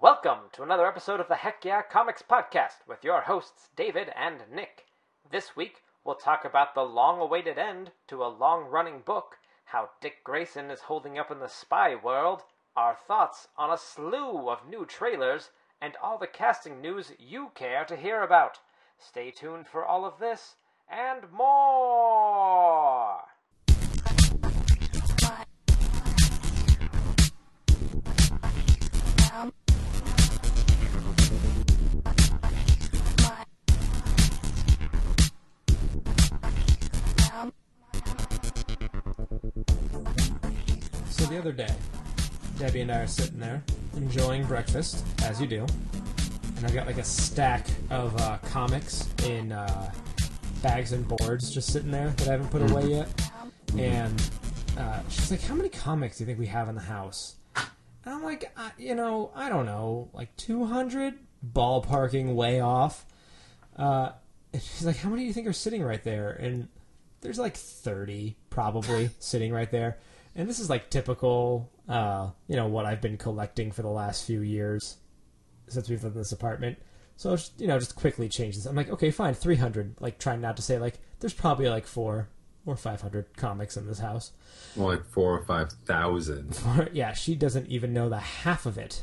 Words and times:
Welcome 0.00 0.50
to 0.52 0.62
another 0.62 0.86
episode 0.86 1.18
of 1.18 1.26
the 1.26 1.34
Heck 1.34 1.64
Yeah 1.64 1.82
Comics 1.82 2.22
Podcast 2.22 2.86
with 2.86 3.02
your 3.02 3.22
hosts, 3.22 3.70
David 3.74 4.12
and 4.14 4.42
Nick. 4.48 4.86
This 5.28 5.56
week, 5.56 5.82
we'll 6.04 6.14
talk 6.14 6.44
about 6.44 6.76
the 6.76 6.84
long 6.84 7.20
awaited 7.20 7.58
end 7.58 7.90
to 8.06 8.22
a 8.22 8.28
long 8.28 8.66
running 8.66 9.00
book, 9.00 9.38
how 9.64 9.90
Dick 10.00 10.22
Grayson 10.22 10.70
is 10.70 10.82
holding 10.82 11.18
up 11.18 11.32
in 11.32 11.40
the 11.40 11.48
spy 11.48 11.96
world, 11.96 12.44
our 12.76 12.94
thoughts 12.94 13.48
on 13.56 13.72
a 13.72 13.76
slew 13.76 14.48
of 14.48 14.68
new 14.68 14.86
trailers, 14.86 15.50
and 15.80 15.96
all 16.00 16.16
the 16.16 16.28
casting 16.28 16.80
news 16.80 17.10
you 17.18 17.50
care 17.56 17.84
to 17.84 17.96
hear 17.96 18.22
about. 18.22 18.60
Stay 18.98 19.32
tuned 19.32 19.66
for 19.66 19.84
all 19.84 20.04
of 20.04 20.20
this 20.20 20.54
and 20.88 21.28
more! 21.32 23.07
The 41.28 41.38
other 41.38 41.52
day, 41.52 41.74
Debbie 42.58 42.80
and 42.80 42.90
I 42.90 43.00
are 43.00 43.06
sitting 43.06 43.38
there 43.38 43.62
enjoying 43.96 44.46
breakfast, 44.46 45.04
as 45.22 45.40
you 45.40 45.46
do, 45.46 45.66
and 46.56 46.64
I've 46.64 46.72
got 46.72 46.86
like 46.86 46.96
a 46.96 47.04
stack 47.04 47.66
of 47.90 48.18
uh, 48.20 48.38
comics 48.38 49.08
in 49.26 49.52
uh, 49.52 49.92
bags 50.62 50.92
and 50.92 51.06
boards 51.06 51.50
just 51.50 51.70
sitting 51.70 51.90
there 51.90 52.08
that 52.08 52.28
I 52.28 52.32
haven't 52.32 52.50
put 52.50 52.70
away 52.70 52.86
yet. 52.86 53.30
And 53.76 54.30
uh, 54.78 55.00
she's 55.10 55.30
like, 55.30 55.42
"How 55.42 55.54
many 55.54 55.68
comics 55.68 56.16
do 56.16 56.24
you 56.24 56.26
think 56.26 56.38
we 56.38 56.46
have 56.46 56.68
in 56.68 56.74
the 56.74 56.80
house?" 56.80 57.36
And 57.56 58.14
I'm 58.14 58.22
like, 58.22 58.50
uh, 58.56 58.70
"You 58.78 58.94
know, 58.94 59.30
I 59.34 59.50
don't 59.50 59.66
know, 59.66 60.08
like 60.14 60.34
200, 60.36 61.14
ballparking 61.52 62.34
way 62.34 62.60
off." 62.60 63.04
Uh, 63.76 64.12
and 64.54 64.62
she's 64.62 64.86
like, 64.86 64.96
"How 64.96 65.10
many 65.10 65.22
do 65.22 65.26
you 65.26 65.34
think 65.34 65.46
are 65.46 65.52
sitting 65.52 65.82
right 65.82 66.02
there?" 66.02 66.30
And 66.30 66.68
there's 67.20 67.38
like 67.38 67.56
30 67.56 68.36
probably 68.48 69.10
sitting 69.18 69.52
right 69.52 69.70
there. 69.70 69.98
And 70.38 70.48
this 70.48 70.60
is 70.60 70.70
like 70.70 70.88
typical, 70.88 71.68
uh, 71.88 72.30
you 72.46 72.54
know, 72.54 72.68
what 72.68 72.86
I've 72.86 73.00
been 73.00 73.16
collecting 73.16 73.72
for 73.72 73.82
the 73.82 73.88
last 73.88 74.24
few 74.24 74.40
years 74.40 74.98
since 75.66 75.90
we've 75.90 76.02
lived 76.02 76.14
in 76.14 76.20
this 76.20 76.30
apartment. 76.30 76.78
So, 77.16 77.34
just, 77.34 77.60
you 77.60 77.66
know, 77.66 77.76
just 77.80 77.96
quickly 77.96 78.28
change 78.28 78.54
this. 78.54 78.64
I'm 78.64 78.76
like, 78.76 78.88
okay, 78.88 79.10
fine, 79.10 79.34
300. 79.34 79.96
Like, 79.98 80.20
trying 80.20 80.40
not 80.40 80.56
to 80.56 80.62
say, 80.62 80.78
like, 80.78 81.00
there's 81.18 81.34
probably 81.34 81.68
like 81.68 81.88
four 81.88 82.28
or 82.64 82.76
500 82.76 83.36
comics 83.36 83.76
in 83.76 83.88
this 83.88 83.98
house. 83.98 84.30
More 84.76 84.94
like 84.94 85.04
four 85.06 85.36
or 85.36 85.44
five 85.44 85.72
thousand. 85.84 86.56
yeah, 86.92 87.14
she 87.14 87.34
doesn't 87.34 87.66
even 87.66 87.92
know 87.92 88.08
the 88.08 88.18
half 88.18 88.64
of 88.64 88.78
it. 88.78 89.02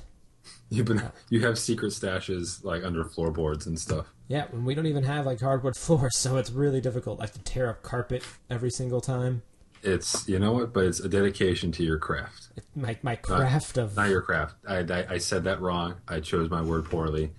You've 0.69 0.85
been 0.85 1.01
you 1.29 1.41
have 1.41 1.59
secret 1.59 1.91
stashes 1.91 2.63
like 2.63 2.83
under 2.83 3.03
floorboards 3.03 3.65
and 3.65 3.77
stuff. 3.77 4.13
Yeah, 4.27 4.45
when 4.51 4.63
we 4.63 4.75
don't 4.75 4.85
even 4.85 5.03
have 5.03 5.25
like 5.25 5.41
hardwood 5.41 5.75
floors, 5.77 6.15
so 6.15 6.37
it's 6.37 6.51
really 6.51 6.79
difficult. 6.79 7.19
I 7.19 7.23
have 7.23 7.33
to 7.33 7.39
tear 7.39 7.69
up 7.69 7.81
carpet 7.81 8.23
every 8.49 8.69
single 8.69 9.01
time. 9.01 9.41
It's 9.85 10.27
you 10.27 10.39
know 10.39 10.53
what, 10.53 10.73
but 10.73 10.85
it's 10.85 10.99
a 10.99 11.07
dedication 11.07 11.71
to 11.73 11.83
your 11.83 11.99
craft, 11.99 12.49
My 12.75 12.97
my 13.03 13.15
craft 13.15 13.77
of 13.77 13.95
not 13.95 14.09
your 14.09 14.21
craft. 14.21 14.55
I, 14.67 14.77
I 14.79 15.05
I 15.11 15.17
said 15.19 15.43
that 15.43 15.61
wrong. 15.61 15.95
I 16.07 16.19
chose 16.19 16.49
my 16.49 16.61
word 16.61 16.85
poorly. 16.85 17.31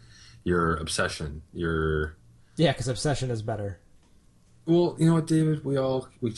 Your 0.45 0.77
obsession. 0.77 1.43
Your 1.53 2.17
yeah, 2.57 2.73
because 2.73 2.89
obsession 2.89 3.31
is 3.31 3.43
better. 3.43 3.81
well, 4.65 4.97
you 4.99 5.07
know 5.07 5.15
what, 5.15 5.27
David. 5.27 5.65
We 5.65 5.77
all 5.77 6.09
we 6.21 6.35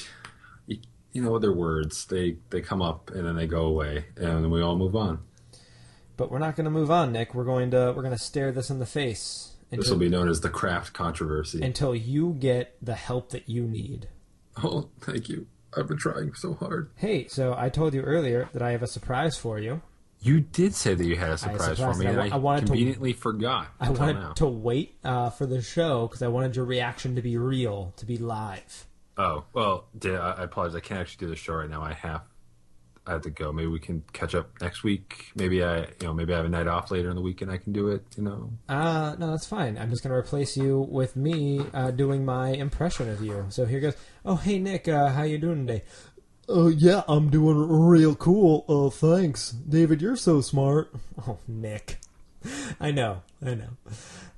you, 0.66 1.22
know 1.22 1.38
they're 1.38 1.52
words. 1.52 2.06
They 2.06 2.38
they 2.50 2.60
come 2.62 2.80
up 2.80 3.10
and 3.10 3.26
then 3.26 3.36
they 3.36 3.46
go 3.46 3.66
away, 3.66 4.06
and 4.16 4.44
then 4.44 4.50
we 4.50 4.62
all 4.62 4.76
move 4.76 4.96
on. 4.96 5.20
But 6.16 6.30
we're 6.32 6.38
not 6.38 6.56
going 6.56 6.64
to 6.64 6.70
move 6.70 6.90
on, 6.90 7.12
Nick. 7.12 7.34
We're 7.34 7.44
going 7.44 7.70
to 7.72 7.92
we're 7.94 8.02
going 8.02 8.16
to 8.16 8.22
stare 8.22 8.50
this 8.50 8.70
in 8.70 8.78
the 8.78 8.86
face 8.86 9.52
This 9.70 9.78
until, 9.78 9.92
will 9.92 10.00
be 10.00 10.08
known 10.08 10.28
as 10.28 10.40
the 10.40 10.48
craft 10.48 10.92
controversy. 10.94 11.60
until 11.62 11.94
you 11.94 12.32
get 12.40 12.76
the 12.82 12.94
help 12.94 13.30
that 13.30 13.48
you 13.48 13.64
need. 13.64 14.08
oh, 14.64 14.88
thank 15.00 15.28
you. 15.28 15.46
I've 15.76 15.86
been 15.88 15.98
trying 15.98 16.34
so 16.34 16.54
hard. 16.54 16.90
Hey, 16.96 17.26
so 17.28 17.54
I 17.56 17.68
told 17.68 17.94
you 17.94 18.02
earlier 18.02 18.48
that 18.52 18.62
I 18.62 18.72
have 18.72 18.82
a 18.82 18.86
surprise 18.86 19.36
for 19.36 19.58
you. 19.58 19.82
You 20.20 20.40
did 20.40 20.74
say 20.74 20.94
that 20.94 21.04
you 21.04 21.16
had 21.16 21.30
a 21.30 21.38
surprise 21.38 21.78
for 21.78 21.94
me, 21.94 22.06
I 22.06 22.10
and 22.10 22.20
I, 22.20 22.28
I 22.30 22.36
wanted 22.36 22.62
to- 22.62 22.66
conveniently 22.68 23.12
forgot. 23.12 23.68
I 23.78 23.90
wanted 23.90 24.14
now. 24.16 24.32
to 24.32 24.46
wait 24.46 24.96
uh, 25.04 25.30
for 25.30 25.46
the 25.46 25.62
show 25.62 26.08
because 26.08 26.22
I 26.22 26.28
wanted 26.28 26.56
your 26.56 26.64
reaction 26.64 27.14
to 27.14 27.22
be 27.22 27.36
real, 27.36 27.92
to 27.98 28.04
be 28.06 28.16
live. 28.18 28.86
Oh 29.16 29.44
well, 29.52 29.84
did, 29.96 30.16
I 30.16 30.32
I 30.32 30.42
apologize. 30.44 30.74
I 30.76 30.80
can't 30.80 31.00
actually 31.00 31.26
do 31.26 31.30
the 31.30 31.36
show 31.36 31.54
right 31.54 31.70
now. 31.70 31.82
I 31.82 31.92
have, 31.92 32.22
I 33.08 33.12
have 33.12 33.22
to 33.22 33.30
go. 33.30 33.52
Maybe 33.52 33.68
we 33.68 33.78
can 33.80 34.04
catch 34.12 34.34
up 34.34 34.50
next 34.60 34.82
week. 34.84 35.32
Maybe 35.34 35.64
I, 35.64 35.78
you 35.78 35.86
know, 36.02 36.12
maybe 36.14 36.32
I 36.34 36.36
have 36.36 36.46
a 36.46 36.48
night 36.50 36.66
off 36.66 36.90
later 36.90 37.08
in 37.08 37.16
the 37.16 37.22
week 37.22 37.40
and 37.42 37.50
I 37.50 37.56
can 37.56 37.72
do 37.72 37.88
it. 37.88 38.04
You 38.16 38.24
know. 38.24 38.50
Uh, 38.68 39.16
no, 39.18 39.30
that's 39.30 39.46
fine. 39.46 39.78
I'm 39.78 39.90
just 39.90 40.02
going 40.02 40.12
to 40.12 40.18
replace 40.18 40.56
you 40.56 40.86
with 40.90 41.16
me 41.16 41.64
uh, 41.72 41.90
doing 41.90 42.24
my 42.24 42.50
impression 42.50 43.08
of 43.08 43.22
you. 43.22 43.46
So 43.48 43.64
here 43.64 43.80
goes. 43.80 43.94
Oh, 44.24 44.36
hey, 44.36 44.58
Nick, 44.58 44.86
uh, 44.88 45.08
how 45.08 45.22
you 45.22 45.38
doing 45.38 45.66
today? 45.66 45.82
Uh, 46.50 46.66
yeah, 46.68 47.02
I'm 47.08 47.30
doing 47.30 47.56
real 47.68 48.14
cool. 48.14 48.64
Uh, 48.68 48.90
thanks. 48.90 49.50
David, 49.50 50.00
you're 50.02 50.16
so 50.16 50.40
smart. 50.40 50.92
Oh, 51.26 51.38
Nick. 51.48 51.98
I 52.80 52.90
know, 52.92 53.22
I 53.44 53.54
know. 53.54 53.70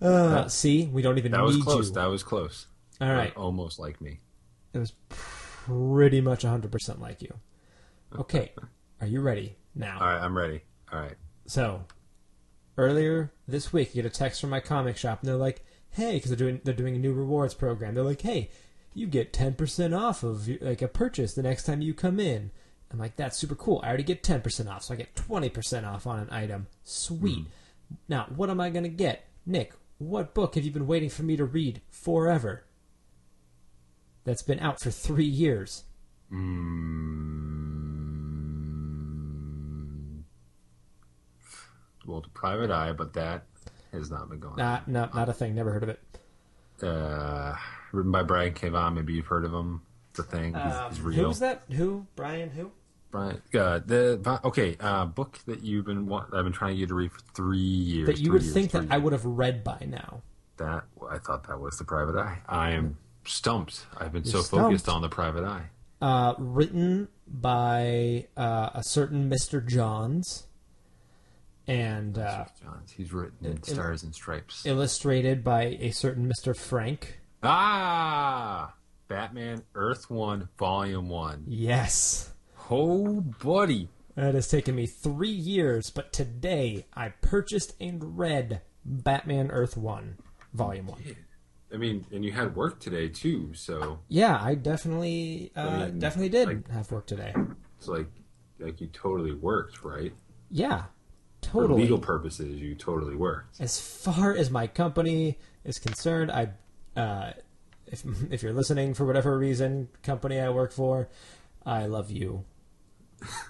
Uh, 0.00 0.48
see, 0.48 0.86
we 0.86 1.02
don't 1.02 1.18
even 1.18 1.32
That 1.32 1.42
was 1.42 1.58
close. 1.58 1.88
you. 1.88 1.94
That 1.94 2.06
was 2.06 2.22
close. 2.22 2.66
All 3.00 3.12
right. 3.12 3.36
Almost 3.36 3.78
like 3.78 4.00
me. 4.00 4.20
It 4.72 4.78
was 4.78 4.92
pretty 5.08 6.20
much 6.20 6.42
100% 6.44 7.00
like 7.00 7.20
you. 7.22 7.34
Okay, 8.18 8.52
are 9.00 9.06
you 9.06 9.20
ready 9.20 9.56
now? 9.74 9.98
All 10.00 10.06
right, 10.06 10.20
I'm 10.20 10.36
ready. 10.36 10.62
All 10.92 11.00
right. 11.00 11.14
So, 11.46 11.84
earlier 12.76 13.32
this 13.46 13.72
week, 13.72 13.94
you 13.94 14.02
get 14.02 14.12
a 14.12 14.14
text 14.14 14.40
from 14.40 14.50
my 14.50 14.60
comic 14.60 14.96
shop, 14.96 15.20
and 15.20 15.28
they're 15.28 15.36
like, 15.36 15.64
"Hey," 15.90 16.14
because 16.14 16.30
they're 16.30 16.36
doing 16.38 16.60
they're 16.64 16.74
doing 16.74 16.96
a 16.96 16.98
new 16.98 17.12
rewards 17.12 17.54
program. 17.54 17.94
They're 17.94 18.04
like, 18.04 18.22
"Hey, 18.22 18.50
you 18.94 19.06
get 19.06 19.32
ten 19.32 19.54
percent 19.54 19.94
off 19.94 20.22
of 20.22 20.48
like 20.60 20.82
a 20.82 20.88
purchase 20.88 21.34
the 21.34 21.42
next 21.42 21.64
time 21.64 21.82
you 21.82 21.94
come 21.94 22.18
in." 22.18 22.50
I'm 22.92 22.98
like, 22.98 23.16
"That's 23.16 23.36
super 23.38 23.54
cool. 23.54 23.80
I 23.84 23.88
already 23.88 24.02
get 24.02 24.24
ten 24.24 24.42
percent 24.42 24.68
off, 24.68 24.84
so 24.84 24.94
I 24.94 24.96
get 24.96 25.14
twenty 25.14 25.48
percent 25.48 25.86
off 25.86 26.06
on 26.06 26.18
an 26.18 26.30
item. 26.30 26.66
Sweet. 26.82 27.46
Now, 28.08 28.26
what 28.34 28.50
am 28.50 28.60
I 28.60 28.70
gonna 28.70 28.88
get, 28.88 29.24
Nick? 29.46 29.74
What 29.98 30.34
book 30.34 30.54
have 30.54 30.64
you 30.64 30.70
been 30.70 30.86
waiting 30.86 31.10
for 31.10 31.22
me 31.22 31.36
to 31.36 31.44
read 31.44 31.82
forever? 31.90 32.64
That's 34.24 34.42
been 34.42 34.60
out 34.60 34.80
for 34.80 34.90
three 34.90 35.24
years. 35.24 35.84
Mm, 36.32 37.59
well, 42.06 42.20
the 42.20 42.28
Private 42.28 42.70
Eye, 42.70 42.92
but 42.92 43.12
that 43.14 43.44
has 43.92 44.10
not 44.10 44.28
been 44.28 44.40
going. 44.40 44.56
Not, 44.56 44.88
not, 44.88 45.14
not 45.14 45.28
a 45.28 45.32
thing. 45.32 45.54
Never 45.54 45.72
heard 45.72 45.82
of 45.82 45.88
it. 45.88 46.00
Uh, 46.82 47.54
written 47.92 48.12
by 48.12 48.22
Brian 48.22 48.54
K. 48.54 48.68
Vaughan. 48.68 48.94
Maybe 48.94 49.12
you've 49.14 49.26
heard 49.26 49.44
of 49.44 49.52
him. 49.52 49.82
It's 50.10 50.18
a 50.18 50.22
thing. 50.22 50.54
He's, 50.54 50.74
he's 50.88 51.00
real. 51.00 51.26
Who's 51.28 51.38
that? 51.40 51.62
Who? 51.72 52.06
Brian? 52.16 52.50
Who? 52.50 52.72
Brian, 53.10 53.42
uh, 53.54 53.80
the 53.84 54.40
okay 54.44 54.76
uh, 54.78 55.04
book 55.04 55.40
that 55.46 55.62
you've 55.64 55.84
been 55.84 56.06
wa- 56.06 56.26
I've 56.32 56.44
been 56.44 56.52
trying 56.52 56.70
to 56.70 56.74
get 56.76 56.80
you 56.82 56.86
to 56.86 56.94
read 56.94 57.12
for 57.12 57.20
three 57.34 57.58
years. 57.58 58.06
That 58.06 58.18
you 58.20 58.32
would 58.32 58.42
years, 58.42 58.54
think 58.54 58.70
three 58.70 58.82
that 58.82 58.92
I 58.94 58.98
would 58.98 59.12
have 59.12 59.24
read 59.24 59.64
by 59.64 59.84
now. 59.88 60.22
That 60.58 60.84
I 61.10 61.18
thought 61.18 61.48
that 61.48 61.58
was 61.58 61.76
the 61.76 61.84
Private 61.84 62.16
Eye. 62.16 62.38
I 62.48 62.70
am 62.70 62.98
stumped. 63.24 63.86
I've 63.96 64.12
been 64.12 64.22
You're 64.22 64.32
so 64.32 64.42
stumped. 64.42 64.64
focused 64.66 64.88
on 64.88 65.02
the 65.02 65.08
Private 65.08 65.44
Eye. 65.44 65.64
Uh, 66.00 66.34
written 66.38 67.08
by 67.26 68.26
uh, 68.36 68.70
a 68.74 68.82
certain 68.84 69.28
Mr. 69.28 69.66
Johns 69.66 70.46
and 71.70 72.18
uh, 72.18 72.44
Johns. 72.62 72.90
He's 72.90 73.12
written 73.12 73.46
in 73.46 73.62
Stars 73.62 74.02
and 74.02 74.14
Stripes. 74.14 74.66
illustrated 74.66 75.44
by 75.44 75.76
a 75.80 75.90
certain 75.90 76.30
Mr. 76.30 76.56
Frank. 76.56 77.20
ah, 77.42 78.74
Batman 79.08 79.62
Earth 79.74 80.10
One 80.10 80.48
Volume 80.58 81.08
One. 81.08 81.44
Yes. 81.46 82.32
Oh, 82.70 83.20
buddy. 83.20 83.88
It 84.16 84.34
has 84.34 84.48
taken 84.48 84.74
me 84.74 84.86
three 84.86 85.28
years, 85.30 85.90
but 85.90 86.12
today 86.12 86.86
I 86.94 87.08
purchased 87.20 87.74
and 87.80 88.18
read 88.18 88.60
Batman 88.84 89.50
Earth 89.50 89.76
1, 89.76 90.16
Volume 90.52 90.86
1. 90.88 90.98
I 91.72 91.76
mean, 91.76 92.04
and 92.12 92.24
you 92.24 92.32
had 92.32 92.56
work 92.56 92.80
today 92.80 93.08
too, 93.08 93.54
so 93.54 94.00
Yeah, 94.08 94.38
I 94.42 94.56
definitely 94.56 95.52
uh, 95.56 95.60
I 95.60 95.86
mean, 95.86 95.98
definitely 96.00 96.28
did 96.30 96.48
like- 96.48 96.68
have 96.70 96.90
work 96.90 97.06
today. 97.06 97.32
it's 97.78 97.86
like 97.88 98.08
like 98.58 98.80
you 98.80 98.88
totally 98.88 99.32
worked, 99.32 99.84
right? 99.84 100.12
Yeah, 100.50 100.84
For 101.50 101.66
legal 101.68 101.98
purposes, 101.98 102.60
you 102.60 102.74
totally 102.74 103.16
were. 103.16 103.44
as 103.58 103.80
far 103.80 104.34
as 104.36 104.50
my 104.50 104.66
company 104.66 105.38
is 105.64 105.78
concerned, 105.78 106.30
I, 106.30 106.50
uh, 106.96 107.32
if 107.86 108.04
if 108.30 108.42
you're 108.42 108.52
listening 108.52 108.94
for 108.94 109.04
whatever 109.04 109.36
reason, 109.38 109.88
company 110.02 110.38
I 110.40 110.50
work 110.50 110.70
for, 110.72 111.08
I 111.66 111.86
love 111.86 112.10
you. 112.10 112.44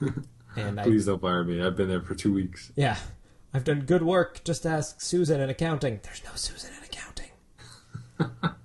and 0.56 0.80
I, 0.80 0.84
Please 0.84 1.06
don't 1.06 1.20
fire 1.20 1.44
me. 1.44 1.62
I've 1.62 1.76
been 1.76 1.88
there 1.88 2.00
for 2.00 2.14
two 2.14 2.32
weeks. 2.32 2.72
yeah, 2.74 2.96
I've 3.52 3.64
done 3.64 3.80
good 3.82 4.02
work. 4.02 4.42
Just 4.44 4.64
ask 4.64 5.00
Susan 5.00 5.40
in 5.40 5.50
accounting. 5.50 6.00
There's 6.02 6.22
no 6.24 6.30
Susan 6.34 6.70
in 6.78 6.84
accounting. 6.84 7.30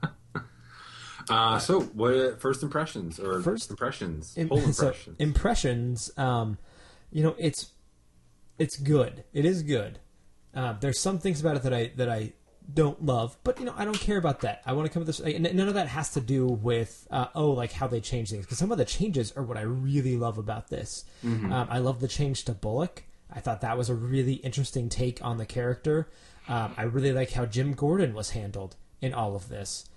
Uh, 1.27 1.57
so, 1.57 1.81
what 1.81 2.39
first 2.39 2.62
impressions 2.62 3.19
or 3.19 3.42
First- 3.42 3.72
impressions? 3.72 4.38
Im- 4.38 4.48
Whole 4.50 4.60
so, 4.72 4.88
impressions. 4.89 5.16
impressions. 5.19 6.12
Um, 6.18 6.60
you 7.12 7.24
know, 7.24 7.36
it's 7.39 7.72
it's 8.57 8.78
good. 8.78 9.24
It 9.34 9.46
is 9.46 9.63
good. 9.63 10.00
Uh, 10.54 10.74
there's 10.80 11.00
some 11.00 11.19
things 11.19 11.42
about 11.42 11.57
it 11.57 11.63
that 11.63 11.74
I 11.74 11.92
that 11.98 12.10
I 12.10 12.34
don't 12.74 13.06
love, 13.06 13.38
but 13.44 13.60
you 13.60 13.66
know 13.66 13.74
I 13.78 13.86
don't 13.86 14.00
care 14.00 14.18
about 14.18 14.42
that. 14.42 14.62
I 14.66 14.74
want 14.74 14.88
to 14.88 14.94
come 14.94 15.06
with 15.06 15.07
this. 15.07 15.19
And 15.19 15.44
none 15.56 15.68
of 15.68 15.74
that 15.74 15.88
has 15.90 16.12
to 16.12 16.22
do 16.22 16.48
with 16.48 17.07
uh, 17.12 17.28
oh 17.36 17.52
like 17.52 17.74
how 17.74 17.88
they 17.88 18.00
change 18.00 18.30
things 18.31 18.46
because 18.46 18.57
some 18.57 18.72
of 18.72 18.78
the 18.78 18.86
changes 18.86 19.34
are 19.36 19.44
what 19.44 19.57
I 19.57 19.62
really 19.62 20.16
love 20.16 20.38
about 20.38 20.69
this. 20.69 21.04
Um, 21.52 21.68
I 21.69 21.80
love 21.80 22.00
the 22.00 22.07
change 22.07 22.46
to 22.46 22.54
Bullock. 22.54 23.04
I 23.31 23.40
thought 23.40 23.62
that 23.62 23.78
was 23.78 23.90
a 23.90 23.96
really 23.96 24.36
interesting 24.36 24.88
take 24.88 25.24
on 25.24 25.38
the 25.38 25.46
character. 25.46 26.08
Um, 26.48 26.74
I 26.78 26.84
really 26.84 27.12
like 27.12 27.31
how 27.31 27.46
Jim 27.46 27.74
Gordon 27.74 28.13
was 28.13 28.31
handled 28.31 28.75
in 29.01 29.13
all 29.13 29.36
of 29.36 29.50
this. 29.50 29.90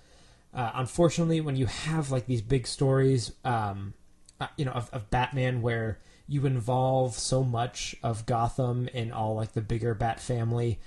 Uh, 0.53 0.71
unfortunately, 0.73 1.41
when 1.41 1.55
you 1.55 1.67
have 1.67 2.11
like 2.11 2.25
these 2.25 2.41
big 2.41 2.65
stories, 2.65 3.31
um, 3.45 3.93
uh, 4.41 4.47
you 4.57 4.65
know, 4.65 4.71
of, 4.71 4.89
of 4.91 5.09
Batman 5.09 5.61
where 5.61 5.99
you 6.29 6.45
involve 6.45 7.15
so 7.15 7.43
much 7.43 7.95
of 8.03 8.25
Gotham 8.25 8.87
and 8.93 9.11
all 9.11 9.35
like 9.35 9.53
the 9.53 9.61
bigger 9.61 9.93
Bat 9.93 10.19
family, 10.21 10.79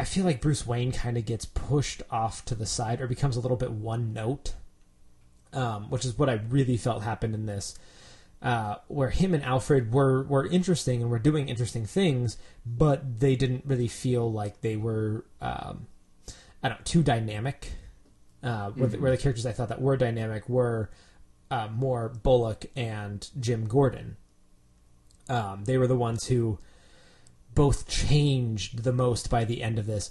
I 0.00 0.04
feel 0.04 0.24
like 0.24 0.40
Bruce 0.40 0.66
Wayne 0.66 0.90
kind 0.90 1.16
of 1.16 1.24
gets 1.24 1.44
pushed 1.44 2.02
off 2.10 2.44
to 2.46 2.56
the 2.56 2.66
side 2.66 3.00
or 3.00 3.06
becomes 3.06 3.36
a 3.36 3.40
little 3.40 3.56
bit 3.56 3.70
one 3.70 4.12
note, 4.12 4.54
um, 5.52 5.90
which 5.90 6.04
is 6.04 6.18
what 6.18 6.28
I 6.28 6.40
really 6.48 6.76
felt 6.76 7.04
happened 7.04 7.34
in 7.34 7.46
this. 7.46 7.78
Uh, 8.42 8.76
where 8.88 9.10
him 9.10 9.34
and 9.34 9.44
Alfred 9.44 9.92
were 9.92 10.24
were 10.24 10.46
interesting 10.46 11.02
and 11.02 11.10
were 11.10 11.18
doing 11.20 11.48
interesting 11.48 11.86
things, 11.86 12.38
but 12.64 13.20
they 13.20 13.36
didn't 13.36 13.64
really 13.66 13.86
feel 13.86 14.32
like 14.32 14.62
they 14.62 14.76
were 14.76 15.26
um, 15.40 15.86
I 16.62 16.68
don't 16.68 16.78
know, 16.78 16.84
too 16.84 17.02
dynamic. 17.02 17.72
Uh, 18.42 18.70
where, 18.70 18.88
the, 18.88 18.98
where 18.98 19.10
the 19.10 19.18
characters 19.18 19.44
I 19.44 19.52
thought 19.52 19.68
that 19.68 19.82
were 19.82 19.98
dynamic 19.98 20.48
were 20.48 20.90
uh, 21.50 21.68
more 21.68 22.08
Bullock 22.08 22.64
and 22.74 23.28
Jim 23.38 23.66
Gordon. 23.66 24.16
Um, 25.30 25.64
they 25.64 25.78
were 25.78 25.86
the 25.86 25.96
ones 25.96 26.26
who 26.26 26.58
both 27.54 27.88
changed 27.88 28.82
the 28.84 28.92
most 28.92 29.30
by 29.30 29.44
the 29.44 29.62
end 29.62 29.78
of 29.78 29.86
this. 29.86 30.10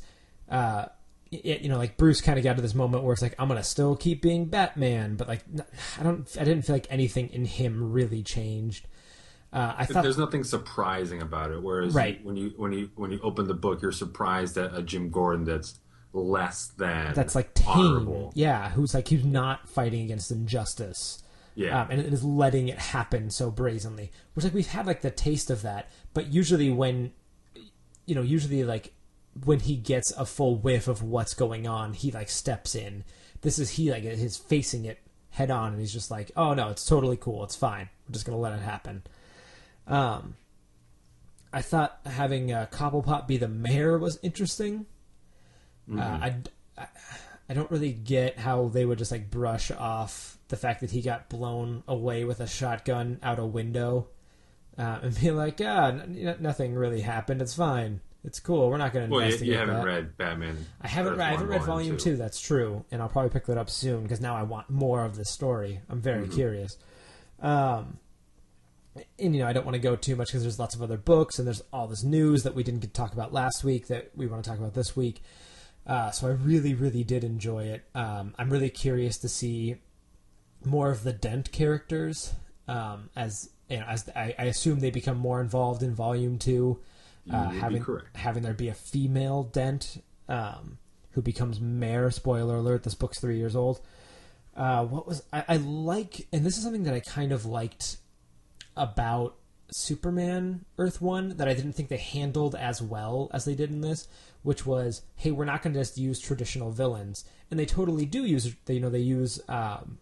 Uh, 0.50 0.86
y- 1.32 1.60
you 1.62 1.70
know, 1.70 1.78
like 1.78 1.98
Bruce 1.98 2.22
kind 2.22 2.38
of 2.38 2.44
got 2.44 2.56
to 2.56 2.62
this 2.62 2.74
moment 2.76 3.04
where 3.04 3.14
it's 3.14 3.22
like, 3.22 3.36
I'm 3.38 3.48
gonna 3.48 3.64
still 3.64 3.96
keep 3.96 4.22
being 4.22 4.46
Batman, 4.46 5.16
but 5.16 5.28
like, 5.28 5.44
I 6.00 6.04
don't, 6.04 6.28
I 6.40 6.44
didn't 6.44 6.64
feel 6.64 6.76
like 6.76 6.88
anything 6.90 7.30
in 7.30 7.46
him 7.46 7.92
really 7.92 8.24
changed. 8.24 8.88
Uh, 9.52 9.74
I 9.78 9.86
thought 9.86 10.04
There's 10.04 10.18
nothing 10.18 10.44
surprising 10.44 11.22
about 11.24 11.52
it. 11.52 11.62
Whereas 11.64 11.94
Right. 11.96 12.24
when 12.24 12.36
you 12.36 12.54
when 12.56 12.72
you 12.72 12.92
when 12.96 13.12
you 13.12 13.20
open 13.24 13.48
the 13.48 13.56
book, 13.56 13.82
you're 13.82 13.92
surprised 13.92 14.58
at 14.58 14.76
a 14.76 14.84
Jim 14.84 15.10
Gordon 15.10 15.44
that's 15.44 15.80
less 16.14 16.68
than 16.78 17.14
that's 17.16 17.34
like 17.36 17.54
tame, 17.56 17.68
honorable. 17.68 18.32
yeah, 18.36 18.70
who's 18.70 18.94
like 18.94 19.08
who's 19.08 19.26
not 19.26 19.68
fighting 19.68 20.02
against 20.04 20.30
injustice. 20.32 21.24
Yeah, 21.60 21.82
um, 21.82 21.92
and 21.92 22.00
it 22.00 22.14
is 22.14 22.24
letting 22.24 22.70
it 22.70 22.78
happen 22.80 23.30
so 23.30 23.52
brazenly. 23.52 24.12
Which 24.34 24.46
like 24.46 24.54
we've 24.54 24.66
had 24.66 24.88
like 24.88 25.02
the 25.02 25.12
taste 25.12 25.50
of 25.50 25.62
that, 25.64 25.90
but 26.14 26.32
usually 26.32 26.72
when, 26.72 27.12
you 28.06 28.16
know, 28.16 28.22
usually 28.22 28.64
like 28.64 28.94
when 29.44 29.60
he 29.60 29.76
gets 29.76 30.12
a 30.12 30.26
full 30.26 30.56
whiff 30.56 30.88
of 30.88 31.04
what's 31.04 31.34
going 31.34 31.68
on, 31.68 31.92
he 31.92 32.12
like 32.12 32.30
steps 32.30 32.76
in. 32.76 33.04
This 33.42 33.60
is 33.60 33.72
he 33.72 33.92
like 33.92 34.06
is 34.06 34.38
facing 34.38 34.86
it 34.86 35.00
head 35.32 35.52
on, 35.52 35.74
and 35.74 35.82
he's 35.82 35.92
just 35.92 36.10
like, 36.10 36.32
oh 36.38 36.54
no, 36.54 36.70
it's 36.70 36.86
totally 36.86 37.18
cool, 37.18 37.44
it's 37.44 37.58
fine. 37.58 37.90
We're 38.08 38.14
just 38.14 38.26
gonna 38.26 38.40
let 38.40 38.54
it 38.54 38.62
happen. 38.62 39.04
Um, 39.86 40.38
I 41.52 41.62
thought 41.62 42.00
having 42.06 42.54
uh, 42.54 42.68
Cobblepot 42.72 43.28
be 43.28 43.36
the 43.36 43.50
mayor 43.50 43.98
was 43.98 44.18
interesting. 44.24 44.86
Uh, 45.94 46.00
I, 46.00 46.36
I 46.78 46.88
I 47.50 47.54
don't 47.54 47.70
really 47.72 47.92
get 47.94 48.38
how 48.38 48.68
they 48.68 48.86
would 48.86 49.00
just 49.00 49.12
like 49.12 49.32
brush 49.32 49.72
off 49.72 50.38
the 50.50 50.56
fact 50.56 50.82
that 50.82 50.92
he 50.92 51.02
got 51.02 51.30
blown 51.30 51.84
away 51.88 52.24
with 52.24 52.40
a 52.40 52.48
shotgun 52.48 53.20
out 53.24 53.40
a 53.40 53.46
window 53.46 54.08
uh, 54.78 55.00
and 55.04 55.20
be 55.20 55.32
like, 55.32 55.60
ah, 55.64 55.88
n- 55.90 56.38
nothing 56.40 56.76
really 56.76 57.02
happened. 57.02 57.42
It's 57.42 57.56
fine. 57.56 58.02
It's 58.24 58.40
cool. 58.40 58.70
We're 58.70 58.78
not 58.78 58.92
going 58.94 59.08
to 59.08 59.12
well, 59.12 59.22
you, 59.22 59.28
investigate 59.28 59.54
you 59.54 59.58
haven't 59.58 59.76
that. 59.78 59.86
read 59.86 60.18
Batman. 60.18 60.66
I 60.82 60.88
haven't. 60.90 61.14
Read, 61.18 61.22
I 61.22 61.32
haven't 61.32 61.48
read 61.48 61.64
Volume 61.64 61.96
Two. 61.98 62.18
That's 62.18 62.42
true, 62.42 62.84
and 62.92 63.02
I'll 63.02 63.08
probably 63.08 63.30
pick 63.30 63.46
that 63.46 63.58
up 63.58 63.70
soon 63.70 64.04
because 64.04 64.20
now 64.20 64.36
I 64.36 64.44
want 64.44 64.70
more 64.70 65.06
of 65.06 65.16
this 65.16 65.32
story. 65.32 65.80
I'm 65.90 66.02
very 66.02 66.24
Mm-hmm. 66.24 66.36
curious. 66.36 66.78
Um, 67.42 67.98
and 69.18 69.34
you 69.34 69.42
know, 69.42 69.48
I 69.48 69.54
don't 69.54 69.66
want 69.66 69.76
to 69.76 69.80
go 69.80 69.96
too 69.96 70.16
much 70.18 70.28
because 70.28 70.42
there's 70.42 70.60
lots 70.60 70.76
of 70.76 70.82
other 70.82 70.98
books 70.98 71.40
and 71.40 71.48
there's 71.48 71.62
all 71.72 71.88
this 71.88 72.04
news 72.04 72.44
that 72.44 72.56
we 72.56 72.64
didn't 72.64 72.82
get 72.82 72.94
to 72.94 73.02
talk 73.02 73.14
about 73.14 73.32
last 73.32 73.64
week 73.64 73.88
that 73.88 74.12
we 74.16 74.28
want 74.28 74.44
to 74.44 74.50
talk 74.50 74.60
about 74.60 74.74
this 74.74 74.96
week. 74.98 75.22
Uh, 75.90 76.12
so 76.12 76.28
I 76.28 76.32
really, 76.32 76.76
really 76.76 77.04
did 77.04 77.24
enjoy 77.24 77.64
it. 77.64 77.84
Um, 77.96 78.36
I'm 78.38 78.52
really 78.52 78.70
curious 78.70 79.18
to 79.18 79.28
see 79.28 79.78
more 80.64 80.92
of 80.92 81.04
the 81.04 81.14
Dent 81.14 81.52
characters 81.52 82.34
um, 82.68 83.10
as 83.16 83.50
you 83.70 83.80
know, 83.80 83.86
as 83.88 84.08
I, 84.16 84.36
I 84.38 84.44
assume 84.46 84.80
they 84.80 84.92
become 84.92 85.18
more 85.18 85.42
involved 85.42 85.82
in 85.82 85.94
Volume 85.96 86.38
Two. 86.38 86.80
Uh, 87.32 87.50
having 87.50 87.86
having 88.16 88.44
there 88.44 88.54
be 88.54 88.70
a 88.70 88.74
female 88.74 89.44
Dent 89.44 90.04
um, 90.28 90.78
who 91.12 91.22
becomes 91.22 91.60
mayor. 91.60 92.12
Spoiler 92.12 92.58
alert: 92.58 92.84
this 92.84 92.96
book's 92.96 93.20
three 93.20 93.38
years 93.38 93.56
old. 93.56 93.82
Uh, 94.56 94.86
what 94.86 95.08
was 95.08 95.24
I, 95.34 95.44
I 95.48 95.58
like, 95.58 96.28
and 96.32 96.46
this 96.46 96.58
is 96.58 96.64
something 96.64 96.84
that 96.84 96.94
I 96.94 97.00
kind 97.00 97.32
of 97.32 97.46
liked 97.46 97.98
about 98.78 99.36
Superman 99.72 100.66
Earth 100.78 101.02
One 101.02 101.38
that 101.38 101.48
I 101.48 101.54
didn't 101.54 101.74
think 101.74 101.90
they 101.90 101.98
handled 101.98 102.56
as 102.56 102.82
well 102.82 103.30
as 103.34 103.46
they 103.46 103.56
did 103.56 103.70
in 103.70 103.82
this, 103.82 104.08
which 104.44 104.66
was, 104.66 105.02
hey, 105.16 105.32
we're 105.32 105.46
not 105.46 105.62
going 105.62 105.74
to 105.74 105.80
just 105.80 105.98
use 105.98 106.20
traditional 106.20 106.72
villains, 106.72 107.26
and 107.50 107.60
they 107.60 107.66
totally 107.66 108.06
do 108.06 108.26
use. 108.26 108.56
They, 108.66 108.76
you 108.76 108.80
know, 108.80 108.90
they 108.90 109.00
use 109.00 109.42
um, 109.50 109.98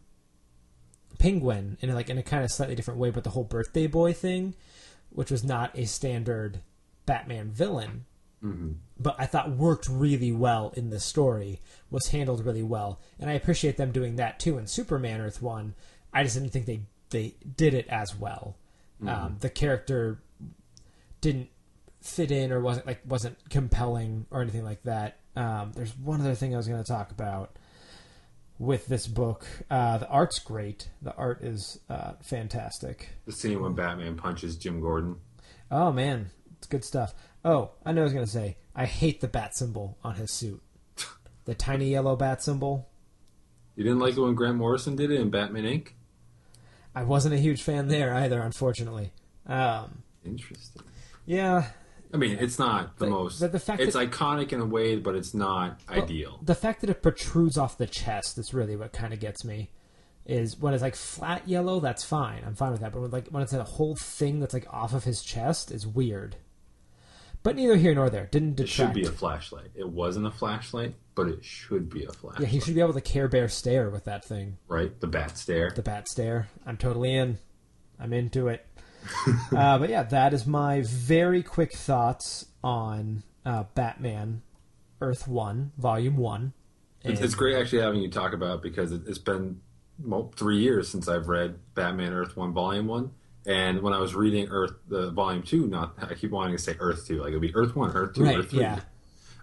Penguin 1.19 1.77
in 1.81 1.89
a, 1.89 1.95
like 1.95 2.09
in 2.09 2.17
a 2.17 2.23
kind 2.23 2.43
of 2.43 2.51
slightly 2.51 2.75
different 2.75 2.99
way, 2.99 3.09
but 3.09 3.23
the 3.23 3.31
whole 3.31 3.43
birthday 3.43 3.87
boy 3.87 4.13
thing, 4.13 4.53
which 5.09 5.31
was 5.31 5.43
not 5.43 5.77
a 5.77 5.85
standard 5.85 6.61
Batman 7.05 7.49
villain, 7.51 8.05
but 8.99 9.15
I 9.17 9.25
thought 9.25 9.49
worked 9.49 9.87
really 9.89 10.31
well 10.31 10.71
in 10.75 10.91
the 10.91 10.99
story, 10.99 11.59
was 11.89 12.07
handled 12.09 12.45
really 12.45 12.63
well, 12.63 12.99
and 13.19 13.29
I 13.29 13.33
appreciate 13.33 13.77
them 13.77 13.91
doing 13.91 14.15
that 14.17 14.39
too 14.39 14.57
in 14.57 14.67
Superman 14.67 15.21
Earth 15.21 15.41
One. 15.41 15.73
I 16.13 16.23
just 16.23 16.35
didn't 16.35 16.51
think 16.51 16.65
they 16.67 16.81
they 17.09 17.35
did 17.55 17.73
it 17.73 17.87
as 17.87 18.15
well. 18.15 18.55
Um, 19.05 19.37
the 19.39 19.49
character 19.49 20.19
didn't 21.21 21.49
fit 22.01 22.31
in 22.31 22.51
or 22.51 22.61
wasn't 22.61 22.87
like 22.87 23.01
wasn't 23.05 23.37
compelling 23.49 24.25
or 24.31 24.41
anything 24.41 24.63
like 24.63 24.83
that. 24.83 25.19
Um, 25.35 25.71
there's 25.75 25.95
one 25.97 26.21
other 26.21 26.35
thing 26.35 26.53
I 26.53 26.57
was 26.57 26.67
going 26.67 26.83
to 26.83 26.87
talk 26.87 27.11
about 27.11 27.57
with 28.59 28.87
this 28.87 29.05
book. 29.07 29.45
Uh, 29.69 29.99
the 29.99 30.07
art's 30.09 30.39
great. 30.39 30.89
The 31.01 31.13
art 31.15 31.43
is 31.43 31.79
uh, 31.89 32.13
fantastic. 32.23 33.09
The 33.25 33.31
scene 33.31 33.61
when 33.61 33.73
Batman 33.73 34.15
punches 34.15 34.55
Jim 34.55 34.81
Gordon. 34.81 35.17
Oh 35.69 35.91
man, 35.91 36.31
it's 36.57 36.67
good 36.67 36.83
stuff. 36.83 37.13
Oh, 37.45 37.71
I 37.85 37.91
know 37.91 38.01
I 38.01 38.05
was 38.05 38.13
gonna 38.13 38.25
say. 38.27 38.57
I 38.75 38.85
hate 38.85 39.21
the 39.21 39.27
bat 39.27 39.55
symbol 39.55 39.97
on 40.03 40.15
his 40.15 40.31
suit. 40.31 40.61
The 41.45 41.55
tiny 41.55 41.91
yellow 41.91 42.17
bat 42.17 42.43
symbol. 42.43 42.89
You 43.77 43.85
didn't 43.85 43.99
like 43.99 44.17
it 44.17 44.19
when 44.19 44.35
Grant 44.35 44.57
Morrison 44.57 44.97
did 44.97 45.11
it 45.11 45.21
in 45.21 45.29
Batman 45.29 45.63
Inc. 45.63 45.91
I 46.97 47.03
wasn't 47.03 47.35
a 47.35 47.37
huge 47.37 47.61
fan 47.61 47.87
there 47.89 48.13
either, 48.13 48.39
unfortunately. 48.41 49.11
Um, 49.45 50.03
Interesting. 50.25 50.81
yeah, 51.25 51.67
I 52.13 52.17
mean, 52.17 52.37
it's 52.39 52.57
not 52.57 52.97
the 52.97 53.05
The- 53.05 53.11
most. 53.11 53.39
the- 53.39 53.47
the 53.49 53.59
fact 53.59 53.81
it's 53.81 53.93
that- 53.93 54.09
iconic 54.11 54.51
in 54.51 54.59
a 54.59 54.65
way, 54.65 54.95
but 54.95 55.15
it's 55.15 55.33
not 55.33 55.79
ideal. 55.89 56.39
the 56.41 56.55
fact 56.55 56.81
that 56.81 56.89
it 56.89 57.01
protrudes 57.03 57.57
off 57.57 57.77
the 57.77 57.85
chest 57.87 58.37
is 58.37 58.53
really 58.53 58.75
what 58.75 58.93
kind 58.93 59.13
of 59.13 59.19
gets 59.19 59.45
me. 59.45 59.69
Is 60.25 60.59
when 60.59 60.73
it's 60.73 60.83
like 60.83 60.95
flat 60.95 61.47
yellow, 61.47 61.79
that's 61.79 62.03
fine. 62.03 62.43
I'm 62.45 62.55
fine 62.55 62.71
with 62.71 62.81
that. 62.81 62.91
But 62.91 63.01
when, 63.01 63.11
like 63.11 63.27
when 63.29 63.43
it's 63.43 63.53
a 63.53 63.63
whole 63.63 63.95
thing 63.95 64.39
that's 64.41 64.53
like 64.53 64.67
off 64.73 64.93
of 64.93 65.05
his 65.05 65.21
chest, 65.21 65.71
is 65.71 65.87
weird. 65.87 66.35
But 67.47 67.55
neither 67.55 67.77
here 67.77 67.95
nor 67.95 68.09
there. 68.09 68.25
Didn't 68.25 68.59
It 68.59 68.67
should 68.67 68.91
be 68.91 69.05
a 69.05 69.09
flashlight. 69.09 69.71
It 69.73 69.87
wasn't 69.87 70.27
a 70.27 70.31
flashlight, 70.31 70.95
but 71.15 71.29
it 71.29 71.45
should 71.45 71.89
be 71.89 72.03
a 72.03 72.11
flashlight. 72.11 72.41
yeah, 72.41 72.47
he 72.47 72.59
should 72.59 72.75
be 72.75 72.81
able 72.81 72.91
to 72.91 72.99
Care 72.99 73.29
Bear 73.29 73.47
stare 73.47 73.89
with 73.89 74.03
that 74.03 74.25
thing. 74.25 74.57
right? 74.67 74.99
The 74.99 75.07
bat 75.07 75.37
stare. 75.37 75.71
the 75.73 75.81
bat 75.81 76.09
stare. 76.09 76.49
I'm 76.65 76.75
totally 76.75 77.15
in. 77.15 77.37
I'm 77.97 78.11
into 78.11 78.49
it. 78.49 78.65
uh, 79.55 79.77
but 79.77 79.89
yeah, 79.89 80.03
that 80.03 80.33
is 80.33 80.45
my 80.45 80.81
very 80.85 81.41
quick 81.41 81.71
thoughts 81.71 82.47
on 82.65 83.23
uh, 83.45 83.63
Batman 83.75 84.41
Earth 84.99 85.25
One, 85.25 85.71
Volume 85.77 86.17
One. 86.17 86.51
It's, 87.05 87.21
it's 87.21 87.35
great 87.35 87.55
actually 87.55 87.81
having 87.81 88.01
you 88.01 88.09
talk 88.11 88.33
about 88.33 88.55
it 88.55 88.61
because 88.63 88.91
it, 88.91 89.03
it's 89.07 89.19
been 89.19 89.61
well, 90.03 90.33
three 90.35 90.57
years 90.57 90.89
since 90.89 91.07
I've 91.07 91.29
read 91.29 91.59
Batman 91.75 92.11
Earth 92.11 92.35
One 92.35 92.51
Volume 92.51 92.87
One, 92.87 93.11
and 93.47 93.81
when 93.81 93.93
I 93.93 93.99
was 93.99 94.13
reading 94.13 94.47
Earth 94.51 94.73
the 94.87 95.09
Volume 95.11 95.41
Two, 95.41 95.65
not 95.67 95.95
I 95.99 96.13
keep 96.13 96.29
wanting 96.31 96.55
to 96.55 96.61
say 96.61 96.75
Earth 96.79 97.07
Two, 97.07 97.17
like 97.21 97.29
it'll 97.29 97.39
be 97.39 97.55
Earth 97.55 97.75
One, 97.75 97.89
Earth 97.91 98.13
Two, 98.13 98.23
Right, 98.25 98.37
Earth 98.37 98.51
Three. 98.51 98.59
yeah. 98.61 98.81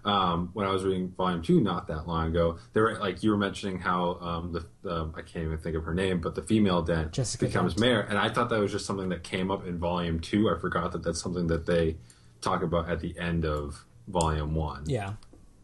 Um, 0.05 0.51
when 0.53 0.67
I 0.67 0.69
was 0.69 0.83
reading 0.83 1.09
Volume 1.17 1.41
Two 1.41 1.59
not 1.61 1.87
that 1.87 2.07
long 2.07 2.27
ago, 2.27 2.59
there 2.73 2.83
were 2.83 2.99
like 2.99 3.23
you 3.23 3.31
were 3.31 3.37
mentioning 3.37 3.79
how 3.79 4.19
um, 4.21 4.51
the 4.83 4.89
um, 4.95 5.13
I 5.17 5.21
can't 5.23 5.45
even 5.45 5.57
think 5.57 5.75
of 5.75 5.83
her 5.83 5.95
name, 5.95 6.21
but 6.21 6.35
the 6.35 6.43
female 6.43 6.83
dent 6.83 7.11
Jessica 7.11 7.45
becomes 7.47 7.73
Dent. 7.73 7.81
mayor, 7.81 8.01
and 8.01 8.17
I 8.19 8.29
thought 8.29 8.49
that 8.51 8.59
was 8.59 8.71
just 8.71 8.85
something 8.85 9.09
that 9.09 9.23
came 9.23 9.49
up 9.49 9.65
in 9.65 9.79
Volume 9.79 10.19
Two. 10.19 10.47
I 10.55 10.59
forgot 10.59 10.91
that 10.91 11.03
that's 11.03 11.19
something 11.21 11.47
that 11.47 11.65
they 11.65 11.97
talk 12.41 12.61
about 12.61 12.87
at 12.87 12.99
the 12.99 13.17
end 13.19 13.45
of 13.45 13.83
Volume 14.07 14.53
One. 14.53 14.83
Yeah, 14.85 15.13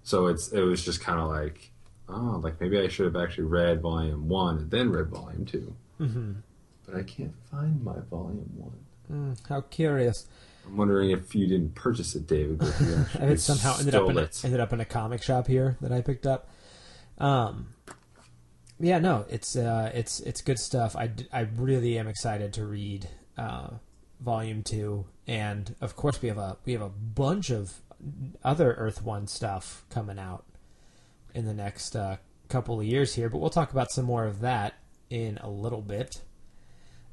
So 0.02 0.26
it's 0.26 0.52
it 0.52 0.62
was 0.62 0.84
just 0.84 1.02
kind 1.02 1.20
of 1.20 1.30
like, 1.30 1.70
oh, 2.10 2.42
like 2.44 2.60
maybe 2.60 2.80
I 2.80 2.88
should 2.88 3.06
have 3.14 3.16
actually 3.24 3.44
read 3.44 3.84
volume 3.84 4.28
one 4.28 4.58
and 4.58 4.72
then 4.72 4.90
read 4.90 5.10
volume 5.10 5.46
2 5.46 5.76
Mm-hmm. 6.00 6.32
But 6.92 7.00
I 7.00 7.04
can't 7.04 7.34
find 7.50 7.84
my 7.84 8.00
volume 8.10 8.50
one. 8.56 9.38
how 9.48 9.62
curious. 9.62 10.28
I'm 10.66 10.78
wondering 10.78 11.12
if 11.12 11.34
you 11.34 11.48
didn't 11.48 11.76
purchase 11.76 12.16
it, 12.16 12.28
David. 12.28 12.60
but 12.60 12.80
you 12.80 12.96
actually 13.00 13.22
and 13.22 13.32
it 13.32 13.40
somehow 13.40 13.78
ended 13.80 13.96
up 13.96 14.02
stole 14.02 14.10
in 14.12 14.18
a, 14.18 14.22
it. 14.22 14.42
ended 14.44 14.60
up 14.60 14.74
in 14.74 14.80
a 14.80 14.86
comic 14.86 15.24
shop 15.24 15.48
here 15.48 15.78
that 15.82 15.92
I 15.92 16.02
picked 16.02 16.28
up. 16.28 16.50
Um, 17.18 17.74
yeah, 18.80 19.00
no, 19.00 19.26
it's 19.30 19.56
uh, 19.56 19.92
it's 19.94 20.20
it's 20.22 20.42
good 20.42 20.60
stuff. 20.60 20.96
I, 20.96 21.12
I 21.32 21.42
really 21.42 21.98
am 21.98 22.08
excited 22.08 22.54
to 22.54 22.66
read 22.66 23.08
uh, 23.38 23.70
volume 24.20 24.64
two, 24.64 25.06
and 25.28 25.76
of 25.82 25.96
course 25.96 26.22
we 26.22 26.28
have 26.30 26.38
a 26.38 26.58
we 26.66 26.74
have 26.74 26.82
a 26.82 26.90
bunch 26.90 27.52
of 27.52 27.76
other 28.44 28.74
Earth 28.74 29.04
One 29.04 29.28
stuff 29.28 29.86
coming 29.90 30.20
out 30.20 30.46
in 31.34 31.46
the 31.46 31.54
next 31.54 31.96
uh, 31.96 32.18
couple 32.50 32.80
of 32.80 32.86
years 32.86 33.16
here. 33.16 33.30
But 33.30 33.38
we'll 33.38 33.50
talk 33.50 33.72
about 33.72 33.92
some 33.92 34.06
more 34.06 34.26
of 34.26 34.42
that 34.42 34.76
in 35.10 35.38
a 35.38 35.50
little 35.50 35.82
bit. 35.82 36.22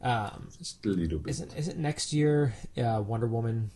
Um, 0.01 0.49
Just 0.59 0.85
a 0.87 0.89
little 0.91 1.19
bit. 1.19 1.31
isn't 1.31 1.57
isn't 1.57 1.79
next 1.79 2.13
year 2.13 2.55
uh, 2.77 3.03
Wonder 3.05 3.27
Woman 3.27 3.71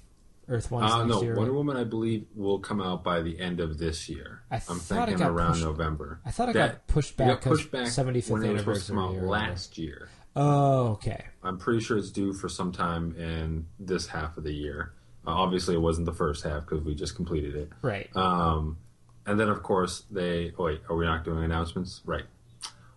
Earth 0.48 0.70
One? 0.70 0.84
Uh, 0.84 1.04
no, 1.04 1.22
year? 1.22 1.34
Wonder 1.34 1.52
Woman, 1.52 1.76
I 1.76 1.84
believe, 1.84 2.26
will 2.34 2.58
come 2.60 2.80
out 2.80 3.02
by 3.02 3.22
the 3.22 3.38
end 3.40 3.58
of 3.60 3.78
this 3.78 4.08
year. 4.08 4.42
I 4.50 4.56
it 4.56 4.62
thinking 4.64 5.20
around 5.22 5.52
pushed- 5.52 5.64
November. 5.64 6.20
I 6.24 6.30
thought 6.30 6.48
it 6.50 6.52
That- 6.54 6.72
got 6.72 6.86
pushed 6.86 7.16
back 7.16 7.28
got 7.28 7.40
because 7.40 7.58
pushed 7.58 7.72
back 7.72 7.86
75th 7.86 8.30
when 8.30 8.44
it 8.56 8.66
was 8.66 8.86
come 8.88 8.98
out 8.98 9.14
last 9.16 9.78
year. 9.78 10.08
Oh, 10.34 10.92
okay. 10.92 11.26
I'm 11.42 11.58
pretty 11.58 11.80
sure 11.80 11.98
it's 11.98 12.10
due 12.10 12.32
for 12.32 12.48
some 12.48 12.72
time 12.72 13.14
in 13.16 13.66
this 13.78 14.06
half 14.06 14.36
of 14.38 14.44
the 14.44 14.52
year. 14.54 14.92
Uh, 15.26 15.30
obviously, 15.30 15.74
it 15.74 15.80
wasn't 15.80 16.06
the 16.06 16.12
first 16.14 16.42
half 16.44 16.62
because 16.62 16.82
we 16.82 16.94
just 16.94 17.14
completed 17.16 17.54
it. 17.54 17.70
Right. 17.82 18.08
Um, 18.16 18.78
and 19.26 19.38
then, 19.38 19.48
of 19.50 19.62
course, 19.62 20.04
they. 20.10 20.52
Oh, 20.58 20.64
wait, 20.64 20.80
are 20.88 20.96
we 20.96 21.04
not 21.04 21.24
doing 21.24 21.44
announcements? 21.44 22.00
Right. 22.04 22.24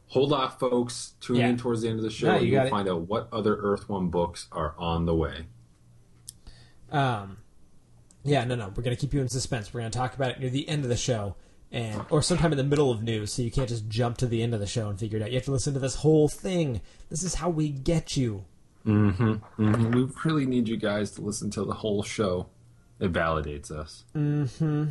Hold 0.07 0.33
off, 0.33 0.59
folks. 0.59 1.13
Tune 1.19 1.37
Yeah. 1.37 1.47
in 1.49 1.57
towards 1.57 1.81
the 1.81 1.89
end 1.89 1.97
of 1.99 2.03
the 2.03 2.11
show. 2.11 2.27
No, 2.27 2.35
and 2.37 2.45
you 2.45 2.53
you'll 2.53 2.69
find 2.69 2.87
out 2.87 3.01
what 3.01 3.27
other 3.31 3.55
Earth 3.55 3.89
One 3.89 4.09
books 4.09 4.47
are 4.51 4.75
on 4.77 5.05
the 5.05 5.15
way. 5.15 5.47
Um, 6.91 7.37
yeah, 8.23 8.43
no, 8.45 8.55
no. 8.55 8.71
We're 8.75 8.83
gonna 8.83 8.95
keep 8.95 9.13
you 9.13 9.21
in 9.21 9.29
suspense. 9.29 9.73
We're 9.73 9.81
gonna 9.81 9.89
talk 9.89 10.15
about 10.15 10.31
it 10.31 10.39
near 10.39 10.49
the 10.49 10.67
end 10.69 10.83
of 10.83 10.89
the 10.89 10.97
show, 10.97 11.35
and 11.71 12.01
or 12.09 12.21
sometime 12.21 12.51
in 12.51 12.57
the 12.57 12.63
middle 12.63 12.91
of 12.91 13.03
news, 13.03 13.33
so 13.33 13.41
you 13.41 13.51
can't 13.51 13.69
just 13.69 13.87
jump 13.89 14.17
to 14.17 14.27
the 14.27 14.41
end 14.41 14.53
of 14.53 14.59
the 14.59 14.67
show 14.67 14.89
and 14.89 14.99
figure 14.99 15.17
it 15.17 15.23
out. 15.23 15.31
You 15.31 15.35
have 15.37 15.45
to 15.45 15.51
listen 15.51 15.73
to 15.73 15.79
this 15.79 15.95
whole 15.95 16.27
thing. 16.27 16.81
This 17.09 17.23
is 17.23 17.35
how 17.35 17.49
we 17.49 17.69
get 17.69 18.15
you. 18.15 18.45
Mm-hmm. 18.85 19.63
mm-hmm. 19.63 19.91
We 19.91 20.07
really 20.23 20.45
need 20.45 20.67
you 20.67 20.77
guys 20.77 21.11
to 21.11 21.21
listen 21.21 21.49
to 21.51 21.65
the 21.65 21.73
whole 21.73 22.03
show. 22.03 22.47
It 22.99 23.11
validates 23.11 23.71
us. 23.71 24.05
Mm-hmm. 24.15 24.85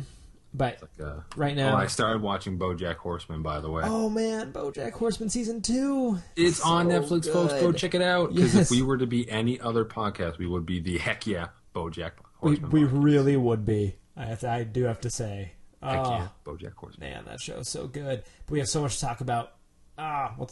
But 0.57 0.81
Like, 0.81 1.07
uh, 1.07 1.19
right 1.35 1.51
oh, 1.53 1.55
now, 1.55 1.75
I 1.77 1.87
started 1.87 2.21
watching 2.21 2.57
BoJack 2.57 2.95
Horseman, 2.95 3.41
by 3.41 3.59
the 3.59 3.69
way. 3.69 3.83
oh 3.85 4.09
man, 4.09 4.51
BoJack 4.53 4.91
Horseman 4.93 5.29
season 5.29 5.61
two. 5.61 6.17
It's 6.35 6.61
on 6.61 6.89
So 6.89 7.01
Netflix, 7.01 7.31
folks. 7.31 7.53
Go 7.53 7.71
check 7.71 7.93
it 7.95 8.01
out. 8.01 8.33
Because 8.33 8.55
Yes. 8.55 8.71
if 8.71 8.71
we 8.71 8.81
were 8.81 8.97
to 8.97 9.05
be 9.07 9.29
any 9.29 9.59
other 9.59 9.83
podcast, 9.85 10.37
we 10.37 10.47
would 10.47 10.65
be 10.65 10.79
the 10.79 10.97
heck 10.97 11.27
yeah 11.27 11.47
BoJack 11.73 12.11
We, 12.41 12.55
Horseman. 12.57 12.71
we 12.71 12.81
podcast. 12.83 13.03
really 13.03 13.37
would 13.37 13.65
be. 13.65 13.95
I, 14.15 14.25
have 14.25 14.39
to, 14.41 14.49
I 14.49 14.63
do 14.63 14.83
have 14.83 15.01
to 15.01 15.09
say. 15.09 15.51
heck 15.83 15.97
Oh, 16.05 16.09
yeah 16.11 16.27
BoJack 16.45 16.73
Horseman. 16.75 17.09
Man, 17.11 17.25
that 17.25 17.41
show's 17.41 17.67
so 17.67 17.87
good. 17.87 18.23
But 18.45 18.51
we 18.51 18.59
have 18.59 18.69
so 18.69 18.81
much 18.81 18.95
to 18.95 19.01
talk 19.01 19.21
about. 19.21 19.51
Ah, 19.97 20.33
we'll, 20.37 20.49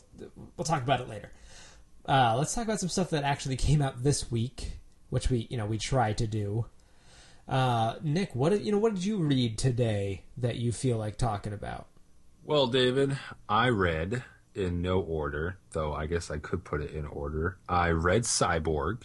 we'll 0.58 0.66
talk 0.66 0.84
about 0.84 1.00
it 1.02 1.08
later. 1.10 1.32
Uh, 2.08 2.36
let's 2.38 2.54
talk 2.54 2.66
about 2.66 2.80
some 2.80 2.90
stuff 2.90 3.10
that 3.12 3.24
actually 3.24 3.56
came 3.56 3.82
out 3.82 4.04
this 4.04 4.30
week, 4.30 4.80
which 5.10 5.30
we, 5.30 5.48
you 5.50 5.56
know, 5.58 5.66
we 5.66 5.78
try 5.78 6.12
to 6.14 6.28
do. 6.28 6.66
Uh, 7.48 7.96
Nick, 8.02 8.34
what 8.36 8.50
did 8.50 8.62
you 8.64 8.72
know? 8.72 8.78
What 8.78 8.96
did 8.96 9.06
you 9.06 9.18
read 9.18 9.58
today 9.58 10.24
that 10.38 10.56
you 10.58 10.72
feel 10.72 10.98
like 10.98 11.18
talking 11.18 11.54
about? 11.54 11.88
Well, 12.46 12.68
David, 12.68 13.18
I 13.48 13.70
read 13.70 14.24
in 14.56 14.82
no 14.82 15.00
order, 15.00 15.58
though 15.72 15.94
I 15.94 16.06
guess 16.06 16.30
I 16.32 16.38
could 16.38 16.64
put 16.64 16.82
it 16.82 16.92
in 16.92 17.06
order. 17.06 17.58
I 17.68 17.90
read 17.90 18.24
Cyborg, 18.24 19.04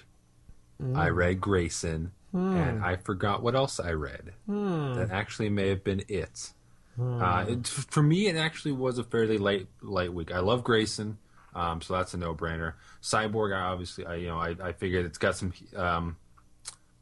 I 0.94 1.08
read 1.08 1.40
Grayson, 1.40 2.12
and 2.32 2.84
I 2.84 2.96
forgot 2.96 3.42
what 3.42 3.54
else 3.54 3.80
I 3.80 3.90
read. 3.92 4.34
That 4.46 5.08
actually 5.10 5.48
may 5.50 5.68
have 5.68 5.82
been 5.82 6.04
it. 6.08 6.52
Uh, 7.00 7.44
it. 7.48 7.66
For 7.66 8.02
me, 8.02 8.26
it 8.26 8.36
actually 8.36 8.72
was 8.72 8.98
a 8.98 9.04
fairly 9.04 9.38
light 9.38 9.66
light 9.82 10.12
week. 10.12 10.32
I 10.32 10.40
love 10.40 10.62
Grayson, 10.64 11.18
um, 11.54 11.80
so 11.80 11.94
that's 11.94 12.14
a 12.14 12.16
no 12.16 12.34
brainer. 12.34 12.74
Cyborg, 13.02 13.56
I 13.56 13.60
obviously, 13.60 14.04
I 14.06 14.16
you 14.16 14.28
know, 14.28 14.38
I, 14.38 14.54
I 14.62 14.72
figured 14.72 15.06
it's 15.06 15.18
got 15.18 15.36
some. 15.36 15.52
Um, 15.76 16.16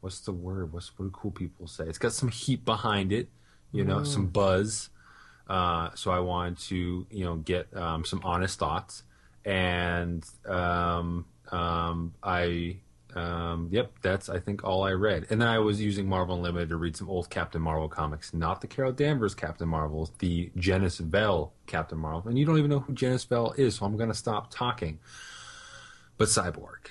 what's 0.01 0.19
the 0.21 0.31
word? 0.31 0.73
What's 0.73 0.97
what 0.97 1.05
do 1.05 1.11
cool 1.11 1.31
people 1.31 1.67
say? 1.67 1.85
It's 1.85 1.97
got 1.97 2.13
some 2.13 2.29
heat 2.29 2.63
behind 2.65 3.11
it, 3.11 3.29
you 3.71 3.83
know, 3.83 4.03
some 4.03 4.27
buzz. 4.27 4.89
Uh, 5.47 5.89
so 5.95 6.11
I 6.11 6.19
wanted 6.19 6.57
to, 6.67 7.07
you 7.09 7.23
know, 7.23 7.37
get 7.37 7.75
um, 7.75 8.03
some 8.03 8.21
honest 8.23 8.59
thoughts, 8.59 9.03
and 9.45 10.25
um, 10.45 11.25
um, 11.51 12.13
I, 12.21 12.77
um, 13.15 13.69
yep, 13.71 13.93
that's 14.01 14.27
I 14.27 14.39
think 14.39 14.65
all 14.65 14.83
I 14.83 14.91
read. 14.91 15.27
And 15.29 15.41
then 15.41 15.47
I 15.47 15.59
was 15.59 15.79
using 15.81 16.07
Marvel 16.07 16.35
Unlimited 16.35 16.69
to 16.69 16.75
read 16.75 16.97
some 16.97 17.09
old 17.09 17.29
Captain 17.29 17.61
Marvel 17.61 17.87
comics, 17.87 18.33
not 18.33 18.59
the 18.59 18.67
Carol 18.67 18.91
Danvers 18.91 19.33
Captain 19.33 19.69
Marvel, 19.69 20.09
the 20.19 20.51
Genis-Vell 20.57 21.53
Captain 21.65 21.97
Marvel. 21.97 22.27
And 22.27 22.37
you 22.37 22.45
don't 22.45 22.57
even 22.57 22.69
know 22.69 22.79
who 22.79 22.93
Genis-Vell 22.93 23.53
is, 23.57 23.75
so 23.75 23.85
I'm 23.85 23.95
going 23.95 24.09
to 24.09 24.15
stop 24.15 24.51
talking. 24.51 24.99
But 26.17 26.27
Cyborg. 26.27 26.89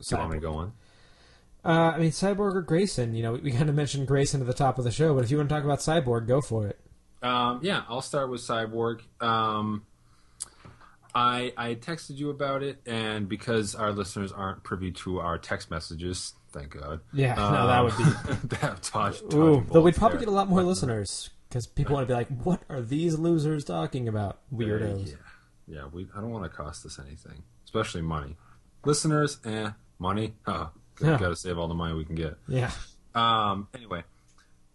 So 0.00 0.18
I'm 0.18 0.28
going 0.28 0.40
to 0.40 0.46
go 0.46 0.54
on? 0.54 0.72
Uh, 1.64 1.92
I 1.94 1.98
mean, 1.98 2.10
Cyborg 2.10 2.54
or 2.54 2.62
Grayson. 2.62 3.14
You 3.14 3.22
know, 3.22 3.32
we, 3.32 3.40
we 3.40 3.50
kind 3.50 3.68
of 3.68 3.74
mentioned 3.74 4.06
Grayson 4.06 4.40
at 4.40 4.46
the 4.46 4.54
top 4.54 4.78
of 4.78 4.84
the 4.84 4.90
show, 4.90 5.14
but 5.14 5.24
if 5.24 5.30
you 5.30 5.36
want 5.36 5.48
to 5.48 5.54
talk 5.54 5.64
about 5.64 5.80
Cyborg, 5.80 6.26
go 6.26 6.40
for 6.40 6.66
it. 6.66 6.78
Um, 7.22 7.60
yeah, 7.62 7.82
I'll 7.88 8.02
start 8.02 8.30
with 8.30 8.40
Cyborg. 8.40 9.00
Um, 9.20 9.84
I 11.14 11.52
I 11.56 11.74
texted 11.74 12.16
you 12.16 12.30
about 12.30 12.62
it, 12.62 12.80
and 12.86 13.28
because 13.28 13.74
our 13.74 13.92
listeners 13.92 14.30
aren't 14.30 14.62
privy 14.62 14.92
to 14.92 15.18
our 15.18 15.38
text 15.38 15.70
messages, 15.70 16.34
thank 16.52 16.70
God. 16.70 17.00
Yeah, 17.12 17.34
no, 17.34 17.66
that 17.66 17.82
would 17.82 17.96
be 17.96 18.04
that 18.56 18.90
dodge, 18.92 19.20
Ooh, 19.34 19.66
though 19.70 19.80
we'd 19.80 19.96
probably 19.96 20.18
get 20.18 20.28
a 20.28 20.32
lot 20.32 20.48
more 20.48 20.62
listeners 20.62 21.30
because 21.48 21.66
people 21.66 21.94
want 21.94 22.06
to 22.06 22.12
be 22.12 22.14
like, 22.14 22.28
"What 22.44 22.60
are 22.68 22.80
these 22.80 23.18
losers 23.18 23.64
talking 23.64 24.06
about, 24.06 24.38
weirdos?" 24.54 25.08
Yeah, 25.08 25.76
yeah. 25.76 25.84
We 25.92 26.06
I 26.14 26.20
don't 26.20 26.30
want 26.30 26.44
to 26.44 26.50
cost 26.50 26.86
us 26.86 27.00
anything, 27.04 27.42
especially 27.64 28.02
money. 28.02 28.36
Listeners, 28.84 29.38
eh, 29.44 29.70
money. 29.98 30.34
Huh. 30.42 30.68
Yeah. 31.00 31.18
Got 31.18 31.28
to 31.28 31.36
save 31.36 31.58
all 31.58 31.68
the 31.68 31.74
money 31.74 31.94
we 31.94 32.04
can 32.04 32.14
get. 32.14 32.36
Yeah. 32.46 32.70
Um, 33.14 33.68
anyway, 33.74 34.04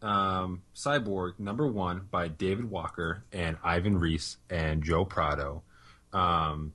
um, 0.01 0.63
Cyborg 0.75 1.39
number 1.39 1.67
one 1.67 2.07
by 2.11 2.27
David 2.27 2.69
Walker 2.69 3.23
and 3.31 3.57
Ivan 3.63 3.97
Reis 3.97 4.37
and 4.49 4.83
Joe 4.83 5.05
Prado 5.05 5.63
um, 6.11 6.73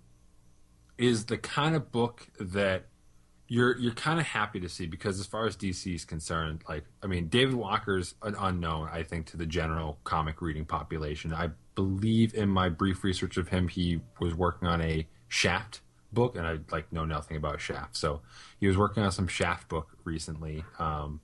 is 0.97 1.27
the 1.27 1.39
kind 1.39 1.77
of 1.77 1.93
book 1.93 2.27
that 2.41 2.87
you're 3.51 3.79
you're 3.79 3.95
kind 3.95 4.21
of 4.21 4.27
happy 4.27 4.61
to 4.61 4.69
see 4.69 4.87
because 4.87 5.19
as 5.19 5.27
far 5.27 5.47
as 5.47 5.57
DC 5.57 5.95
is 5.95 6.05
concerned, 6.05 6.63
like 6.69 6.85
I 7.03 7.07
mean, 7.07 7.29
David 7.29 7.55
Walker's 7.55 8.15
an 8.23 8.35
unknown, 8.39 8.89
I 8.93 9.03
think, 9.03 9.27
to 9.27 9.37
the 9.37 9.47
general 9.47 9.99
comic 10.05 10.43
reading 10.43 10.67
population. 10.67 11.33
I 11.33 11.51
believe 11.75 12.35
in 12.35 12.49
my 12.49 12.69
brief 12.69 13.05
research 13.05 13.37
of 13.37 13.49
him, 13.49 13.69
he 13.69 14.01
was 14.21 14.35
working 14.35 14.69
on 14.69 14.83
a 14.83 15.07
Shaft 15.29 15.81
book, 16.13 16.37
and 16.37 16.47
I 16.47 16.59
like 16.71 16.93
know 16.93 17.05
nothing 17.05 17.37
about 17.37 17.61
Shaft. 17.61 17.97
So 17.97 18.21
he 18.59 18.67
was 18.67 18.77
working 18.77 19.03
on 19.03 19.13
some 19.13 19.29
Shaft 19.29 19.69
book 19.69 19.89
recently, 20.05 20.65
um, 20.79 21.21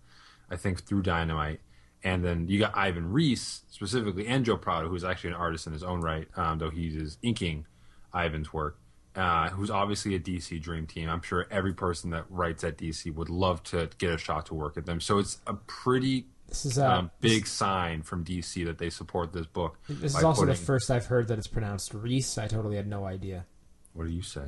I 0.50 0.56
think 0.56 0.82
through 0.82 1.02
Dynamite. 1.02 1.60
And 2.02 2.22
then 2.22 2.48
you 2.48 2.58
got 2.58 2.76
Ivan 2.76 3.12
Reis 3.12 3.62
specifically, 3.70 4.26
and 4.26 4.44
Joe 4.44 4.58
Prado, 4.58 4.88
who's 4.88 5.04
actually 5.04 5.30
an 5.30 5.36
artist 5.36 5.66
in 5.66 5.72
his 5.72 5.82
own 5.82 6.02
right, 6.02 6.28
um, 6.36 6.58
though 6.58 6.70
he 6.70 6.88
is 6.88 7.18
inking 7.22 7.66
Ivan's 8.14 8.52
work. 8.52 8.78
Uh, 9.16 9.48
who's 9.50 9.70
obviously 9.70 10.16
a 10.16 10.18
DC 10.18 10.60
dream 10.60 10.88
team. 10.88 11.08
I'm 11.08 11.22
sure 11.22 11.46
every 11.48 11.72
person 11.72 12.10
that 12.10 12.24
writes 12.28 12.64
at 12.64 12.76
DC 12.76 13.14
would 13.14 13.30
love 13.30 13.62
to 13.62 13.88
get 13.98 14.10
a 14.10 14.18
shot 14.18 14.46
to 14.46 14.54
work 14.54 14.76
at 14.76 14.86
them. 14.86 15.00
So 15.00 15.20
it's 15.20 15.38
a 15.46 15.54
pretty 15.54 16.26
This 16.48 16.66
is 16.66 16.78
uh, 16.80 16.88
um, 16.90 17.10
big 17.20 17.46
sign 17.46 18.02
from 18.02 18.24
DC 18.24 18.64
that 18.64 18.78
they 18.78 18.90
support 18.90 19.32
this 19.32 19.46
book. 19.46 19.78
This 19.88 20.16
is 20.16 20.24
also 20.24 20.44
the 20.46 20.56
first 20.56 20.90
I've 20.90 21.06
heard 21.06 21.28
that 21.28 21.38
it's 21.38 21.46
pronounced 21.46 21.94
Reese. 21.94 22.38
I 22.38 22.48
totally 22.48 22.74
had 22.74 22.88
no 22.88 23.04
idea. 23.04 23.46
What 23.92 24.08
do 24.08 24.12
you 24.12 24.22
say? 24.22 24.46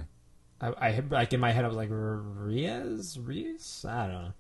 I, 0.61 0.73
I 0.79 0.91
had- 0.91 1.11
like 1.11 1.33
in 1.33 1.41
my 1.41 1.53
head 1.53 1.65
I 1.65 1.69
was 1.69 1.77
like 1.77 1.91
Riaz, 1.91 3.19
Reese. 3.21 3.85
I 3.85 4.07
don't 4.07 4.15
know. 4.15 4.33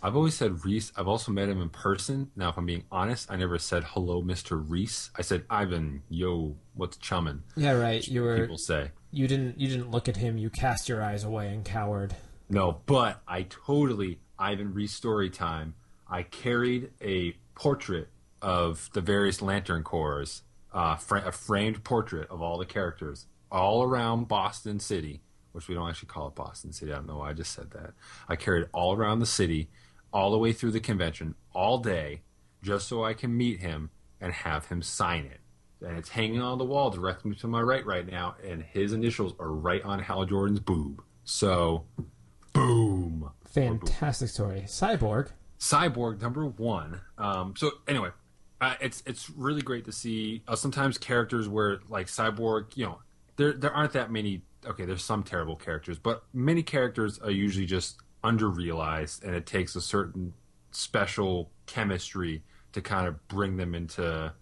I've 0.00 0.14
always 0.14 0.34
said 0.34 0.64
Reese. 0.64 0.92
I've 0.96 1.08
also 1.08 1.32
met 1.32 1.48
him 1.48 1.60
in 1.60 1.70
person. 1.70 2.30
Now, 2.36 2.50
if 2.50 2.56
I'm 2.56 2.66
being 2.66 2.84
honest, 2.92 3.30
I 3.32 3.36
never 3.36 3.58
said 3.58 3.82
hello, 3.84 4.22
Mister 4.22 4.56
Reese. 4.56 5.10
I 5.16 5.22
said 5.22 5.44
Ivan, 5.50 6.02
yo, 6.08 6.54
what's 6.74 6.96
chummin'? 6.98 7.42
Yeah, 7.56 7.72
right. 7.72 8.06
You 8.06 8.22
were 8.22 8.38
People 8.38 8.58
say 8.58 8.90
you 9.10 9.26
didn't 9.26 9.58
you 9.58 9.66
didn't 9.68 9.90
look 9.90 10.08
at 10.08 10.16
him. 10.16 10.38
You 10.38 10.50
cast 10.50 10.88
your 10.88 11.02
eyes 11.02 11.24
away 11.24 11.48
and 11.52 11.64
cowered. 11.64 12.14
no, 12.48 12.80
but 12.86 13.20
I 13.26 13.42
totally 13.42 14.20
Ivan 14.38 14.72
Reis 14.72 14.92
story 14.92 15.30
time. 15.30 15.74
I 16.08 16.22
carried 16.22 16.90
a 17.02 17.34
portrait 17.56 18.08
of 18.40 18.88
the 18.94 19.00
various 19.00 19.42
Lantern 19.42 19.82
Corps, 19.82 20.42
uh, 20.72 20.94
fra- 20.96 21.24
a 21.26 21.32
framed 21.32 21.82
portrait 21.82 22.30
of 22.30 22.40
all 22.40 22.56
the 22.56 22.64
characters 22.66 23.26
all 23.50 23.82
around 23.82 24.28
Boston 24.28 24.78
City, 24.78 25.22
which 25.52 25.68
we 25.68 25.74
don't 25.74 25.88
actually 25.88 26.08
call 26.08 26.28
it 26.28 26.34
Boston 26.34 26.72
City. 26.72 26.92
I 26.92 26.96
don't 26.96 27.06
know 27.06 27.18
why 27.18 27.30
I 27.30 27.32
just 27.32 27.52
said 27.52 27.70
that. 27.72 27.92
I 28.28 28.36
carried 28.36 28.64
it 28.64 28.68
all 28.72 28.94
around 28.94 29.20
the 29.20 29.26
city, 29.26 29.68
all 30.12 30.30
the 30.30 30.38
way 30.38 30.52
through 30.52 30.72
the 30.72 30.80
convention, 30.80 31.34
all 31.52 31.78
day, 31.78 32.22
just 32.62 32.88
so 32.88 33.04
I 33.04 33.14
can 33.14 33.36
meet 33.36 33.60
him 33.60 33.90
and 34.20 34.32
have 34.32 34.66
him 34.66 34.82
sign 34.82 35.24
it. 35.24 35.40
And 35.86 35.96
it's 35.96 36.08
hanging 36.08 36.40
on 36.40 36.58
the 36.58 36.64
wall 36.64 36.90
directly 36.90 37.34
to 37.36 37.46
my 37.46 37.60
right 37.60 37.86
right 37.86 38.06
now, 38.06 38.34
and 38.44 38.62
his 38.62 38.92
initials 38.92 39.34
are 39.38 39.52
right 39.52 39.82
on 39.84 40.00
Hal 40.00 40.24
Jordan's 40.24 40.60
boob. 40.60 41.02
So, 41.24 41.84
boom. 42.52 43.30
Fantastic 43.46 44.28
story. 44.28 44.64
Cyborg. 44.66 45.30
Cyborg 45.58 46.20
number 46.20 46.46
one. 46.46 47.00
Um, 47.16 47.54
so 47.56 47.70
anyway, 47.86 48.10
uh, 48.60 48.74
it's 48.80 49.02
it's 49.06 49.30
really 49.30 49.62
great 49.62 49.84
to 49.84 49.92
see. 49.92 50.42
Uh, 50.48 50.56
sometimes 50.56 50.98
characters 50.98 51.48
where 51.48 51.80
like 51.88 52.06
Cyborg, 52.06 52.76
you 52.76 52.86
know, 52.86 52.98
there 53.36 53.52
there 53.52 53.72
aren't 53.72 53.92
that 53.92 54.10
many. 54.10 54.42
Okay, 54.68 54.84
there's 54.84 55.04
some 55.04 55.22
terrible 55.22 55.56
characters, 55.56 55.98
but 55.98 56.24
many 56.34 56.62
characters 56.62 57.18
are 57.20 57.30
usually 57.30 57.66
just 57.66 57.98
underrealized, 58.22 59.24
and 59.24 59.34
it 59.34 59.46
takes 59.46 59.74
a 59.76 59.80
certain 59.80 60.34
special 60.72 61.50
chemistry 61.66 62.42
to 62.72 62.82
kind 62.82 63.06
of 63.08 63.26
bring 63.28 63.56
them 63.56 63.74
into, 63.74 64.32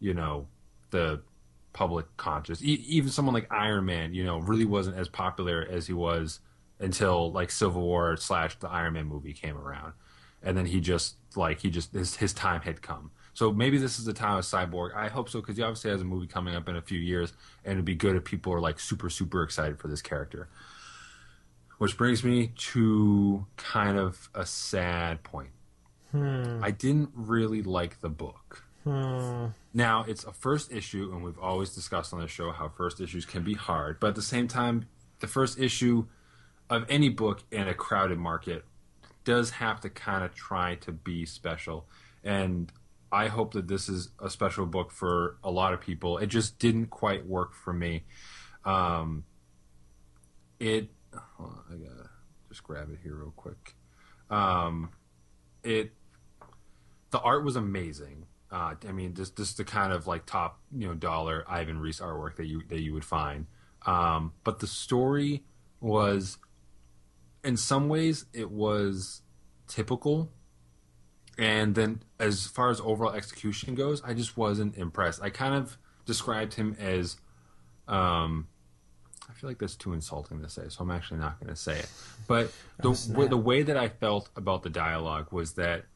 you 0.00 0.14
know, 0.14 0.46
the 0.90 1.20
public 1.72 2.06
conscious. 2.16 2.62
E- 2.62 2.84
even 2.88 3.10
someone 3.10 3.34
like 3.34 3.52
Iron 3.52 3.84
Man, 3.84 4.14
you 4.14 4.24
know, 4.24 4.38
really 4.38 4.64
wasn't 4.64 4.96
as 4.96 5.08
popular 5.08 5.66
as 5.70 5.86
he 5.86 5.92
was 5.92 6.40
until 6.80 7.30
like 7.32 7.50
Civil 7.50 7.82
War 7.82 8.16
slash 8.16 8.58
the 8.58 8.68
Iron 8.70 8.94
Man 8.94 9.06
movie 9.06 9.34
came 9.34 9.56
around, 9.56 9.92
and 10.42 10.56
then 10.56 10.66
he 10.66 10.80
just 10.80 11.16
like 11.36 11.60
he 11.60 11.70
just 11.70 11.92
his 11.92 12.16
his 12.16 12.32
time 12.32 12.62
had 12.62 12.80
come. 12.80 13.10
So 13.34 13.52
maybe 13.52 13.78
this 13.78 13.98
is 13.98 14.04
the 14.04 14.12
time 14.12 14.38
of 14.38 14.44
Cyborg. 14.44 14.94
I 14.94 15.08
hope 15.08 15.28
so 15.28 15.40
because 15.40 15.56
he 15.56 15.62
obviously 15.62 15.90
has 15.90 16.00
a 16.00 16.04
movie 16.04 16.26
coming 16.26 16.54
up 16.54 16.68
in 16.68 16.76
a 16.76 16.82
few 16.82 16.98
years, 16.98 17.32
and 17.64 17.72
it'd 17.72 17.84
be 17.84 17.94
good 17.94 18.16
if 18.16 18.24
people 18.24 18.52
are 18.52 18.60
like 18.60 18.80
super 18.80 19.10
super 19.10 19.42
excited 19.42 19.78
for 19.78 19.88
this 19.88 20.00
character. 20.00 20.48
Which 21.78 21.98
brings 21.98 22.22
me 22.22 22.52
to 22.56 23.46
kind 23.56 23.98
of 23.98 24.30
a 24.34 24.46
sad 24.46 25.24
point. 25.24 25.50
Hmm. 26.12 26.60
I 26.62 26.70
didn't 26.70 27.10
really 27.14 27.62
like 27.62 28.00
the 28.00 28.08
book. 28.08 28.62
Hmm. 28.84 29.46
Now, 29.72 30.04
it's 30.06 30.22
a 30.22 30.32
first 30.32 30.70
issue, 30.70 31.10
and 31.12 31.24
we've 31.24 31.38
always 31.38 31.74
discussed 31.74 32.12
on 32.12 32.20
the 32.20 32.28
show 32.28 32.52
how 32.52 32.68
first 32.68 33.00
issues 33.00 33.24
can 33.24 33.42
be 33.42 33.54
hard, 33.54 33.98
but 33.98 34.08
at 34.08 34.14
the 34.14 34.22
same 34.22 34.46
time, 34.46 34.86
the 35.18 35.26
first 35.26 35.58
issue 35.58 36.06
of 36.70 36.84
any 36.88 37.08
book 37.08 37.42
in 37.50 37.66
a 37.66 37.74
crowded 37.74 38.18
market 38.18 38.64
does 39.24 39.50
have 39.50 39.80
to 39.80 39.90
kind 39.90 40.22
of 40.22 40.34
try 40.34 40.76
to 40.76 40.92
be 40.92 41.26
special. 41.26 41.86
And 42.22 42.70
I 43.14 43.28
hope 43.28 43.54
that 43.54 43.68
this 43.68 43.88
is 43.88 44.10
a 44.20 44.28
special 44.28 44.66
book 44.66 44.90
for 44.90 45.38
a 45.44 45.50
lot 45.50 45.72
of 45.72 45.80
people. 45.80 46.18
It 46.18 46.26
just 46.26 46.58
didn't 46.58 46.86
quite 46.86 47.24
work 47.24 47.54
for 47.54 47.72
me. 47.72 48.02
Um, 48.64 49.22
it, 50.58 50.88
on, 51.38 51.60
I 51.70 51.74
gotta 51.76 52.10
just 52.48 52.64
grab 52.64 52.90
it 52.90 52.98
here 53.04 53.14
real 53.14 53.32
quick. 53.36 53.76
Um, 54.30 54.90
it, 55.62 55.92
the 57.12 57.20
art 57.20 57.44
was 57.44 57.54
amazing. 57.54 58.26
Uh, 58.50 58.74
I 58.88 58.90
mean, 58.90 59.14
just 59.14 59.36
just 59.36 59.58
the 59.58 59.64
kind 59.64 59.92
of 59.92 60.08
like 60.08 60.26
top 60.26 60.58
you 60.76 60.88
know 60.88 60.94
dollar 60.94 61.44
Ivan 61.46 61.78
Reis 61.78 62.00
artwork 62.00 62.34
that 62.36 62.46
you 62.46 62.62
that 62.68 62.80
you 62.80 62.94
would 62.94 63.04
find. 63.04 63.46
Um, 63.86 64.32
but 64.42 64.58
the 64.58 64.66
story 64.66 65.44
was, 65.80 66.38
in 67.44 67.56
some 67.56 67.88
ways, 67.88 68.26
it 68.32 68.50
was 68.50 69.22
typical. 69.68 70.32
And 71.38 71.74
then, 71.74 72.02
as 72.20 72.46
far 72.46 72.70
as 72.70 72.80
overall 72.80 73.12
execution 73.12 73.74
goes, 73.74 74.02
I 74.04 74.14
just 74.14 74.36
wasn't 74.36 74.76
impressed. 74.76 75.20
I 75.22 75.30
kind 75.30 75.54
of 75.54 75.76
described 76.06 76.54
him 76.54 76.76
as, 76.78 77.16
um, 77.88 78.46
I 79.28 79.32
feel 79.32 79.50
like 79.50 79.58
that's 79.58 79.74
too 79.74 79.92
insulting 79.94 80.42
to 80.42 80.48
say, 80.48 80.62
so 80.68 80.84
I'm 80.84 80.90
actually 80.92 81.18
not 81.18 81.40
going 81.40 81.50
to 81.50 81.56
say 81.60 81.78
it. 81.78 81.90
But 82.28 82.52
the 82.78 82.92
w- 82.92 83.28
the 83.28 83.36
way 83.36 83.62
that 83.62 83.76
I 83.76 83.88
felt 83.88 84.28
about 84.36 84.62
the 84.62 84.70
dialogue 84.70 85.32
was 85.32 85.54
that, 85.54 85.86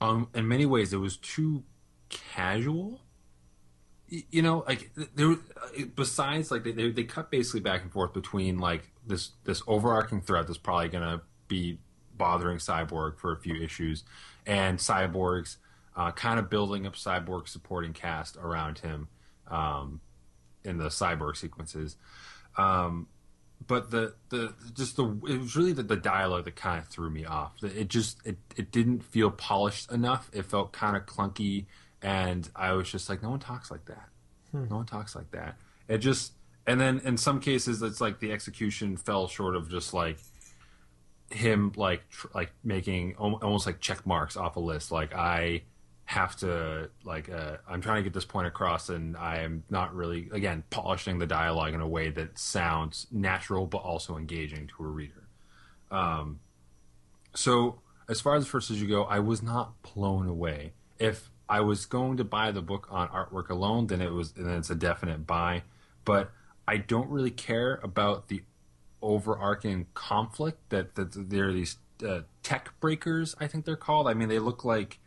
um, 0.00 0.28
in 0.34 0.48
many 0.48 0.66
ways, 0.66 0.92
it 0.92 0.96
was 0.98 1.16
too 1.16 1.62
casual. 2.08 3.00
Y- 4.10 4.24
You 4.30 4.42
know, 4.42 4.64
like 4.66 4.90
there. 5.14 5.30
uh, 5.32 5.36
Besides, 5.94 6.50
like 6.50 6.64
they, 6.64 6.72
they 6.72 6.90
they 6.90 7.04
cut 7.04 7.30
basically 7.30 7.60
back 7.60 7.82
and 7.82 7.92
forth 7.92 8.12
between 8.12 8.58
like 8.58 8.90
this 9.06 9.30
this 9.44 9.62
overarching 9.68 10.20
threat 10.20 10.46
that's 10.48 10.58
probably 10.58 10.88
going 10.88 11.04
to 11.04 11.22
be 11.46 11.78
bothering 12.16 12.58
Cyborg 12.58 13.18
for 13.18 13.32
a 13.32 13.36
few 13.36 13.54
issues, 13.54 14.04
and 14.46 14.78
Cyborg's 14.78 15.58
uh, 15.96 16.12
kind 16.12 16.38
of 16.38 16.50
building 16.50 16.86
up 16.86 16.94
Cyborg 16.94 17.48
supporting 17.48 17.92
cast 17.92 18.36
around 18.36 18.78
him 18.78 19.08
um, 19.48 20.00
in 20.64 20.78
the 20.78 20.88
Cyborg 20.88 21.36
sequences. 21.36 21.96
Um, 22.56 23.08
but 23.66 23.90
the, 23.90 24.14
the 24.28 24.54
just 24.74 24.96
the 24.96 25.04
it 25.28 25.40
was 25.40 25.56
really 25.56 25.72
the, 25.72 25.82
the 25.82 25.96
dialogue 25.96 26.44
that 26.44 26.56
kind 26.56 26.78
of 26.78 26.88
threw 26.88 27.10
me 27.10 27.24
off. 27.24 27.52
It 27.62 27.88
just 27.88 28.18
it, 28.24 28.36
it 28.56 28.70
didn't 28.70 29.02
feel 29.04 29.30
polished 29.30 29.90
enough. 29.90 30.30
It 30.32 30.44
felt 30.44 30.72
kind 30.72 30.96
of 30.96 31.06
clunky, 31.06 31.66
and 32.02 32.48
I 32.54 32.72
was 32.72 32.90
just 32.90 33.08
like, 33.08 33.22
no 33.22 33.30
one 33.30 33.40
talks 33.40 33.70
like 33.70 33.86
that. 33.86 34.08
No 34.52 34.76
one 34.76 34.86
talks 34.86 35.16
like 35.16 35.30
that. 35.32 35.56
It 35.88 35.98
just 35.98 36.32
and 36.66 36.80
then 36.80 37.00
in 37.04 37.16
some 37.16 37.40
cases 37.40 37.82
it's 37.82 38.00
like 38.00 38.20
the 38.20 38.32
execution 38.32 38.96
fell 38.96 39.28
short 39.28 39.56
of 39.56 39.68
just 39.70 39.92
like 39.92 40.18
him 41.34 41.72
like 41.76 42.08
tr- 42.10 42.28
like 42.34 42.52
making 42.62 43.14
al- 43.20 43.40
almost 43.42 43.66
like 43.66 43.80
check 43.80 44.06
marks 44.06 44.36
off 44.36 44.56
a 44.56 44.60
list. 44.60 44.90
Like 44.92 45.14
I 45.14 45.62
have 46.06 46.36
to 46.36 46.90
like 47.04 47.30
uh, 47.30 47.56
I'm 47.68 47.80
trying 47.80 47.96
to 47.96 48.02
get 48.02 48.12
this 48.12 48.24
point 48.24 48.46
across, 48.46 48.88
and 48.88 49.16
I 49.16 49.38
am 49.38 49.64
not 49.70 49.94
really 49.94 50.28
again 50.32 50.64
polishing 50.70 51.18
the 51.18 51.26
dialogue 51.26 51.74
in 51.74 51.80
a 51.80 51.88
way 51.88 52.10
that 52.10 52.38
sounds 52.38 53.06
natural 53.10 53.66
but 53.66 53.78
also 53.78 54.16
engaging 54.16 54.68
to 54.76 54.84
a 54.84 54.86
reader. 54.86 55.28
Um, 55.90 56.40
so 57.34 57.80
as 58.08 58.20
far 58.20 58.36
as 58.36 58.46
first 58.46 58.70
you 58.70 58.86
go, 58.86 59.04
I 59.04 59.18
was 59.18 59.42
not 59.42 59.80
blown 59.82 60.28
away. 60.28 60.72
If 60.98 61.30
I 61.48 61.60
was 61.60 61.86
going 61.86 62.16
to 62.18 62.24
buy 62.24 62.52
the 62.52 62.62
book 62.62 62.86
on 62.90 63.08
artwork 63.08 63.48
alone, 63.48 63.88
then 63.88 64.00
it 64.00 64.12
was 64.12 64.32
then 64.32 64.48
it's 64.50 64.70
a 64.70 64.74
definite 64.74 65.26
buy. 65.26 65.62
But 66.04 66.30
I 66.66 66.78
don't 66.78 67.08
really 67.08 67.30
care 67.30 67.80
about 67.82 68.28
the 68.28 68.42
overarching 69.04 69.86
conflict 69.94 70.70
that 70.70 70.94
that 70.96 71.30
there 71.30 71.48
are 71.48 71.52
these 71.52 71.76
uh, 72.06 72.20
tech 72.42 72.72
breakers. 72.80 73.36
I 73.38 73.46
think 73.46 73.64
they're 73.64 73.76
called. 73.76 74.08
I 74.08 74.14
mean, 74.14 74.28
they 74.28 74.38
look 74.38 74.64
like 74.64 74.98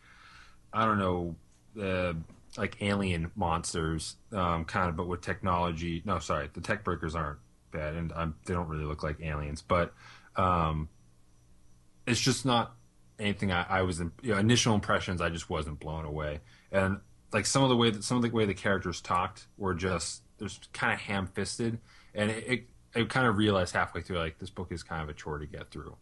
I 0.74 0.86
don't 0.86 1.00
know, 1.00 1.36
uh, 1.82 2.14
like 2.58 2.78
alien 2.82 3.32
monsters, 3.36 4.16
um, 4.32 4.66
kind 4.66 4.90
of, 4.90 4.96
but 4.96 5.08
with 5.08 5.22
technology. 5.22 6.02
No, 6.06 6.20
sorry, 6.20 6.50
the 6.54 6.62
tech 6.62 6.84
breakers 6.84 7.16
aren't 7.16 7.40
bad, 7.72 7.96
and 7.96 8.12
um, 8.16 8.36
they 8.46 8.54
don't 8.54 8.68
really 8.68 8.86
look 8.86 9.04
like 9.04 9.22
aliens, 9.22 9.62
but 9.62 9.94
um, 10.36 10.90
it's 12.06 12.22
just 12.22 12.46
not 12.46 12.76
anything 13.20 13.52
I, 13.52 13.66
I 13.68 13.82
was 13.82 14.00
in, 14.00 14.12
you 14.22 14.34
know, 14.34 14.40
initial 14.40 14.76
impressions. 14.76 15.22
I 15.22 15.30
just 15.30 15.50
wasn't 15.50 15.80
blown 15.80 16.06
away, 16.06 16.42
and 16.72 17.00
like 17.34 17.46
some 17.46 17.64
of 17.64 17.70
the 17.70 17.76
way 17.76 17.90
that 17.90 18.04
some 18.04 18.18
of 18.18 18.24
the 18.24 18.30
way 18.30 18.46
the 18.46 18.54
characters 18.54 19.02
talked 19.02 19.48
were 19.58 19.74
just 19.74 20.22
there's 20.38 20.60
kind 20.74 20.94
of 20.94 21.00
ham 21.00 21.28
fisted, 21.28 21.80
and 22.14 22.30
it, 22.32 22.44
it 22.48 22.70
I 22.98 23.04
kind 23.06 23.28
of 23.28 23.38
realized 23.38 23.74
halfway 23.74 24.02
through 24.02 24.18
like 24.18 24.40
this 24.40 24.50
book 24.50 24.72
is 24.72 24.84
kind 24.84 25.02
of 25.02 25.10
a 25.10 25.14
chore 25.14 25.40
to 25.40 25.46
get 25.46 25.70
through 25.72 25.96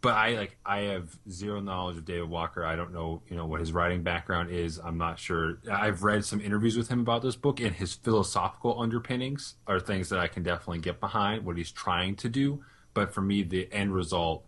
but 0.00 0.14
I 0.14 0.30
like 0.30 0.56
I 0.64 0.80
have 0.80 1.16
zero 1.30 1.60
knowledge 1.60 1.98
of 1.98 2.04
David 2.04 2.28
Walker. 2.28 2.64
I 2.64 2.74
don't 2.76 2.92
know, 2.92 3.22
you 3.28 3.36
know, 3.36 3.46
what 3.46 3.60
his 3.60 3.72
writing 3.72 4.02
background 4.02 4.50
is. 4.50 4.78
I'm 4.78 4.96
not 4.96 5.18
sure. 5.18 5.58
I've 5.70 6.02
read 6.02 6.24
some 6.24 6.40
interviews 6.40 6.76
with 6.76 6.88
him 6.88 7.00
about 7.00 7.22
this 7.22 7.36
book, 7.36 7.60
and 7.60 7.74
his 7.74 7.94
philosophical 7.94 8.80
underpinnings 8.80 9.56
are 9.66 9.78
things 9.78 10.08
that 10.08 10.18
I 10.18 10.28
can 10.28 10.42
definitely 10.42 10.78
get 10.78 11.00
behind 11.00 11.44
what 11.44 11.56
he's 11.56 11.70
trying 11.70 12.16
to 12.16 12.28
do. 12.28 12.64
But 12.94 13.12
for 13.12 13.20
me, 13.20 13.42
the 13.42 13.68
end 13.72 13.94
result, 13.94 14.44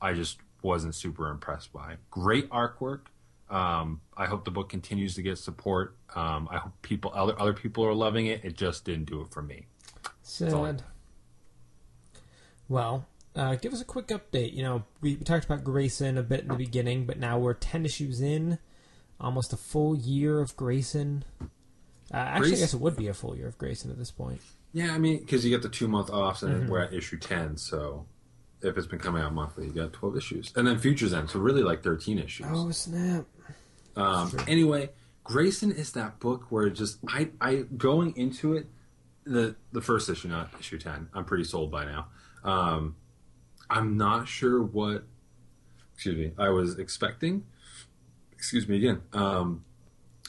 I 0.00 0.14
just 0.14 0.38
wasn't 0.62 0.94
super 0.94 1.30
impressed 1.30 1.72
by. 1.72 1.96
Great 2.10 2.48
artwork. 2.50 3.06
Um, 3.48 4.00
I 4.16 4.26
hope 4.26 4.44
the 4.44 4.50
book 4.50 4.68
continues 4.70 5.14
to 5.16 5.22
get 5.22 5.38
support. 5.38 5.96
Um, 6.14 6.48
I 6.50 6.56
hope 6.56 6.72
people, 6.82 7.12
other 7.14 7.38
other 7.38 7.52
people 7.52 7.84
are 7.84 7.94
loving 7.94 8.26
it. 8.26 8.44
It 8.44 8.56
just 8.56 8.84
didn't 8.84 9.04
do 9.04 9.20
it 9.20 9.28
for 9.30 9.42
me. 9.42 9.66
Sad. 10.26 10.82
Well, 12.68 13.06
uh, 13.36 13.54
give 13.54 13.72
us 13.72 13.80
a 13.80 13.84
quick 13.84 14.08
update. 14.08 14.54
You 14.54 14.64
know, 14.64 14.84
we, 15.00 15.14
we 15.14 15.24
talked 15.24 15.44
about 15.44 15.62
Grayson 15.62 16.18
a 16.18 16.22
bit 16.22 16.40
in 16.40 16.48
the 16.48 16.54
beginning, 16.54 17.06
but 17.06 17.16
now 17.18 17.38
we're 17.38 17.54
10 17.54 17.86
issues 17.86 18.20
in, 18.20 18.58
almost 19.20 19.52
a 19.52 19.56
full 19.56 19.96
year 19.96 20.40
of 20.40 20.56
Grayson. 20.56 21.24
Uh, 21.40 22.16
actually, 22.16 22.54
I 22.54 22.56
guess 22.56 22.74
it 22.74 22.80
would 22.80 22.96
be 22.96 23.06
a 23.06 23.14
full 23.14 23.36
year 23.36 23.46
of 23.46 23.56
Grayson 23.56 23.90
at 23.90 23.98
this 23.98 24.10
point. 24.10 24.40
Yeah, 24.72 24.92
I 24.92 24.98
mean, 24.98 25.20
because 25.20 25.44
you 25.44 25.50
get 25.50 25.62
the 25.62 25.68
two 25.68 25.86
month 25.86 26.10
offs, 26.10 26.42
and 26.42 26.68
we're 26.68 26.82
at 26.82 26.92
issue 26.92 27.18
ten. 27.18 27.56
So 27.56 28.06
if 28.62 28.76
it's 28.76 28.86
been 28.86 28.98
coming 28.98 29.22
out 29.22 29.32
monthly, 29.32 29.66
you 29.66 29.72
got 29.72 29.92
twelve 29.92 30.16
issues, 30.16 30.52
and 30.54 30.66
then 30.66 30.78
Futures 30.78 31.14
End, 31.14 31.30
so 31.30 31.38
really 31.38 31.62
like 31.62 31.82
thirteen 31.82 32.18
issues. 32.18 32.46
Oh, 32.50 32.70
snap. 32.72 33.24
um, 33.96 34.36
anyway, 34.46 34.90
Grayson 35.24 35.72
is 35.72 35.92
that 35.92 36.20
book 36.20 36.46
where 36.50 36.68
just 36.68 36.98
I 37.08 37.30
I 37.40 37.64
going 37.76 38.14
into 38.16 38.54
it, 38.54 38.66
the 39.26 39.56
the 39.72 39.80
first 39.82 40.08
issue, 40.08 40.28
not 40.28 40.50
issue 40.58 40.78
ten. 40.78 41.08
I'm 41.12 41.24
pretty 41.24 41.44
sold 41.44 41.70
by 41.70 41.84
now. 41.84 42.06
Um, 42.44 42.96
I'm 43.68 43.96
not 43.96 44.28
sure 44.28 44.62
what, 44.62 45.04
excuse 45.94 46.16
me, 46.16 46.32
I 46.38 46.50
was 46.50 46.78
expecting. 46.78 47.44
Excuse 48.32 48.68
me 48.68 48.76
again. 48.76 49.02
Um, 49.12 49.64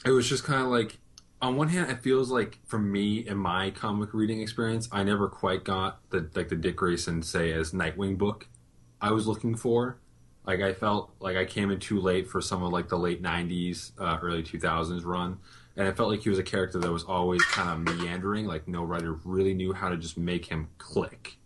it 0.04 0.10
was 0.10 0.28
just 0.28 0.44
kind 0.44 0.62
of 0.62 0.68
like 0.68 0.98
on 1.40 1.56
one 1.56 1.68
hand 1.68 1.90
it 1.90 2.02
feels 2.02 2.30
like 2.30 2.58
for 2.66 2.78
me 2.78 3.18
in 3.18 3.36
my 3.36 3.70
comic 3.70 4.12
reading 4.12 4.40
experience 4.40 4.88
i 4.92 5.02
never 5.02 5.28
quite 5.28 5.64
got 5.64 6.00
the 6.10 6.28
like 6.34 6.48
the 6.48 6.56
dick 6.56 6.76
grayson 6.76 7.22
say 7.22 7.52
as 7.52 7.72
nightwing 7.72 8.18
book 8.18 8.48
i 9.00 9.10
was 9.12 9.26
looking 9.26 9.54
for 9.54 9.98
like 10.46 10.60
i 10.60 10.72
felt 10.72 11.12
like 11.20 11.36
i 11.36 11.44
came 11.44 11.70
in 11.70 11.78
too 11.78 12.00
late 12.00 12.26
for 12.26 12.40
some 12.40 12.62
of 12.62 12.72
like 12.72 12.88
the 12.88 12.98
late 12.98 13.22
90s 13.22 13.92
uh, 14.00 14.18
early 14.20 14.42
2000s 14.42 15.04
run 15.04 15.38
and 15.78 15.88
it 15.88 15.96
felt 15.96 16.10
like 16.10 16.20
he 16.20 16.28
was 16.28 16.38
a 16.38 16.42
character 16.44 16.78
that 16.78 16.92
was 16.92 17.04
always 17.04 17.42
kind 17.46 17.70
of 17.88 17.96
meandering 17.96 18.44
like 18.44 18.68
no 18.68 18.82
writer 18.82 19.14
really 19.24 19.54
knew 19.54 19.72
how 19.72 19.88
to 19.88 19.96
just 19.96 20.18
make 20.18 20.44
him 20.44 20.68
click 20.76 21.38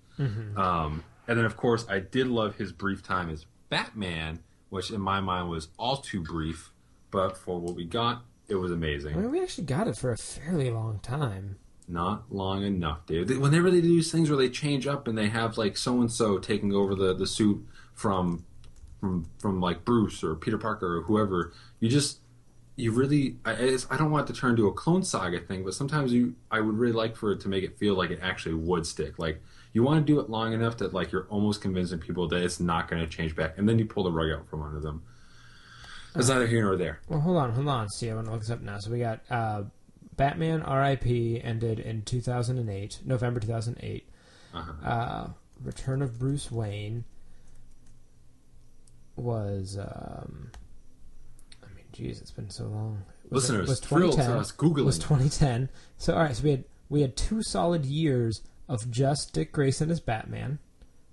um, 0.57 1.05
and 1.29 1.39
then 1.39 1.45
of 1.45 1.57
course 1.57 1.87
I 1.89 2.01
did 2.01 2.27
love 2.27 2.57
his 2.57 2.73
brief 2.73 3.03
time 3.03 3.31
as 3.31 3.47
Batman, 3.69 4.41
which 4.69 4.91
in 4.91 5.01
my 5.01 5.21
mind 5.21 5.49
was 5.49 5.69
all 5.79 5.97
too 5.97 6.21
brief, 6.21 6.73
but 7.11 7.37
for 7.37 7.59
what 7.59 7.75
we 7.75 7.85
got, 7.85 8.23
it 8.49 8.57
was 8.57 8.71
amazing. 8.71 9.15
I 9.15 9.19
mean, 9.19 9.31
we 9.31 9.43
actually 9.43 9.65
got 9.65 9.89
it 9.89 9.97
for 9.97 10.13
a 10.13 10.19
fairly 10.19 10.71
long 10.71 10.99
time. 10.99 11.57
Not 11.89 12.31
long 12.31 12.65
enough, 12.65 13.07
dude. 13.07 13.39
Whenever 13.39 13.71
they 13.71 13.81
do 13.81 13.89
these 13.89 14.13
things 14.13 14.31
where 14.31 14.37
they 14.37 14.49
change 14.49 14.87
up 14.87 15.09
and 15.09 15.17
they 15.17 15.29
have 15.29 15.59
like 15.59 15.77
so 15.77 16.01
and 16.01 16.13
so 16.13 16.39
taking 16.39 16.75
over 16.75 16.95
the, 16.95 17.15
the 17.15 17.27
suit 17.27 17.67
from 17.95 18.45
from 19.01 19.27
from 19.39 19.61
like 19.61 19.85
Bruce 19.85 20.23
or 20.23 20.35
Peter 20.35 20.59
Parker 20.59 20.99
or 20.99 21.03
whoever, 21.03 21.53
you 21.81 21.89
just 21.89 22.19
you 22.77 22.91
really 22.93 23.37
I, 23.45 23.79
I 23.91 23.97
don't 23.97 24.11
want 24.11 24.29
it 24.29 24.33
to 24.33 24.41
turn 24.41 24.51
into 24.51 24.67
a 24.67 24.73
clone 24.73 25.03
saga 25.03 25.41
thing, 25.41 25.65
but 25.65 25.75
sometimes 25.75 26.13
you 26.13 26.35
I 26.51 26.61
would 26.61 26.77
really 26.77 26.95
like 26.95 27.17
for 27.17 27.33
it 27.33 27.41
to 27.41 27.49
make 27.49 27.65
it 27.65 27.79
feel 27.79 27.95
like 27.95 28.11
it 28.11 28.21
actually 28.23 28.55
would 28.55 28.87
stick. 28.87 29.19
Like 29.19 29.43
you 29.73 29.83
want 29.83 30.05
to 30.05 30.13
do 30.13 30.21
it 30.21 30.31
long 30.31 30.53
enough 30.53 30.79
that 30.79 30.95
like 30.95 31.13
you're 31.13 31.27
almost 31.29 31.61
convincing 31.61 31.99
people 31.99 32.29
that 32.29 32.43
it's 32.43 32.61
not 32.61 32.89
going 32.89 33.03
to 33.03 33.09
change 33.09 33.37
back, 33.37 33.59
and 33.59 33.69
then 33.69 33.79
you 33.79 33.85
pull 33.85 34.05
the 34.05 34.13
rug 34.13 34.31
out 34.31 34.49
from 34.49 34.63
under 34.63 34.81
them. 34.81 35.03
It's 36.15 36.29
neither 36.29 36.47
here 36.47 36.63
nor 36.63 36.77
there. 36.77 37.01
Well, 37.09 37.21
hold 37.21 37.39
on, 37.39 37.53
hold 37.53 37.69
on. 37.69 37.89
See, 37.89 38.11
I 38.11 38.15
want 38.15 38.27
to 38.27 38.33
look 38.33 38.41
this 38.41 38.51
up 38.51 38.61
now. 38.61 38.79
So 38.79 38.91
we 38.91 38.99
got 38.99 39.21
uh, 39.31 39.63
Batman 40.17 40.61
R.I.P. 40.63 41.41
ended 41.43 41.79
in 41.79 42.03
2008, 42.03 43.01
November 43.05 43.41
2008. 43.41 44.09
Uh-huh. 44.55 44.73
Uh, 44.87 45.29
Return 45.63 46.03
of 46.03 46.19
Bruce 46.19 46.51
Wayne 46.51 47.05
was. 49.17 49.79
Um, 49.79 50.51
Geez, 51.93 52.21
it's 52.21 52.31
been 52.31 52.51
so 52.51 52.65
long. 52.65 53.05
Was 53.31 53.49
it- 53.49 53.53
Listeners, 53.53 53.69
was 53.69 53.81
thrilled 53.81 54.13
to 54.13 54.17
2010. 54.19 54.39
us 54.41 54.53
googling. 54.53 54.85
was 54.85 54.99
2010. 54.99 55.69
So 55.99 56.15
all 56.15 56.21
right, 56.23 56.35
so 56.37 56.43
we 56.43 56.51
had 56.51 56.65
we 56.89 57.01
had 57.03 57.17
two 57.17 57.43
solid 57.43 57.85
years 57.87 58.43
of 58.69 58.91
just 58.91 59.33
Dick 59.33 59.53
Grayson 59.53 59.91
as 59.91 60.01
Batman, 60.01 60.59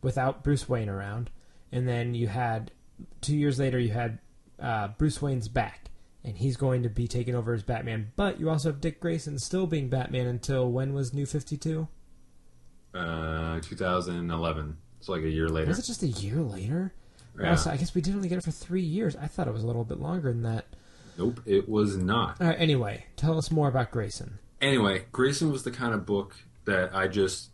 without 0.01 0.43
Bruce 0.43 0.67
Wayne 0.69 0.89
around, 0.89 1.29
and 1.71 1.87
then 1.87 2.13
you 2.15 2.27
had 2.27 2.71
two 3.21 3.35
years 3.35 3.59
later 3.59 3.79
you 3.79 3.91
had 3.91 4.19
uh, 4.59 4.89
Bruce 4.97 5.21
Wayne's 5.21 5.47
back, 5.47 5.89
and 6.23 6.37
he's 6.37 6.57
going 6.57 6.83
to 6.83 6.89
be 6.89 7.07
taking 7.07 7.35
over 7.35 7.53
as 7.53 7.63
Batman. 7.63 8.11
But 8.15 8.39
you 8.39 8.49
also 8.49 8.69
have 8.69 8.81
Dick 8.81 8.99
Grayson 8.99 9.39
still 9.39 9.67
being 9.67 9.89
Batman 9.89 10.27
until 10.27 10.69
when 10.71 10.93
was 10.93 11.13
New 11.13 11.25
Fifty 11.25 11.57
Two? 11.57 11.87
Uh, 12.93 13.59
2011. 13.61 14.77
It's 14.99 15.07
like 15.09 15.21
a 15.21 15.29
year 15.29 15.47
later. 15.47 15.67
Was 15.67 15.79
it 15.79 15.85
just 15.85 16.03
a 16.03 16.07
year 16.07 16.37
later? 16.41 16.91
Yeah. 17.39 17.53
Oh, 17.53 17.55
so 17.55 17.69
I 17.71 17.77
guess 17.77 17.93
we 17.95 18.01
did 18.01 18.15
only 18.15 18.27
get 18.27 18.37
it 18.39 18.43
for 18.43 18.51
three 18.51 18.81
years. 18.81 19.15
I 19.15 19.27
thought 19.27 19.47
it 19.47 19.53
was 19.53 19.63
a 19.63 19.67
little 19.67 19.85
bit 19.85 19.99
longer 19.99 20.29
than 20.33 20.41
that. 20.43 20.65
Nope, 21.19 21.41
it 21.45 21.67
was 21.67 21.97
not. 21.97 22.39
All 22.39 22.47
right, 22.47 22.59
anyway, 22.59 23.05
tell 23.17 23.37
us 23.37 23.51
more 23.51 23.67
about 23.67 23.91
Grayson. 23.91 24.39
Anyway, 24.61 25.03
Grayson 25.11 25.51
was 25.51 25.63
the 25.63 25.71
kind 25.71 25.93
of 25.93 26.05
book 26.05 26.35
that 26.63 26.95
I 26.95 27.07
just 27.07 27.49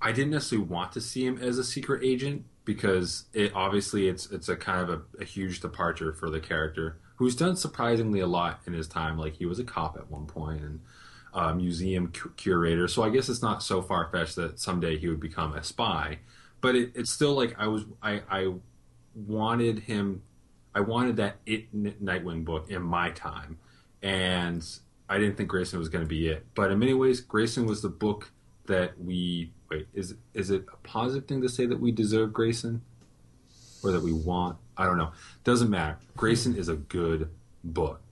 I 0.00 0.12
didn't 0.12 0.30
necessarily 0.30 0.68
want 0.68 0.92
to 0.92 1.00
see 1.00 1.24
him 1.24 1.38
as 1.38 1.56
a 1.56 1.64
secret 1.64 2.04
agent 2.04 2.44
because 2.66 3.24
it 3.32 3.52
obviously 3.54 4.08
it's 4.08 4.30
it's 4.30 4.50
a 4.50 4.56
kind 4.56 4.80
of 4.82 4.90
a, 4.90 5.22
a 5.22 5.24
huge 5.24 5.60
departure 5.60 6.12
for 6.12 6.28
the 6.28 6.38
character 6.38 6.98
who's 7.16 7.34
done 7.34 7.56
surprisingly 7.56 8.20
a 8.20 8.26
lot 8.26 8.60
in 8.66 8.74
his 8.74 8.86
time. 8.86 9.18
Like 9.18 9.36
he 9.36 9.46
was 9.46 9.58
a 9.58 9.64
cop 9.64 9.96
at 9.96 10.10
one 10.10 10.26
point 10.26 10.60
and 10.60 10.80
a 11.32 11.54
museum 11.54 12.08
cu- 12.08 12.32
curator. 12.36 12.88
So 12.88 13.02
I 13.02 13.08
guess 13.08 13.30
it's 13.30 13.42
not 13.42 13.62
so 13.62 13.80
far 13.80 14.10
fetched 14.12 14.36
that 14.36 14.60
someday 14.60 14.98
he 14.98 15.08
would 15.08 15.20
become 15.20 15.54
a 15.54 15.62
spy. 15.62 16.18
But 16.60 16.74
it, 16.76 16.92
it's 16.94 17.10
still 17.10 17.34
like 17.34 17.54
I 17.58 17.68
was 17.68 17.84
I 18.02 18.20
I 18.30 18.54
wanted 19.14 19.80
him 19.80 20.22
I 20.76 20.80
wanted 20.80 21.16
that 21.16 21.38
it 21.46 21.74
Nightwing 21.74 22.44
book 22.44 22.70
in 22.70 22.82
my 22.82 23.08
time, 23.10 23.56
and 24.02 24.62
I 25.08 25.16
didn't 25.16 25.38
think 25.38 25.48
Grayson 25.48 25.78
was 25.78 25.88
going 25.88 26.04
to 26.04 26.08
be 26.08 26.28
it. 26.28 26.44
But 26.54 26.70
in 26.70 26.78
many 26.78 26.92
ways, 26.92 27.22
Grayson 27.22 27.64
was 27.64 27.80
the 27.80 27.88
book 27.88 28.30
that 28.66 29.00
we 29.00 29.52
wait. 29.70 29.88
Is 29.94 30.16
is 30.34 30.50
it 30.50 30.66
a 30.70 30.76
positive 30.86 31.26
thing 31.26 31.40
to 31.40 31.48
say 31.48 31.64
that 31.64 31.80
we 31.80 31.92
deserve 31.92 32.34
Grayson, 32.34 32.82
or 33.82 33.90
that 33.90 34.02
we 34.02 34.12
want? 34.12 34.58
I 34.76 34.84
don't 34.84 34.98
know. 34.98 35.12
Doesn't 35.44 35.70
matter. 35.70 35.96
Grayson 36.14 36.54
is 36.54 36.68
a 36.68 36.76
good 36.76 37.30
book. 37.64 38.02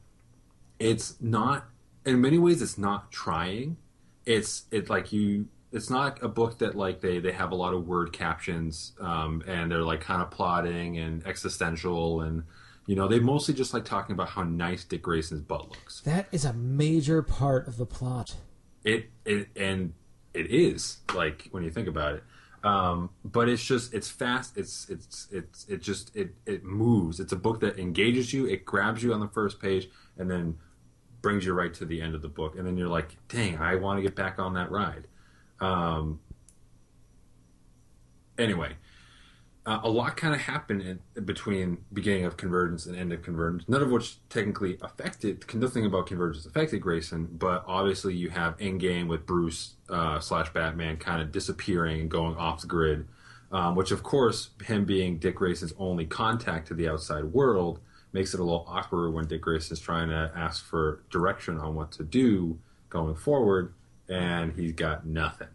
It's 0.78 1.20
not. 1.20 1.66
In 2.06 2.22
many 2.22 2.38
ways, 2.38 2.62
it's 2.62 2.78
not 2.78 3.12
trying. 3.12 3.76
It's 4.24 4.64
it 4.70 4.88
like 4.88 5.12
you. 5.12 5.48
It's 5.74 5.90
not 5.90 6.22
a 6.22 6.28
book 6.28 6.58
that 6.58 6.76
like 6.76 7.00
they 7.00 7.18
they 7.18 7.32
have 7.32 7.52
a 7.52 7.54
lot 7.54 7.74
of 7.74 7.86
word 7.86 8.12
captions 8.12 8.92
um, 9.00 9.42
and 9.46 9.70
they're 9.70 9.82
like 9.82 10.00
kind 10.00 10.22
of 10.22 10.30
plotting 10.30 10.98
and 10.98 11.26
existential 11.26 12.20
and 12.22 12.44
you 12.86 12.94
know 12.94 13.08
they 13.08 13.18
mostly 13.18 13.54
just 13.54 13.74
like 13.74 13.84
talking 13.84 14.14
about 14.14 14.30
how 14.30 14.44
nice 14.44 14.84
Dick 14.84 15.02
Grayson's 15.02 15.42
butt 15.42 15.68
looks. 15.68 16.00
That 16.02 16.28
is 16.32 16.44
a 16.44 16.52
major 16.52 17.22
part 17.22 17.66
of 17.66 17.76
the 17.76 17.86
plot. 17.86 18.36
It 18.84 19.10
it 19.24 19.48
and 19.56 19.94
it 20.32 20.50
is 20.50 20.98
like 21.14 21.48
when 21.50 21.64
you 21.64 21.70
think 21.70 21.88
about 21.88 22.14
it. 22.14 22.24
Um, 22.64 23.10
but 23.24 23.48
it's 23.48 23.62
just 23.62 23.92
it's 23.92 24.08
fast. 24.08 24.56
It's 24.56 24.88
it's 24.88 25.28
it's 25.30 25.66
it 25.68 25.82
just 25.82 26.14
it 26.16 26.34
it 26.46 26.64
moves. 26.64 27.20
It's 27.20 27.32
a 27.32 27.36
book 27.36 27.60
that 27.60 27.78
engages 27.78 28.32
you. 28.32 28.46
It 28.46 28.64
grabs 28.64 29.02
you 29.02 29.12
on 29.12 29.20
the 29.20 29.28
first 29.28 29.60
page 29.60 29.90
and 30.16 30.30
then 30.30 30.56
brings 31.20 31.44
you 31.44 31.52
right 31.52 31.72
to 31.74 31.84
the 31.84 32.00
end 32.00 32.14
of 32.14 32.22
the 32.22 32.28
book. 32.28 32.56
And 32.56 32.66
then 32.66 32.76
you're 32.76 32.88
like, 32.88 33.16
dang, 33.28 33.58
I 33.58 33.76
want 33.76 33.98
to 33.98 34.02
get 34.02 34.14
back 34.14 34.38
on 34.38 34.54
that 34.54 34.70
ride. 34.70 35.06
Um, 35.64 36.20
anyway, 38.38 38.72
uh, 39.66 39.80
a 39.82 39.88
lot 39.88 40.16
kind 40.16 40.34
of 40.34 40.40
happened 40.42 40.82
in, 40.82 41.24
between 41.24 41.78
beginning 41.92 42.26
of 42.26 42.36
Convergence 42.36 42.84
and 42.84 42.96
end 42.96 43.12
of 43.12 43.22
Convergence, 43.22 43.64
none 43.66 43.82
of 43.82 43.90
which 43.90 44.18
technically 44.28 44.78
affected, 44.82 45.42
nothing 45.54 45.86
about 45.86 46.06
Convergence 46.06 46.44
affected 46.44 46.82
Grayson, 46.82 47.28
but 47.32 47.64
obviously 47.66 48.14
you 48.14 48.28
have 48.30 48.58
Endgame 48.58 49.08
with 49.08 49.24
Bruce 49.24 49.74
uh, 49.88 50.20
slash 50.20 50.52
Batman 50.52 50.98
kind 50.98 51.22
of 51.22 51.32
disappearing 51.32 52.02
and 52.02 52.10
going 52.10 52.36
off 52.36 52.60
the 52.60 52.66
grid, 52.66 53.06
um, 53.52 53.74
which 53.74 53.90
of 53.90 54.02
course, 54.02 54.50
him 54.66 54.84
being 54.84 55.18
Dick 55.18 55.36
Grayson's 55.36 55.72
only 55.78 56.04
contact 56.04 56.68
to 56.68 56.74
the 56.74 56.88
outside 56.88 57.24
world 57.24 57.80
makes 58.12 58.34
it 58.34 58.40
a 58.40 58.44
little 58.44 58.66
awkward 58.68 59.12
when 59.12 59.26
Dick 59.26 59.40
Grayson's 59.40 59.80
trying 59.80 60.10
to 60.10 60.30
ask 60.36 60.62
for 60.62 61.02
direction 61.10 61.58
on 61.58 61.74
what 61.74 61.90
to 61.92 62.04
do 62.04 62.58
going 62.90 63.14
forward, 63.14 63.72
and 64.10 64.52
he's 64.52 64.72
got 64.72 65.06
nothing. 65.06 65.48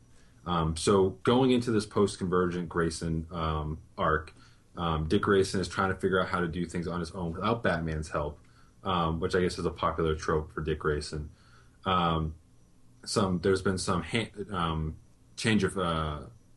Um, 0.49 0.75
so 0.75 1.09
going 1.21 1.51
into 1.51 1.69
this 1.69 1.85
post-convergent 1.85 2.69
Grayson 2.69 3.27
um, 3.31 3.77
arc, 3.99 4.33
um, 4.75 5.07
Dick 5.07 5.21
Grayson 5.21 5.59
is 5.59 5.67
trying 5.67 5.89
to 5.89 5.95
figure 5.95 6.19
out 6.19 6.29
how 6.29 6.39
to 6.39 6.47
do 6.47 6.65
things 6.65 6.87
on 6.87 6.99
his 6.99 7.11
own 7.11 7.33
without 7.33 7.61
Batman's 7.61 8.09
help, 8.09 8.39
um, 8.83 9.19
which 9.19 9.35
I 9.35 9.41
guess 9.41 9.59
is 9.59 9.65
a 9.65 9.71
popular 9.71 10.15
trope 10.15 10.51
for 10.51 10.61
Dick 10.61 10.79
Grayson. 10.79 11.29
Um, 11.85 12.33
some 13.05 13.39
there's 13.43 13.61
been 13.61 13.77
some 13.77 14.01
ha- 14.01 14.31
um, 14.51 14.95
change 15.37 15.63
of 15.63 15.77
uh, 15.77 15.81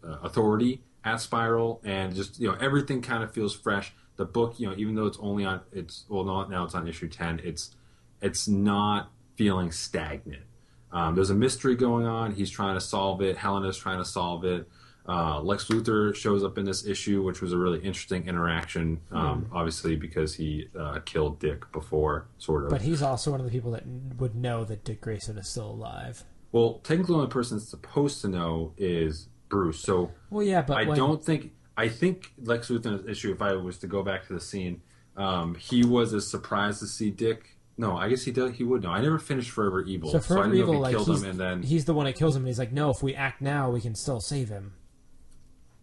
uh, 0.02 0.18
authority 0.22 0.80
at 1.04 1.20
Spiral, 1.20 1.82
and 1.84 2.14
just 2.14 2.40
you 2.40 2.48
know 2.48 2.56
everything 2.60 3.02
kind 3.02 3.22
of 3.22 3.32
feels 3.32 3.54
fresh. 3.54 3.92
The 4.16 4.24
book, 4.24 4.58
you 4.58 4.68
know, 4.68 4.74
even 4.76 4.94
though 4.94 5.06
it's 5.06 5.18
only 5.20 5.44
on 5.44 5.60
it's 5.70 6.04
well 6.08 6.24
not 6.24 6.50
now 6.50 6.64
it's 6.64 6.74
on 6.74 6.88
issue 6.88 7.08
ten, 7.08 7.42
it's 7.44 7.76
it's 8.22 8.48
not 8.48 9.10
feeling 9.36 9.70
stagnant. 9.70 10.44
Um, 10.92 11.14
there's 11.14 11.30
a 11.30 11.34
mystery 11.34 11.74
going 11.74 12.06
on. 12.06 12.32
He's 12.32 12.50
trying 12.50 12.74
to 12.74 12.80
solve 12.80 13.22
it. 13.22 13.36
Helena's 13.36 13.78
trying 13.78 13.98
to 13.98 14.04
solve 14.04 14.44
it. 14.44 14.68
Uh, 15.08 15.40
Lex 15.40 15.64
Luthor 15.64 16.14
shows 16.14 16.44
up 16.44 16.58
in 16.58 16.64
this 16.64 16.86
issue, 16.86 17.22
which 17.22 17.40
was 17.40 17.52
a 17.52 17.58
really 17.58 17.80
interesting 17.80 18.28
interaction. 18.28 19.00
Um, 19.10 19.48
Obviously, 19.52 19.96
because 19.96 20.34
he 20.34 20.68
uh, 20.78 21.00
killed 21.04 21.40
Dick 21.40 21.70
before, 21.72 22.28
sort 22.38 22.64
of. 22.64 22.70
But 22.70 22.82
he's 22.82 23.02
also 23.02 23.32
one 23.32 23.40
of 23.40 23.46
the 23.46 23.52
people 23.52 23.72
that 23.72 23.84
would 24.18 24.36
know 24.36 24.64
that 24.64 24.84
Dick 24.84 25.00
Grayson 25.00 25.38
is 25.38 25.48
still 25.48 25.70
alive. 25.70 26.22
well, 26.52 26.80
technically, 26.84 27.14
the 27.14 27.18
only 27.22 27.30
person 27.30 27.56
that's 27.56 27.68
supposed 27.68 28.20
to 28.22 28.28
know 28.28 28.74
is 28.76 29.28
Bruce. 29.48 29.80
So 29.80 30.12
Well, 30.30 30.46
yeah, 30.46 30.62
but 30.62 30.76
I 30.76 30.84
when, 30.84 30.96
don't 30.96 31.24
think. 31.24 31.52
I 31.76 31.88
think 31.88 32.32
Lex 32.38 32.68
Luthor's 32.68 33.08
issue. 33.08 33.32
If 33.32 33.42
I 33.42 33.54
was 33.54 33.78
to 33.78 33.86
go 33.86 34.02
back 34.02 34.26
to 34.28 34.34
the 34.34 34.40
scene, 34.40 34.82
um, 35.16 35.54
he 35.56 35.84
was 35.84 36.14
as 36.14 36.28
surprised 36.28 36.80
to 36.80 36.86
see 36.86 37.10
Dick. 37.10 37.56
No, 37.78 37.96
I 37.96 38.08
guess 38.08 38.22
he 38.24 38.32
does. 38.32 38.52
He 38.56 38.64
would 38.64 38.82
know. 38.82 38.90
I 38.90 39.00
never 39.00 39.18
finished 39.18 39.50
Forever 39.50 39.80
Evil, 39.82 40.10
So 40.10 40.18
so, 40.18 40.24
I 40.24 40.28
Forever 40.28 40.42
didn't 40.54 40.58
know 40.58 40.62
Evil, 40.62 40.72
if 40.84 40.90
he 40.90 40.96
like 40.96 41.06
killed 41.06 41.18
him 41.18 41.30
and 41.30 41.40
then. 41.40 41.62
he's 41.62 41.84
the 41.86 41.94
one 41.94 42.06
that 42.06 42.14
kills 42.16 42.36
him, 42.36 42.42
and 42.42 42.48
he's 42.48 42.58
like, 42.58 42.72
"No, 42.72 42.90
if 42.90 43.02
we 43.02 43.14
act 43.14 43.40
now, 43.40 43.70
we 43.70 43.80
can 43.80 43.94
still 43.94 44.20
save 44.20 44.48
him." 44.50 44.74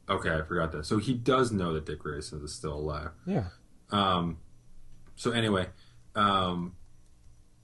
Okay, 0.08 0.34
I 0.34 0.41
forgot 0.43 0.71
that. 0.71 0.86
So 0.86 0.97
he 0.97 1.13
does 1.13 1.52
know 1.52 1.73
that 1.73 1.86
Dick 1.86 1.99
Grayson 1.99 2.41
is 2.43 2.54
still 2.54 2.73
alive. 2.73 3.10
Yeah. 3.25 3.45
Um, 3.91 4.38
so 5.15 5.32
anyway, 5.32 5.67
um, 6.15 6.75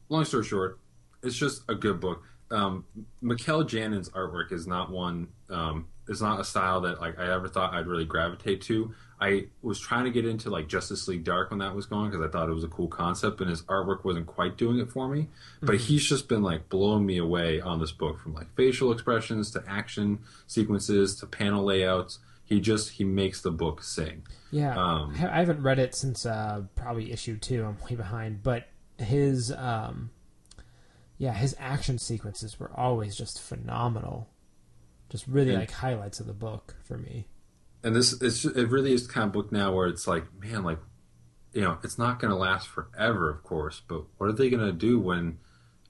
long 0.10 0.26
story 0.26 0.44
short, 0.44 0.80
it's 1.24 1.36
just 1.36 1.64
a 1.70 1.76
good 1.76 2.00
book. 2.00 2.24
Um, 2.52 2.86
Mikel 3.22 3.64
Janin's 3.64 4.10
artwork 4.10 4.52
is 4.52 4.68
not 4.68 4.92
one. 4.92 5.30
Um, 5.50 5.88
is 6.08 6.22
not 6.22 6.40
a 6.40 6.44
style 6.44 6.82
that 6.82 7.02
like 7.02 7.18
I 7.18 7.34
ever 7.34 7.48
thought 7.48 7.74
I'd 7.74 7.88
really 7.88 8.06
gravitate 8.06 8.62
to. 8.64 8.94
I 9.20 9.46
was 9.62 9.80
trying 9.80 10.04
to 10.06 10.12
get 10.12 10.26
into 10.26 10.50
like 10.50 10.68
Justice 10.68 11.08
League 11.08 11.24
Dark 11.24 11.50
when 11.50 11.60
that 11.60 11.74
was 11.74 11.86
going 11.86 12.12
because 12.12 12.26
I 12.26 12.30
thought 12.30 12.50
it 12.50 12.54
was 12.54 12.64
a 12.66 12.68
cool 12.70 12.88
concept, 12.90 13.40
and 13.42 13.50
his 13.50 13.62
artwork 13.64 14.04
wasn't 14.04 14.28
quite 14.28 14.58
doing 14.58 14.80
it 14.80 14.92
for 14.92 15.08
me. 15.08 15.28
But 15.62 15.78
he's 15.78 16.06
just 16.06 16.28
been 16.28 16.44
like 16.44 16.68
blowing 16.70 17.06
me 17.06 17.18
away 17.18 17.62
on 17.62 17.80
this 17.80 17.92
book, 17.94 18.20
from 18.20 18.34
like 18.34 18.54
facial 18.56 18.92
expressions 18.92 19.52
to 19.52 19.64
action 19.68 20.20
sequences 20.48 21.16
to 21.22 21.26
panel 21.28 21.64
layouts. 21.64 22.20
He 22.44 22.60
just 22.60 22.92
he 22.92 23.04
makes 23.06 23.42
the 23.42 23.52
book 23.52 23.82
sing. 23.84 24.24
Yeah, 24.52 24.76
Um, 24.78 25.16
I 25.20 25.28
I 25.28 25.40
haven't 25.40 25.62
read 25.64 25.80
it 25.80 25.96
since 25.96 26.26
uh, 26.26 26.64
probably 26.76 27.12
issue 27.12 27.38
two. 27.38 27.64
I'm 27.66 27.78
way 27.90 27.96
behind, 27.96 28.44
but 28.44 28.68
his 29.00 29.52
um, 29.52 30.12
yeah, 31.18 31.34
his 31.34 31.56
action 31.58 31.98
sequences 31.98 32.60
were 32.60 32.72
always 32.76 33.16
just 33.16 33.42
phenomenal. 33.42 34.28
Just 35.10 35.26
really 35.28 35.52
And- 35.52 35.60
like 35.60 35.72
highlights 35.72 36.20
of 36.20 36.28
the 36.28 36.34
book 36.34 36.76
for 36.84 36.98
me. 36.98 37.28
And 37.86 37.96
this 37.96 38.20
it's 38.20 38.44
it 38.44 38.68
really 38.70 38.94
is 38.94 39.06
the 39.06 39.14
kind 39.14 39.28
of 39.28 39.32
book 39.32 39.52
now 39.52 39.72
where 39.72 39.88
it's 39.88 40.08
like, 40.08 40.26
man, 40.42 40.64
like 40.64 40.80
you 41.54 41.62
know, 41.62 41.78
it's 41.84 41.98
not 41.98 42.20
going 42.20 42.32
to 42.32 42.36
last 42.36 42.68
forever, 42.68 43.30
of 43.30 43.44
course, 43.44 43.82
but 43.88 44.04
what 44.18 44.28
are 44.28 44.34
they 44.34 44.50
going 44.50 44.66
to 44.66 44.74
do 44.74 45.00
when 45.00 45.38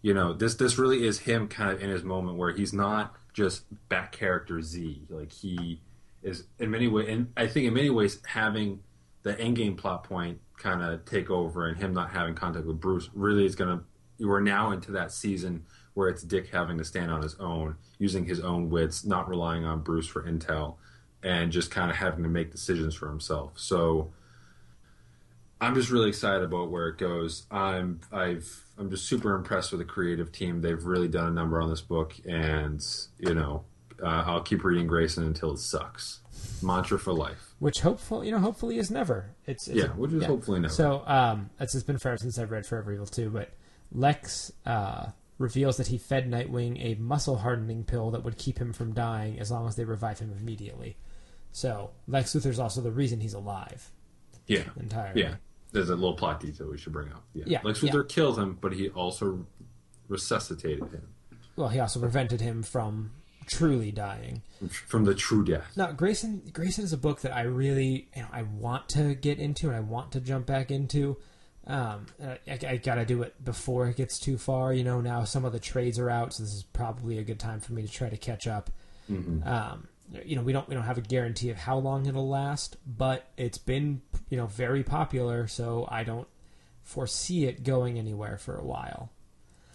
you 0.01 0.13
know 0.13 0.33
this 0.33 0.55
this 0.55 0.77
really 0.77 1.07
is 1.07 1.19
him 1.19 1.47
kind 1.47 1.71
of 1.71 1.81
in 1.81 1.89
his 1.89 2.03
moment 2.03 2.37
where 2.37 2.51
he's 2.51 2.73
not 2.73 3.15
just 3.33 3.63
back 3.87 4.11
character 4.11 4.61
Z, 4.61 5.03
like 5.09 5.31
he 5.31 5.81
is 6.21 6.43
in 6.59 6.69
many 6.69 6.89
ways, 6.89 7.07
and 7.07 7.31
I 7.37 7.47
think 7.47 7.65
in 7.65 7.73
many 7.73 7.89
ways 7.89 8.19
having 8.27 8.81
the 9.23 9.33
endgame 9.35 9.77
plot 9.77 10.03
point 10.03 10.39
kind 10.57 10.83
of 10.83 11.05
take 11.05 11.29
over 11.29 11.65
and 11.65 11.77
him 11.77 11.93
not 11.93 12.11
having 12.11 12.35
contact 12.35 12.65
with 12.65 12.79
Bruce 12.81 13.09
really 13.13 13.45
is 13.45 13.55
going 13.55 13.79
to. 13.79 13.83
We're 14.25 14.41
now 14.41 14.71
into 14.71 14.91
that 14.91 15.11
season 15.11 15.65
where 15.93 16.09
it's 16.09 16.23
Dick 16.23 16.49
having 16.51 16.77
to 16.77 16.85
stand 16.85 17.11
on 17.11 17.21
his 17.21 17.35
own, 17.35 17.75
using 17.99 18.25
his 18.25 18.41
own 18.41 18.69
wits, 18.69 19.05
not 19.05 19.27
relying 19.27 19.65
on 19.65 19.81
Bruce 19.81 20.07
for 20.07 20.23
intel, 20.23 20.75
and 21.25 21.51
just 21.51 21.71
kind 21.71 21.89
of 21.89 21.97
having 21.97 22.23
to 22.23 22.29
make 22.29 22.51
decisions 22.51 22.93
for 22.93 23.09
himself. 23.09 23.53
So 23.55 24.13
I'm 25.59 25.73
just 25.73 25.89
really 25.89 26.07
excited 26.07 26.43
about 26.43 26.69
where 26.69 26.87
it 26.87 26.99
goes. 26.99 27.47
I'm 27.49 27.99
I've 28.11 28.63
I'm 28.77 28.91
just 28.91 29.07
super 29.07 29.35
impressed 29.35 29.71
with 29.71 29.79
the 29.79 29.85
creative 29.85 30.31
team. 30.31 30.61
They've 30.61 30.83
really 30.83 31.07
done 31.07 31.27
a 31.27 31.31
number 31.31 31.59
on 31.59 31.69
this 31.69 31.81
book, 31.81 32.13
and 32.25 32.79
you 33.19 33.33
know, 33.33 33.63
uh, 34.01 34.23
I'll 34.27 34.43
keep 34.43 34.63
reading 34.63 34.85
Grayson 34.85 35.23
until 35.23 35.51
it 35.51 35.57
sucks. 35.57 36.19
Mantra 36.61 36.99
for 36.99 37.11
life. 37.11 37.55
Which 37.59 37.81
hopefully, 37.81 38.27
you 38.27 38.31
know, 38.31 38.39
hopefully 38.39 38.77
is 38.77 38.91
never. 38.91 39.31
It's, 39.47 39.67
it's 39.67 39.77
yeah, 39.77 39.87
which 39.87 40.11
is 40.11 40.23
hopefully 40.23 40.59
never. 40.59 40.73
So, 40.73 41.03
um, 41.07 41.49
it's, 41.59 41.73
it's 41.73 41.83
been 41.83 41.97
forever 41.97 42.17
since 42.17 42.37
I've 42.37 42.51
read 42.51 42.65
Forever 42.65 42.93
Evil 42.93 43.07
too, 43.07 43.29
but 43.29 43.49
Lex 43.91 44.51
uh, 44.65 45.07
reveals 45.37 45.77
that 45.77 45.87
he 45.87 45.97
fed 45.97 46.29
Nightwing 46.29 46.83
a 46.83 46.99
muscle 46.99 47.37
hardening 47.37 47.83
pill 47.83 48.11
that 48.11 48.23
would 48.23 48.37
keep 48.37 48.59
him 48.59 48.73
from 48.73 48.93
dying 48.93 49.39
as 49.39 49.49
long 49.49 49.67
as 49.67 49.75
they 49.75 49.85
revive 49.85 50.19
him 50.19 50.35
immediately. 50.39 50.97
So 51.55 51.91
Lex 52.09 52.35
Luthor's 52.35 52.59
also 52.59 52.81
the 52.81 52.91
reason 52.91 53.21
he's 53.21 53.33
alive. 53.33 53.89
Yeah, 54.45 54.63
entirely. 54.77 55.21
Yeah, 55.21 55.35
there's 55.71 55.89
a 55.89 55.95
little 55.95 56.13
plot 56.13 56.41
detail 56.41 56.67
we 56.69 56.77
should 56.77 56.91
bring 56.91 57.07
up. 57.13 57.23
Yeah, 57.33 57.45
yeah 57.47 57.61
Lex 57.63 57.79
Luthor 57.79 58.03
yeah. 58.03 58.13
killed 58.13 58.37
him, 58.37 58.57
but 58.59 58.73
he 58.73 58.89
also 58.89 59.47
resuscitated 60.09 60.91
him. 60.91 61.07
Well, 61.55 61.69
he 61.69 61.79
also 61.79 62.01
prevented 62.01 62.41
him 62.41 62.61
from 62.61 63.11
truly 63.47 63.89
dying 63.89 64.41
from 64.69 65.05
the 65.05 65.15
true 65.15 65.45
death. 65.45 65.77
Now, 65.77 65.93
Grayson 65.93 66.41
Grayson 66.51 66.83
is 66.83 66.91
a 66.91 66.97
book 66.97 67.21
that 67.21 67.33
I 67.33 67.43
really 67.43 68.09
you 68.13 68.23
know 68.23 68.27
I 68.33 68.41
want 68.41 68.89
to 68.89 69.15
get 69.15 69.39
into 69.39 69.67
and 69.67 69.77
I 69.77 69.79
want 69.79 70.11
to 70.11 70.19
jump 70.19 70.45
back 70.45 70.71
into. 70.71 71.15
Um, 71.67 72.07
I, 72.21 72.37
I, 72.67 72.77
gotta 72.77 73.05
do 73.05 73.23
it 73.23 73.43
before 73.43 73.87
it 73.87 73.95
gets 73.95 74.19
too 74.19 74.37
far. 74.37 74.73
You 74.73 74.83
know, 74.83 74.99
now 74.99 75.23
some 75.23 75.45
of 75.45 75.53
the 75.53 75.59
trades 75.59 75.97
are 75.99 76.09
out, 76.09 76.33
so 76.33 76.43
this 76.43 76.53
is 76.53 76.63
probably 76.63 77.17
a 77.17 77.23
good 77.23 77.39
time 77.39 77.61
for 77.61 77.71
me 77.71 77.81
to 77.81 77.87
try 77.87 78.09
to 78.09 78.17
catch 78.17 78.45
up. 78.45 78.69
Mm-hmm. 79.09 79.47
Um, 79.47 79.87
you 80.23 80.35
know, 80.35 80.41
we 80.41 80.53
don't 80.53 80.67
we 80.67 80.75
don't 80.75 80.83
have 80.83 80.97
a 80.97 81.01
guarantee 81.01 81.49
of 81.49 81.57
how 81.57 81.77
long 81.77 82.05
it'll 82.05 82.29
last, 82.29 82.77
but 82.85 83.27
it's 83.37 83.57
been 83.57 84.01
you 84.29 84.37
know 84.37 84.45
very 84.45 84.83
popular, 84.83 85.47
so 85.47 85.87
I 85.89 86.03
don't 86.03 86.27
foresee 86.83 87.45
it 87.45 87.63
going 87.63 87.97
anywhere 87.97 88.37
for 88.37 88.55
a 88.55 88.63
while. 88.63 89.09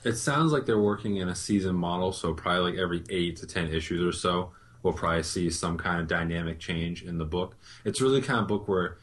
It 0.04 0.14
sounds 0.14 0.52
like 0.52 0.64
they're 0.66 0.78
working 0.80 1.16
in 1.16 1.28
a 1.28 1.34
season 1.34 1.74
model, 1.74 2.12
so 2.12 2.32
probably 2.32 2.72
like 2.72 2.80
every 2.80 3.04
eight 3.10 3.36
to 3.38 3.46
ten 3.46 3.68
issues 3.68 4.02
or 4.02 4.16
so, 4.16 4.50
we'll 4.82 4.94
probably 4.94 5.22
see 5.22 5.50
some 5.50 5.76
kind 5.76 6.00
of 6.00 6.08
dynamic 6.08 6.58
change 6.58 7.02
in 7.02 7.18
the 7.18 7.24
book. 7.24 7.56
It's 7.84 8.00
really 8.00 8.22
kind 8.22 8.40
of 8.40 8.48
book 8.48 8.68
where 8.68 8.98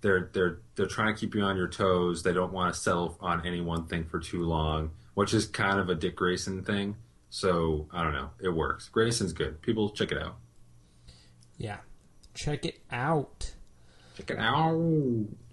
they're 0.00 0.30
they're 0.32 0.60
they're 0.76 0.86
trying 0.86 1.14
to 1.14 1.20
keep 1.20 1.34
you 1.34 1.42
on 1.42 1.56
your 1.56 1.68
toes. 1.68 2.22
They 2.22 2.32
don't 2.32 2.52
want 2.52 2.72
to 2.72 2.80
settle 2.80 3.16
on 3.20 3.46
any 3.46 3.60
one 3.60 3.86
thing 3.86 4.04
for 4.04 4.20
too 4.20 4.44
long, 4.44 4.92
which 5.14 5.34
is 5.34 5.46
kind 5.46 5.80
of 5.80 5.88
a 5.88 5.94
Dick 5.94 6.16
Grayson 6.16 6.62
thing. 6.62 6.96
So 7.30 7.88
I 7.92 8.02
don't 8.02 8.14
know, 8.14 8.30
it 8.40 8.50
works. 8.50 8.88
Grayson's 8.88 9.32
good. 9.32 9.60
People 9.60 9.90
check 9.90 10.12
it 10.12 10.18
out. 10.22 10.36
Yeah, 11.58 11.78
check 12.34 12.64
it 12.64 12.80
out. 12.90 13.52
Check 14.16 14.30
it 14.30 14.38
out. 14.38 14.74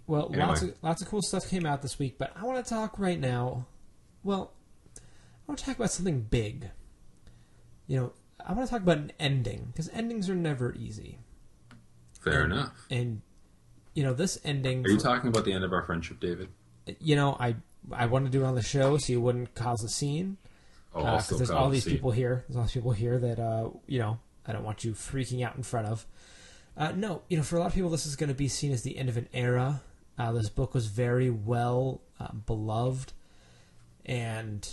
Well, 0.07 0.27
anyway. 0.27 0.45
lots 0.45 0.61
of 0.61 0.75
lots 0.81 1.01
of 1.01 1.07
cool 1.07 1.21
stuff 1.21 1.49
came 1.49 1.65
out 1.65 1.81
this 1.81 1.97
week, 1.97 2.17
but 2.17 2.31
I 2.35 2.45
want 2.45 2.63
to 2.63 2.69
talk 2.69 2.99
right 2.99 3.19
now. 3.19 3.65
Well, 4.23 4.53
I 4.97 5.01
want 5.47 5.59
to 5.59 5.65
talk 5.65 5.75
about 5.75 5.91
something 5.91 6.21
big. 6.21 6.69
You 7.87 7.99
know, 7.99 8.13
I 8.45 8.53
want 8.53 8.67
to 8.67 8.71
talk 8.71 8.81
about 8.81 8.97
an 8.97 9.11
ending 9.19 9.67
because 9.71 9.89
endings 9.89 10.29
are 10.29 10.35
never 10.35 10.73
easy. 10.73 11.19
Fair 12.19 12.43
and, 12.43 12.53
enough. 12.53 12.85
And 12.89 13.21
you 13.95 14.03
know, 14.03 14.13
this 14.13 14.39
ending. 14.43 14.85
Are 14.85 14.89
you 14.89 14.99
talking 14.99 15.29
about 15.29 15.45
the 15.45 15.53
end 15.53 15.63
of 15.63 15.73
our 15.73 15.83
friendship, 15.83 16.19
David? 16.19 16.49
You 16.99 17.15
know, 17.15 17.35
I 17.39 17.55
I 17.91 18.05
wanted 18.05 18.31
to 18.31 18.37
do 18.37 18.43
it 18.43 18.47
on 18.47 18.55
the 18.55 18.61
show 18.61 18.97
so 18.97 19.11
you 19.11 19.21
wouldn't 19.21 19.55
cause 19.55 19.83
a 19.83 19.89
scene. 19.89 20.37
Oh, 20.93 21.03
because 21.03 21.33
uh, 21.33 21.37
there's 21.37 21.49
all 21.49 21.69
these 21.69 21.85
people 21.85 22.11
here. 22.11 22.45
There's 22.47 22.57
all 22.57 22.63
these 22.63 22.73
people 22.73 22.91
here 22.91 23.17
that 23.17 23.39
uh, 23.39 23.69
you 23.87 23.99
know 23.99 24.19
I 24.47 24.53
don't 24.53 24.63
want 24.63 24.83
you 24.83 24.93
freaking 24.93 25.45
out 25.45 25.55
in 25.55 25.63
front 25.63 25.87
of. 25.87 26.05
Uh, 26.77 26.91
no, 26.91 27.21
you 27.29 27.37
know, 27.37 27.43
for 27.43 27.55
a 27.55 27.59
lot 27.59 27.67
of 27.67 27.73
people, 27.73 27.89
this 27.89 28.05
is 28.05 28.15
going 28.15 28.29
to 28.29 28.35
be 28.35 28.47
seen 28.47 28.71
as 28.71 28.83
the 28.83 28.97
end 28.97 29.09
of 29.09 29.17
an 29.17 29.27
era. 29.33 29.81
Uh, 30.17 30.31
this 30.31 30.49
book 30.49 30.73
was 30.73 30.87
very 30.87 31.29
well 31.29 32.01
uh, 32.19 32.31
beloved, 32.33 33.13
and 34.05 34.67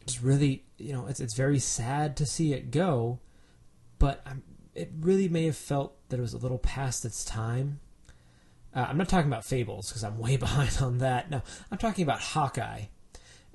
it's 0.00 0.22
really, 0.22 0.64
you 0.78 0.92
know, 0.92 1.06
it's 1.06 1.20
it's 1.20 1.36
very 1.36 1.58
sad 1.58 2.16
to 2.16 2.26
see 2.26 2.52
it 2.52 2.70
go. 2.70 3.18
But 3.98 4.22
um, 4.26 4.42
it 4.74 4.90
really 5.00 5.28
may 5.28 5.46
have 5.46 5.56
felt 5.56 5.96
that 6.08 6.18
it 6.18 6.22
was 6.22 6.32
a 6.32 6.38
little 6.38 6.58
past 6.58 7.04
its 7.04 7.24
time. 7.24 7.80
Uh, 8.74 8.86
I'm 8.88 8.96
not 8.96 9.08
talking 9.08 9.30
about 9.30 9.44
Fables 9.44 9.88
because 9.88 10.02
I'm 10.02 10.18
way 10.18 10.36
behind 10.38 10.78
on 10.80 10.98
that. 10.98 11.30
No, 11.30 11.42
I'm 11.70 11.78
talking 11.78 12.02
about 12.02 12.20
Hawkeye. 12.20 12.84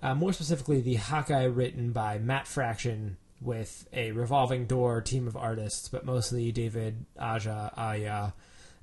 Uh, 0.02 0.14
more 0.14 0.32
specifically, 0.32 0.80
the 0.80 0.96
Hawkeye 0.96 1.46
written 1.46 1.92
by 1.92 2.20
Matt 2.20 2.48
Fraction 2.48 3.18
with 3.42 3.88
a 3.94 4.12
revolving 4.12 4.66
door 4.66 5.02
team 5.02 5.28
of 5.28 5.38
artists, 5.38 5.88
but 5.90 6.06
mostly 6.06 6.52
David 6.52 7.06
Aja 7.20 7.72
Aya, 7.76 8.32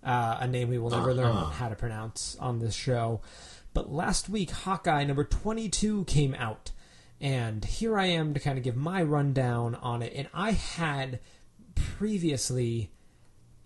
uh, 0.03 0.37
a 0.41 0.47
name 0.47 0.69
we 0.69 0.79
will 0.79 0.91
never 0.91 1.11
uh-huh. 1.11 1.23
learn 1.23 1.53
how 1.53 1.69
to 1.69 1.75
pronounce 1.75 2.37
on 2.39 2.59
this 2.59 2.75
show. 2.75 3.21
But 3.73 3.93
last 3.93 4.29
week, 4.29 4.51
Hawkeye 4.51 5.05
number 5.05 5.25
22 5.25 6.05
came 6.05 6.35
out, 6.35 6.71
and 7.21 7.65
here 7.65 7.99
I 7.99 8.07
am 8.07 8.35
to 8.35 8.41
kind 8.41 8.57
of 8.57 8.65
give 8.65 8.77
my 8.77 9.03
rundown 9.03 9.75
on 9.75 10.03
it. 10.03 10.13
And 10.15 10.29
I 10.33 10.53
had 10.53 11.19
previously 11.75 12.93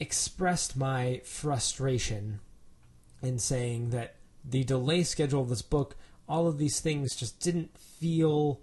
expressed 0.01 0.77
my 0.77 1.21
frustration 1.25 2.41
in 3.21 3.39
saying 3.39 3.91
that 3.91 4.17
the 4.45 4.65
delay 4.65 5.03
schedule 5.03 5.43
of 5.43 5.49
this 5.49 5.63
book, 5.63 5.97
all 6.29 6.47
of 6.47 6.59
these 6.59 6.81
things 6.81 7.15
just 7.15 7.41
didn't 7.41 7.77
feel 7.77 8.61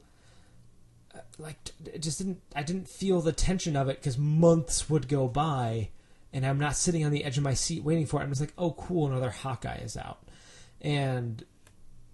like 1.37 1.57
it 1.85 1.99
just 1.99 2.17
didn't 2.17 2.41
I 2.55 2.63
didn't 2.63 2.87
feel 2.87 3.21
the 3.21 3.31
tension 3.31 3.75
of 3.75 3.89
it 3.89 3.97
because 3.99 4.17
months 4.17 4.89
would 4.89 5.07
go 5.07 5.27
by 5.27 5.89
and 6.35 6.45
I'm 6.45 6.59
not 6.59 6.75
sitting 6.75 7.05
on 7.05 7.11
the 7.11 7.23
edge 7.23 7.37
of 7.37 7.43
my 7.43 7.53
seat 7.53 7.83
waiting 7.83 8.05
for 8.05 8.19
it. 8.19 8.23
I'm 8.23 8.29
just 8.29 8.41
like, 8.41 8.53
oh, 8.57 8.71
cool, 8.71 9.07
another 9.07 9.29
Hawkeye 9.29 9.77
is 9.77 9.95
out. 9.95 10.19
And 10.81 11.45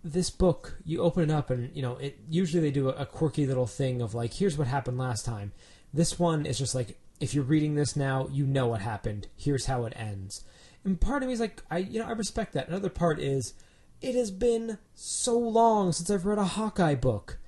this 0.03 0.29
book, 0.29 0.77
you 0.85 1.01
open 1.01 1.23
it 1.23 1.33
up 1.33 1.49
and 1.49 1.75
you 1.75 1.81
know, 1.81 1.97
it 1.97 2.19
usually 2.29 2.61
they 2.61 2.69
do 2.69 2.89
a, 2.89 2.93
a 2.93 3.05
quirky 3.07 3.47
little 3.47 3.65
thing 3.65 3.99
of 3.99 4.13
like, 4.13 4.33
here's 4.33 4.59
what 4.59 4.67
happened 4.67 4.99
last 4.99 5.25
time. 5.25 5.53
This 5.91 6.19
one 6.19 6.45
is 6.45 6.59
just 6.59 6.75
like, 6.75 6.99
if 7.19 7.33
you're 7.33 7.43
reading 7.43 7.73
this 7.73 7.95
now, 7.95 8.27
you 8.31 8.45
know 8.45 8.67
what 8.67 8.81
happened. 8.81 9.27
Here's 9.35 9.65
how 9.65 9.85
it 9.85 9.93
ends. 9.95 10.43
And 10.83 11.01
part 11.01 11.23
of 11.23 11.27
me 11.27 11.33
is 11.33 11.39
like, 11.39 11.63
I 11.71 11.79
you 11.79 11.99
know, 11.99 12.07
I 12.07 12.11
respect 12.11 12.53
that. 12.53 12.67
Another 12.67 12.89
part 12.89 13.19
is, 13.19 13.55
it 14.01 14.15
has 14.15 14.29
been 14.29 14.77
so 14.93 15.37
long 15.37 15.91
since 15.91 16.09
I've 16.09 16.25
read 16.25 16.37
a 16.37 16.43
Hawkeye 16.43 16.95
book 16.95 17.39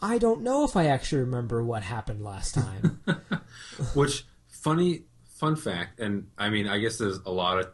I 0.00 0.18
don't 0.18 0.42
know 0.42 0.64
if 0.64 0.76
I 0.76 0.86
actually 0.86 1.22
remember 1.22 1.62
what 1.62 1.82
happened 1.82 2.22
last 2.22 2.54
time. 2.54 3.00
Which 3.94 4.24
funny 4.46 5.04
fun 5.26 5.56
fact, 5.56 6.00
and 6.00 6.28
I 6.36 6.50
mean, 6.50 6.68
I 6.68 6.78
guess 6.78 6.98
there's 6.98 7.18
a 7.24 7.30
lot 7.30 7.58
of 7.58 7.68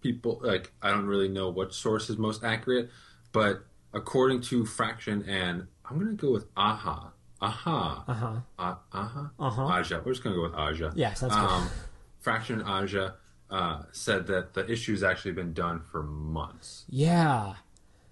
people 0.00 0.40
like 0.42 0.72
I 0.82 0.90
don't 0.90 1.06
really 1.06 1.28
know 1.28 1.48
what 1.50 1.74
source 1.74 2.10
is 2.10 2.18
most 2.18 2.44
accurate, 2.44 2.90
but 3.32 3.64
according 3.92 4.42
to 4.42 4.64
Fraction 4.64 5.24
and 5.28 5.66
I'm 5.84 5.98
gonna 5.98 6.12
go 6.12 6.32
with 6.32 6.46
Aha. 6.56 7.12
Aha. 7.40 8.04
Uh-huh. 8.08 8.40
Uh, 8.58 8.74
aha. 8.92 9.30
Uh-huh. 9.38 9.66
Aja. 9.66 10.02
We're 10.04 10.12
just 10.12 10.24
gonna 10.24 10.36
go 10.36 10.42
with 10.42 10.54
Aja. 10.54 10.92
Yes, 10.96 11.20
that's 11.20 11.34
um, 11.34 11.62
good. 11.62 11.72
Fraction 12.18 12.62
Aja 12.62 13.14
uh, 13.48 13.82
said 13.92 14.26
that 14.26 14.54
the 14.54 14.68
issue's 14.70 15.02
actually 15.02 15.32
been 15.32 15.52
done 15.52 15.80
for 15.80 16.02
months. 16.02 16.84
Yeah 16.88 17.54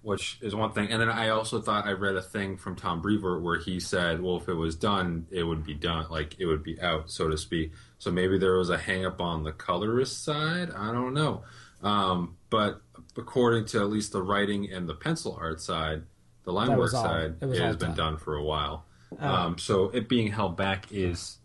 which 0.07 0.37
is 0.41 0.55
one 0.55 0.71
thing. 0.71 0.89
And 0.89 1.01
then 1.01 1.09
I 1.09 1.27
also 1.27 1.59
thought 1.59 1.85
I 1.85 1.91
read 1.91 2.15
a 2.15 2.21
thing 2.21 2.55
from 2.55 2.77
Tom 2.77 3.01
Brevoort 3.01 3.41
where 3.41 3.59
he 3.59 3.77
said, 3.77 4.21
well, 4.21 4.37
if 4.37 4.47
it 4.47 4.53
was 4.53 4.73
done, 4.73 5.27
it 5.31 5.43
would 5.43 5.65
be 5.65 5.73
done, 5.73 6.05
like 6.09 6.39
it 6.39 6.45
would 6.45 6.63
be 6.63 6.79
out, 6.79 7.11
so 7.11 7.27
to 7.27 7.37
speak. 7.37 7.73
So 7.97 8.09
maybe 8.09 8.37
there 8.37 8.53
was 8.53 8.69
a 8.69 8.77
hang 8.77 9.05
up 9.05 9.19
on 9.19 9.43
the 9.43 9.51
colorist 9.51 10.23
side. 10.23 10.71
I 10.71 10.93
don't 10.93 11.13
know. 11.13 11.43
Um, 11.83 12.37
but 12.49 12.79
according 13.17 13.65
to 13.65 13.81
at 13.81 13.89
least 13.89 14.13
the 14.13 14.21
writing 14.21 14.71
and 14.71 14.87
the 14.87 14.93
pencil 14.93 15.37
art 15.41 15.59
side, 15.59 16.03
the 16.45 16.53
line 16.53 16.77
work 16.77 16.91
side, 16.91 17.35
it, 17.41 17.49
it 17.49 17.59
has 17.59 17.75
been 17.75 17.89
done. 17.89 18.13
done. 18.13 18.17
for 18.17 18.37
a 18.37 18.43
while. 18.43 18.85
Um, 19.19 19.29
um, 19.29 19.57
so 19.57 19.89
it 19.89 20.07
being 20.07 20.31
held 20.31 20.55
back 20.55 20.85
is 20.89 21.39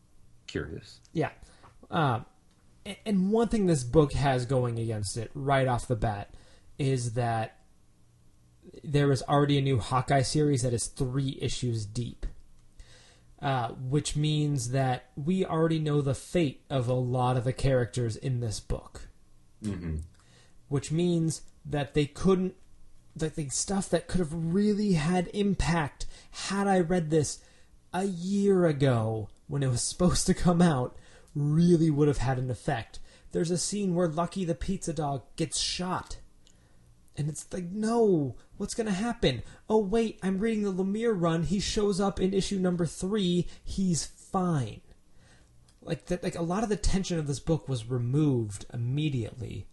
curious. 0.47 1.01
Yeah. 1.13 1.31
Um, 1.91 2.27
and 3.05 3.33
one 3.33 3.49
thing 3.49 3.67
this 3.67 3.83
book 3.83 4.13
has 4.13 4.47
going 4.47 4.79
against 4.79 5.17
it 5.17 5.33
right 5.35 5.67
off 5.67 5.89
the 5.89 5.97
bat 5.97 6.33
is 6.79 7.15
that 7.15 7.57
there 8.85 9.11
is 9.13 9.23
already 9.23 9.59
a 9.59 9.63
new 9.63 9.79
Hawkeye 9.79 10.23
series 10.23 10.63
that 10.63 10.73
is 10.73 10.87
three 10.87 11.39
issues 11.41 11.85
deep. 11.87 12.27
uh, 13.41 13.69
which 13.71 14.15
means 14.17 14.71
that 14.71 15.07
we 15.17 15.45
already 15.45 15.79
know 15.81 16.01
the 16.01 16.15
fate 16.15 16.63
of 16.71 16.89
a 16.89 16.93
lot 16.95 17.37
of 17.37 17.45
the 17.45 17.53
characters 17.53 18.17
in 18.17 18.41
this 18.41 18.61
book. 18.61 19.09
hmm 19.63 19.97
Which 20.69 20.93
means 20.93 21.43
that 21.65 21.95
they 21.95 22.07
couldn't, 22.07 22.55
that 23.17 23.35
the 23.35 23.49
stuff 23.49 23.89
that 23.91 24.07
could 24.09 24.21
have 24.21 24.33
really 24.33 24.93
had 24.95 25.29
impact 25.35 26.07
had 26.31 26.67
I 26.69 26.81
read 26.81 27.11
this 27.11 27.41
a 27.93 28.05
year 28.05 28.67
ago 28.67 29.29
when 29.49 29.63
it 29.63 29.69
was 29.69 29.83
supposed 29.91 30.27
to 30.27 30.35
come 30.35 30.63
out, 30.63 30.97
really 31.35 31.91
would 31.91 32.09
have 32.09 32.19
had 32.19 32.39
an 32.39 32.51
effect. 32.51 33.01
There's 33.33 33.51
a 33.51 33.59
scene 33.59 33.95
where 33.95 34.09
Lucky 34.09 34.45
the 34.45 34.55
pizza 34.55 34.93
dog 34.93 35.23
gets 35.37 35.59
shot. 35.59 36.19
And 37.17 37.29
it's 37.29 37.47
like, 37.53 37.71
no, 37.71 38.37
what's 38.57 38.75
going 38.75 38.87
to 38.87 38.93
happen? 38.93 39.43
Oh, 39.69 39.79
wait, 39.79 40.19
I'm 40.23 40.39
reading 40.39 40.65
the 40.65 40.73
Lemire 40.73 41.15
run. 41.15 41.43
He 41.43 41.61
shows 41.61 42.01
up 42.01 42.19
in 42.19 42.33
issue 42.33 42.59
number 42.59 42.87
three. 42.87 43.47
He's 43.63 44.07
fine. 44.07 44.81
Like 45.83 46.07
that, 46.07 46.23
like 46.23 46.37
a 46.37 46.43
lot 46.43 46.63
of 46.63 46.69
the 46.69 46.77
tension 46.77 47.19
of 47.19 47.27
this 47.27 47.41
book 47.41 47.69
was 47.69 47.91
removed 47.91 48.67
immediately, 48.73 49.67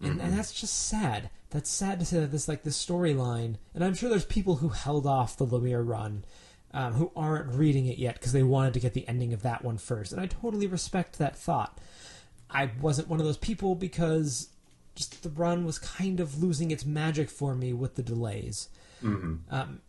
and, 0.00 0.20
and 0.20 0.32
that's 0.32 0.52
just 0.52 0.86
sad. 0.86 1.30
That's 1.50 1.68
sad 1.68 1.98
to 1.98 2.06
say 2.06 2.20
that 2.20 2.30
this 2.30 2.46
like 2.46 2.62
this 2.62 2.80
storyline, 2.80 3.56
and 3.74 3.82
I'm 3.82 3.94
sure 3.94 4.08
there's 4.08 4.24
people 4.24 4.56
who 4.56 4.68
held 4.68 5.04
off 5.04 5.36
the 5.36 5.44
Lemire 5.46 5.84
run, 5.84 6.24
um, 6.72 6.92
who 6.92 7.10
aren't 7.16 7.56
reading 7.56 7.86
it 7.86 7.98
yet 7.98 8.14
because 8.14 8.30
they 8.30 8.44
wanted 8.44 8.72
to 8.74 8.80
get 8.80 8.94
the 8.94 9.08
ending 9.08 9.32
of 9.32 9.42
that 9.42 9.64
one 9.64 9.78
first, 9.78 10.12
and 10.12 10.20
I 10.20 10.26
totally 10.26 10.68
respect 10.68 11.18
that 11.18 11.36
thought. 11.36 11.76
I 12.48 12.70
wasn't 12.80 13.08
one 13.08 13.18
of 13.18 13.26
those 13.26 13.36
people 13.36 13.74
because 13.74 14.50
just 14.98 15.22
the 15.22 15.30
run 15.30 15.64
was 15.64 15.78
kind 15.78 16.20
of 16.20 16.42
losing 16.42 16.70
its 16.70 16.84
magic 16.84 17.30
for 17.30 17.54
me 17.54 17.72
with 17.72 17.94
the 17.94 18.02
delays. 18.02 18.68
Um, 19.50 19.80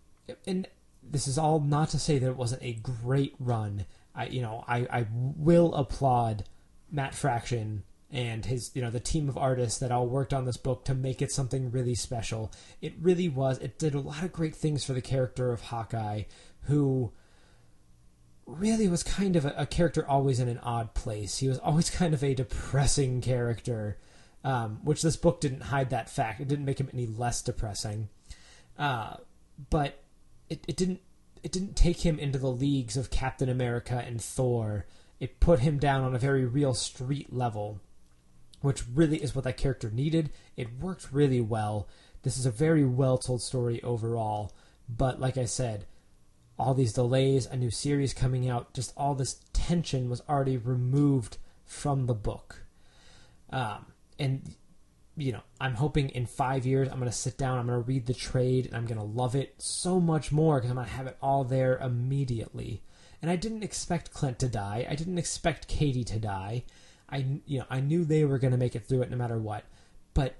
and 0.46 0.68
this 1.04 1.28
is 1.28 1.38
all 1.38 1.60
not 1.60 1.90
to 1.90 2.00
say 2.00 2.20
that 2.20 2.28
it 2.28 2.38
wasn't 2.38 2.64
a 2.64 2.74
great 2.74 3.34
run. 3.40 3.86
I, 4.16 4.28
you 4.28 4.42
know, 4.42 4.64
I, 4.68 4.88
I 4.92 5.08
will 5.12 5.74
applaud 5.74 6.46
Matt 6.92 7.16
Fraction 7.16 7.84
and 8.12 8.46
his, 8.46 8.72
you 8.74 8.82
know, 8.82 8.90
the 8.90 9.00
team 9.00 9.30
of 9.30 9.38
artists 9.38 9.80
that 9.80 9.92
all 9.92 10.08
worked 10.08 10.34
on 10.34 10.46
this 10.46 10.58
book 10.58 10.86
to 10.86 10.96
make 10.96 11.22
it 11.22 11.32
something 11.32 11.72
really 11.72 11.96
special. 11.96 12.52
It 12.82 12.94
really 13.02 13.30
was. 13.30 13.58
It 13.60 13.80
did 13.80 13.94
a 13.94 14.00
lot 14.00 14.24
of 14.24 14.32
great 14.32 14.56
things 14.56 14.86
for 14.86 14.94
the 14.94 15.02
character 15.02 15.52
of 15.52 15.62
Hawkeye, 15.62 16.24
who 16.64 17.12
really 18.46 18.88
was 18.88 19.04
kind 19.04 19.36
of 19.36 19.46
a, 19.46 19.54
a 19.58 19.66
character 19.66 20.08
always 20.08 20.40
in 20.40 20.48
an 20.48 20.60
odd 20.60 20.94
place. 20.94 21.38
He 21.38 21.48
was 21.48 21.60
always 21.60 21.90
kind 21.90 22.14
of 22.14 22.24
a 22.24 22.34
depressing 22.34 23.22
character, 23.22 23.98
um, 24.44 24.80
which 24.84 25.02
this 25.02 25.18
book 25.18 25.42
didn't 25.42 25.62
hide 25.62 25.90
that 25.90 26.10
fact. 26.10 26.40
It 26.40 26.48
didn't 26.48 26.66
make 26.66 26.80
him 26.80 26.90
any 26.94 27.06
less 27.06 27.42
depressing, 27.42 28.10
uh, 28.78 29.18
but 29.70 30.02
it, 30.50 30.64
it 30.68 30.78
didn't 30.78 31.02
it 31.44 31.52
didn't 31.52 31.76
take 31.76 32.02
him 32.02 32.20
into 32.20 32.38
the 32.38 32.52
leagues 32.52 32.98
of 32.98 33.10
Captain 33.10 33.50
America 33.50 34.04
and 34.06 34.22
Thor. 34.22 34.86
It 35.20 35.40
put 35.40 35.60
him 35.60 35.78
down 35.78 36.04
on 36.04 36.16
a 36.16 36.20
very 36.20 36.46
real 36.46 36.74
street 36.74 37.32
level, 37.32 37.80
which 38.62 38.84
really 38.94 39.18
is 39.18 39.36
what 39.36 39.46
that 39.46 39.58
character 39.58 39.90
needed. 39.90 40.32
It 40.58 40.80
worked 40.80 41.12
really 41.12 41.42
well. 41.42 41.88
This 42.24 42.38
is 42.38 42.46
a 42.46 42.52
very 42.52 42.84
well 42.84 43.18
told 43.18 43.42
story 43.42 43.82
overall, 43.84 44.54
but 44.90 45.20
like 45.20 45.38
I 45.38 45.46
said, 45.46 45.86
all 46.58 46.74
these 46.74 46.94
delays, 46.94 47.46
a 47.46 47.56
new 47.56 47.72
series 47.72 48.14
coming 48.14 48.50
out, 48.50 48.74
just 48.74 48.92
all 48.98 49.16
this 49.16 49.40
tension 49.54 50.10
was 50.10 50.22
already 50.28 50.58
removed 50.58 51.38
from 51.66 52.06
the 52.06 52.14
book. 52.14 52.64
Um, 53.50 53.89
and, 54.20 54.56
you 55.18 55.32
know, 55.32 55.42
I'm 55.60 55.76
hoping 55.76 56.10
in 56.10 56.26
five 56.26 56.66
years 56.66 56.90
I'm 56.90 57.00
going 57.00 57.10
to 57.10 57.18
sit 57.18 57.38
down, 57.38 57.58
I'm 57.58 57.68
going 57.68 57.82
to 57.82 57.88
read 57.88 58.06
the 58.06 58.14
trade, 58.14 58.68
and 58.68 58.76
I'm 58.76 58.86
going 58.86 59.00
to 59.00 59.06
love 59.06 59.36
it 59.36 59.56
so 59.58 60.00
much 60.00 60.32
more 60.32 60.58
because 60.58 60.70
I'm 60.70 60.76
going 60.76 60.88
to 60.88 60.94
have 60.94 61.08
it 61.08 61.18
all 61.22 61.44
there 61.44 61.78
immediately. 61.78 62.84
And 63.22 63.30
I 63.32 63.36
didn't 63.36 63.64
expect 63.64 64.14
Clint 64.14 64.40
to 64.40 64.48
die. 64.48 64.86
I 64.90 64.96
didn't 64.96 65.18
expect 65.18 65.68
Katie 65.68 66.06
to 66.06 66.20
die. 66.20 66.64
I, 67.10 67.26
you 67.46 67.60
know, 67.60 67.66
I 67.70 67.80
knew 67.82 68.06
they 68.06 68.24
were 68.24 68.38
going 68.38 68.52
to 68.52 68.58
make 68.58 68.76
it 68.76 68.86
through 68.86 69.02
it 69.02 69.12
no 69.12 69.18
matter 69.18 69.38
what. 69.38 69.66
But 70.14 70.36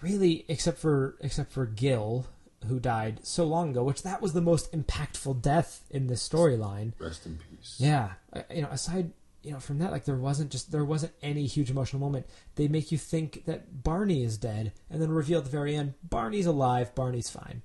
really, 0.00 0.44
except 0.48 0.78
for 0.78 1.16
except 1.20 1.52
for 1.52 1.66
Gil, 1.66 2.26
who 2.66 2.78
died 2.78 3.20
so 3.22 3.44
long 3.44 3.70
ago, 3.70 3.82
which 3.82 4.02
that 4.02 4.20
was 4.20 4.32
the 4.32 4.40
most 4.40 4.72
impactful 4.72 5.42
death 5.42 5.82
in 5.90 6.06
this 6.06 6.26
storyline. 6.26 6.92
Rest 6.98 7.26
in 7.26 7.38
peace. 7.38 7.76
Yeah, 7.78 8.12
uh, 8.32 8.42
you 8.52 8.62
know, 8.62 8.68
aside 8.68 9.12
you 9.48 9.54
know 9.54 9.60
from 9.60 9.78
that, 9.78 9.92
like 9.92 10.04
there 10.04 10.14
wasn't 10.14 10.50
just 10.50 10.70
there 10.72 10.84
wasn't 10.84 11.14
any 11.22 11.46
huge 11.46 11.70
emotional 11.70 12.00
moment. 12.00 12.26
They 12.56 12.68
make 12.68 12.92
you 12.92 12.98
think 12.98 13.46
that 13.46 13.82
Barney 13.82 14.22
is 14.22 14.36
dead, 14.36 14.74
and 14.90 15.00
then 15.00 15.10
reveal 15.10 15.38
at 15.38 15.44
the 15.44 15.50
very 15.50 15.74
end 15.74 15.94
Barney's 16.02 16.44
alive, 16.44 16.94
Barney's 16.94 17.30
fine. 17.30 17.62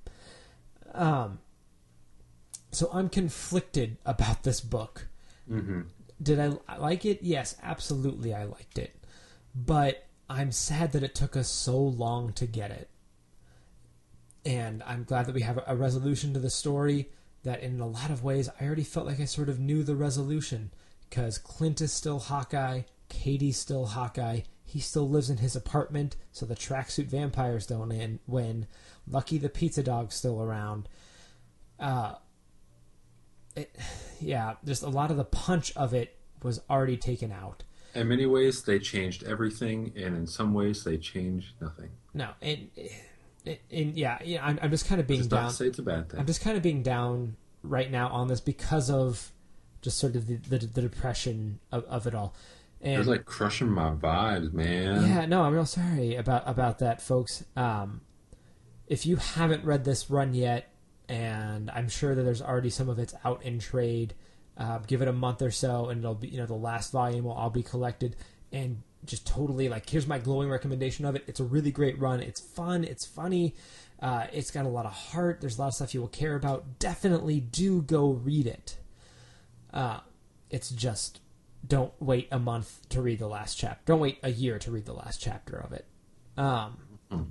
Um, 0.93 1.39
so 2.71 2.89
I'm 2.93 3.09
conflicted 3.09 3.97
about 4.05 4.43
this 4.43 4.61
book. 4.61 5.07
hmm 5.45 5.81
Did 6.21 6.39
I 6.39 6.77
like 6.77 7.03
it? 7.03 7.19
Yes, 7.21 7.57
absolutely, 7.61 8.33
I 8.33 8.45
liked 8.45 8.77
it, 8.77 8.95
but 9.53 10.05
I'm 10.29 10.53
sad 10.53 10.93
that 10.93 11.03
it 11.03 11.13
took 11.13 11.35
us 11.35 11.49
so 11.49 11.77
long 11.77 12.31
to 12.33 12.45
get 12.45 12.71
it. 12.71 12.89
And 14.45 14.81
I'm 14.83 15.03
glad 15.03 15.25
that 15.25 15.35
we 15.35 15.41
have 15.41 15.59
a 15.67 15.75
resolution 15.75 16.33
to 16.33 16.39
the 16.39 16.49
story 16.49 17.09
that 17.43 17.61
in 17.61 17.81
a 17.81 17.87
lot 17.87 18.09
of 18.09 18.23
ways 18.23 18.49
I 18.57 18.65
already 18.65 18.85
felt 18.85 19.05
like 19.05 19.19
I 19.19 19.25
sort 19.25 19.49
of 19.49 19.59
knew 19.59 19.83
the 19.83 19.95
resolution 19.95 20.71
because 21.13 21.37
Clint 21.37 21.79
is 21.79 21.93
still 21.93 22.17
Hawkeye, 22.17 22.81
Katie's 23.07 23.57
still 23.57 23.85
Hawkeye, 23.85 24.41
he 24.65 24.79
still 24.79 25.07
lives 25.07 25.29
in 25.29 25.37
his 25.37 25.55
apartment, 25.55 26.15
so 26.31 26.43
the 26.47 26.55
tracksuit 26.55 27.05
vampires 27.05 27.67
don't 27.67 27.91
in, 27.91 28.19
win. 28.25 28.65
Lucky 29.07 29.37
the 29.37 29.47
pizza 29.47 29.83
dog's 29.83 30.15
still 30.15 30.41
around. 30.41 30.89
Uh, 31.79 32.15
it, 33.55 33.75
yeah, 34.19 34.55
just 34.65 34.81
a 34.81 34.89
lot 34.89 35.11
of 35.11 35.17
the 35.17 35.23
punch 35.23 35.71
of 35.75 35.93
it 35.93 36.17
was 36.41 36.59
already 36.67 36.97
taken 36.97 37.31
out. 37.31 37.61
In 37.93 38.07
many 38.07 38.25
ways, 38.25 38.63
they 38.63 38.79
changed 38.79 39.23
everything, 39.23 39.93
and 39.95 40.17
in 40.17 40.25
some 40.25 40.51
ways, 40.51 40.83
they 40.83 40.97
changed 40.97 41.53
nothing. 41.61 41.91
No, 42.15 42.29
and, 42.41 42.69
and, 43.45 43.95
yeah, 43.95 44.17
yeah, 44.25 44.43
I'm, 44.43 44.57
I'm 44.63 44.71
just 44.71 44.87
kind 44.87 44.99
of 44.99 45.05
being 45.05 45.19
Just 45.19 45.29
down. 45.29 45.49
to 45.51 45.55
say 45.55 45.67
it's 45.67 45.77
a 45.77 45.83
bad 45.83 46.09
thing. 46.09 46.19
I'm 46.19 46.25
just 46.25 46.41
kind 46.41 46.57
of 46.57 46.63
being 46.63 46.81
down 46.81 47.35
right 47.61 47.91
now 47.91 48.07
on 48.07 48.29
this 48.29 48.41
because 48.41 48.89
of 48.89 49.31
just 49.83 49.99
sort 49.99 50.15
of 50.15 50.25
the 50.27 50.37
the, 50.37 50.57
the 50.65 50.81
depression 50.81 51.59
of, 51.71 51.83
of 51.85 52.07
it 52.07 52.15
all. 52.15 52.33
And 52.81 52.99
It's 52.99 53.07
like 53.07 53.23
crushing 53.25 53.69
my 53.69 53.91
vibes, 53.91 54.51
man. 54.51 55.07
yeah, 55.07 55.25
no, 55.25 55.43
I'm 55.43 55.53
real 55.53 55.65
sorry 55.65 56.15
about 56.15 56.43
about 56.47 56.79
that, 56.79 57.01
folks. 57.01 57.45
Um, 57.55 58.01
if 58.87 59.05
you 59.05 59.15
haven't 59.15 59.63
read 59.63 59.85
this 59.85 60.09
run 60.09 60.33
yet, 60.33 60.69
and 61.07 61.69
I'm 61.71 61.87
sure 61.87 62.15
that 62.15 62.23
there's 62.23 62.41
already 62.41 62.69
some 62.69 62.89
of 62.89 62.99
it's 62.99 63.13
out 63.23 63.43
in 63.43 63.59
trade, 63.59 64.13
uh, 64.57 64.79
give 64.79 65.01
it 65.01 65.07
a 65.07 65.13
month 65.13 65.41
or 65.41 65.51
so, 65.51 65.87
and 65.89 65.99
it'll 65.99 66.15
be 66.15 66.27
you 66.27 66.37
know 66.39 66.45
the 66.45 66.55
last 66.55 66.91
volume 66.91 67.25
will 67.25 67.31
all 67.33 67.49
be 67.49 67.63
collected, 67.63 68.15
and 68.51 68.81
just 69.05 69.25
totally 69.27 69.69
like 69.69 69.89
here's 69.89 70.07
my 70.07 70.17
glowing 70.19 70.49
recommendation 70.49 71.05
of 71.05 71.15
it. 71.15 71.23
It's 71.27 71.39
a 71.39 71.43
really 71.45 71.71
great 71.71 71.97
run. 71.99 72.19
It's 72.19 72.41
fun. 72.41 72.83
It's 72.83 73.05
funny. 73.05 73.55
Uh, 74.01 74.27
it's 74.33 74.51
got 74.51 74.65
a 74.65 74.69
lot 74.69 74.85
of 74.85 74.91
heart. 74.91 75.39
There's 75.39 75.57
a 75.57 75.61
lot 75.61 75.67
of 75.69 75.73
stuff 75.75 75.93
you 75.93 76.01
will 76.01 76.09
care 76.09 76.35
about. 76.35 76.79
Definitely 76.79 77.39
do 77.39 77.81
go 77.81 78.11
read 78.11 78.47
it. 78.47 78.75
Uh, 79.73 79.99
it's 80.49 80.69
just 80.69 81.19
don't 81.65 81.93
wait 81.99 82.27
a 82.31 82.39
month 82.39 82.87
to 82.89 83.01
read 83.01 83.19
the 83.19 83.27
last 83.27 83.55
chapter. 83.55 83.81
Don't 83.85 83.99
wait 83.99 84.19
a 84.21 84.29
year 84.29 84.59
to 84.59 84.71
read 84.71 84.85
the 84.85 84.93
last 84.93 85.21
chapter 85.21 85.55
of 85.57 85.71
it. 85.71 85.85
Um, 86.37 86.77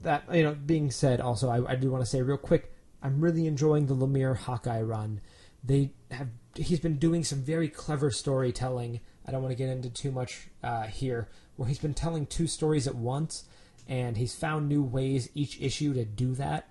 that 0.03 0.25
you 0.33 0.43
know, 0.43 0.55
being 0.55 0.91
said, 0.91 1.21
also 1.21 1.49
I, 1.49 1.73
I 1.73 1.77
do 1.77 1.91
want 1.91 2.03
to 2.03 2.11
say 2.11 2.23
real 2.23 2.37
quick, 2.37 2.73
I'm 3.03 3.21
really 3.21 3.47
enjoying 3.47 3.87
the 3.87 3.95
Lemire 3.95 4.37
Hawkeye 4.37 4.83
run. 4.83 5.21
They 5.65 5.93
have 6.11 6.29
he's 6.55 6.81
been 6.81 6.99
doing 6.99 7.25
some 7.25 7.43
very 7.43 7.69
clever 7.69 8.11
storytelling. 8.11 9.01
I 9.27 9.31
don't 9.31 9.43
want 9.43 9.53
to 9.53 9.57
get 9.57 9.71
into 9.71 9.91
too 9.91 10.11
much 10.11 10.49
uh, 10.63 10.85
here, 10.85 11.29
where 11.57 11.69
he's 11.69 11.79
been 11.79 11.95
telling 11.95 12.27
two 12.27 12.47
stories 12.47 12.87
at 12.87 12.95
once, 12.95 13.45
and 13.89 14.17
he's 14.17 14.35
found 14.35 14.69
new 14.69 14.83
ways 14.83 15.29
each 15.35 15.61
issue 15.61 15.95
to 15.95 16.05
do 16.05 16.35
that. 16.35 16.69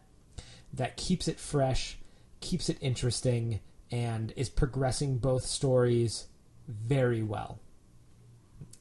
That 0.74 0.98
keeps 0.98 1.28
it 1.28 1.40
fresh, 1.40 1.98
keeps 2.40 2.70
it 2.70 2.78
interesting, 2.82 3.60
and 3.92 4.34
is 4.36 4.50
progressing 4.50 5.18
both 5.18 5.44
stories 5.46 6.28
very 6.68 7.22
well. 7.22 7.60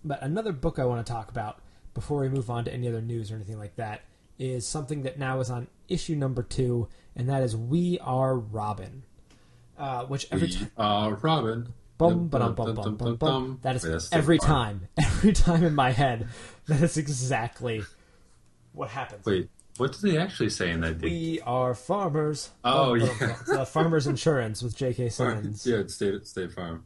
But 0.05 0.23
another 0.23 0.53
book 0.53 0.79
I 0.79 0.85
want 0.85 1.05
to 1.05 1.13
talk 1.13 1.31
about 1.31 1.61
before 1.95 2.21
we 2.21 2.29
move 2.29 2.49
on 2.49 2.65
to 2.65 2.73
any 2.73 2.89
other 2.89 3.03
news 3.03 3.31
or 3.31 3.35
anything 3.37 3.59
like 3.59 3.77
that 3.77 4.03
is 4.39 4.67
something 4.67 5.03
that 5.03 5.19
now 5.19 5.41
is 5.41 5.51
on 5.51 5.67
issue 5.89 6.15
number 6.15 6.43
two, 6.43 6.89
and 7.15 7.29
that 7.29 7.43
is 7.43 7.57
We 7.57 7.99
Are 8.01 8.37
Robin. 8.37 9.03
Uh, 9.77 10.05
which 10.05 10.27
every 10.31 10.49
We 10.49 10.55
time. 10.55 10.71
are 10.77 11.15
Robin. 11.15 11.73
Bum, 11.99 12.29
ba-dum, 12.29 12.55
bum, 12.55 12.75
bum, 12.75 12.97
bum, 12.97 13.17
bum. 13.17 13.59
That 13.63 13.77
is 13.77 13.83
that's 13.83 14.11
every 14.13 14.39
time. 14.39 14.89
Every 14.99 15.33
time 15.35 15.65
in 15.65 15.75
my 15.75 15.91
head. 15.91 16.29
That 16.67 16.81
is 16.83 16.97
exactly 16.97 17.83
what 18.73 18.89
happens. 18.89 19.27
Wait, 19.27 19.51
what 19.81 19.93
did 19.93 20.03
they 20.03 20.19
actually 20.19 20.51
say 20.51 20.71
in 20.71 20.81
that? 20.83 21.01
dig? 21.01 21.11
We 21.11 21.41
are 21.41 21.75
farmers. 21.75 22.51
Oh, 22.65 22.99
bum, 22.99 23.11
yeah. 23.21 23.37
uh, 23.61 23.65
Farmers 23.65 24.07
Insurance 24.07 24.63
with 24.63 24.77
J.K. 24.77 25.09
Simmons. 25.11 25.67
yeah, 25.67 25.79
it's 25.79 25.95
State, 25.95 26.27
State 26.27 26.53
Farm. 26.53 26.85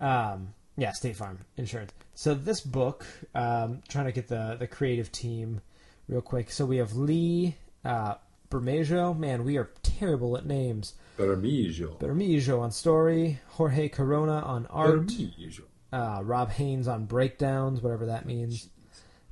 Um, 0.00 0.54
yeah, 0.76 0.92
State 0.92 1.16
Farm 1.16 1.38
Insurance. 1.56 1.92
So 2.14 2.34
this 2.34 2.60
book, 2.60 3.06
um, 3.34 3.80
trying 3.88 4.04
to 4.06 4.12
get 4.12 4.28
the 4.28 4.56
the 4.58 4.66
creative 4.66 5.10
team 5.10 5.60
real 6.08 6.20
quick. 6.20 6.50
So 6.50 6.66
we 6.66 6.76
have 6.76 6.94
Lee 6.94 7.56
uh, 7.84 8.14
Bermejo. 8.50 9.16
Man, 9.18 9.44
we 9.44 9.56
are 9.56 9.70
terrible 9.82 10.36
at 10.36 10.44
names. 10.46 10.94
Bermejo. 11.18 11.98
Bermejo 11.98 12.60
on 12.60 12.70
story, 12.70 13.40
Jorge 13.48 13.88
Corona 13.88 14.40
on 14.40 14.66
art, 14.66 15.06
Bermejo. 15.06 15.62
uh, 15.92 16.20
Rob 16.22 16.50
Haynes 16.50 16.86
on 16.86 17.06
breakdowns, 17.06 17.80
whatever 17.80 18.06
that 18.06 18.26
means. 18.26 18.68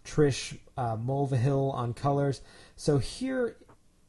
Trish 0.05 0.57
uh, 0.77 0.97
Mulvihill 0.97 1.75
on 1.75 1.93
colors. 1.93 2.41
So 2.77 2.99
here, 2.99 3.57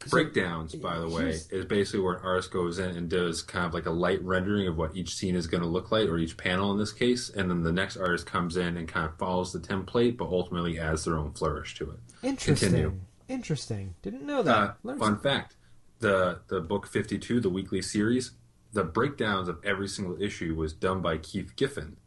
Breakdowns, 0.10 0.76
by 0.76 1.00
the 1.00 1.10
way, 1.10 1.30
is 1.50 1.66
basically 1.66 2.02
where 2.02 2.16
an 2.16 2.22
artist 2.24 2.52
goes 2.52 2.80
in 2.80 2.96
and 2.96 3.10
does 3.10 3.42
kind 3.42 3.66
of 3.66 3.74
like 3.74 3.88
a 3.88 3.92
light 3.92 4.22
rendering 4.22 4.68
of 4.68 4.78
what 4.78 4.96
each 4.96 5.16
scene 5.16 5.36
is 5.36 5.48
going 5.48 5.64
to 5.64 5.68
look 5.70 5.92
like, 5.92 6.08
or 6.08 6.18
each 6.18 6.38
panel 6.38 6.72
in 6.72 6.78
this 6.78 6.94
case, 6.94 7.30
and 7.30 7.50
then 7.50 7.64
the 7.64 7.72
next 7.72 7.98
artist 7.98 8.26
comes 8.26 8.58
in 8.58 8.78
and 8.78 8.88
kind 8.88 9.08
of 9.08 9.18
follows 9.18 9.52
the 9.54 9.60
template, 9.60 10.18
but 10.18 10.26
ultimately 10.30 10.80
adds 10.80 11.06
their 11.06 11.18
own 11.18 11.32
flourish 11.32 11.76
to 11.76 11.92
it. 11.92 12.00
interesting, 12.22 12.70
Continue. 12.70 13.00
interesting. 13.28 13.96
Didn't 14.02 14.26
know 14.26 14.44
that. 14.44 14.78
Uh, 14.86 14.96
fun 14.98 15.18
fact: 15.20 15.56
the 16.00 16.42
the 16.48 16.62
book 16.62 16.88
fifty 16.88 17.18
two, 17.18 17.40
the 17.40 17.50
weekly 17.50 17.82
series, 17.82 18.32
the 18.74 18.84
breakdowns 18.84 19.50
of 19.50 19.58
every 19.64 19.88
single 19.88 20.22
issue 20.22 20.56
was 20.56 20.74
done 20.74 21.02
by 21.02 21.18
Keith 21.18 21.56
Giffen. 21.56 21.98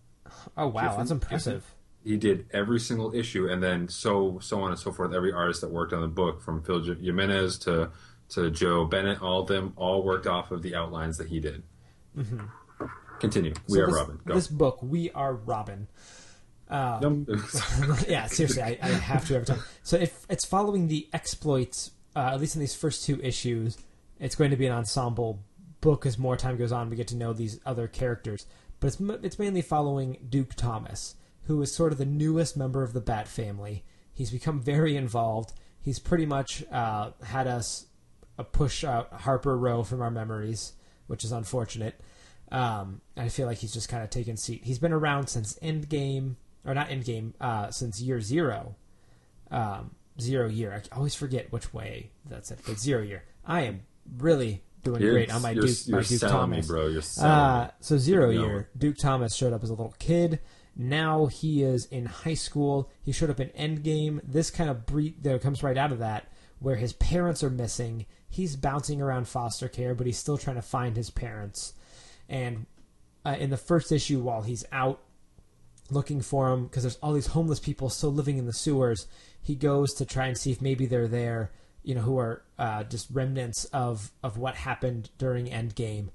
Oh 0.57 0.69
wow, 0.69 0.83
Giffen- 0.83 0.99
that's 0.99 1.11
impressive. 1.11 1.75
He 2.05 2.17
did 2.17 2.47
every 2.53 2.81
single 2.81 3.15
issue, 3.15 3.49
and 3.49 3.63
then 3.63 3.89
so 3.89 4.39
so 4.41 4.63
on 4.63 4.71
and 4.71 4.79
so 4.79 4.91
forth. 4.93 5.13
Every 5.13 5.33
artist 5.33 5.61
that 5.61 5.71
worked 5.71 5.93
on 5.93 6.01
the 6.01 6.09
book, 6.09 6.41
from 6.41 6.63
Phil 6.63 6.83
Jimenez 6.83 7.59
to 7.61 7.91
to 8.31 8.51
Joe 8.51 8.85
Bennett, 8.87 9.21
all 9.21 9.43
of 9.43 9.49
them 9.49 9.73
all 9.77 10.03
worked 10.03 10.27
off 10.27 10.51
of 10.51 10.63
the 10.63 10.75
outlines 10.75 11.19
that 11.19 11.29
he 11.29 11.41
did. 11.41 11.63
Continue. 13.21 13.53
We 13.69 13.75
So 13.75 13.83
are 13.83 13.87
this, 13.87 13.95
Robin. 13.97 14.21
Go. 14.25 14.35
This 14.35 14.49
book, 14.49 14.83
We 14.83 15.11
Are 15.11 15.35
Robin. 15.35 15.89
Num- 16.71 17.27
yeah, 18.09 18.27
seriously, 18.27 18.63
I, 18.63 18.79
I 18.81 18.89
have 18.89 19.27
to 19.27 19.35
every 19.35 19.47
time. 19.47 19.59
So 19.83 19.97
if 19.97 20.25
it's 20.31 20.47
following 20.47 20.89
the 20.89 21.09
exploits, 21.13 21.91
uh, 22.17 22.31
at 22.33 22.41
least 22.41 22.55
in 22.55 22.61
these 22.61 22.75
first 22.75 23.05
two 23.05 23.21
issues, 23.21 23.77
it's 24.19 24.37
going 24.37 24.51
to 24.53 24.57
be 24.57 24.67
an 24.67 24.73
ensemble 24.73 25.43
book. 25.81 26.07
As 26.07 26.17
more 26.19 26.37
time 26.37 26.57
goes 26.57 26.73
on, 26.73 26.89
we 26.89 26.97
get 26.97 27.09
to 27.09 27.17
know 27.17 27.33
these 27.33 27.61
other 27.67 27.89
characters. 27.89 28.47
But 28.79 28.87
it's 28.89 29.01
it's 29.25 29.39
mainly 29.39 29.63
following 29.63 30.17
Duke 30.29 30.55
Thomas, 30.55 31.17
who 31.51 31.61
is 31.63 31.75
sort 31.75 31.91
of 31.91 31.99
the 31.99 32.07
newest 32.07 32.57
member 32.57 32.85
of 32.85 32.93
the 32.93 33.01
Bat 33.01 33.27
family. 33.27 33.83
He's 34.13 34.31
become 34.31 34.61
very 34.61 34.97
involved. 34.97 35.53
He's 35.81 35.99
pretty 35.99 36.25
much 36.25 36.63
uh, 36.71 37.11
had 37.25 37.49
us 37.49 37.87
uh, 38.39 38.45
push 38.45 38.85
out 38.85 39.13
Harper 39.13 39.59
Row 39.59 39.83
from 39.83 40.01
our 40.01 40.13
memories, 40.13 40.75
which 41.09 41.25
is 41.25 41.33
unfortunate. 41.33 42.01
Um, 42.53 43.01
I 43.17 43.31
feel 43.31 43.49
like 43.49 43.59
he's 43.59 43.73
just 43.73 43.89
kind 43.89 44.05
of 44.05 44.11
taken 44.11 44.37
seat. 44.37 44.63
He's 44.63 44.79
been 44.79 44.93
around 44.93 45.27
since 45.27 45.59
Endgame, 45.61 46.37
or 46.65 46.73
not 46.73 46.89
Endgame, 46.89 47.33
uh, 47.41 47.73
since 47.73 48.01
year 48.01 48.21
zero, 48.21 48.77
um, 49.51 49.91
zero 50.21 50.49
year. 50.49 50.81
I 50.93 50.97
always 50.97 51.17
forget 51.17 51.51
which 51.51 51.75
way 51.75 52.13
that's 52.29 52.53
it, 52.53 52.61
but 52.65 52.79
zero 52.79 53.03
year. 53.03 53.25
I 53.45 53.63
am 53.63 53.81
really 54.19 54.63
doing 54.85 55.01
You're- 55.03 55.15
great 55.15 55.35
on 55.35 55.43
my 55.43 55.51
you're, 55.51 55.65
Duke, 55.65 55.77
my 55.89 56.03
Duke 56.03 56.21
Thomas. 56.21 56.69
me, 56.69 56.73
bro. 56.73 56.87
You're 56.87 57.03
Uh, 57.21 57.71
so 57.81 57.99
zero 57.99 58.31
year, 58.31 58.69
Duke 58.79 58.99
Thomas 58.99 59.35
showed 59.35 59.53
up 59.53 59.65
as 59.65 59.71
a 59.71 59.75
little 59.75 59.95
kid. 59.99 60.39
Now 60.77 61.27
he 61.27 61.63
is 61.63 61.87
in 61.87 62.07
high 62.07 62.35
school. 62.35 62.91
He 63.03 63.13
showed 63.13 63.31
up 63.31 63.41
in 63.41 63.49
Endgame. 63.51 64.21
This 64.25 64.51
kind 64.51 64.71
of 64.71 64.87
bre- 64.87 65.17
there 65.21 65.39
comes 65.39 65.63
right 65.63 65.77
out 65.77 65.93
of 65.93 65.99
that, 65.99 66.33
where 66.59 66.77
his 66.77 66.93
parents 66.95 67.43
are 67.43 67.51
missing. 67.51 68.07
He's 68.29 68.57
bouncing 68.57 69.03
around 69.03 69.29
foster 69.29 69.69
care, 69.69 69.95
but 69.95 70.07
he's 70.07 70.19
still 70.19 70.39
trying 70.39 70.57
to 70.57 70.63
find 70.63 70.97
his 70.97 71.11
parents. 71.11 71.75
And 72.29 72.67
uh, 73.25 73.37
in 73.39 73.51
the 73.51 73.57
first 73.57 73.93
issue, 73.93 74.21
while 74.21 74.43
he's 74.43 74.65
out 74.73 75.01
looking 75.91 76.21
for 76.21 76.51
him, 76.53 76.65
because 76.65 76.85
there's 76.85 76.99
all 77.03 77.13
these 77.13 77.27
homeless 77.29 77.59
people 77.59 77.91
still 77.91 78.13
living 78.13 78.39
in 78.39 78.47
the 78.47 78.53
sewers, 78.53 79.07
he 79.43 79.57
goes 79.57 79.93
to 79.95 80.07
try 80.07 80.27
and 80.27 80.39
see 80.39 80.53
if 80.53 80.63
maybe 80.63 80.87
they're 80.87 81.09
there. 81.09 81.51
You 81.83 81.95
know, 81.95 82.03
who 82.03 82.19
are 82.19 82.43
uh, 82.59 82.85
just 82.85 83.09
remnants 83.11 83.65
of 83.67 84.13
of 84.23 84.37
what 84.37 84.55
happened 84.55 85.09
during 85.17 85.47
Endgame. 85.47 86.11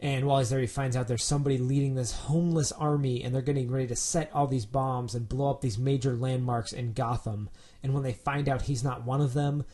And 0.00 0.26
while 0.26 0.38
he's 0.38 0.50
there, 0.50 0.60
he 0.60 0.66
finds 0.66 0.96
out 0.96 1.08
there's 1.08 1.24
somebody 1.24 1.58
leading 1.58 1.94
this 1.94 2.12
homeless 2.12 2.70
army, 2.72 3.22
and 3.22 3.34
they're 3.34 3.42
getting 3.42 3.70
ready 3.70 3.88
to 3.88 3.96
set 3.96 4.30
all 4.32 4.46
these 4.46 4.66
bombs 4.66 5.14
and 5.14 5.28
blow 5.28 5.50
up 5.50 5.60
these 5.60 5.78
major 5.78 6.14
landmarks 6.14 6.72
in 6.72 6.92
Gotham. 6.92 7.50
And 7.82 7.94
when 7.94 8.04
they 8.04 8.12
find 8.12 8.48
out 8.48 8.62
he's 8.62 8.84
not 8.84 9.04
one 9.04 9.20
of 9.20 9.34
them, 9.34 9.64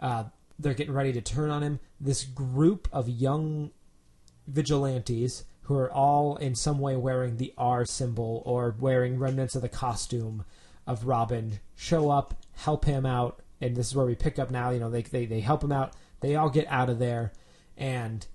uh, 0.00 0.24
they're 0.58 0.74
getting 0.74 0.94
ready 0.94 1.12
to 1.12 1.20
turn 1.20 1.50
on 1.50 1.62
him. 1.62 1.80
This 2.00 2.24
group 2.24 2.88
of 2.92 3.08
young 3.08 3.72
vigilantes 4.46 5.44
who 5.62 5.74
are 5.76 5.92
all 5.92 6.36
in 6.36 6.54
some 6.54 6.78
way 6.78 6.96
wearing 6.96 7.36
the 7.36 7.52
R 7.56 7.84
symbol 7.84 8.42
or 8.46 8.74
wearing 8.78 9.18
remnants 9.18 9.54
of 9.54 9.62
the 9.62 9.68
costume 9.68 10.44
of 10.86 11.06
Robin 11.06 11.60
show 11.74 12.10
up, 12.10 12.34
help 12.52 12.84
him 12.84 13.06
out, 13.06 13.40
and 13.60 13.74
this 13.74 13.88
is 13.88 13.96
where 13.96 14.06
we 14.06 14.14
pick 14.14 14.38
up 14.38 14.50
now. 14.50 14.70
You 14.70 14.80
know, 14.80 14.90
they 14.90 15.02
they, 15.02 15.26
they 15.26 15.40
help 15.40 15.64
him 15.64 15.72
out. 15.72 15.94
They 16.20 16.36
all 16.36 16.50
get 16.50 16.66
out 16.68 16.90
of 16.90 16.98
there, 16.98 17.32
and 17.76 18.26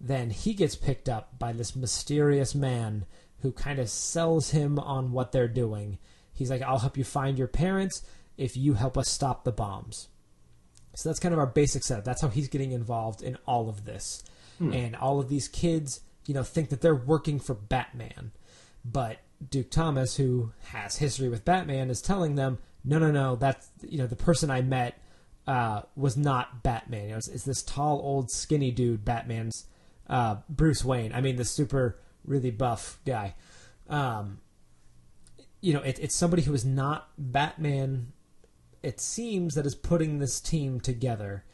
then 0.00 0.30
he 0.30 0.54
gets 0.54 0.76
picked 0.76 1.08
up 1.08 1.38
by 1.38 1.52
this 1.52 1.74
mysterious 1.76 2.54
man 2.54 3.04
who 3.40 3.52
kind 3.52 3.78
of 3.78 3.88
sells 3.88 4.50
him 4.50 4.78
on 4.78 5.12
what 5.12 5.32
they're 5.32 5.48
doing. 5.48 5.98
He's 6.32 6.50
like, 6.50 6.62
"I'll 6.62 6.78
help 6.78 6.96
you 6.96 7.04
find 7.04 7.38
your 7.38 7.48
parents 7.48 8.02
if 8.36 8.56
you 8.56 8.74
help 8.74 8.96
us 8.96 9.08
stop 9.08 9.44
the 9.44 9.52
bombs." 9.52 10.08
So 10.94 11.08
that's 11.08 11.20
kind 11.20 11.32
of 11.32 11.38
our 11.38 11.46
basic 11.46 11.84
setup. 11.84 12.04
That's 12.04 12.22
how 12.22 12.28
he's 12.28 12.48
getting 12.48 12.72
involved 12.72 13.22
in 13.22 13.36
all 13.46 13.68
of 13.68 13.84
this. 13.84 14.24
And 14.72 14.96
all 14.96 15.20
of 15.20 15.28
these 15.28 15.46
kids, 15.46 16.00
you 16.26 16.34
know, 16.34 16.42
think 16.42 16.70
that 16.70 16.80
they're 16.80 16.92
working 16.92 17.38
for 17.38 17.54
Batman. 17.54 18.32
But 18.84 19.18
Duke 19.48 19.70
Thomas, 19.70 20.16
who 20.16 20.52
has 20.72 20.96
history 20.96 21.28
with 21.28 21.44
Batman, 21.44 21.90
is 21.90 22.02
telling 22.02 22.34
them, 22.34 22.58
no, 22.84 22.98
no, 22.98 23.12
no, 23.12 23.36
that's, 23.36 23.68
you 23.82 23.98
know, 23.98 24.08
the 24.08 24.16
person 24.16 24.50
I 24.50 24.62
met 24.62 25.00
uh, 25.46 25.82
was 25.94 26.16
not 26.16 26.64
Batman. 26.64 27.04
You 27.04 27.10
know, 27.10 27.16
it's, 27.18 27.28
it's 27.28 27.44
this 27.44 27.62
tall, 27.62 28.00
old, 28.02 28.32
skinny 28.32 28.72
dude, 28.72 29.04
Batman's 29.04 29.66
uh, 30.08 30.36
Bruce 30.48 30.84
Wayne. 30.84 31.12
I 31.12 31.20
mean, 31.20 31.36
the 31.36 31.44
super, 31.44 31.98
really 32.24 32.50
buff 32.50 33.00
guy. 33.04 33.34
Um, 33.88 34.40
you 35.60 35.72
know, 35.72 35.82
it, 35.82 35.98
it's 35.98 36.14
somebody 36.14 36.42
who 36.42 36.54
is 36.54 36.64
not 36.64 37.08
Batman 37.18 38.12
it 38.82 39.00
seems 39.00 39.54
that 39.54 39.66
is 39.66 39.74
putting 39.74 40.18
this 40.18 40.40
team 40.40 40.80
together, 40.80 41.44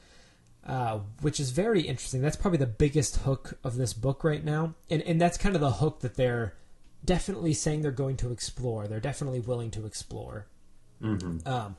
uh, 0.67 1.01
which 1.21 1.41
is 1.41 1.51
very 1.51 1.83
interesting. 1.83 2.21
That's 2.21 2.37
probably 2.37 2.59
the 2.59 2.67
biggest 2.67 3.17
hook 3.19 3.59
of 3.65 3.77
this 3.77 3.93
book 3.93 4.25
right 4.25 4.45
now, 4.45 4.75
and 4.91 5.03
and 5.03 5.21
that's 5.21 5.39
kind 5.39 5.55
of 5.55 5.61
the 5.61 5.73
hook 5.73 6.01
that 6.01 6.17
they're 6.17 6.55
definitely 7.05 7.53
saying 7.53 7.83
they're 7.83 7.91
going 7.91 8.17
to 8.19 8.31
explore. 8.31 8.87
They're 8.87 9.01
definitely 9.01 9.41
willing 9.41 9.71
to 9.73 9.87
explore. 9.87 10.47
Um, 11.47 11.77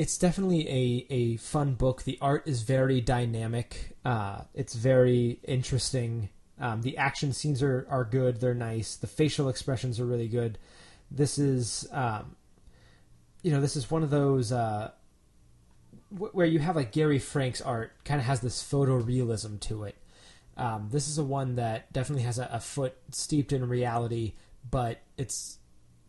it's 0.00 0.16
definitely 0.16 0.66
a, 0.66 1.06
a 1.10 1.36
fun 1.36 1.74
book. 1.74 2.04
The 2.04 2.16
art 2.22 2.48
is 2.48 2.62
very 2.62 3.02
dynamic. 3.02 3.94
Uh, 4.02 4.44
it's 4.54 4.72
very 4.72 5.40
interesting. 5.46 6.30
Um, 6.58 6.80
the 6.80 6.96
action 6.96 7.34
scenes 7.34 7.62
are, 7.62 7.86
are 7.90 8.04
good. 8.04 8.40
They're 8.40 8.54
nice. 8.54 8.96
The 8.96 9.06
facial 9.06 9.50
expressions 9.50 10.00
are 10.00 10.06
really 10.06 10.28
good. 10.28 10.56
This 11.10 11.38
is 11.38 11.86
um, 11.92 12.34
you 13.42 13.50
know, 13.50 13.60
this 13.60 13.76
is 13.76 13.90
one 13.90 14.02
of 14.02 14.08
those 14.08 14.52
uh, 14.52 14.90
wh- 16.08 16.34
where 16.34 16.46
you 16.46 16.60
have 16.60 16.76
like 16.76 16.92
Gary 16.92 17.18
Frank's 17.18 17.60
art 17.60 17.92
kind 18.06 18.20
of 18.20 18.26
has 18.26 18.40
this 18.40 18.62
photorealism 18.62 19.60
to 19.60 19.84
it. 19.84 19.96
Um, 20.56 20.88
this 20.90 21.08
is 21.08 21.18
a 21.18 21.24
one 21.24 21.56
that 21.56 21.92
definitely 21.92 22.24
has 22.24 22.38
a, 22.38 22.48
a 22.50 22.60
foot 22.60 22.96
steeped 23.10 23.52
in 23.52 23.68
reality, 23.68 24.32
but 24.70 25.02
it's 25.18 25.58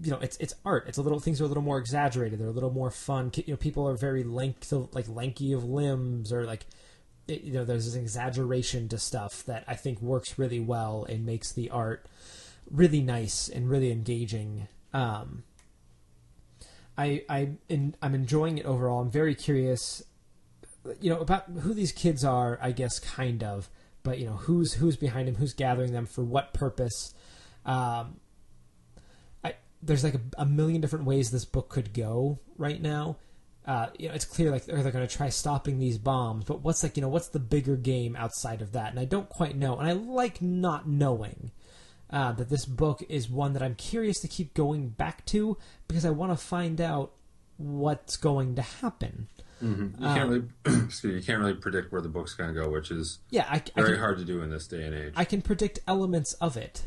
you 0.03 0.11
know 0.11 0.19
it's 0.19 0.37
it's 0.37 0.53
art. 0.65 0.85
It's 0.87 0.97
a 0.97 1.01
little 1.01 1.19
things 1.19 1.41
are 1.41 1.45
a 1.45 1.47
little 1.47 1.63
more 1.63 1.77
exaggerated. 1.77 2.39
They're 2.39 2.47
a 2.47 2.51
little 2.51 2.71
more 2.71 2.91
fun. 2.91 3.31
You 3.35 3.53
know, 3.53 3.57
people 3.57 3.87
are 3.87 3.95
very 3.95 4.23
lank 4.23 4.65
like 4.93 5.07
lanky 5.07 5.53
of 5.53 5.63
limbs 5.63 6.33
or 6.33 6.45
like 6.45 6.65
it, 7.27 7.41
you 7.41 7.53
know 7.53 7.65
there's 7.65 7.85
this 7.85 7.95
exaggeration 7.95 8.89
to 8.89 8.97
stuff 8.97 9.45
that 9.45 9.63
I 9.67 9.75
think 9.75 10.01
works 10.01 10.39
really 10.39 10.59
well 10.59 11.05
and 11.07 11.25
makes 11.25 11.51
the 11.51 11.69
art 11.69 12.05
really 12.69 13.01
nice 13.01 13.47
and 13.47 13.69
really 13.69 13.91
engaging. 13.91 14.67
Um, 14.93 15.43
I 16.97 17.23
I 17.29 17.51
I'm 17.69 18.15
enjoying 18.15 18.57
it 18.57 18.65
overall. 18.65 19.01
I'm 19.01 19.11
very 19.11 19.35
curious, 19.35 20.03
you 20.99 21.09
know, 21.09 21.19
about 21.19 21.45
who 21.61 21.73
these 21.73 21.91
kids 21.91 22.23
are. 22.23 22.57
I 22.61 22.71
guess 22.71 22.99
kind 22.99 23.43
of, 23.43 23.69
but 24.03 24.19
you 24.19 24.25
know, 24.25 24.37
who's 24.37 24.73
who's 24.73 24.95
behind 24.95 25.27
them, 25.27 25.35
who's 25.35 25.53
gathering 25.53 25.93
them 25.93 26.05
for 26.05 26.23
what 26.23 26.53
purpose. 26.53 27.13
Um, 27.65 28.19
there's 29.83 30.03
like 30.03 30.15
a, 30.15 30.21
a 30.37 30.45
million 30.45 30.81
different 30.81 31.05
ways 31.05 31.31
this 31.31 31.45
book 31.45 31.69
could 31.69 31.93
go 31.93 32.39
right 32.57 32.81
now. 32.81 33.17
Uh, 33.65 33.87
you 33.97 34.07
know, 34.07 34.13
it's 34.15 34.25
clear 34.25 34.49
like 34.51 34.65
they're, 34.65 34.81
they're 34.81 34.91
going 34.91 35.07
to 35.07 35.15
try 35.15 35.29
stopping 35.29 35.77
these 35.79 35.97
bombs, 35.97 36.45
but 36.45 36.61
what's 36.61 36.81
like 36.83 36.97
you 36.97 37.01
know 37.01 37.09
what's 37.09 37.27
the 37.27 37.39
bigger 37.39 37.75
game 37.75 38.15
outside 38.15 38.61
of 38.61 38.71
that? 38.71 38.89
And 38.91 38.99
I 38.99 39.05
don't 39.05 39.29
quite 39.29 39.55
know, 39.55 39.77
and 39.77 39.87
I 39.87 39.91
like 39.93 40.41
not 40.41 40.87
knowing 40.87 41.51
uh, 42.09 42.31
that 42.33 42.49
this 42.49 42.65
book 42.65 43.03
is 43.07 43.29
one 43.29 43.53
that 43.53 43.61
I'm 43.61 43.75
curious 43.75 44.19
to 44.21 44.27
keep 44.27 44.53
going 44.55 44.89
back 44.89 45.25
to 45.27 45.57
because 45.87 46.05
I 46.05 46.09
want 46.09 46.31
to 46.31 46.37
find 46.37 46.81
out 46.81 47.11
what's 47.57 48.17
going 48.17 48.55
to 48.55 48.61
happen. 48.63 49.27
You 49.61 49.67
Um, 49.67 49.93
can't 49.99 50.29
really, 50.29 50.43
excuse 50.85 51.03
me, 51.03 51.13
you 51.19 51.21
can't 51.23 51.39
really 51.39 51.53
predict 51.53 51.91
where 51.91 52.01
the 52.01 52.09
book's 52.09 52.33
going 52.33 52.51
to 52.53 52.59
go, 52.59 52.67
which 52.71 52.89
is 52.89 53.19
Yeah, 53.29 53.45
I, 53.47 53.57
I 53.75 53.81
very 53.81 53.91
can, 53.91 53.99
hard 53.99 54.17
to 54.17 54.25
do 54.25 54.41
in 54.41 54.49
this 54.49 54.67
day 54.67 54.83
and 54.83 54.95
age. 54.95 55.13
I 55.15 55.23
can 55.23 55.43
predict 55.43 55.79
elements 55.87 56.33
of 56.33 56.57
it, 56.57 56.81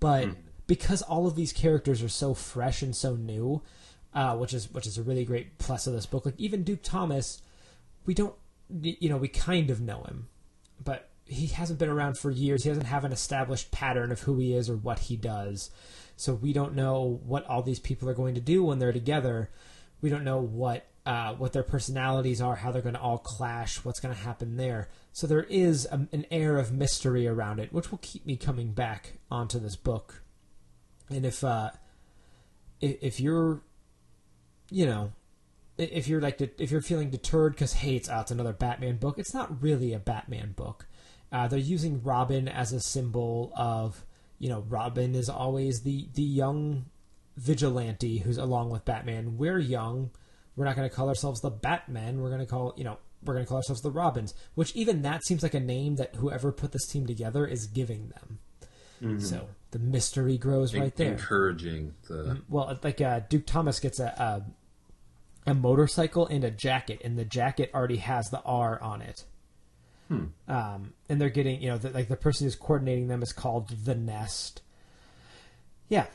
but 0.00 0.28
because 0.66 1.02
all 1.02 1.26
of 1.26 1.36
these 1.36 1.52
characters 1.52 2.02
are 2.02 2.08
so 2.08 2.34
fresh 2.34 2.82
and 2.82 2.94
so 2.96 3.16
new, 3.16 3.62
uh, 4.14 4.36
which 4.36 4.54
is 4.54 4.72
which 4.72 4.86
is 4.86 4.98
a 4.98 5.02
really 5.02 5.24
great 5.24 5.58
plus 5.58 5.86
of 5.86 5.92
this 5.92 6.06
book. 6.06 6.24
Like 6.26 6.38
even 6.38 6.62
Duke 6.64 6.82
Thomas, 6.82 7.42
we 8.06 8.14
don't, 8.14 8.34
you 8.82 9.08
know, 9.08 9.16
we 9.18 9.28
kind 9.28 9.70
of 9.70 9.80
know 9.80 10.02
him. 10.04 10.28
but 10.82 11.08
he 11.26 11.46
hasn't 11.46 11.78
been 11.78 11.88
around 11.88 12.18
for 12.18 12.30
years. 12.30 12.64
He 12.64 12.70
doesn't 12.70 12.84
have 12.84 13.04
an 13.04 13.12
established 13.12 13.70
pattern 13.70 14.12
of 14.12 14.20
who 14.20 14.38
he 14.38 14.54
is 14.54 14.68
or 14.68 14.76
what 14.76 14.98
he 15.00 15.16
does. 15.16 15.70
So 16.16 16.34
we 16.34 16.52
don't 16.52 16.74
know 16.74 17.20
what 17.24 17.46
all 17.46 17.62
these 17.62 17.80
people 17.80 18.08
are 18.08 18.14
going 18.14 18.34
to 18.34 18.40
do 18.40 18.62
when 18.62 18.78
they're 18.78 18.92
together. 18.92 19.50
We 20.00 20.10
don't 20.10 20.24
know 20.24 20.40
what 20.40 20.86
uh, 21.06 21.34
what 21.34 21.52
their 21.52 21.62
personalities 21.62 22.40
are, 22.40 22.56
how 22.56 22.72
they're 22.72 22.82
going 22.82 22.94
to 22.94 23.00
all 23.00 23.18
clash, 23.18 23.84
what's 23.84 24.00
going 24.00 24.14
to 24.14 24.20
happen 24.20 24.56
there. 24.56 24.88
So 25.12 25.26
there 25.26 25.42
is 25.44 25.86
a, 25.90 26.06
an 26.12 26.24
air 26.30 26.56
of 26.56 26.72
mystery 26.72 27.26
around 27.26 27.58
it, 27.60 27.72
which 27.72 27.90
will 27.90 27.98
keep 28.02 28.24
me 28.26 28.36
coming 28.36 28.72
back 28.72 29.14
onto 29.30 29.58
this 29.58 29.76
book. 29.76 30.22
And 31.10 31.24
if 31.26 31.44
uh, 31.44 31.70
if, 32.80 32.96
if 33.02 33.20
you're, 33.20 33.62
you 34.70 34.86
know, 34.86 35.12
if 35.76 36.08
you're 36.08 36.20
like 36.20 36.40
if 36.40 36.70
you're 36.70 36.82
feeling 36.82 37.10
deterred 37.10 37.52
because 37.52 37.74
hey, 37.74 37.96
it's, 37.96 38.08
oh, 38.08 38.20
it's 38.20 38.30
another 38.30 38.52
Batman 38.52 38.96
book, 38.96 39.18
it's 39.18 39.34
not 39.34 39.62
really 39.62 39.92
a 39.92 39.98
Batman 39.98 40.52
book. 40.52 40.86
Uh, 41.32 41.48
they're 41.48 41.58
using 41.58 42.02
Robin 42.02 42.46
as 42.46 42.72
a 42.72 42.80
symbol 42.80 43.52
of, 43.56 44.04
you 44.38 44.48
know, 44.48 44.64
Robin 44.68 45.14
is 45.14 45.28
always 45.28 45.82
the 45.82 46.08
the 46.14 46.22
young 46.22 46.86
vigilante 47.36 48.18
who's 48.18 48.38
along 48.38 48.70
with 48.70 48.84
Batman. 48.84 49.36
We're 49.36 49.58
young. 49.58 50.10
We're 50.56 50.64
not 50.64 50.76
going 50.76 50.88
to 50.88 50.94
call 50.94 51.08
ourselves 51.08 51.40
the 51.40 51.50
Batmen. 51.50 52.20
We're 52.20 52.28
going 52.28 52.40
to 52.40 52.46
call, 52.46 52.74
you 52.76 52.84
know, 52.84 52.98
we're 53.24 53.34
going 53.34 53.44
to 53.44 53.48
call 53.48 53.56
ourselves 53.56 53.82
the 53.82 53.90
Robins, 53.90 54.34
which 54.54 54.74
even 54.76 55.02
that 55.02 55.24
seems 55.24 55.42
like 55.42 55.54
a 55.54 55.60
name 55.60 55.96
that 55.96 56.14
whoever 56.16 56.52
put 56.52 56.70
this 56.72 56.86
team 56.86 57.06
together 57.06 57.44
is 57.46 57.66
giving 57.66 58.08
them. 58.08 58.38
Mm-hmm. 59.02 59.18
So 59.18 59.48
the 59.74 59.80
mystery 59.80 60.38
grows 60.38 60.72
right 60.72 60.94
there. 60.94 61.12
Encouraging 61.12 61.94
the 62.06 62.14
mm, 62.14 62.42
well, 62.48 62.78
like 62.84 63.00
uh, 63.00 63.20
Duke 63.28 63.44
Thomas 63.44 63.80
gets 63.80 63.98
a, 63.98 64.06
a, 65.46 65.50
a 65.50 65.54
motorcycle 65.54 66.28
and 66.28 66.44
a 66.44 66.50
jacket, 66.50 67.00
and 67.02 67.18
the 67.18 67.24
jacket 67.24 67.72
already 67.74 67.96
has 67.96 68.30
the 68.30 68.40
R 68.42 68.80
on 68.80 69.02
it. 69.02 69.24
Hmm. 70.06 70.26
Um, 70.46 70.92
and 71.08 71.20
they're 71.20 71.28
getting, 71.28 71.60
you 71.60 71.70
know, 71.70 71.78
the, 71.78 71.90
like 71.90 72.06
the 72.06 72.16
person 72.16 72.46
who's 72.46 72.54
coordinating 72.54 73.08
them 73.08 73.20
is 73.20 73.32
called 73.32 73.70
the 73.70 73.96
Nest. 73.96 74.62
Yeah, 75.88 76.06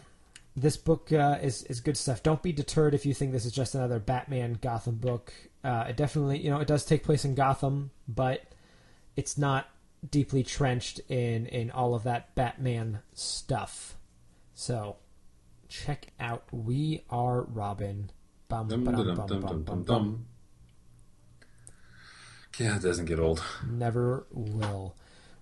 this 0.56 0.78
book 0.78 1.12
uh, 1.12 1.40
is 1.42 1.64
is 1.64 1.82
good 1.82 1.98
stuff. 1.98 2.24
Don't 2.24 2.42
be 2.42 2.54
deterred 2.54 2.94
if 2.94 3.06
you 3.06 3.14
think 3.14 3.34
this 3.34 3.46
is 3.46 3.52
just 3.52 3.76
another 3.76 4.00
Batman 4.00 4.58
Gotham 4.62 4.96
book. 4.96 5.34
Uh, 5.66 5.88
it 5.90 5.98
definitely, 5.98 6.40
you 6.40 6.50
know, 6.50 6.62
it 6.62 6.68
does 6.68 6.86
take 6.86 7.04
place 7.04 7.26
in 7.26 7.36
Gotham, 7.36 7.92
but 8.08 8.42
it's 9.18 9.38
not 9.38 9.68
deeply 10.08 10.44
trenched 10.44 11.00
in 11.10 11.46
in 11.48 11.72
all 11.72 11.96
of 11.96 12.04
that 12.04 12.36
Batman 12.36 13.00
stuff. 13.14 13.98
So 14.54 14.98
check 15.68 16.08
out 16.20 16.44
We 16.52 17.04
Are 17.10 17.44
Robin. 17.44 18.12
Bum, 18.48 18.68
dum, 18.68 18.84
dum, 18.84 19.16
dum, 19.16 19.64
dum, 19.64 19.84
dum, 19.84 20.26
Yeah, 22.58 22.78
it 22.78 22.82
doesn't 22.82 23.06
get 23.06 23.20
old. 23.20 23.44
Never 23.68 24.26
will. 24.32 24.96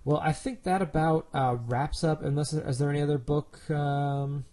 Well, 0.04 0.18
I 0.18 0.32
think 0.32 0.62
that 0.64 0.82
about 0.82 1.28
uh, 1.32 1.56
wraps 1.66 2.04
up. 2.04 2.22
Unless 2.22 2.52
is 2.52 2.78
there 2.78 2.90
any 2.90 3.00
other 3.00 3.18
book? 3.18 3.58
Um, 3.70 4.44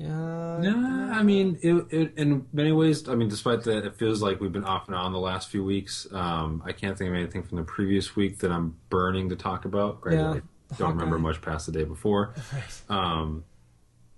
yeah. 0.00 0.56
No, 0.60 1.10
I 1.12 1.22
mean, 1.22 1.58
it, 1.60 1.74
it, 1.90 2.12
in 2.16 2.46
many 2.54 2.72
ways, 2.72 3.06
I 3.06 3.14
mean, 3.14 3.28
despite 3.28 3.64
that, 3.64 3.84
it 3.84 3.96
feels 3.96 4.22
like 4.22 4.40
we've 4.40 4.52
been 4.52 4.64
off 4.64 4.86
and 4.86 4.96
on 4.96 5.12
the 5.12 5.18
last 5.18 5.50
few 5.50 5.62
weeks. 5.62 6.06
Um, 6.10 6.62
I 6.64 6.72
can't 6.72 6.96
think 6.96 7.10
of 7.10 7.16
anything 7.16 7.42
from 7.42 7.58
the 7.58 7.64
previous 7.64 8.16
week 8.16 8.38
that 8.38 8.50
I'm 8.50 8.76
burning 8.88 9.28
to 9.28 9.36
talk 9.36 9.66
about. 9.66 10.00
Granted, 10.00 10.42
yeah, 10.70 10.74
I 10.74 10.78
don't 10.78 10.92
remember 10.92 11.18
much 11.18 11.42
past 11.42 11.66
the 11.66 11.72
day 11.72 11.84
before. 11.84 12.34
Um, 12.88 13.44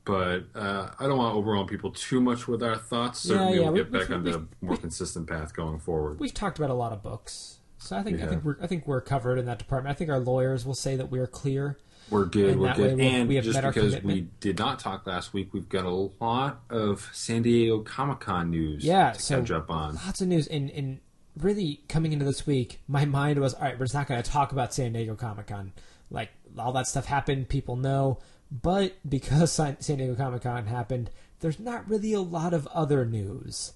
but 0.05 0.45
uh, 0.55 0.89
I 0.99 1.07
don't 1.07 1.17
want 1.17 1.35
to 1.35 1.39
overwhelm 1.39 1.67
people 1.67 1.93
too 1.93 2.21
much 2.21 2.49
with 2.49 2.63
our 2.63 2.77
thoughts. 2.77 3.21
Certainly, 3.21 3.55
yeah, 3.55 3.61
yeah. 3.61 3.71
we'll 3.71 3.85
get 3.85 3.93
we, 3.93 3.99
back 3.99 4.09
we, 4.09 4.15
on 4.15 4.25
the 4.25 4.39
more 4.61 4.73
we, 4.73 4.77
consistent 4.77 5.29
path 5.29 5.55
going 5.55 5.79
forward. 5.79 6.19
We've 6.19 6.35
talked 6.35 6.59
about 6.59 6.71
a 6.71 6.75
lot 6.75 6.93
of 6.93 7.03
books, 7.03 7.59
so 7.79 7.97
I 7.97 8.03
think. 8.03 8.21
I 8.21 8.27
think 8.27 8.45
we're 8.45 8.57
I 8.61 8.67
think 8.67 8.87
we're 8.87 9.01
covered 9.01 9.39
in 9.39 9.47
that 9.47 9.59
department. 9.59 9.95
I 9.95 9.97
think 9.97 10.11
our 10.11 10.19
lawyers 10.19 10.67
will 10.67 10.75
say 10.75 10.97
that 10.97 11.11
we're 11.11 11.29
clear 11.29 11.79
we're 12.13 12.27
good. 12.27 12.59
We're 12.59 12.75
good. 12.75 13.01
and 13.01 13.29
we 13.29 13.41
just 13.41 13.61
because 13.61 14.01
we 14.03 14.29
did 14.41 14.59
not 14.59 14.79
talk 14.79 15.07
last 15.07 15.33
week, 15.33 15.53
we've 15.53 15.69
got 15.69 15.85
a 15.85 15.91
lot 15.91 16.61
of 16.71 17.09
San 17.13 17.43
Diego 17.43 17.81
Comic 17.81 18.21
Con 18.21 18.51
news. 18.51 18.85
Yeah, 18.85 19.13
to 19.13 19.21
so 19.21 19.41
catch 19.41 19.51
up 19.51 19.71
on. 19.71 19.95
Lots 19.95 20.21
of 20.21 20.29
news, 20.29 20.47
and 20.47 20.71
and 20.71 21.01
really 21.37 21.81
coming 21.89 22.13
into 22.13 22.25
this 22.25 22.47
week, 22.47 22.81
my 22.87 23.05
mind 23.05 23.41
was 23.41 23.55
all 23.55 23.63
right. 23.63 23.79
We're 23.79 23.87
just 23.87 23.95
not 23.95 24.07
going 24.07 24.23
to 24.23 24.31
talk 24.31 24.53
about 24.53 24.75
San 24.75 24.93
Diego 24.93 25.15
Comic 25.15 25.49
Con. 25.49 25.73
Like 26.11 26.31
all 26.59 26.73
that 26.73 26.87
stuff 26.87 27.07
happened, 27.07 27.49
people 27.49 27.77
know. 27.77 28.19
But 28.51 28.95
because 29.09 29.53
San 29.53 29.77
Diego 29.81 30.15
Comic 30.15 30.43
Con 30.43 30.67
happened, 30.67 31.11
there's 31.41 31.59
not 31.59 31.89
really 31.89 32.13
a 32.13 32.21
lot 32.21 32.53
of 32.53 32.67
other 32.69 33.05
news 33.07 33.73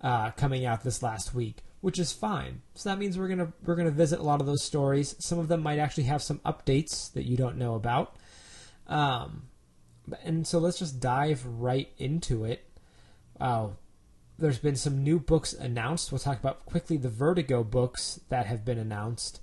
uh, 0.00 0.30
coming 0.32 0.64
out 0.64 0.84
this 0.84 1.02
last 1.02 1.34
week 1.34 1.62
which 1.80 1.98
is 1.98 2.12
fine. 2.12 2.62
So 2.74 2.88
that 2.88 2.98
means 2.98 3.18
we're 3.18 3.28
gonna 3.28 3.52
we're 3.64 3.76
gonna 3.76 3.90
visit 3.90 4.18
a 4.18 4.22
lot 4.24 4.40
of 4.40 4.46
those 4.46 4.62
stories. 4.62 5.14
Some 5.18 5.38
of 5.38 5.48
them 5.48 5.62
might 5.62 5.78
actually 5.78 6.04
have 6.04 6.22
some 6.22 6.40
updates 6.40 7.12
that 7.12 7.24
you 7.24 7.36
don't 7.36 7.56
know 7.56 7.74
about. 7.74 8.16
Um, 8.86 9.48
and 10.24 10.46
so 10.46 10.58
let's 10.58 10.78
just 10.78 11.00
dive 11.00 11.44
right 11.44 11.88
into 11.98 12.44
it. 12.44 12.64
Uh, 13.38 13.68
there's 14.38 14.58
been 14.58 14.76
some 14.76 15.02
new 15.02 15.18
books 15.18 15.52
announced. 15.52 16.12
We'll 16.12 16.18
talk 16.20 16.38
about 16.38 16.64
quickly 16.64 16.96
the 16.96 17.08
Vertigo 17.08 17.64
books 17.64 18.20
that 18.28 18.46
have 18.46 18.64
been 18.64 18.78
announced. 18.78 19.40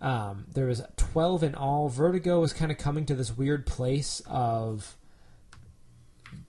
Um, 0.00 0.46
there 0.52 0.66
was 0.66 0.82
12 0.96 1.42
in 1.42 1.54
all. 1.54 1.88
Vertigo 1.88 2.42
is 2.42 2.52
kind 2.52 2.70
of 2.70 2.78
coming 2.78 3.04
to 3.06 3.14
this 3.14 3.36
weird 3.36 3.66
place 3.66 4.22
of 4.26 4.96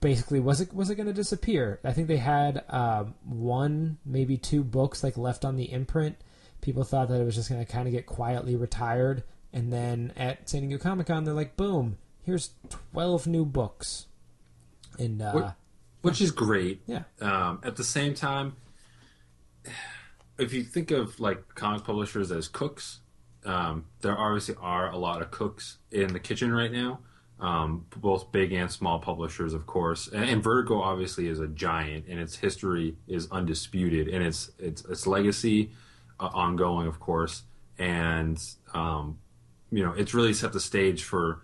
basically 0.00 0.40
was 0.40 0.60
it 0.60 0.72
was 0.72 0.90
it 0.90 0.96
going 0.96 1.06
to 1.06 1.12
disappear? 1.12 1.80
I 1.84 1.92
think 1.92 2.08
they 2.08 2.16
had 2.16 2.64
um, 2.68 3.14
one, 3.24 3.98
maybe 4.04 4.36
two 4.36 4.64
books 4.64 5.04
like 5.04 5.16
left 5.16 5.44
on 5.44 5.56
the 5.56 5.70
imprint. 5.70 6.16
People 6.60 6.84
thought 6.84 7.08
that 7.08 7.20
it 7.20 7.24
was 7.24 7.34
just 7.34 7.48
going 7.48 7.64
to 7.64 7.70
kind 7.70 7.86
of 7.86 7.92
get 7.92 8.06
quietly 8.06 8.56
retired, 8.56 9.22
and 9.52 9.72
then 9.72 10.12
at 10.16 10.48
San 10.48 10.62
Diego 10.62 10.82
Comic 10.82 11.06
Con, 11.06 11.24
they're 11.24 11.34
like, 11.34 11.56
"Boom! 11.56 11.98
Here's 12.22 12.50
twelve 12.92 13.26
new 13.26 13.44
books." 13.44 14.06
And 14.98 15.22
uh, 15.22 15.52
which 16.02 16.20
is 16.20 16.30
great. 16.30 16.82
Yeah. 16.86 17.04
Um, 17.20 17.60
at 17.62 17.76
the 17.76 17.84
same 17.84 18.14
time, 18.14 18.56
if 20.38 20.52
you 20.52 20.62
think 20.62 20.90
of 20.90 21.20
like 21.20 21.54
comic 21.54 21.84
publishers 21.84 22.30
as 22.30 22.48
cooks, 22.48 23.00
um, 23.44 23.86
there 24.00 24.18
obviously 24.18 24.56
are 24.60 24.90
a 24.90 24.98
lot 24.98 25.22
of 25.22 25.30
cooks 25.30 25.78
in 25.90 26.12
the 26.12 26.20
kitchen 26.20 26.52
right 26.52 26.72
now 26.72 27.00
um, 27.40 27.86
both 27.96 28.30
big 28.32 28.52
and 28.52 28.70
small 28.70 28.98
publishers, 28.98 29.54
of 29.54 29.66
course. 29.66 30.08
And, 30.08 30.24
and, 30.28 30.42
Vertigo 30.42 30.80
obviously 30.82 31.26
is 31.26 31.40
a 31.40 31.48
giant, 31.48 32.06
and 32.06 32.20
its 32.20 32.36
history 32.36 32.96
is 33.08 33.28
undisputed, 33.30 34.08
and 34.08 34.22
its 34.22 34.50
its 34.58 34.84
its 34.84 35.06
legacy 35.06 35.70
uh, 36.20 36.28
ongoing, 36.34 36.86
of 36.86 37.00
course. 37.00 37.42
And 37.78 38.38
um, 38.74 39.18
you 39.72 39.82
know, 39.82 39.92
it's 39.92 40.12
really 40.12 40.34
set 40.34 40.52
the 40.52 40.60
stage 40.60 41.02
for 41.02 41.42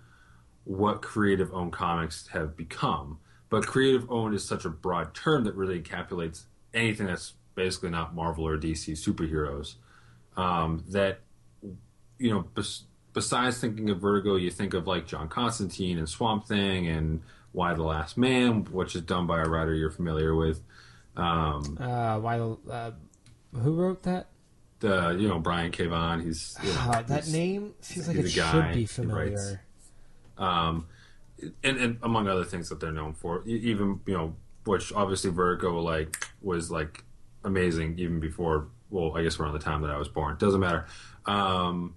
what 0.64 1.01
creative 1.01 1.53
owned 1.55 1.72
comics 1.72 2.28
have 2.28 2.57
become. 2.57 3.18
But 3.49 3.66
creative 3.66 4.11
owned 4.11 4.34
is 4.34 4.44
such 4.44 4.64
a 4.64 4.70
broad 4.70 5.14
term 5.14 5.44
that 5.44 5.55
really 5.55 5.80
encapsulates 5.80 6.44
anything 6.74 7.07
that's 7.07 7.34
basically 7.55 7.90
not 7.90 8.14
Marvel 8.14 8.47
or 8.47 8.59
DC 8.59 8.92
superheroes. 8.92 9.76
Um, 10.36 10.84
that 10.90 11.20
you 12.18 12.30
know. 12.30 12.42
Bes- 12.55 12.84
besides 13.16 13.58
thinking 13.58 13.88
of 13.88 13.98
Vertigo, 13.98 14.36
you 14.36 14.50
think 14.50 14.74
of 14.74 14.86
like 14.86 15.06
John 15.06 15.26
Constantine 15.28 15.96
and 15.96 16.06
Swamp 16.06 16.46
Thing 16.46 16.86
and 16.86 17.22
Y 17.54 17.72
the 17.72 17.82
Last 17.82 18.18
Man, 18.18 18.64
which 18.64 18.94
is 18.94 19.00
done 19.00 19.26
by 19.26 19.40
a 19.40 19.48
writer 19.48 19.72
you're 19.72 19.90
familiar 19.90 20.34
with. 20.34 20.60
Um, 21.16 21.78
uh, 21.80 22.18
why 22.20 22.36
the 22.36 22.58
uh, 22.70 22.90
who 23.54 23.72
wrote 23.72 24.02
that? 24.02 24.26
The 24.80 25.16
you 25.18 25.28
know 25.28 25.38
Brian 25.38 25.72
K. 25.72 25.86
Vaughan. 25.86 26.20
He's 26.20 26.58
you 26.62 26.68
know, 26.68 26.90
uh, 26.90 27.02
that 27.02 27.24
he's, 27.24 27.32
name 27.32 27.72
feels 27.80 28.06
like 28.06 28.18
it 28.18 28.28
should 28.28 28.74
be 28.74 28.84
familiar. 28.84 29.62
Um, 30.36 30.86
and, 31.64 31.78
and 31.78 31.98
among 32.02 32.28
other 32.28 32.44
things 32.44 32.68
that 32.68 32.80
they're 32.80 32.92
known 32.92 33.14
for, 33.14 33.42
even 33.46 33.98
you 34.04 34.12
know, 34.12 34.34
which 34.66 34.92
obviously 34.92 35.30
Vertigo 35.30 35.80
like 35.80 36.28
was 36.42 36.70
like 36.70 37.02
amazing 37.44 37.98
even 37.98 38.20
before. 38.20 38.68
Well, 38.90 39.16
I 39.16 39.22
guess 39.22 39.40
around 39.40 39.54
the 39.54 39.58
time 39.58 39.80
that 39.82 39.90
I 39.90 39.96
was 39.96 40.08
born. 40.08 40.36
Doesn't 40.38 40.60
matter. 40.60 40.86
Um, 41.24 41.94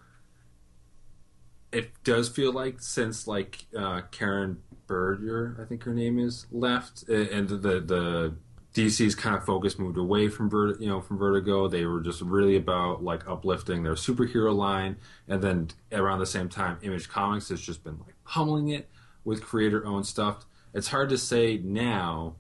it 1.71 1.91
does 2.03 2.29
feel 2.29 2.51
like 2.51 2.81
since 2.81 3.27
like 3.27 3.65
uh, 3.77 4.01
Karen 4.11 4.61
Berger, 4.87 5.57
I 5.61 5.65
think 5.65 5.83
her 5.83 5.93
name 5.93 6.19
is, 6.19 6.47
left, 6.51 7.07
and 7.09 7.47
the 7.47 7.79
the 7.79 8.35
DC's 8.73 9.15
kind 9.15 9.35
of 9.35 9.45
focus 9.45 9.79
moved 9.79 9.97
away 9.97 10.29
from 10.29 10.49
Vert, 10.49 10.79
you 10.79 10.87
know, 10.87 11.01
from 11.01 11.17
Vertigo. 11.17 11.67
They 11.67 11.85
were 11.85 12.01
just 12.01 12.21
really 12.21 12.55
about 12.55 13.03
like 13.03 13.27
uplifting 13.27 13.83
their 13.83 13.93
superhero 13.93 14.55
line, 14.55 14.97
and 15.27 15.41
then 15.41 15.69
around 15.91 16.19
the 16.19 16.25
same 16.25 16.49
time, 16.49 16.77
Image 16.81 17.09
Comics 17.09 17.49
has 17.49 17.61
just 17.61 17.83
been 17.83 17.99
like 17.99 18.15
pummeling 18.25 18.69
it 18.69 18.89
with 19.23 19.43
creator-owned 19.43 20.05
stuff. 20.05 20.45
It's 20.73 20.87
hard 20.87 21.09
to 21.09 21.17
say 21.17 21.57
now 21.57 22.35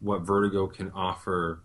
what 0.00 0.22
Vertigo 0.22 0.66
can 0.66 0.90
offer 0.92 1.62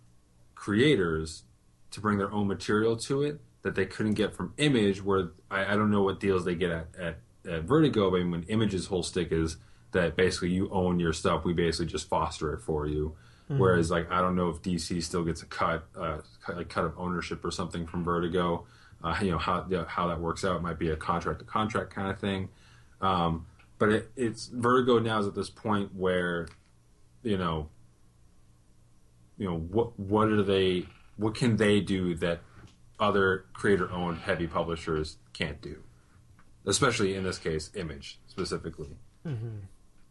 creators 0.56 1.44
to 1.92 2.02
bring 2.02 2.18
their 2.18 2.32
own 2.32 2.48
material 2.48 2.98
to 2.98 3.22
it 3.24 3.40
that 3.64 3.76
they 3.76 3.86
couldn't 3.86 4.14
get 4.14 4.36
from 4.36 4.54
Image, 4.58 5.04
where 5.04 5.32
I, 5.50 5.74
I 5.74 5.76
don't 5.76 5.92
know 5.92 6.04
what 6.04 6.20
deals 6.20 6.46
they 6.46 6.56
get 6.56 6.72
at, 6.72 6.88
at, 7.00 7.18
at 7.50 7.64
Vertigo, 7.64 8.12
but 8.12 8.18
I 8.18 8.20
mean, 8.20 8.32
when 8.32 8.44
Image's 8.44 8.88
whole 8.88 9.04
stick 9.04 9.32
is 9.32 9.58
that 9.92 10.16
basically 10.16 10.50
you 10.52 10.70
own 10.72 11.00
your 11.00 11.14
stuff, 11.14 11.46
we 11.46 11.54
basically 11.54 11.88
just 11.88 12.08
foster 12.10 12.54
it 12.54 12.62
for 12.62 12.88
you. 12.88 13.16
Mm-hmm. 13.50 13.60
Whereas, 13.60 13.92
like, 13.92 14.10
I 14.12 14.22
don't 14.22 14.36
know 14.36 14.50
if 14.50 14.62
DC 14.62 15.04
still 15.04 15.24
gets 15.24 15.42
a 15.42 15.46
cut, 15.46 15.86
uh, 15.98 16.20
like 16.54 16.70
cut 16.70 16.86
of 16.86 16.94
ownership 16.98 17.44
or 17.44 17.52
something 17.52 17.86
from 17.86 18.04
Vertigo. 18.04 18.66
uh, 19.04 19.18
you 19.22 19.32
know 19.32 19.38
how 19.38 19.66
you 19.70 19.78
know, 19.78 19.86
how 19.86 20.08
that 20.08 20.20
works 20.20 20.46
out. 20.46 20.56
It 20.56 20.62
might 20.62 20.80
be 20.80 20.90
a 20.90 20.96
contract 20.96 21.40
to 21.40 21.46
contract 21.46 21.94
kind 21.94 22.10
of 22.10 22.20
thing. 22.20 22.50
Um, 23.02 23.46
but 23.78 23.90
it, 23.90 24.12
it's 24.16 24.48
Vertigo 24.48 25.00
now 25.00 25.20
is 25.20 25.28
at 25.28 25.36
this 25.36 25.50
point 25.50 25.94
where, 25.94 26.48
you 27.22 27.38
know, 27.38 27.70
you 29.38 29.50
know 29.50 29.58
what 29.58 30.00
what 30.00 30.30
are 30.30 30.44
they 30.44 30.86
what 31.18 31.36
can 31.36 31.58
they 31.58 31.82
do 31.82 32.16
that 32.16 32.40
other 33.04 33.46
creator 33.54 33.92
owned 33.92 34.20
heavy 34.20 34.48
publishers 34.48 35.18
can't 35.34 35.62
do, 35.62 35.84
especially 36.66 37.16
in 37.16 37.24
this 37.24 37.38
case, 37.38 37.70
Image 37.76 38.20
specifically. 38.28 38.96
Mm-hmm. 39.28 39.58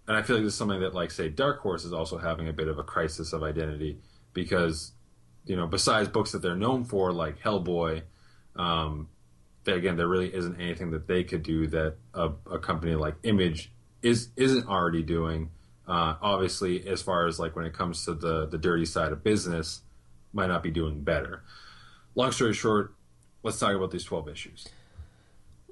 And 0.08 0.16
I 0.16 0.22
feel 0.22 0.36
like 0.36 0.44
this 0.44 0.52
is 0.52 0.58
something 0.58 0.80
that, 0.80 0.94
like, 0.94 1.10
say, 1.10 1.28
Dark 1.28 1.60
Horse 1.60 1.84
is 1.84 1.92
also 1.92 2.18
having 2.18 2.48
a 2.48 2.52
bit 2.52 2.68
of 2.68 2.78
a 2.78 2.82
crisis 2.82 3.32
of 3.32 3.42
identity 3.42 3.98
because, 4.34 4.92
you 5.46 5.56
know, 5.56 5.66
besides 5.66 6.08
books 6.08 6.32
that 6.32 6.42
they're 6.42 6.56
known 6.56 6.84
for, 6.84 7.12
like 7.12 7.40
Hellboy, 7.40 8.02
um, 8.56 9.08
they, 9.64 9.72
again, 9.72 9.96
there 9.96 10.08
really 10.08 10.34
isn't 10.34 10.60
anything 10.60 10.90
that 10.90 11.06
they 11.06 11.24
could 11.24 11.42
do 11.42 11.66
that 11.68 11.94
a, 12.14 12.30
a 12.50 12.58
company 12.58 12.94
like 12.94 13.14
Image 13.22 13.72
is 14.02 14.28
isn't 14.36 14.68
already 14.68 15.02
doing. 15.02 15.50
Uh, 15.86 16.16
obviously, 16.20 16.86
as 16.86 17.00
far 17.00 17.26
as 17.26 17.38
like 17.38 17.56
when 17.56 17.64
it 17.64 17.72
comes 17.72 18.04
to 18.04 18.14
the 18.14 18.46
the 18.46 18.58
dirty 18.58 18.84
side 18.84 19.12
of 19.12 19.22
business, 19.22 19.82
might 20.32 20.48
not 20.48 20.62
be 20.62 20.70
doing 20.70 21.02
better. 21.02 21.44
Long 22.14 22.32
story 22.32 22.54
short, 22.54 22.94
let's 23.42 23.58
talk 23.58 23.74
about 23.74 23.90
these 23.90 24.04
twelve 24.04 24.28
issues. 24.28 24.68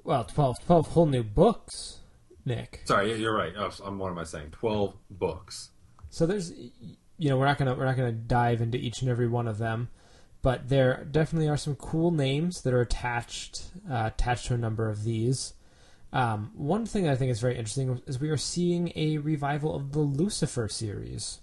Well, 0.03 0.23
12, 0.23 0.65
12 0.65 0.87
whole 0.87 1.05
new 1.05 1.23
books, 1.23 1.99
Nick. 2.43 2.81
Sorry, 2.85 3.13
you're 3.13 3.35
right. 3.35 3.53
Oh, 3.55 3.69
I'm 3.85 3.99
what 3.99 4.11
am 4.11 4.17
I 4.17 4.23
saying? 4.23 4.49
Twelve 4.51 4.95
books. 5.11 5.69
So 6.09 6.25
there's, 6.25 6.51
you 6.51 7.29
know, 7.29 7.37
we're 7.37 7.45
not 7.45 7.57
gonna 7.57 7.75
we're 7.75 7.85
not 7.85 7.97
gonna 7.97 8.11
dive 8.11 8.61
into 8.61 8.77
each 8.77 9.01
and 9.01 9.11
every 9.11 9.27
one 9.27 9.47
of 9.47 9.59
them, 9.59 9.89
but 10.41 10.69
there 10.69 11.07
definitely 11.09 11.47
are 11.49 11.57
some 11.57 11.75
cool 11.75 12.09
names 12.11 12.61
that 12.63 12.73
are 12.73 12.81
attached 12.81 13.65
uh, 13.89 14.09
attached 14.13 14.47
to 14.47 14.55
a 14.55 14.57
number 14.57 14.89
of 14.89 15.03
these. 15.03 15.53
Um, 16.13 16.51
one 16.55 16.85
thing 16.85 17.07
I 17.07 17.15
think 17.15 17.31
is 17.31 17.39
very 17.39 17.55
interesting 17.55 18.01
is 18.05 18.19
we 18.19 18.29
are 18.29 18.37
seeing 18.37 18.91
a 18.95 19.17
revival 19.19 19.75
of 19.75 19.93
the 19.93 19.99
Lucifer 19.99 20.67
series. 20.67 21.39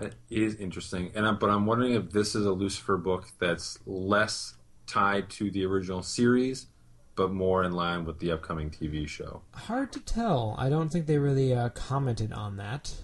That 0.00 0.14
is 0.30 0.54
interesting, 0.54 1.10
and 1.14 1.26
I, 1.26 1.32
but 1.32 1.50
I'm 1.50 1.66
wondering 1.66 1.92
if 1.92 2.10
this 2.10 2.34
is 2.34 2.46
a 2.46 2.52
Lucifer 2.52 2.96
book 2.96 3.26
that's 3.38 3.78
less 3.84 4.54
tied 4.86 5.28
to 5.30 5.50
the 5.50 5.66
original 5.66 6.02
series, 6.02 6.68
but 7.16 7.32
more 7.32 7.62
in 7.64 7.72
line 7.72 8.06
with 8.06 8.18
the 8.18 8.32
upcoming 8.32 8.70
TV 8.70 9.06
show. 9.06 9.42
Hard 9.52 9.92
to 9.92 10.00
tell. 10.00 10.54
I 10.56 10.70
don't 10.70 10.88
think 10.88 11.04
they 11.04 11.18
really 11.18 11.52
uh, 11.52 11.68
commented 11.68 12.32
on 12.32 12.56
that 12.56 12.94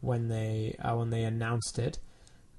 when 0.00 0.28
they 0.28 0.76
uh, 0.78 0.94
when 0.94 1.10
they 1.10 1.24
announced 1.24 1.80
it. 1.80 1.98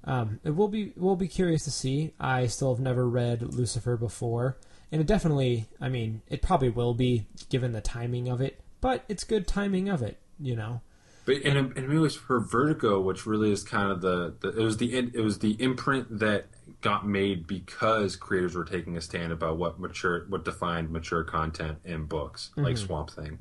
Um, 0.04 0.40
it 0.44 0.50
will 0.50 0.68
be 0.68 0.92
we'll 0.94 1.16
be 1.16 1.28
curious 1.28 1.64
to 1.64 1.70
see. 1.70 2.12
I 2.20 2.48
still 2.48 2.74
have 2.74 2.82
never 2.82 3.08
read 3.08 3.40
Lucifer 3.54 3.96
before, 3.96 4.58
and 4.90 5.00
it 5.00 5.06
definitely. 5.06 5.66
I 5.80 5.88
mean, 5.88 6.20
it 6.28 6.42
probably 6.42 6.68
will 6.68 6.92
be 6.92 7.24
given 7.48 7.72
the 7.72 7.80
timing 7.80 8.28
of 8.28 8.42
it, 8.42 8.60
but 8.82 9.06
it's 9.08 9.24
good 9.24 9.46
timing 9.46 9.88
of 9.88 10.02
it. 10.02 10.18
You 10.38 10.56
know. 10.56 10.82
But 11.24 11.36
and, 11.44 11.76
and 11.76 11.92
it 11.92 11.98
was 11.98 12.16
for 12.16 12.40
Vertigo, 12.40 13.00
which 13.00 13.26
really 13.26 13.52
is 13.52 13.62
kind 13.62 13.90
of 13.90 14.00
the, 14.00 14.34
the 14.40 14.48
it 14.60 14.62
was 14.62 14.78
the 14.78 14.94
it 14.94 15.22
was 15.22 15.38
the 15.38 15.52
imprint 15.62 16.18
that 16.18 16.46
got 16.80 17.06
made 17.06 17.46
because 17.46 18.16
creators 18.16 18.56
were 18.56 18.64
taking 18.64 18.96
a 18.96 19.00
stand 19.00 19.32
about 19.32 19.56
what 19.56 19.78
mature 19.78 20.26
what 20.28 20.44
defined 20.44 20.90
mature 20.90 21.22
content 21.22 21.78
in 21.84 22.06
books 22.06 22.50
like 22.56 22.76
Swamp 22.76 23.10
Thing. 23.10 23.38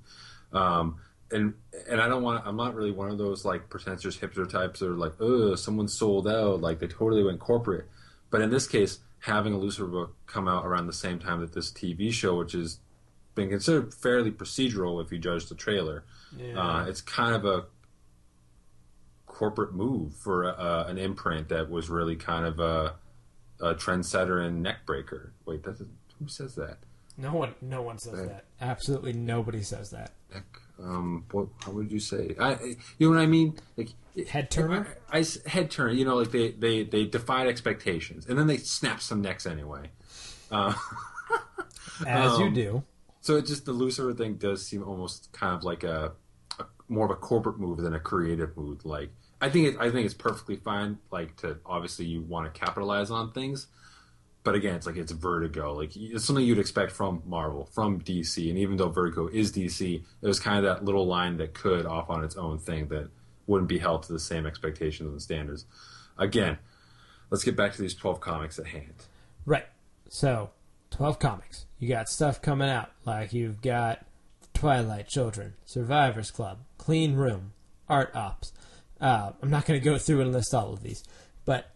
Um, 0.54 0.98
and 1.32 1.54
and 1.90 2.00
I 2.00 2.08
don't 2.08 2.24
want 2.24 2.46
I'm 2.46 2.58
not 2.58 2.76
really 2.76 2.92
one 2.92 3.10
of 3.10 3.18
those 3.18 3.46
like 3.46 3.70
pretentious 3.70 4.18
hipster 4.18 4.50
types 4.50 4.80
that 4.80 4.90
are 4.90 4.96
like, 4.96 5.14
oh, 5.20 5.56
someone 5.56 5.88
sold 5.88 6.28
out, 6.28 6.62
like 6.62 6.80
they 6.80 6.88
totally 6.88 7.24
went 7.24 7.40
corporate. 7.40 7.88
But 8.30 8.42
in 8.42 8.50
this 8.50 8.68
case, 8.68 9.00
having 9.20 9.54
a 9.54 9.58
Lucifer 9.58 9.88
book 9.88 10.16
come 10.28 10.48
out 10.48 10.66
around 10.66 10.88
the 10.88 10.94
same 10.94 11.20
time 11.20 11.42
that 11.42 11.54
this 11.54 11.72
TV 11.72 12.12
show, 12.12 12.38
which 12.38 12.54
has 12.54 12.80
been 13.34 13.50
considered 13.50 13.94
fairly 13.94 14.32
procedural 14.32 15.04
if 15.04 15.12
you 15.12 15.18
judge 15.18 15.48
the 15.48 15.56
trailer, 15.56 16.04
uh, 16.56 16.86
it's 16.88 17.02
kind 17.02 17.36
of 17.36 17.46
a 17.46 17.66
corporate 19.26 19.74
move 19.74 20.14
for 20.16 20.46
uh, 20.60 20.86
an 20.88 20.98
imprint 20.98 21.50
that 21.50 21.70
was 21.70 21.90
really 21.90 22.16
kind 22.16 22.46
of 22.46 22.60
a, 22.60 22.96
a 23.60 23.74
trendsetter 23.76 24.46
and 24.46 24.66
neckbreaker. 24.66 25.32
Wait, 25.46 25.64
that's 25.64 25.80
who 25.80 26.28
says 26.28 26.56
that? 26.56 26.78
No 27.18 27.34
one, 27.34 27.56
no 27.62 27.82
one 27.82 27.98
says 28.00 28.14
Right. 28.20 28.28
that. 28.30 28.46
Absolutely 28.60 29.14
nobody 29.14 29.62
says 29.64 29.90
that. 29.92 30.12
Neck. 30.34 30.44
Um, 30.82 31.26
what? 31.32 31.48
How 31.64 31.72
would 31.74 31.92
you 31.92 32.00
say? 32.00 32.36
I, 32.40 32.54
you 32.98 33.10
know 33.10 33.16
what 33.16 33.22
I 33.22 33.28
mean? 33.28 33.58
Like 33.78 33.90
Head 34.28 34.50
turner? 34.52 34.98
I, 35.12 35.20
I- 35.20 35.50
head 35.50 35.70
turner. 35.72 35.92
You 35.92 36.06
know, 36.06 36.16
like 36.18 36.32
they 36.32 36.52
they 36.52 36.84
they 36.84 37.06
defied 37.06 37.48
expectations, 37.48 38.26
and 38.26 38.38
then 38.38 38.48
they 38.48 38.58
snapped 38.58 39.04
some 39.04 39.22
necks 39.22 39.46
anyway. 39.46 39.90
Uh, 40.50 40.74
As 42.08 42.38
you 42.40 42.46
Um, 42.46 42.54
do. 42.54 42.84
So 43.22 43.36
it 43.38 43.46
just 43.46 43.66
the 43.66 43.72
Lucifer 43.74 44.14
thing 44.14 44.36
does 44.36 44.66
seem 44.66 44.84
almost 44.84 45.32
kind 45.32 45.56
of 45.56 45.64
like 45.64 45.84
a, 45.84 46.06
a 46.08 46.12
more 46.92 47.06
of 47.06 47.12
a 47.12 47.16
corporate 47.16 47.60
move 47.60 47.78
than 47.78 47.96
a 47.96 48.00
creative 48.00 48.56
move. 48.58 48.86
Like 48.86 49.10
I 49.40 49.50
think 49.50 49.70
it, 49.70 49.80
I 49.80 49.90
think 49.90 50.06
it's 50.06 50.14
perfectly 50.14 50.58
fine. 50.58 51.00
Like 51.12 51.38
to 51.38 51.58
obviously 51.66 52.06
you 52.06 52.22
want 52.22 52.54
to 52.54 52.60
capitalize 52.60 53.10
on 53.10 53.32
things, 53.32 53.68
but 54.44 54.56
again, 54.56 54.76
it's 54.76 54.86
like 54.86 54.98
it's 54.98 55.12
Vertigo. 55.12 55.74
Like 55.74 55.96
it's 55.96 56.26
something 56.26 56.46
you'd 56.46 56.60
expect 56.60 56.92
from 56.92 57.24
Marvel, 57.26 57.66
from 57.66 58.02
DC, 58.02 58.50
and 58.50 58.58
even 58.58 58.78
though 58.78 58.90
Vertigo 58.90 59.28
is 59.28 59.52
DC, 59.52 60.04
it 60.22 60.28
was 60.28 60.40
kind 60.40 60.58
of 60.58 60.64
that 60.64 60.86
little 60.86 61.08
line 61.08 61.38
that 61.38 61.54
could 61.54 61.86
off 61.86 62.10
on 62.10 62.24
its 62.24 62.36
own 62.36 62.60
thing 62.60 62.88
that 62.90 63.10
wouldn't 63.48 63.70
be 63.70 63.80
held 63.80 64.04
to 64.04 64.14
the 64.14 64.20
same 64.20 64.46
expectations 64.46 65.10
and 65.10 65.22
standards. 65.22 65.66
Again, 66.18 66.58
let's 67.30 67.44
get 67.44 67.56
back 67.56 67.74
to 67.74 67.82
these 67.82 67.96
twelve 67.96 68.20
comics 68.20 68.60
at 68.60 68.68
hand. 68.68 69.06
Right. 69.46 69.66
So, 70.10 70.52
12 70.92 71.20
comics. 71.20 71.66
You 71.80 71.88
got 71.88 72.10
stuff 72.10 72.42
coming 72.42 72.70
out. 72.70 72.92
Like 73.06 73.34
you've 73.34 73.62
got 73.62 74.06
Twilight 74.66 75.08
Children, 75.08 75.56
Survivors 75.66 76.30
Club, 76.30 76.60
Clean 76.78 77.16
Room, 77.16 77.54
Art 77.90 78.16
Ops. 78.16 78.54
Uh, 79.00 79.32
I'm 79.42 79.50
not 79.50 79.66
going 79.66 79.80
to 79.80 79.84
go 79.84 79.98
through 79.98 80.22
and 80.22 80.32
list 80.32 80.54
all 80.54 80.72
of 80.72 80.84
these, 80.84 81.04
but 81.46 81.72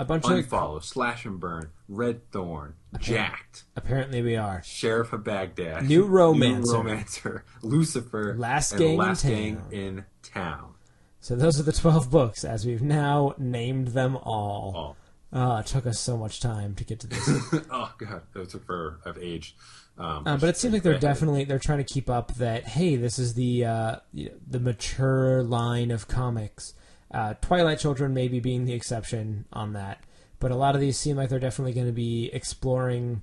a 0.00 0.04
bunch 0.04 0.24
of. 0.24 0.32
Unfollow, 0.32 0.82
Slash 0.82 1.24
and 1.24 1.38
Burn, 1.38 1.70
Red 1.88 2.28
Thorn, 2.32 2.74
Jacked. 2.98 3.62
Apparently, 3.76 4.20
we 4.20 4.34
are. 4.34 4.62
Sheriff 4.64 5.12
of 5.12 5.22
Baghdad, 5.22 5.84
New 5.84 6.06
Romancer. 6.06 6.72
New 6.72 6.78
Romancer, 6.78 7.44
Lucifer, 7.62 8.34
Last 8.36 8.76
Gang 8.76 8.90
in 8.90 8.96
Last 8.96 9.22
Town. 9.22 9.30
Gang 9.30 9.62
in 9.70 10.04
Town. 10.24 10.74
So, 11.20 11.36
those 11.36 11.60
are 11.60 11.62
the 11.62 11.72
12 11.72 12.10
books 12.10 12.42
as 12.42 12.66
we've 12.66 12.82
now 12.82 13.34
named 13.38 13.88
them 13.88 14.16
all. 14.16 14.96
Oh, 15.32 15.38
Uh, 15.38 15.60
it 15.60 15.66
took 15.66 15.86
us 15.86 16.00
so 16.00 16.16
much 16.16 16.40
time 16.40 16.74
to 16.74 16.82
get 16.82 16.98
to 16.98 17.06
this. 17.06 17.28
oh 17.70 17.94
god, 17.96 18.22
that 18.32 18.48
took 18.50 18.66
for 18.66 18.98
I've 19.06 19.18
aged. 19.18 19.54
Um, 19.96 20.26
Uh, 20.26 20.36
but 20.36 20.48
it 20.48 20.56
seems 20.56 20.74
like 20.74 20.82
they're 20.82 20.98
definitely 20.98 21.44
they're 21.44 21.58
trying 21.60 21.78
to 21.78 21.84
keep 21.84 22.10
up 22.10 22.34
that 22.34 22.64
hey 22.64 22.96
this 22.96 23.18
is 23.18 23.34
the 23.34 23.64
uh, 23.64 23.96
the 24.12 24.60
mature 24.60 25.42
line 25.42 25.90
of 25.90 26.08
comics. 26.08 26.74
Uh, 27.12 27.34
Twilight 27.40 27.78
Children 27.78 28.12
maybe 28.12 28.40
being 28.40 28.64
the 28.64 28.72
exception 28.72 29.44
on 29.52 29.74
that, 29.74 30.00
but 30.40 30.50
a 30.50 30.56
lot 30.56 30.74
of 30.74 30.80
these 30.80 30.98
seem 30.98 31.16
like 31.16 31.28
they're 31.28 31.38
definitely 31.38 31.72
going 31.72 31.86
to 31.86 31.92
be 31.92 32.28
exploring 32.32 33.22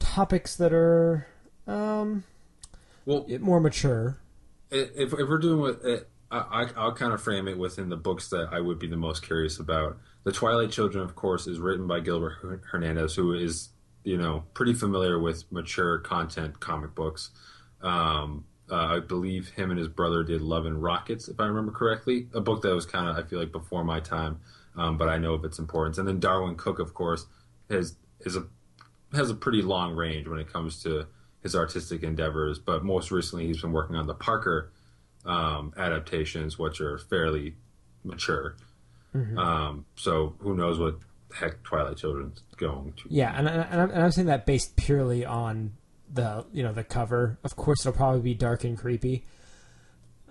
topics 0.00 0.56
that 0.56 0.72
are 0.72 1.28
um, 1.68 2.24
well, 3.06 3.24
more 3.40 3.60
mature. 3.60 4.18
if, 4.72 4.90
if 4.96 5.12
we're 5.12 5.38
doing 5.38 5.60
what 5.60 5.80
I- 6.32 6.72
I'll 6.76 6.94
kind 6.94 7.12
of 7.12 7.22
frame 7.22 7.46
it 7.46 7.58
within 7.58 7.90
the 7.90 7.96
books 7.96 8.30
that 8.30 8.48
I 8.50 8.58
would 8.60 8.78
be 8.78 8.88
the 8.88 8.96
most 8.96 9.22
curious 9.22 9.58
about. 9.60 9.98
The 10.24 10.32
Twilight 10.32 10.70
Children, 10.70 11.04
of 11.04 11.14
course, 11.14 11.46
is 11.46 11.58
written 11.60 11.86
by 11.86 12.00
Gilbert 12.00 12.38
Hernandez, 12.70 13.14
who 13.14 13.34
is 13.34 13.68
you 14.04 14.16
know 14.16 14.44
pretty 14.54 14.74
familiar 14.74 15.18
with 15.18 15.50
mature 15.50 15.98
content 15.98 16.60
comic 16.60 16.94
books. 16.94 17.30
Um, 17.82 18.44
uh, 18.70 18.96
I 18.96 19.00
believe 19.00 19.50
him 19.50 19.70
and 19.70 19.78
his 19.78 19.88
brother 19.88 20.22
did 20.22 20.40
Love 20.40 20.66
and 20.66 20.82
Rockets, 20.82 21.28
if 21.28 21.38
I 21.38 21.44
remember 21.44 21.72
correctly, 21.72 22.28
a 22.32 22.40
book 22.40 22.62
that 22.62 22.74
was 22.74 22.86
kind 22.86 23.08
of 23.08 23.16
I 23.16 23.28
feel 23.28 23.38
like 23.38 23.52
before 23.52 23.84
my 23.84 24.00
time, 24.00 24.40
um, 24.76 24.96
but 24.96 25.08
I 25.08 25.18
know 25.18 25.34
of 25.34 25.44
its 25.44 25.58
importance. 25.58 25.98
And 25.98 26.08
then 26.08 26.20
Darwyn 26.20 26.56
Cooke, 26.56 26.78
of 26.78 26.94
course, 26.94 27.26
has 27.68 27.96
is 28.20 28.36
a 28.36 28.46
has 29.14 29.30
a 29.30 29.34
pretty 29.34 29.62
long 29.62 29.94
range 29.94 30.26
when 30.26 30.38
it 30.38 30.50
comes 30.50 30.82
to 30.84 31.06
his 31.42 31.54
artistic 31.54 32.02
endeavors. 32.02 32.58
But 32.58 32.84
most 32.84 33.10
recently, 33.10 33.46
he's 33.46 33.60
been 33.60 33.72
working 33.72 33.96
on 33.96 34.06
the 34.06 34.14
Parker 34.14 34.72
um, 35.26 35.74
adaptations, 35.76 36.58
which 36.58 36.80
are 36.80 36.98
fairly 36.98 37.56
mature. 38.04 38.56
Um, 39.38 39.84
so 39.96 40.36
who 40.38 40.54
knows 40.56 40.78
what 40.78 40.96
heck 41.32 41.62
Twilight 41.62 41.96
Children's 41.96 42.42
going 42.56 42.92
to? 42.98 43.02
Yeah, 43.08 43.34
and, 43.36 43.48
and, 43.48 43.80
I'm, 43.80 43.90
and 43.90 44.02
I'm 44.02 44.12
saying 44.12 44.26
that 44.26 44.46
based 44.46 44.76
purely 44.76 45.24
on 45.24 45.72
the 46.12 46.46
you 46.52 46.62
know 46.62 46.72
the 46.72 46.84
cover. 46.84 47.38
Of 47.44 47.56
course, 47.56 47.80
it'll 47.80 47.96
probably 47.96 48.20
be 48.20 48.34
dark 48.34 48.64
and 48.64 48.78
creepy. 48.78 49.24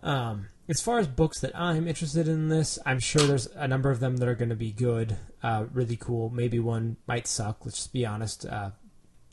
Um, 0.03 0.47
as 0.67 0.81
far 0.81 0.99
as 0.99 1.07
books 1.07 1.39
that 1.41 1.51
I'm 1.55 1.87
interested 1.87 2.27
in 2.27 2.49
this, 2.49 2.79
I'm 2.85 2.99
sure 2.99 3.21
there's 3.23 3.47
a 3.47 3.67
number 3.67 3.91
of 3.91 3.99
them 3.99 4.17
that 4.17 4.27
are 4.27 4.35
going 4.35 4.49
to 4.49 4.55
be 4.55 4.71
good, 4.71 5.17
uh, 5.43 5.65
really 5.73 5.97
cool. 5.97 6.29
Maybe 6.29 6.59
one 6.59 6.97
might 7.07 7.27
suck. 7.27 7.65
Let's 7.65 7.77
just 7.77 7.93
be 7.93 8.05
honest. 8.05 8.45
Uh, 8.45 8.71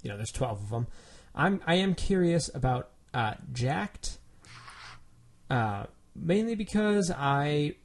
you 0.03 0.11
know, 0.11 0.17
there's 0.17 0.33
12 0.33 0.65
of 0.65 0.71
them. 0.71 0.87
I'm 1.35 1.61
I 1.67 1.77
am 1.77 1.95
curious 1.95 2.51
about 2.55 2.91
uh, 3.15 3.35
Jacked, 3.53 4.19
uh, 5.51 5.85
mainly 6.15 6.55
because 6.55 7.11
I, 7.11 7.77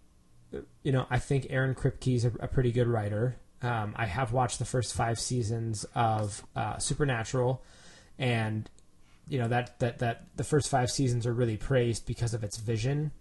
you 0.83 0.91
know, 0.91 1.05
I 1.09 1.19
think 1.19 1.47
Aaron 1.49 1.75
Kripke's 1.75 2.25
a, 2.25 2.31
a 2.39 2.47
pretty 2.47 2.71
good 2.71 2.87
writer. 2.87 3.37
Um, 3.63 3.93
I 3.95 4.05
have 4.05 4.33
watched 4.33 4.59
the 4.59 4.65
first 4.65 4.93
five 4.93 5.19
seasons 5.19 5.85
of 5.95 6.45
uh, 6.55 6.77
Supernatural, 6.77 7.63
and 8.19 8.69
you 9.29 9.39
know 9.39 9.47
that 9.47 9.79
that 9.79 9.99
that 9.99 10.27
the 10.35 10.43
first 10.43 10.69
five 10.69 10.91
seasons 10.91 11.25
are 11.25 11.33
really 11.33 11.57
praised 11.57 12.05
because 12.05 12.33
of 12.33 12.43
its 12.43 12.57
vision, 12.57 13.11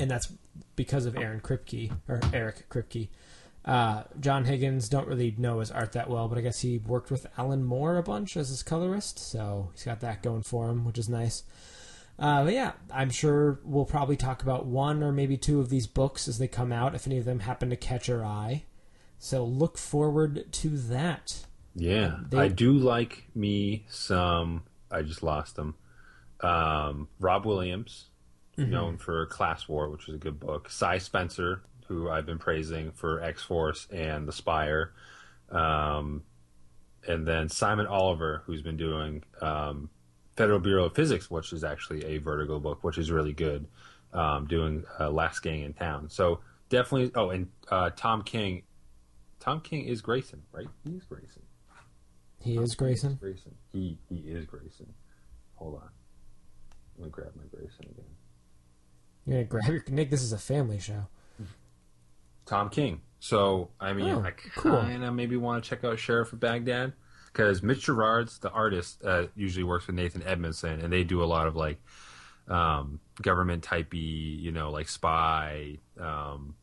and 0.00 0.10
that's 0.10 0.32
because 0.76 1.04
of 1.06 1.16
Aaron 1.16 1.40
Kripke 1.40 1.92
or 2.08 2.20
Eric 2.32 2.68
Kripke. 2.70 3.08
Uh, 3.64 4.04
John 4.18 4.46
Higgins 4.46 4.88
don't 4.88 5.06
really 5.06 5.34
know 5.36 5.60
his 5.60 5.70
art 5.70 5.92
that 5.92 6.08
well, 6.08 6.26
but 6.28 6.38
I 6.38 6.40
guess 6.40 6.60
he 6.60 6.78
worked 6.78 7.10
with 7.10 7.26
Alan 7.36 7.62
Moore 7.64 7.98
a 7.98 8.02
bunch 8.02 8.34
as 8.38 8.48
his 8.48 8.62
colorist, 8.62 9.18
so 9.18 9.68
he's 9.74 9.84
got 9.84 10.00
that 10.00 10.22
going 10.22 10.42
for 10.42 10.70
him, 10.70 10.86
which 10.86 10.96
is 10.96 11.10
nice. 11.10 11.42
Uh, 12.18 12.44
but 12.44 12.54
yeah, 12.54 12.72
I'm 12.90 13.10
sure 13.10 13.60
we'll 13.64 13.84
probably 13.84 14.16
talk 14.16 14.42
about 14.42 14.64
one 14.64 15.02
or 15.02 15.12
maybe 15.12 15.36
two 15.36 15.60
of 15.60 15.68
these 15.68 15.86
books 15.86 16.26
as 16.28 16.38
they 16.38 16.48
come 16.48 16.72
out, 16.72 16.94
if 16.94 17.06
any 17.06 17.18
of 17.18 17.26
them 17.26 17.40
happen 17.40 17.68
to 17.68 17.76
catch 17.76 18.08
our 18.08 18.24
eye. 18.24 18.64
So 19.18 19.44
look 19.44 19.76
forward 19.78 20.52
to 20.52 20.68
that. 20.68 21.44
Yeah, 21.74 22.20
They- 22.28 22.38
I 22.38 22.48
do 22.48 22.72
like 22.72 23.26
me 23.34 23.84
some. 23.88 24.62
I 24.90 25.02
just 25.02 25.22
lost 25.22 25.56
them. 25.56 25.74
Um, 26.40 27.08
Rob 27.20 27.44
Williams, 27.44 28.06
known 28.56 28.96
for 28.98 29.24
Class 29.26 29.68
War, 29.68 29.88
which 29.88 30.08
is 30.08 30.14
a 30.14 30.18
good 30.18 30.40
book. 30.40 30.68
Si 30.70 30.98
Spencer, 30.98 31.62
who 31.86 32.08
I've 32.10 32.26
been 32.26 32.38
praising 32.38 32.90
for 32.92 33.20
X 33.22 33.42
Force 33.42 33.86
and 33.92 34.26
The 34.26 34.32
Spire. 34.32 34.92
Um, 35.50 36.22
and 37.06 37.26
then 37.26 37.48
Simon 37.48 37.86
Oliver, 37.86 38.42
who's 38.46 38.62
been 38.62 38.76
doing 38.76 39.22
um, 39.40 39.90
Federal 40.36 40.58
Bureau 40.58 40.84
of 40.86 40.94
Physics, 40.94 41.30
which 41.30 41.52
is 41.52 41.62
actually 41.64 42.04
a 42.04 42.18
Vertigo 42.18 42.58
book, 42.60 42.82
which 42.84 42.98
is 42.98 43.10
really 43.10 43.32
good. 43.32 43.66
Um, 44.12 44.46
doing 44.46 44.84
uh, 44.98 45.10
Last 45.10 45.40
Gang 45.40 45.62
in 45.62 45.74
Town. 45.74 46.08
So 46.08 46.40
definitely. 46.70 47.12
Oh, 47.14 47.30
and 47.30 47.48
uh, 47.70 47.90
Tom 47.90 48.22
King. 48.22 48.62
Tom 49.40 49.60
King 49.60 49.84
is 49.84 50.00
Grayson, 50.02 50.42
right? 50.52 50.66
He's 50.84 51.04
Grayson. 51.04 51.42
He 52.40 52.56
is 52.56 52.74
Grayson. 52.74 53.16
Grayson. 53.20 53.54
He 53.72 53.98
he 54.08 54.16
is 54.16 54.44
Grayson. 54.46 54.92
Hold 55.56 55.76
on. 55.76 55.88
Let 56.98 57.04
me 57.06 57.10
grab 57.10 57.32
my 57.36 57.44
Grayson 57.50 57.84
again. 57.90 58.04
You're 59.26 59.36
gonna 59.44 59.44
grab 59.62 59.68
your 59.68 59.84
Nick. 59.88 60.10
This 60.10 60.22
is 60.22 60.32
a 60.32 60.38
family 60.38 60.78
show. 60.78 61.06
Tom 62.46 62.68
King. 62.70 63.00
So 63.20 63.70
I 63.80 63.92
mean, 63.92 64.08
Oh, 64.14 64.20
I 64.22 64.30
cool. 64.30 64.72
kind 64.80 65.04
of 65.04 65.14
maybe 65.14 65.36
want 65.36 65.62
to 65.62 65.68
check 65.68 65.84
out 65.84 65.98
Sheriff 65.98 66.32
of 66.32 66.40
Baghdad 66.40 66.92
because 67.32 67.62
Mitch 67.62 67.84
Gerads, 67.86 68.38
the 68.38 68.50
artist, 68.50 69.04
uh, 69.04 69.26
usually 69.34 69.64
works 69.64 69.86
with 69.86 69.96
Nathan 69.96 70.22
Edmondson, 70.22 70.80
and 70.80 70.92
they 70.92 71.04
do 71.04 71.22
a 71.22 71.26
lot 71.26 71.46
of 71.46 71.56
like 71.56 71.80
um, 72.48 73.00
government 73.20 73.62
typey, 73.64 74.40
you 74.40 74.52
know, 74.52 74.70
like 74.70 74.88
spy, 74.88 75.78
um, 76.00 76.54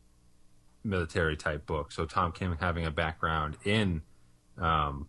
military 0.85 1.35
type 1.35 1.65
book. 1.65 1.91
So 1.91 2.05
Tom 2.05 2.31
King 2.31 2.55
having 2.59 2.85
a 2.85 2.91
background 2.91 3.57
in, 3.65 4.01
um, 4.57 5.07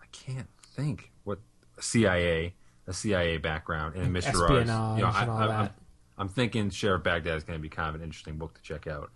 I 0.00 0.06
can't 0.12 0.48
think 0.62 1.10
what 1.24 1.38
CIA, 1.80 2.54
a 2.86 2.92
CIA 2.92 3.38
background, 3.38 3.96
and 3.96 4.12
Mitch 4.12 4.24
Gerads. 4.24 4.68
Espionage 4.68 4.98
You 4.98 5.04
know, 5.04 5.10
I, 5.10 5.24
I, 5.24 5.62
I'm, 5.62 5.70
I'm 6.18 6.28
thinking 6.28 6.70
Sheriff 6.70 7.02
Baghdad 7.02 7.36
is 7.36 7.44
going 7.44 7.58
to 7.58 7.62
be 7.62 7.68
kind 7.68 7.88
of 7.88 7.94
an 7.96 8.02
interesting 8.02 8.36
book 8.36 8.54
to 8.54 8.62
check 8.62 8.86
out. 8.86 9.10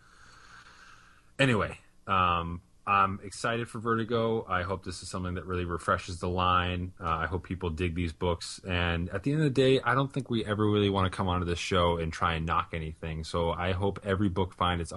Anyway, 1.39 1.79
um, 2.07 2.61
I'm 2.89 3.21
excited 3.23 3.69
for 3.69 3.81
Vertigo. 3.81 4.47
I 4.49 4.63
hope 4.63 4.83
this 4.83 5.03
is 5.03 5.11
something 5.11 5.35
that 5.35 5.45
really 5.45 5.67
refreshes 5.67 6.21
the 6.21 6.29
line. 6.29 6.93
Uh, 6.99 7.07
I 7.07 7.27
hope 7.27 7.45
people 7.45 7.69
dig 7.69 7.95
these 7.95 8.15
books. 8.15 8.63
And 8.67 9.11
at 9.11 9.25
the 9.25 9.33
end 9.33 9.41
of 9.41 9.45
the 9.45 9.51
day, 9.51 9.79
I 9.85 9.95
don't 9.95 10.11
think 10.11 10.31
we 10.31 10.43
ever 10.47 10.67
really 10.67 10.89
want 10.89 11.11
to 11.11 11.15
come 11.15 11.29
onto 11.29 11.45
this 11.45 11.59
show 11.59 11.99
and 11.99 12.11
try 12.11 12.35
and 12.35 12.47
knock 12.47 12.71
anything. 12.73 13.25
So 13.25 13.51
I 13.51 13.73
hope 13.73 14.01
every 14.05 14.31
book 14.31 14.55
find 14.55 14.81
its 14.81 14.93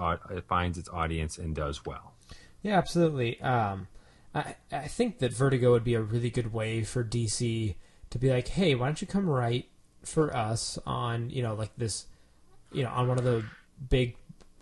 finds 0.48 0.78
its 0.78 0.88
audience 0.88 1.38
and 1.38 1.54
does 1.54 1.86
well. 1.86 2.14
Yeah, 2.62 2.78
absolutely. 2.78 3.42
Um, 3.42 3.88
I 4.34 4.56
I 4.72 4.88
think 4.88 5.20
that 5.20 5.34
Vertigo 5.34 5.72
would 5.72 5.84
be 5.84 5.96
a 5.96 6.02
really 6.02 6.30
good 6.30 6.54
way 6.54 6.84
for 6.84 7.04
DC 7.04 7.76
to 8.10 8.20
be 8.20 8.30
like, 8.30 8.48
hey, 8.48 8.74
why 8.74 8.86
don't 8.86 9.02
you 9.02 9.08
come 9.08 9.30
write 9.30 9.68
for 10.04 10.36
us 10.36 10.80
on 10.86 11.30
you 11.30 11.44
know 11.44 11.56
like 11.56 11.76
this, 11.76 12.06
you 12.72 12.84
know, 12.84 12.90
on 12.90 13.10
one 13.10 13.18
of 13.18 13.26
the 13.26 13.44
big, 13.90 14.16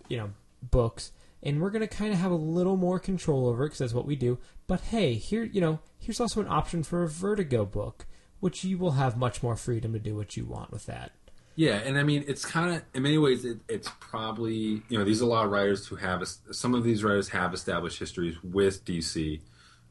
you 0.08 0.16
know, 0.16 0.30
books, 0.68 1.12
and 1.42 1.60
we're 1.60 1.70
gonna 1.70 1.86
kind 1.86 2.12
of 2.12 2.18
have 2.18 2.30
a 2.30 2.36
little 2.36 2.76
more 2.76 2.98
control 2.98 3.46
over 3.46 3.64
it 3.64 3.68
because 3.68 3.78
that's 3.78 3.94
what 3.94 4.06
we 4.06 4.16
do. 4.16 4.38
But 4.66 4.80
hey, 4.82 5.14
here 5.14 5.44
you 5.44 5.60
know, 5.60 5.80
here's 5.98 6.20
also 6.20 6.40
an 6.40 6.48
option 6.48 6.82
for 6.82 7.02
a 7.02 7.08
Vertigo 7.08 7.64
book, 7.64 8.06
which 8.40 8.64
you 8.64 8.78
will 8.78 8.92
have 8.92 9.16
much 9.16 9.42
more 9.42 9.56
freedom 9.56 9.92
to 9.92 9.98
do 9.98 10.16
what 10.16 10.36
you 10.36 10.44
want 10.44 10.70
with 10.70 10.86
that. 10.86 11.12
Yeah, 11.56 11.76
and 11.76 11.98
I 11.98 12.04
mean, 12.04 12.24
it's 12.26 12.44
kind 12.44 12.74
of 12.74 12.82
in 12.94 13.02
many 13.02 13.18
ways, 13.18 13.44
it, 13.44 13.58
it's 13.68 13.90
probably 14.00 14.82
you 14.88 14.98
know 14.98 15.04
these 15.04 15.20
are 15.20 15.24
a 15.24 15.28
lot 15.28 15.44
of 15.44 15.50
writers 15.50 15.86
who 15.86 15.96
have 15.96 16.26
some 16.52 16.74
of 16.74 16.84
these 16.84 17.04
writers 17.04 17.28
have 17.30 17.52
established 17.52 17.98
histories 17.98 18.36
with 18.42 18.84
DC, 18.84 19.40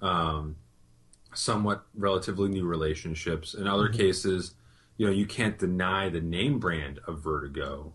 um, 0.01 0.55
somewhat 1.33 1.85
relatively 1.95 2.49
new 2.49 2.65
relationships. 2.65 3.53
In 3.53 3.67
other 3.67 3.89
cases, 3.89 4.55
you 4.97 5.05
know, 5.05 5.11
you 5.11 5.25
can't 5.25 5.59
deny 5.59 6.09
the 6.09 6.21
name 6.21 6.59
brand 6.59 6.99
of 7.07 7.23
Vertigo. 7.23 7.93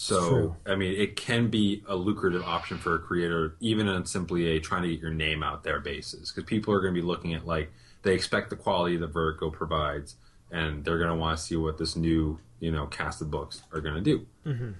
So. 0.00 0.54
I 0.64 0.76
mean, 0.76 0.94
it 0.94 1.16
can 1.16 1.48
be 1.48 1.82
a 1.88 1.96
lucrative 1.96 2.44
option 2.44 2.78
for 2.78 2.94
a 2.94 3.00
creator, 3.00 3.56
even 3.58 3.88
on 3.88 4.06
simply 4.06 4.46
a 4.46 4.60
trying 4.60 4.82
to 4.82 4.88
get 4.90 5.00
your 5.00 5.10
name 5.10 5.42
out 5.42 5.64
there 5.64 5.80
basis, 5.80 6.30
because 6.30 6.44
people 6.44 6.72
are 6.72 6.80
going 6.80 6.94
to 6.94 7.00
be 7.00 7.04
looking 7.04 7.34
at 7.34 7.44
like 7.44 7.72
they 8.02 8.14
expect 8.14 8.50
the 8.50 8.54
quality 8.54 8.96
that 8.96 9.08
Vertigo 9.08 9.50
provides, 9.50 10.14
and 10.52 10.84
they're 10.84 10.98
going 10.98 11.10
to 11.10 11.16
want 11.16 11.36
to 11.36 11.44
see 11.44 11.56
what 11.56 11.78
this 11.78 11.96
new 11.96 12.38
you 12.60 12.70
know 12.70 12.86
cast 12.86 13.20
of 13.22 13.32
books 13.32 13.62
are 13.72 13.80
going 13.80 13.96
to 13.96 14.00
do. 14.00 14.26
Mm-hmm. 14.46 14.70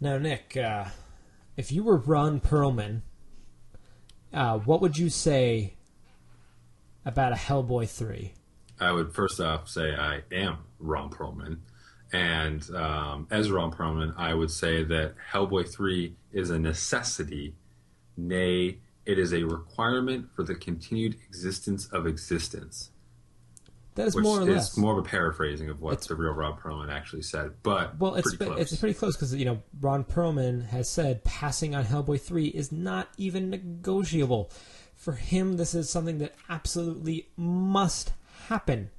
Now, 0.00 0.18
Nick, 0.18 0.56
uh, 0.56 0.84
if 1.56 1.72
you 1.72 1.82
were 1.82 1.96
Ron 1.96 2.38
Perlman, 2.38 3.00
uh, 4.32 4.58
what 4.58 4.80
would 4.80 4.96
you 4.96 5.10
say 5.10 5.74
about 7.04 7.32
a 7.32 7.36
Hellboy 7.36 7.88
three? 7.88 8.34
I 8.78 8.92
would 8.92 9.12
first 9.12 9.40
off 9.40 9.68
say 9.68 9.92
I 9.92 10.20
am 10.30 10.58
Ron 10.78 11.10
Perlman. 11.10 11.58
And 12.12 12.68
um, 12.74 13.26
as 13.30 13.50
Ron 13.50 13.72
Perlman, 13.72 14.14
I 14.16 14.32
would 14.34 14.50
say 14.50 14.84
that 14.84 15.14
Hellboy 15.32 15.68
3 15.68 16.14
is 16.32 16.50
a 16.50 16.58
necessity, 16.58 17.54
nay, 18.16 18.78
it 19.04 19.18
is 19.18 19.32
a 19.32 19.42
requirement 19.44 20.28
for 20.34 20.42
the 20.42 20.54
continued 20.54 21.16
existence 21.28 21.86
of 21.86 22.06
existence. 22.06 22.90
That 23.96 24.08
is 24.08 24.14
Which 24.14 24.24
more 24.24 24.40
or 24.40 24.42
is 24.42 24.48
less. 24.48 24.76
more 24.76 24.92
of 24.92 24.98
a 24.98 25.08
paraphrasing 25.08 25.70
of 25.70 25.80
what 25.80 25.94
It's- 25.94 26.06
the 26.06 26.14
real 26.16 26.32
Ron 26.32 26.58
Perlman 26.58 26.90
actually 26.92 27.22
said, 27.22 27.52
but 27.62 27.98
well, 27.98 28.14
it's 28.16 28.34
pretty 28.36 28.52
close. 28.52 28.60
it's 28.72 28.80
pretty 28.80 28.94
close 28.94 29.16
because 29.16 29.34
you 29.34 29.46
know 29.46 29.62
Ron 29.80 30.04
Perlman 30.04 30.66
has 30.66 30.90
said 30.90 31.24
passing 31.24 31.74
on 31.74 31.84
Hellboy 31.86 32.20
three 32.20 32.48
is 32.48 32.70
not 32.70 33.08
even 33.16 33.48
negotiable. 33.48 34.50
For 34.94 35.12
him, 35.14 35.56
this 35.56 35.74
is 35.74 35.88
something 35.88 36.18
that 36.18 36.34
absolutely 36.48 37.28
must 37.36 38.12
happen. 38.48 38.90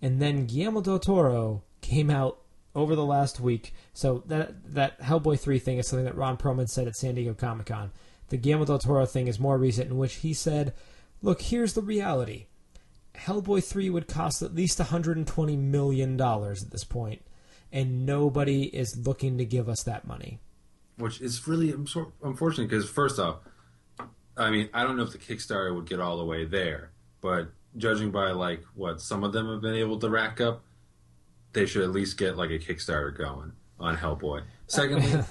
And 0.00 0.20
then 0.20 0.46
Guillermo 0.46 0.80
del 0.80 0.98
Toro 0.98 1.62
came 1.80 2.10
out 2.10 2.41
over 2.74 2.94
the 2.94 3.04
last 3.04 3.40
week. 3.40 3.74
So 3.92 4.22
that 4.26 4.74
that 4.74 5.00
Hellboy 5.00 5.38
three 5.38 5.58
thing 5.58 5.78
is 5.78 5.88
something 5.88 6.04
that 6.06 6.16
Ron 6.16 6.36
Perlman 6.36 6.68
said 6.68 6.86
at 6.88 6.96
San 6.96 7.14
Diego 7.14 7.34
Comic 7.34 7.66
Con. 7.66 7.90
The 8.28 8.36
Guillermo 8.38 8.64
del 8.64 8.78
Toro 8.78 9.04
thing 9.06 9.28
is 9.28 9.38
more 9.38 9.58
recent, 9.58 9.90
in 9.90 9.98
which 9.98 10.14
he 10.16 10.32
said, 10.32 10.72
"Look, 11.20 11.42
here's 11.42 11.74
the 11.74 11.82
reality. 11.82 12.46
Hellboy 13.14 13.62
3 13.62 13.90
would 13.90 14.08
cost 14.08 14.40
at 14.40 14.54
least 14.54 14.78
$120 14.78 15.58
million 15.58 16.18
at 16.18 16.70
this 16.70 16.84
point, 16.84 17.20
and 17.70 18.06
nobody 18.06 18.64
is 18.64 19.06
looking 19.06 19.36
to 19.36 19.44
give 19.44 19.68
us 19.68 19.82
that 19.82 20.06
money. 20.06 20.40
which 20.96 21.20
is 21.20 21.46
really 21.46 21.70
unfortunate 22.22 22.68
because 22.68 22.88
first 22.88 23.18
off, 23.18 23.40
I 24.36 24.50
mean, 24.50 24.70
I 24.72 24.82
don't 24.84 24.96
know 24.96 25.02
if 25.02 25.12
the 25.12 25.18
Kickstarter 25.18 25.74
would 25.74 25.86
get 25.86 26.00
all 26.00 26.16
the 26.16 26.24
way 26.24 26.44
there, 26.46 26.90
but 27.20 27.50
judging 27.76 28.10
by 28.10 28.30
like 28.30 28.62
what 28.74 29.00
some 29.00 29.24
of 29.24 29.32
them 29.32 29.46
have 29.50 29.60
been 29.60 29.74
able 29.74 29.98
to 29.98 30.08
rack 30.08 30.40
up, 30.40 30.62
they 31.52 31.66
should 31.66 31.82
at 31.82 31.90
least 31.90 32.16
get 32.16 32.36
like 32.36 32.50
a 32.50 32.58
Kickstarter 32.58 33.16
going 33.16 33.52
on 33.78 33.96
Hellboy. 33.96 34.42
Secondly, 34.66 35.22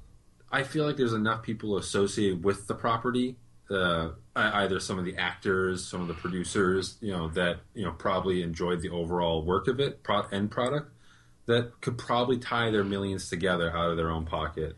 I 0.52 0.62
feel 0.62 0.84
like 0.84 0.96
there's 0.96 1.12
enough 1.12 1.42
people 1.42 1.76
associated 1.78 2.44
with 2.44 2.66
the 2.66 2.74
property, 2.74 3.36
uh, 3.70 4.10
either 4.34 4.80
some 4.80 4.98
of 4.98 5.04
the 5.04 5.16
actors, 5.16 5.84
some 5.84 6.00
of 6.00 6.08
the 6.08 6.14
producers, 6.14 6.96
you 7.00 7.12
know, 7.12 7.28
that 7.28 7.60
you 7.74 7.84
know 7.84 7.92
probably 7.92 8.42
enjoyed 8.42 8.80
the 8.82 8.90
overall 8.90 9.44
work 9.44 9.68
of 9.68 9.80
it, 9.80 10.02
pro- 10.02 10.26
end 10.32 10.50
product, 10.50 10.92
that 11.46 11.80
could 11.80 11.98
probably 11.98 12.38
tie 12.38 12.70
their 12.70 12.84
millions 12.84 13.28
together 13.28 13.74
out 13.76 13.90
of 13.90 13.96
their 13.96 14.10
own 14.10 14.24
pocket 14.24 14.76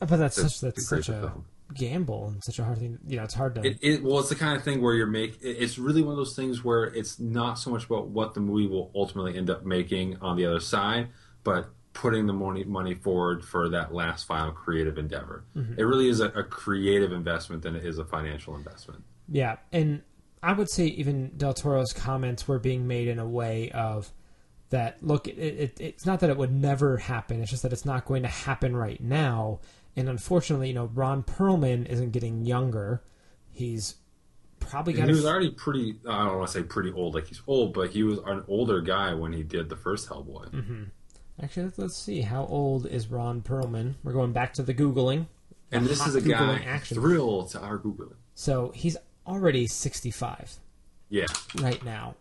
But 0.00 0.16
that's 0.16 0.36
such 0.36 0.60
that's 0.60 0.88
such 0.88 1.08
a 1.08 1.20
film. 1.20 1.44
Gamble 1.74 2.28
and 2.28 2.42
such 2.42 2.58
a 2.58 2.64
hard 2.64 2.78
thing. 2.78 2.98
You 3.06 3.16
know, 3.16 3.24
it's 3.24 3.34
hard 3.34 3.54
to. 3.56 3.66
It, 3.66 3.78
it 3.82 4.02
well, 4.02 4.18
it's 4.20 4.28
the 4.28 4.34
kind 4.34 4.56
of 4.56 4.64
thing 4.64 4.80
where 4.80 4.94
you're 4.94 5.06
make. 5.06 5.38
It's 5.42 5.78
really 5.78 6.02
one 6.02 6.12
of 6.12 6.16
those 6.16 6.34
things 6.36 6.64
where 6.64 6.84
it's 6.84 7.18
not 7.18 7.54
so 7.54 7.70
much 7.70 7.86
about 7.86 8.08
what 8.08 8.34
the 8.34 8.40
movie 8.40 8.66
will 8.66 8.90
ultimately 8.94 9.36
end 9.36 9.50
up 9.50 9.64
making 9.64 10.18
on 10.20 10.36
the 10.36 10.46
other 10.46 10.60
side, 10.60 11.08
but 11.44 11.70
putting 11.92 12.26
the 12.26 12.32
money 12.32 12.64
money 12.64 12.94
forward 12.94 13.44
for 13.44 13.68
that 13.68 13.92
last 13.92 14.26
final 14.26 14.52
creative 14.52 14.98
endeavor. 14.98 15.44
Mm-hmm. 15.56 15.78
It 15.78 15.82
really 15.82 16.08
is 16.08 16.20
a, 16.20 16.26
a 16.28 16.44
creative 16.44 17.12
investment 17.12 17.62
than 17.62 17.74
it 17.76 17.84
is 17.84 17.98
a 17.98 18.04
financial 18.04 18.54
investment. 18.54 19.02
Yeah, 19.28 19.56
and 19.72 20.02
I 20.42 20.52
would 20.52 20.70
say 20.70 20.86
even 20.86 21.32
Del 21.36 21.54
Toro's 21.54 21.92
comments 21.92 22.46
were 22.46 22.58
being 22.58 22.86
made 22.86 23.08
in 23.08 23.18
a 23.18 23.28
way 23.28 23.70
of 23.72 24.12
that. 24.70 25.02
Look, 25.02 25.28
it, 25.28 25.32
it, 25.38 25.80
it's 25.80 26.06
not 26.06 26.20
that 26.20 26.30
it 26.30 26.36
would 26.36 26.52
never 26.52 26.96
happen. 26.96 27.42
It's 27.42 27.50
just 27.50 27.62
that 27.62 27.72
it's 27.72 27.84
not 27.84 28.04
going 28.04 28.22
to 28.22 28.28
happen 28.28 28.76
right 28.76 29.02
now. 29.02 29.60
And 29.98 30.08
unfortunately, 30.08 30.68
you 30.68 30.74
know, 30.74 30.86
Ron 30.94 31.22
Perlman 31.22 31.86
isn't 31.86 32.12
getting 32.12 32.44
younger. 32.44 33.02
He's 33.52 33.96
probably 34.60 34.92
And 34.94 35.02
got. 35.02 35.08
he 35.08 35.14
was 35.14 35.26
already 35.26 35.50
pretty. 35.50 35.96
I 36.08 36.24
don't 36.26 36.38
want 36.38 36.48
to 36.50 36.52
say 36.58 36.62
pretty 36.62 36.92
old, 36.92 37.14
like 37.14 37.26
he's 37.26 37.42
old, 37.46 37.74
but 37.74 37.90
he 37.90 38.02
was 38.02 38.18
an 38.26 38.44
older 38.48 38.80
guy 38.80 39.14
when 39.14 39.32
he 39.32 39.42
did 39.42 39.68
the 39.68 39.76
first 39.76 40.08
Hellboy. 40.08 40.50
Mm-hmm. 40.50 40.82
Actually, 41.42 41.64
let's, 41.64 41.78
let's 41.78 41.96
see. 41.98 42.22
How 42.22 42.46
old 42.46 42.86
is 42.86 43.08
Ron 43.08 43.42
Perlman? 43.42 43.94
We're 44.02 44.12
going 44.12 44.32
back 44.32 44.52
to 44.54 44.62
the 44.62 44.74
googling. 44.74 45.26
And 45.70 45.84
this 45.86 46.04
is 46.06 46.14
a 46.14 46.20
Googling 46.22 46.58
guy 46.60 46.64
action. 46.64 46.96
thrill 46.96 47.44
to 47.48 47.60
our 47.60 47.78
Googling. 47.78 48.14
So 48.34 48.72
he's 48.74 48.96
already 49.26 49.66
sixty-five 49.66 50.54
Yeah, 51.10 51.26
right 51.60 51.84
now. 51.84 52.14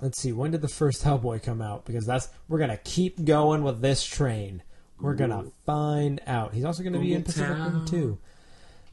Let's 0.00 0.20
see. 0.20 0.32
When 0.32 0.50
did 0.50 0.60
the 0.60 0.68
first 0.68 1.02
Hellboy 1.04 1.42
come 1.42 1.62
out? 1.62 1.84
Because 1.86 2.04
that's 2.04 2.28
we're 2.48 2.58
gonna 2.58 2.76
keep 2.76 3.24
going 3.24 3.62
with 3.62 3.80
this 3.80 4.04
train. 4.04 4.62
We're 5.04 5.14
gonna 5.14 5.44
find 5.66 6.20
out. 6.26 6.54
He's 6.54 6.64
also 6.64 6.82
gonna 6.82 6.98
be 7.00 7.12
in 7.14 7.22
Pacific 7.22 7.56
Rim 7.56 7.84
too. 7.86 8.18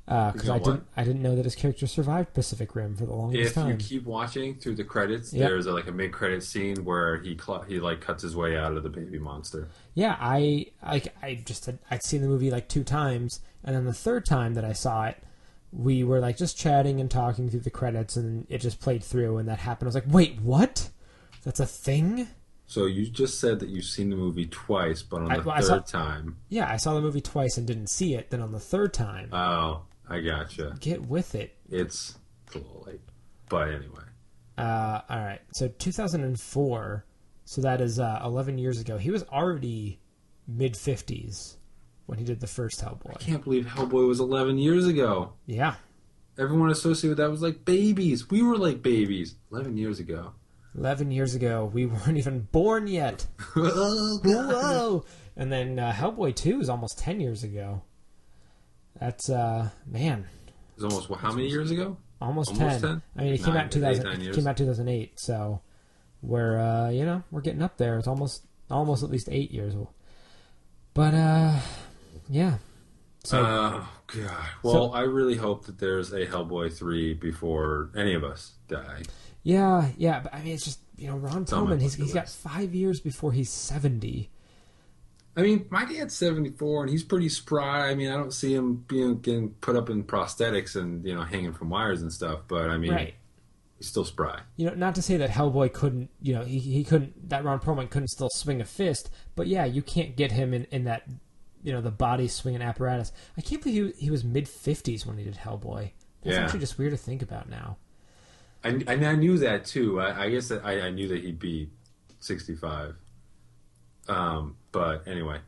Uh, 0.07 0.32
because 0.32 0.47
You 0.47 0.53
I 0.55 0.59
didn't? 0.59 0.84
I 0.97 1.03
didn't 1.03 1.22
know 1.22 1.36
that 1.36 1.45
his 1.45 1.55
character 1.55 1.88
survived 1.88 2.34
Pacific 2.34 2.76
Rim 2.76 2.95
for 2.97 3.05
the 3.05 3.14
longest 3.14 3.49
if 3.49 3.53
time. 3.53 3.72
If 3.72 3.89
you 3.91 3.99
keep 3.99 4.07
watching 4.07 4.55
through 4.55 4.76
the 4.76 4.84
credits, 4.84 5.32
Yep. 5.32 5.47
there's 5.47 5.68
a, 5.68 5.72
like 5.72 5.88
a 5.88 5.91
mid-credit 5.91 6.43
scene 6.43 6.84
where 6.84 7.18
he 7.22 7.38
cl- 7.38 7.62
he 7.62 7.80
like 7.80 8.01
cuts 8.01 8.24
his 8.24 8.36
way 8.36 8.57
out 8.57 8.76
of 8.76 8.84
the 8.84 8.89
baby 8.89 9.20
monster. 9.20 9.70
Yeah, 9.93 10.18
I 10.20 10.66
like 10.86 11.14
I 11.22 11.36
just 11.45 11.66
had, 11.68 11.80
I'd 11.89 12.03
seen 12.03 12.22
the 12.22 12.28
movie 12.28 12.51
like 12.51 12.68
two 12.68 12.84
times, 12.84 13.39
and 13.64 13.76
then 13.76 13.86
the 13.86 13.93
third 13.93 14.26
time 14.26 14.55
that 14.55 14.66
I 14.66 14.74
saw 14.74 15.05
it, 15.05 15.18
we 15.72 16.03
were 16.03 16.20
like 16.20 16.36
just 16.36 16.57
chatting 16.57 16.99
and 16.99 17.09
talking 17.09 17.49
through 17.49 17.62
the 17.62 17.70
credits, 17.70 18.18
and 18.18 18.45
it 18.49 18.57
just 18.57 18.82
played 18.82 19.03
through, 19.03 19.38
and 19.38 19.47
that 19.47 19.59
happened. 19.59 19.86
I 19.88 19.89
was 19.89 19.95
like, 19.95 20.05
wait, 20.09 20.41
what? 20.41 20.89
That's 21.45 21.59
a 21.62 21.66
thing? 21.66 22.28
So 22.72 22.86
you 22.86 23.05
just 23.07 23.38
said 23.41 23.59
that 23.59 23.67
you've 23.67 23.84
seen 23.84 24.09
the 24.09 24.15
movie 24.15 24.45
twice, 24.45 25.01
but 25.01 25.22
on 25.24 25.30
I- 25.30 25.39
the 25.39 25.43
well, 25.43 25.55
I 25.57 25.59
third 25.59 25.89
saw- 25.89 25.99
time, 25.99 26.38
Yeah, 26.47 26.72
I 26.72 26.78
saw 26.78 26.93
the 26.93 27.01
movie 27.01 27.19
twice 27.19 27.57
and 27.57 27.67
didn't 27.67 27.89
see 27.89 28.13
it. 28.15 28.30
Then 28.30 28.41
on 28.41 28.53
the 28.53 28.61
third 28.61 28.93
time, 28.93 29.28
oh, 29.34 29.82
I 30.07 30.22
gotcha. 30.22 30.78
get 30.80 31.01
with 31.05 31.36
it. 31.36 31.57
It's 31.69 32.17
a 32.55 32.59
little 32.59 32.84
late, 32.88 33.01
but 33.49 33.67
anyway. 33.67 34.03
Uh, 34.57 35.01
all 35.09 35.19
right, 35.19 35.41
so 35.51 35.67
2004, 35.67 37.05
so 37.43 37.61
that 37.61 37.82
is 37.82 37.99
uh, 37.99 38.22
11 38.24 38.57
years 38.57 38.80
ago. 38.80 38.97
He 38.97 39.11
was 39.11 39.24
already 39.24 39.99
mid 40.47 40.76
50s 40.76 41.57
when 42.05 42.19
he 42.19 42.24
did 42.24 42.39
the 42.39 42.47
first 42.47 42.80
Hellboy. 42.82 43.11
I 43.15 43.19
can't 43.19 43.43
believe 43.43 43.65
Hellboy 43.65 44.07
was 44.07 44.22
11 44.22 44.57
years 44.57 44.88
ago. 44.88 45.34
Yeah, 45.45 45.76
Everyone 46.38 46.69
associated 46.72 47.09
with 47.09 47.17
that 47.17 47.30
was 47.30 47.41
like 47.41 47.65
babies. 47.65 48.30
We 48.32 48.41
were 48.41 48.57
like 48.57 48.82
babies 48.82 49.36
11 49.51 49.76
years 49.76 49.99
ago. 49.99 50.32
11 50.78 51.11
years 51.11 51.36
ago, 51.36 51.69
we 51.72 51.86
weren't 51.88 52.17
even 52.17 52.41
born 52.51 52.88
yet. 52.88 53.26
oh, 53.55 54.19
Whoa! 54.24 55.05
And 55.36 55.51
then 55.51 55.80
uh, 55.80 55.91
Hellboy 55.93 56.36
2 56.36 56.61
is 56.61 56.69
almost 56.69 56.99
10 56.99 57.19
years 57.19 57.43
ago. 57.43 57.82
That's, 58.99 59.30
uh, 59.30 59.69
man, 59.88 60.28
It 60.78 60.84
was 60.84 60.93
almost, 60.93 61.22
how 61.22 61.32
many 61.32 61.47
years 61.47 61.72
ago? 61.72 61.97
almost, 62.22 62.51
Almost 62.51 62.82
10. 62.82 62.82
10? 62.82 63.01
I 63.17 63.24
mean, 63.24 63.34
it 63.34 63.43
came 63.43 63.55
out 63.55 63.76
in 63.76 63.84
eight, 63.86 64.01
2000, 64.01 64.22
it 64.22 64.36
came 64.36 64.47
out 64.47 64.57
2008, 64.57 65.19
so 65.19 65.61
we're, 66.22 66.59
uh, 66.59 66.89
you 66.89 67.05
know, 67.05 67.24
we're 67.32 67.41
getting 67.41 67.63
up 67.63 67.78
there. 67.78 67.97
It's 67.97 68.07
almost, 68.07 68.45
almost 68.69 69.03
at 69.03 69.09
least 69.09 69.28
eight 69.32 69.51
years 69.51 69.76
old. 69.76 69.88
But, 70.93 71.13
uh, 71.13 71.59
yeah. 72.30 72.57
So, 73.24 73.39
oh, 73.43 73.89
God. 74.07 74.45
Well, 74.61 74.93
I 74.93 75.01
really 75.01 75.36
hope 75.38 75.65
that 75.65 75.80
there's 75.80 76.11
a 76.11 76.28
Hellboy 76.28 76.74
3 76.74 77.13
before 77.15 77.89
any 77.95 78.13
of 78.13 78.24
us 78.24 78.53
die. 78.67 79.03
Yeah, 79.43 79.89
yeah, 79.97 80.19
but 80.21 80.33
I 80.33 80.41
mean, 80.41 80.53
it's 80.53 80.63
just, 80.65 80.79
you 80.97 81.07
know, 81.07 81.17
Ron 81.17 81.45
on 81.51 81.69
my 81.69 81.75
Perlman, 81.75 81.81
he's, 81.81 81.95
he's 81.95 82.13
got 82.13 82.29
five 82.29 82.73
years 82.75 82.99
before 82.99 83.31
he's 83.31 83.49
70. 83.49 84.29
I 85.35 85.41
mean, 85.41 85.65
my 85.69 85.85
dad's 85.85 86.13
74 86.15 86.83
and 86.83 86.89
he's 86.91 87.03
pretty 87.03 87.29
spry. 87.29 87.89
I 87.89 87.95
mean, 87.95 88.09
I 88.11 88.17
don't 88.17 88.33
see 88.33 88.53
him 88.53 88.83
being 88.87 89.19
getting 89.19 89.49
put 89.61 89.75
up 89.77 89.89
in 89.89 90.03
prosthetics 90.03 90.75
and, 90.75 91.05
you 91.05 91.15
know, 91.15 91.21
hanging 91.23 91.53
from 91.53 91.69
wires 91.69 92.01
and 92.01 92.11
stuff, 92.11 92.41
but 92.47 92.69
I 92.69 92.77
mean, 92.77 92.91
Right. 92.91 93.13
he's 93.77 93.87
still 93.87 94.03
spry. 94.05 94.41
you 94.57 94.67
know, 94.67 94.73
not 94.75 94.93
to 94.95 95.01
say 95.01 95.17
that 95.17 95.29
Hellboy 95.29 95.71
couldn't, 95.73 96.09
you 96.21 96.33
know, 96.33 96.43
he, 96.43 96.59
he 96.59 96.83
couldn't, 96.83 97.29
that 97.29 97.45
Ron 97.45 97.59
Perlman 97.59 97.89
couldn't 97.89 98.09
still 98.09 98.29
swing 98.35 98.59
a 98.59 98.65
fist, 98.65 99.09
but 99.35 99.47
yeah, 99.47 99.63
you 99.65 99.81
can't 99.81 100.15
get 100.17 100.33
him 100.33 100.53
in, 100.53 100.65
in 100.65 100.83
that, 100.83 101.03
you 101.63 101.71
know, 101.71 101.79
the 101.81 101.91
body 101.91 102.27
swinging 102.27 102.61
apparatus. 102.61 103.13
I 103.37 103.41
can't 103.41 103.61
believe 103.63 103.75
he, 103.75 103.83
was- 103.83 103.97
he 103.99 104.11
was 104.11 104.23
mid 104.25 104.45
50s 104.45 105.05
when 105.05 105.17
he 105.17 105.23
did 105.23 105.35
Hellboy. 105.35 105.91
That's 106.23 106.35
Yeah. 106.35 106.43
actually 106.43 106.59
just 106.59 106.77
weird 106.77 106.91
to 106.91 106.97
think 106.97 107.21
about 107.21 107.49
now. 107.49 107.77
I, 108.64 108.70
and 108.70 109.05
I 109.05 109.16
knew 109.16 109.38
that 109.39 109.66
too. 109.66 109.99
I, 109.99 110.26
I 110.26 110.30
guess 110.30 110.49
that 110.49 110.64
I, 110.64 110.82
I 110.82 110.89
knew 110.91 111.07
that 111.09 111.24
he'd 111.24 111.39
be 111.39 111.70
65. 112.20 112.95
Um, 114.07 114.55
but 114.72 115.07
anyway, 115.07 115.39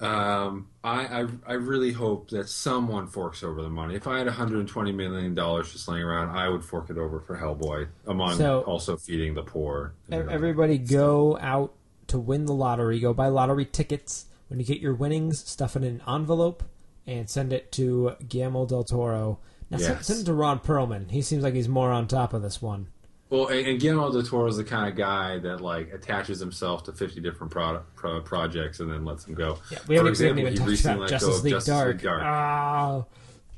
um, 0.00 0.68
I, 0.82 1.22
I 1.22 1.26
I 1.46 1.52
really 1.54 1.92
hope 1.92 2.30
that 2.30 2.48
someone 2.48 3.06
forks 3.06 3.42
over 3.42 3.62
the 3.62 3.70
money. 3.70 3.94
If 3.94 4.06
I 4.06 4.18
had 4.18 4.26
120 4.26 4.92
million 4.92 5.34
dollars 5.34 5.72
just 5.72 5.88
laying 5.88 6.02
around, 6.02 6.36
I 6.36 6.48
would 6.48 6.64
fork 6.64 6.90
it 6.90 6.98
over 6.98 7.20
for 7.20 7.36
Hellboy. 7.36 7.88
Among 8.06 8.36
So- 8.36 8.62
also 8.62 8.96
feeding 8.96 9.34
the 9.34 9.42
poor. 9.42 9.94
Everybody 10.10 10.78
go 10.78 11.38
out 11.40 11.74
to 12.08 12.18
win 12.18 12.44
the 12.46 12.54
lottery. 12.54 13.00
Go 13.00 13.14
buy 13.14 13.28
lottery 13.28 13.64
tickets. 13.64 14.26
When 14.48 14.60
you 14.60 14.66
get 14.66 14.78
your 14.80 14.94
winnings, 14.94 15.38
stuff 15.48 15.74
it 15.74 15.84
in 15.84 16.00
an 16.00 16.02
envelope 16.06 16.62
and 17.06 17.28
send 17.30 17.52
it 17.52 17.72
to 17.72 18.12
Guillermo 18.28 18.66
del 18.66 18.84
Toro. 18.84 19.38
Now 19.74 19.88
Yes. 19.88 20.06
send 20.06 20.20
it 20.20 20.24
to 20.24 20.32
Ron 20.34 20.58
Perlman. 20.60 21.10
He 21.10 21.22
seems 21.22 21.42
like 21.42 21.54
he's 21.54 21.68
more 21.68 21.90
on 21.90 22.06
top 22.08 22.32
of 22.32 22.42
this 22.42 22.60
one. 22.62 22.88
Well, 23.30 23.48
and, 23.48 23.66
and 23.66 23.80
Guillermo 23.80 24.12
del 24.12 24.22
Toro 24.22 24.46
is 24.48 24.56
the 24.58 24.64
kind 24.64 24.88
of 24.88 24.96
guy 24.96 25.38
that 25.38 25.60
like 25.60 25.92
attaches 25.92 26.38
himself 26.38 26.84
to 26.84 26.92
50 26.92 27.20
different 27.20 27.50
pro- 27.52 27.82
pro- 27.96 28.20
projects 28.20 28.80
and 28.80 28.90
then 28.90 29.04
lets 29.04 29.24
them 29.24 29.34
go. 29.34 29.58
Yeah, 29.70 29.78
we 29.88 29.96
haven't, 29.96 30.14
For 30.16 30.24
haven't 30.24 30.38
example, 30.38 30.40
even 30.40 30.52
he 30.52 30.76
talked 30.76 30.96
about 30.96 31.08
Justice 31.08 31.42
League 31.42 31.52
Justice 31.54 31.74
Dark. 31.74 31.88
League 31.96 32.02
Dark. 32.02 32.22
Ah, 32.22 33.04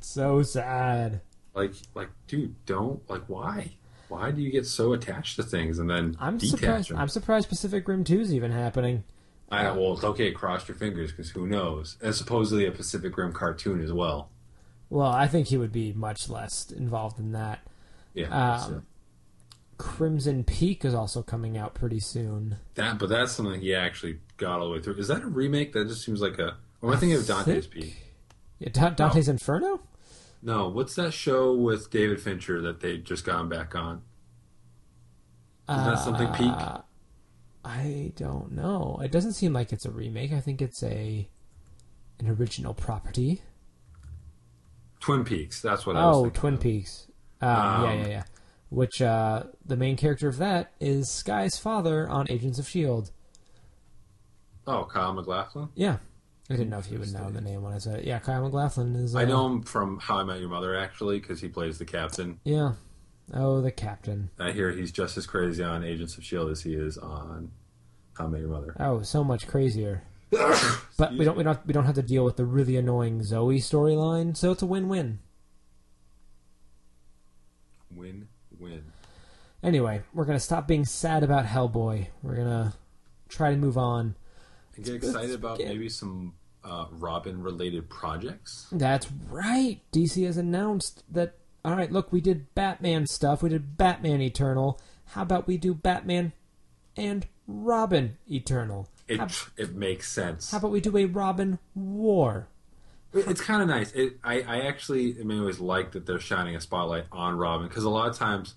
so 0.01 0.43
sad. 0.43 1.21
Like, 1.55 1.73
like, 1.95 2.09
dude, 2.27 2.55
don't 2.67 3.09
like. 3.11 3.23
Why? 3.29 3.73
Why 4.09 4.31
do 4.31 4.41
you 4.41 4.51
get 4.53 4.67
so 4.67 4.93
attached 4.93 5.37
to 5.37 5.43
things 5.43 5.79
and 5.81 5.91
then 5.91 6.17
I'm 6.21 6.39
detach 6.39 6.59
surprised. 6.61 6.91
them? 6.91 6.99
I'm 6.99 7.09
surprised 7.09 7.49
Pacific 7.49 7.89
Rim 7.89 8.05
Two 8.05 8.21
is 8.21 8.33
even 8.33 8.53
happening. 8.53 9.05
I 9.51 9.71
well, 9.73 9.95
it's 9.95 10.05
okay. 10.05 10.31
Cross 10.33 10.69
your 10.69 10.77
fingers 10.77 11.11
because 11.11 11.31
who 11.31 11.47
knows? 11.47 11.97
And 12.03 12.15
supposedly 12.15 12.67
a 12.67 12.73
Pacific 12.73 13.17
Rim 13.17 13.33
cartoon 13.33 13.81
as 13.83 13.93
well. 13.93 14.31
Well, 14.91 15.11
I 15.11 15.27
think 15.27 15.49
he 15.49 15.57
would 15.57 15.73
be 15.73 15.93
much 15.93 16.29
less 16.29 16.71
involved 16.71 17.19
in 17.19 17.33
that. 17.33 17.61
Yeah, 18.15 18.29
Um, 18.29 18.61
so 18.61 18.83
Crimson 19.79 20.45
Peak 20.45 20.85
is 20.85 20.95
also 20.95 21.23
coming 21.23 21.57
out 21.59 21.75
pretty 21.75 22.01
soon. 22.01 22.57
that. 22.75 22.99
But 22.99 23.09
that's 23.09 23.33
something 23.33 23.61
he 23.61 23.75
actually 23.75 24.21
got 24.37 24.61
all 24.61 24.67
the 24.69 24.73
way 24.75 24.81
through. 24.81 24.95
Is 24.95 25.09
that 25.09 25.23
a 25.23 25.27
remake? 25.27 25.73
That 25.73 25.89
just 25.89 26.05
seems 26.05 26.21
like 26.21 26.39
a. 26.39 26.57
Or 26.81 26.91
am 26.91 26.97
I 26.97 27.01
thinking 27.01 27.19
of 27.19 27.27
Dante's 27.27 27.67
think- 27.67 27.71
Peak? 27.85 27.97
Yeah, 28.59 28.69
Da- 28.73 28.91
Dante's 28.91 29.29
Inferno. 29.29 29.81
No, 30.43 30.69
what's 30.69 30.95
that 30.95 31.13
show 31.13 31.53
with 31.55 31.91
David 31.91 32.21
Fincher 32.23 32.61
that 32.63 32.81
they 32.81 32.99
just 32.99 33.25
got 33.25 33.41
him 33.41 33.49
back 33.49 33.75
on? 33.75 34.03
Is 35.69 35.77
that 35.85 35.99
something 35.99 36.29
Peak? 36.33 36.53
Uh, 36.53 36.83
I 37.65 38.13
don't 38.15 38.53
know. 38.53 39.01
It 39.03 39.11
doesn't 39.11 39.33
seem 39.33 39.53
like 39.53 39.73
it's 39.73 39.85
a 39.85 39.91
remake. 39.91 40.33
I 40.33 40.41
think 40.41 40.63
it's 40.63 40.83
a 40.85 41.29
an 42.21 42.29
original 42.29 42.73
property. 42.73 43.43
Twin 45.01 45.25
Peaks. 45.25 45.61
That's 45.63 45.87
what 45.87 45.97
I 45.97 46.07
was 46.07 46.17
Oh. 46.27 46.31
Twin 46.31 46.55
of. 46.55 46.61
Peaks. 46.61 47.07
Um, 47.41 47.49
yeah, 47.49 47.75
Um, 47.93 47.99
yeah, 48.01 48.07
yeah. 48.09 48.23
Which 48.71 49.01
uh, 49.01 49.45
the 49.65 49.77
main 49.77 49.97
character 49.97 50.29
of 50.29 50.39
that 50.39 50.73
is 50.81 51.11
Skye's 51.11 51.57
father 51.59 52.09
on 52.09 52.27
Agents 52.31 52.59
of 52.59 52.69
Shield. 52.69 53.11
Oh, 54.67 54.85
Kyle 54.85 55.13
MacLachlan. 55.13 55.69
Yeah, 55.77 55.99
I 56.51 56.55
didn't 56.55 56.71
know 56.71 56.79
if 56.79 56.91
you 56.91 56.99
would 56.99 57.13
know 57.13 57.31
the 57.31 57.41
name 57.41 57.63
when 57.63 57.73
I 57.73 57.79
said 57.79 58.01
it. 58.01 58.05
Yeah, 58.05 58.19
Kyle 58.19 58.43
MacLachlan 58.43 58.97
is. 58.97 59.15
Uh, 59.15 59.21
I 59.21 59.25
know 59.25 59.47
him 59.47 59.63
from 59.63 60.01
How 60.01 60.19
I 60.19 60.25
Met 60.25 60.41
Your 60.41 60.49
Mother 60.49 60.77
actually 60.77 61.21
because 61.21 61.41
he 61.41 61.49
plays 61.49 61.79
the 61.79 61.85
captain. 61.85 62.41
Yeah. 62.45 62.73
Oh, 63.33 63.61
the 63.61 63.71
captain. 63.71 64.31
I 64.39 64.51
hear 64.53 64.71
he's 64.73 64.91
just 64.93 65.17
as 65.17 65.27
crazy 65.27 65.63
on 65.63 65.85
Agents 65.85 66.17
of 66.17 66.25
Shield 66.25 66.51
as 66.51 66.63
he 66.63 66.75
is 66.75 66.99
on 66.99 67.53
How 68.15 68.25
I 68.25 68.29
Met 68.29 68.41
Your 68.41 68.51
Mother. 68.51 68.77
Oh, 68.81 69.03
so 69.03 69.23
much 69.23 69.47
crazier. 69.47 70.03
But 70.31 71.13
we 71.13 71.25
don't 71.25 71.37
we 71.37 71.43
don't 71.45 71.67
we 71.67 71.73
don't 71.73 71.85
have 71.85 71.95
to 71.97 72.03
deal 72.03 72.25
with 72.25 72.37
the 72.37 72.45
really 72.45 72.77
annoying 72.77 73.23
Zoe 73.23 73.59
storyline, 73.59 74.37
so 74.37 74.53
it's 74.53 74.63
a 74.63 74.67
win-win. 74.67 75.19
Win 77.95 78.29
win. 78.59 78.85
Anyway, 79.63 80.03
we're 80.15 80.25
gonna 80.25 80.41
stop 80.41 80.67
being 80.67 80.85
sad 80.85 81.23
about 81.23 81.47
Hellboy. 81.47 82.09
We're 82.23 82.37
gonna 82.37 82.75
try 83.29 83.51
to 83.51 83.57
move 83.57 83.79
on. 83.79 84.15
And 84.75 84.85
get 84.85 84.95
excited 84.97 85.35
about 85.35 85.61
Yeah. 85.61 85.69
maybe 85.69 85.89
some 85.89 86.35
uh, 86.65 86.87
Robin 86.91 87.43
related 87.43 87.89
projects. 87.89 88.67
That's 88.73 89.11
right. 89.31 89.81
DC 89.93 90.25
has 90.27 90.37
announced 90.37 91.05
that. 91.13 91.35
All 91.65 91.75
right, 91.77 91.91
look, 91.91 92.13
we 92.13 92.21
did 92.21 92.55
Batman 92.55 93.07
stuff. 93.07 93.43
We 93.43 93.49
did 93.51 93.77
Batman 93.77 94.21
Eternal. 94.21 94.81
How 95.07 95.23
about 95.23 95.47
we 95.47 95.57
do 95.59 95.75
Batman 95.75 96.33
and 96.97 97.27
Robin 97.47 98.19
Eternal? 98.31 98.89
It 99.09 99.21
How, 99.21 99.29
it 99.57 99.75
makes 99.75 100.11
sense. 100.11 100.51
how 100.51 100.59
about 100.59 100.73
we 100.73 100.81
do 100.81 100.97
a 100.97 101.05
Robin 101.07 101.59
War? 101.75 102.49
It's 103.13 103.41
kind 103.41 103.63
of 103.63 103.69
nice. 103.69 103.93
It, 103.93 104.19
I 104.23 104.41
I 104.43 104.61
actually 104.63 105.17
I 105.21 105.23
mean, 105.23 105.41
always 105.41 105.61
like 105.61 105.93
that 105.93 106.07
they're 106.07 106.19
shining 106.19 106.57
a 106.57 106.61
spotlight 106.61 107.05
on 107.13 107.37
Robin 107.37 107.69
because 107.69 107.85
a 107.85 107.91
lot 107.91 108.09
of 108.09 108.17
times 108.17 108.57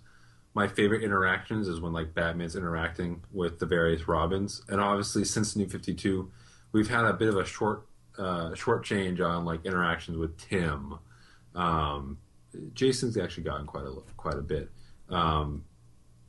my 0.54 0.68
favorite 0.68 1.04
interactions 1.04 1.68
is 1.68 1.80
when 1.80 1.94
like 1.94 2.14
Batman's 2.14 2.56
interacting 2.56 3.22
with 3.32 3.60
the 3.60 3.66
various 3.66 4.08
Robins, 4.08 4.64
and 4.68 4.82
obviously 4.82 5.24
since 5.24 5.56
New 5.56 5.68
Fifty 5.68 5.94
Two, 5.94 6.32
we've 6.72 6.90
had 6.90 7.06
a 7.06 7.14
bit 7.14 7.30
of 7.30 7.38
a 7.38 7.46
short 7.46 7.86
uh, 8.18 8.54
short 8.56 8.84
change 8.84 9.22
on 9.22 9.46
like 9.46 9.66
interactions 9.66 10.18
with 10.18 10.38
Tim. 10.38 10.96
Um, 11.56 12.18
Jason's 12.74 13.18
actually 13.18 13.44
gotten 13.44 13.66
quite 13.66 13.86
a 13.86 13.94
quite 14.18 14.36
a 14.38 14.42
bit, 14.42 14.70
um, 15.10 15.64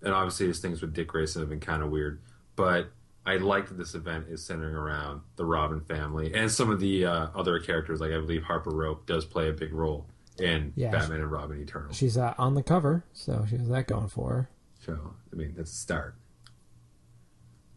and 0.02 0.12
obviously 0.12 0.46
his 0.46 0.60
things 0.60 0.80
with 0.82 0.92
Dick 0.94 1.08
Grayson 1.08 1.40
have 1.42 1.48
been 1.48 1.60
kind 1.60 1.82
of 1.82 1.90
weird. 1.90 2.20
But 2.54 2.92
I 3.26 3.36
like 3.36 3.68
that 3.68 3.76
this 3.76 3.94
event 3.94 4.26
is 4.28 4.44
centering 4.44 4.74
around 4.74 5.20
the 5.36 5.44
Robin 5.44 5.80
family 5.80 6.32
and 6.34 6.50
some 6.50 6.70
of 6.70 6.80
the 6.80 7.04
uh, 7.04 7.26
other 7.34 7.58
characters. 7.60 8.00
Like 8.00 8.12
I 8.12 8.18
believe 8.18 8.42
Harper 8.42 8.70
Row 8.70 9.00
does 9.06 9.24
play 9.24 9.48
a 9.48 9.52
big 9.52 9.72
role 9.72 10.06
in 10.38 10.72
Yeah, 10.74 10.90
Batman 10.90 11.20
and 11.20 11.30
Robin 11.30 11.60
Eternal. 11.60 11.92
She's 11.92 12.16
uh, 12.16 12.34
on 12.38 12.54
the 12.54 12.62
cover, 12.62 13.04
so 13.12 13.44
she 13.48 13.56
has 13.58 13.68
that 13.68 13.86
going 13.86 14.08
for 14.08 14.28
her. 14.30 14.50
So 14.84 15.14
I 15.32 15.36
mean 15.36 15.54
that's 15.56 15.70
a 15.70 15.76
start. 15.76 16.14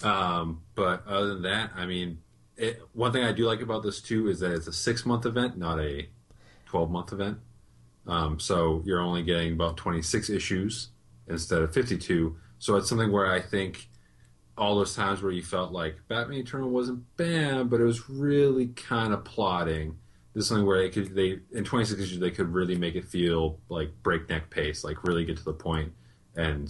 Um, 0.02 0.62
but 0.76 1.06
other 1.08 1.34
than 1.34 1.44
that, 1.44 1.72
I 1.76 1.86
mean, 1.86 2.20
it, 2.58 2.82
one 2.94 3.12
thing 3.12 3.24
I 3.24 3.32
do 3.32 3.46
like 3.46 3.62
about 3.62 3.84
this 3.84 4.02
too 4.02 4.28
is 4.30 4.40
that 4.40 4.52
it's 4.52 4.68
a 4.68 4.74
six 4.74 5.06
month 5.06 5.26
event, 5.26 5.58
not 5.58 5.80
a 5.80 6.08
twelve 6.66 6.90
month 6.90 7.12
event. 7.12 7.40
Um, 8.08 8.40
so 8.40 8.82
you're 8.86 9.02
only 9.02 9.24
getting 9.24 9.54
about 9.54 9.78
twenty 9.78 10.02
six 10.02 10.30
issues 10.30 10.90
instead 11.28 11.62
of 11.62 11.74
fifty 11.74 11.98
two. 11.98 12.38
So 12.60 12.76
it's 12.78 12.88
something 12.88 13.12
where 13.12 13.32
I 13.32 13.42
think 13.42 13.90
all 14.58 14.76
those 14.76 14.96
times 14.96 15.22
where 15.22 15.32
you 15.32 15.42
felt 15.42 15.72
like 15.72 15.98
Batman 16.08 16.40
Eternal 16.40 16.70
wasn't 16.70 17.04
bad, 17.18 17.70
but 17.70 17.82
it 17.82 17.86
was 17.86 18.10
really 18.10 18.68
kind 18.68 19.14
of 19.14 19.24
plotting. 19.24 19.98
This 20.34 20.44
is 20.44 20.50
something 20.50 20.66
where 20.66 20.80
they 20.80 20.90
could 20.90 21.16
they 21.16 21.40
in 21.52 21.64
twenty 21.64 21.86
six 21.86 22.02
issues 22.02 22.20
they 22.20 22.32
could 22.32 22.54
really 22.54 22.76
make 22.76 22.96
it 22.96 23.06
feel 23.06 23.60
like 23.70 23.92
breakneck 24.04 24.50
pace, 24.50 24.84
like 24.84 25.04
really 25.04 25.26
get 25.26 25.38
to 25.38 25.44
the 25.44 25.54
point 25.54 25.94
and 26.36 26.70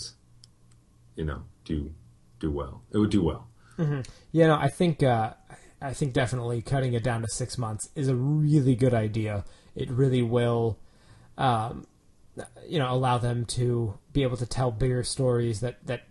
you 1.15 1.25
know 1.25 1.43
do 1.65 1.93
do 2.39 2.51
well. 2.51 2.83
It 2.91 2.97
would 2.97 3.11
do 3.11 3.23
well. 3.23 3.47
Yeah, 4.31 4.47
no, 4.47 4.55
I 4.55 4.67
think 4.67 5.01
uh, 5.01 5.33
I 5.81 5.93
think 5.93 6.13
definitely 6.13 6.61
cutting 6.61 6.93
it 6.93 7.03
down 7.03 7.21
to 7.21 7.27
six 7.27 7.57
months 7.57 7.89
is 7.95 8.07
a 8.07 8.15
really 8.15 8.75
good 8.75 8.93
idea. 8.93 9.45
It 9.75 9.89
really 9.89 10.21
will, 10.21 10.77
um, 11.37 11.85
you 12.67 12.79
know, 12.79 12.91
allow 12.91 13.17
them 13.17 13.45
to 13.45 13.97
be 14.11 14.23
able 14.23 14.37
to 14.37 14.45
tell 14.45 14.71
bigger 14.71 15.03
stories 15.03 15.59
that 15.61 15.85
that 15.87 16.03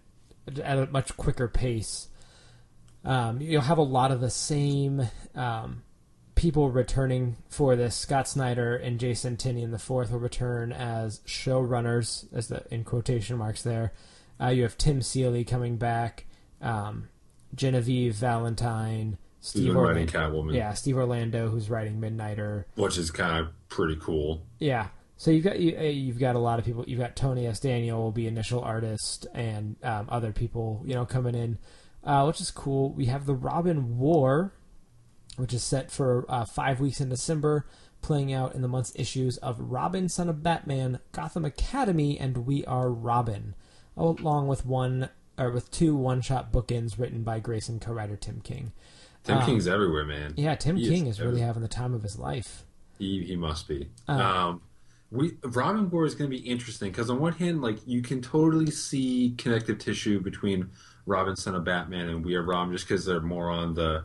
at 0.62 0.78
a 0.78 0.86
much 0.86 1.16
quicker 1.16 1.48
pace. 1.48 2.08
Um, 3.04 3.40
you'll 3.40 3.62
have 3.62 3.78
a 3.78 3.82
lot 3.82 4.10
of 4.12 4.20
the 4.20 4.30
same 4.30 5.08
um, 5.34 5.82
people 6.34 6.70
returning 6.70 7.36
for 7.48 7.74
this. 7.76 7.96
Scott 7.96 8.28
Snyder 8.28 8.76
and 8.76 9.00
Jason 9.00 9.36
Tynion 9.36 9.70
the 9.72 9.78
fourth 9.78 10.10
will 10.12 10.20
return 10.20 10.72
as 10.72 11.20
showrunners, 11.26 12.26
as 12.32 12.48
the 12.48 12.64
in 12.72 12.84
quotation 12.84 13.36
marks 13.38 13.62
there. 13.62 13.92
Uh, 14.40 14.48
you 14.48 14.62
have 14.62 14.78
Tim 14.78 15.02
Seeley 15.02 15.44
coming 15.44 15.76
back, 15.76 16.26
um, 16.60 17.08
Genevieve 17.54 18.14
Valentine, 18.14 19.18
Steve 19.40 19.74
writing 19.74 20.08
Orlando. 20.08 20.12
Catwoman, 20.12 20.54
Yeah, 20.54 20.72
Steve 20.74 20.96
Orlando, 20.96 21.48
who's 21.48 21.68
writing 21.68 22.00
Midnighter. 22.00 22.64
which 22.76 22.98
is 22.98 23.10
kind 23.10 23.38
of 23.40 23.68
pretty 23.68 23.96
cool. 24.00 24.42
Yeah. 24.58 24.88
So 25.22 25.30
you've 25.30 25.44
got 25.44 25.60
you, 25.60 25.76
uh, 25.78 25.82
you've 25.82 26.18
got 26.18 26.34
a 26.34 26.40
lot 26.40 26.58
of 26.58 26.64
people. 26.64 26.84
You've 26.84 26.98
got 26.98 27.14
Tony 27.14 27.46
S. 27.46 27.60
Daniel 27.60 28.02
will 28.02 28.10
be 28.10 28.26
initial 28.26 28.60
artist, 28.60 29.24
and 29.32 29.76
um, 29.84 30.08
other 30.08 30.32
people 30.32 30.82
you 30.84 30.96
know 30.96 31.06
coming 31.06 31.36
in, 31.36 31.58
uh, 32.02 32.24
which 32.24 32.40
is 32.40 32.50
cool. 32.50 32.92
We 32.92 33.04
have 33.04 33.24
the 33.24 33.34
Robin 33.36 33.98
War, 33.98 34.52
which 35.36 35.54
is 35.54 35.62
set 35.62 35.92
for 35.92 36.26
uh, 36.28 36.44
five 36.44 36.80
weeks 36.80 37.00
in 37.00 37.08
December, 37.08 37.68
playing 38.00 38.32
out 38.32 38.56
in 38.56 38.62
the 38.62 38.68
month's 38.68 38.92
issues 38.96 39.36
of 39.36 39.60
Robin, 39.60 40.08
Son 40.08 40.28
of 40.28 40.42
Batman, 40.42 40.98
Gotham 41.12 41.44
Academy, 41.44 42.18
and 42.18 42.38
We 42.38 42.64
Are 42.64 42.90
Robin, 42.90 43.54
along 43.96 44.48
with 44.48 44.66
one 44.66 45.08
or 45.38 45.52
with 45.52 45.70
two 45.70 45.94
one-shot 45.94 46.50
bookends 46.52 46.98
written 46.98 47.22
by 47.22 47.38
Grayson 47.38 47.78
co-writer 47.78 48.16
Tim 48.16 48.40
King. 48.40 48.72
Tim 49.22 49.38
Um, 49.38 49.46
King's 49.46 49.68
everywhere, 49.68 50.04
man. 50.04 50.34
Yeah, 50.36 50.56
Tim 50.56 50.74
He 50.74 50.88
King 50.88 51.06
is, 51.06 51.20
really 51.20 51.42
having 51.42 51.62
the 51.62 51.68
time 51.68 51.94
of 51.94 52.02
his 52.02 52.18
life. 52.18 52.64
He 52.98 53.22
he 53.22 53.36
must 53.36 53.68
be. 53.68 53.88
Uh, 54.08 54.12
um, 54.14 54.62
we 55.12 55.36
Robin 55.44 55.90
War 55.90 56.06
is 56.06 56.14
going 56.14 56.30
to 56.30 56.36
be 56.36 56.42
interesting 56.42 56.90
because 56.90 57.10
on 57.10 57.20
one 57.20 57.34
hand, 57.34 57.60
like 57.60 57.76
you 57.86 58.00
can 58.00 58.22
totally 58.22 58.70
see 58.70 59.34
connective 59.36 59.78
tissue 59.78 60.20
between 60.20 60.70
Robin, 61.04 61.36
son 61.36 61.54
of 61.54 61.64
Batman, 61.64 62.08
and 62.08 62.24
We 62.24 62.34
Are 62.34 62.42
Robin, 62.42 62.72
just 62.72 62.88
because 62.88 63.04
they're 63.04 63.20
more 63.20 63.50
on 63.50 63.74
the 63.74 64.04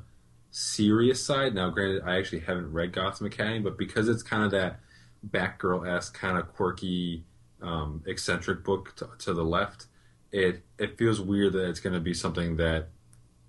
serious 0.52 1.26
side. 1.26 1.56
Now, 1.56 1.70
granted, 1.70 2.04
I 2.06 2.18
actually 2.18 2.42
haven't 2.42 2.74
read 2.74 2.92
Gotham 2.92 3.26
Academy, 3.26 3.60
but 3.60 3.78
because 3.78 4.10
it's 4.10 4.22
kind 4.22 4.44
of 4.44 4.52
that 4.52 4.82
Batgirl 5.26 5.88
esque 5.88 6.14
kind 6.14 6.38
of 6.38 6.54
quirky, 6.54 7.24
um, 7.62 8.04
eccentric 8.06 8.66
book 8.66 8.94
to, 8.98 9.10
to 9.20 9.34
the 9.34 9.46
left, 9.46 9.86
it 10.34 10.64
it 10.78 10.98
feels 10.98 11.22
weird 11.22 11.54
that 11.54 11.70
it's 11.70 11.80
going 11.80 11.94
to 11.94 12.02
be 12.02 12.14
something 12.14 12.58
that 12.58 12.90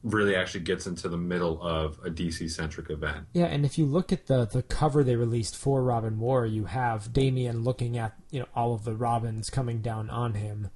really 0.02 0.36
actually 0.36 0.60
gets 0.60 0.86
into 0.86 1.08
the 1.08 1.16
middle 1.16 1.60
of 1.62 1.98
a 2.04 2.10
DC 2.10 2.50
centric 2.50 2.90
event. 2.90 3.26
Yeah, 3.32 3.46
and 3.46 3.64
if 3.64 3.78
you 3.78 3.86
look 3.86 4.12
at 4.12 4.26
the 4.26 4.46
the 4.46 4.62
cover 4.62 5.02
they 5.02 5.16
released 5.16 5.56
for 5.56 5.82
Robin 5.82 6.18
War, 6.18 6.46
you 6.46 6.66
have 6.66 7.12
Damian 7.12 7.64
looking 7.64 7.98
at 7.98 8.14
you 8.30 8.40
know 8.40 8.46
all 8.54 8.74
of 8.74 8.84
the 8.84 8.94
Robins 8.94 9.50
coming 9.50 9.80
down 9.80 10.10
on 10.10 10.34
him, 10.34 10.70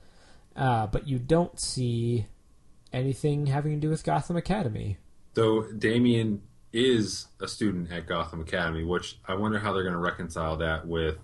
uh, 0.56 0.86
but 0.86 1.06
you 1.06 1.18
don't 1.18 1.60
see 1.60 2.26
anything 2.92 3.46
having 3.46 3.72
to 3.72 3.78
do 3.78 3.88
with 3.88 4.04
Gotham 4.04 4.36
Academy. 4.36 4.98
Though 5.34 5.62
Damian 5.72 6.42
is 6.72 7.26
a 7.40 7.48
student 7.48 7.92
at 7.92 8.06
Gotham 8.06 8.40
Academy, 8.40 8.84
which 8.84 9.18
I 9.26 9.34
wonder 9.34 9.58
how 9.58 9.72
they're 9.72 9.82
going 9.82 9.94
to 9.94 10.00
reconcile 10.00 10.56
that 10.58 10.86
with 10.86 11.18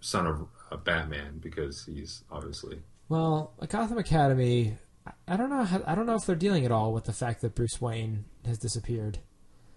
Son 0.00 0.26
of 0.26 0.46
uh, 0.70 0.76
Batman 0.76 1.38
because 1.38 1.84
he's 1.84 2.24
obviously 2.30 2.80
Well, 3.08 3.52
Gotham 3.68 3.98
Academy, 3.98 4.76
I- 5.28 5.36
don't 5.36 5.50
know. 5.50 5.64
How, 5.64 5.82
I 5.86 5.94
don't 5.94 6.06
know 6.06 6.14
if 6.14 6.24
they're 6.26 6.36
dealing 6.36 6.64
at 6.64 6.70
all 6.72 6.92
with 6.92 7.04
the 7.04 7.12
fact 7.12 7.40
that 7.42 7.54
Bruce 7.54 7.80
Wayne 7.80 8.24
has 8.44 8.58
disappeared. 8.58 9.18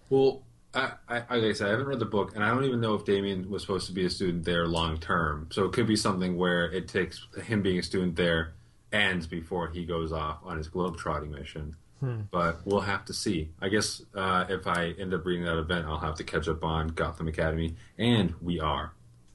well. 0.09 0.43
I, 0.71 0.91
I, 1.07 1.15
like 1.15 1.43
I 1.45 1.53
said, 1.53 1.65
I 1.67 1.71
haven't 1.71 1.87
read 1.87 1.97
the 1.97 2.05
book, 2.05 2.35
and 2.35 2.43
I 2.43 2.49
don't 2.49 2.63
even 2.63 2.79
know 2.79 2.93
if 2.93 3.03
Damian 3.03 3.49
was 3.49 3.63
supposed 3.63 3.87
to 3.87 3.91
be 3.91 4.05
a 4.05 4.09
student 4.11 4.45
there 4.45 4.67
long 4.67 4.99
term. 4.99 5.47
So 5.51 5.65
it 5.65 5.71
could 5.71 5.87
be 5.87 5.95
something 5.95 6.37
where 6.37 6.65
it 6.71 6.87
takes 6.87 7.25
him 7.43 7.63
being 7.63 7.79
a 7.79 7.81
student 7.81 8.15
there 8.15 8.53
ends 8.93 9.25
before 9.25 9.69
he 9.69 9.83
goes 9.83 10.11
off 10.11 10.37
on 10.43 10.57
his 10.57 10.69
globetrotting 10.69 11.31
mission. 11.31 11.75
But 12.29 12.59
we'll 12.65 12.81
have 12.81 13.03
to 13.05 13.13
see. 13.15 13.49
I 13.59 13.69
guess 13.69 14.03
uh, 14.13 14.45
if 14.47 14.67
I 14.67 14.93
end 14.99 15.11
up 15.15 15.25
reading 15.25 15.43
that 15.45 15.57
event, 15.57 15.87
I'll 15.87 15.97
have 15.97 16.13
to 16.17 16.23
catch 16.23 16.47
up 16.47 16.63
on 16.63 16.89
Gotham 16.89 17.27
Academy, 17.27 17.73
and 17.97 18.35
we 18.39 18.59
are 18.59 18.93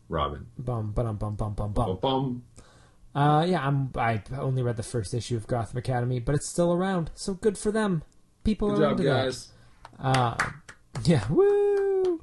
Robin. 0.08 0.46
Bum 0.56 0.92
bum 0.92 1.16
bum 1.16 1.34
bum 1.34 1.54
bum 1.54 1.72
bum. 1.72 1.98
Bum. 2.00 2.42
Uh, 3.14 3.46
yeah, 3.48 3.64
I'm. 3.64 3.90
I 3.96 4.22
only 4.38 4.62
read 4.62 4.76
the 4.76 4.82
first 4.82 5.14
issue 5.14 5.36
of 5.36 5.46
Gotham 5.46 5.78
Academy, 5.78 6.18
but 6.18 6.34
it's 6.34 6.48
still 6.48 6.72
around, 6.72 7.10
so 7.14 7.34
good 7.34 7.56
for 7.56 7.70
them. 7.70 8.02
People 8.42 8.70
Good 8.70 8.78
are 8.78 8.90
job, 8.90 8.90
into 8.92 9.02
that. 9.04 9.24
guys. 9.24 9.52
Uh, 9.98 10.36
yeah, 11.04 11.24
woo! 11.30 12.20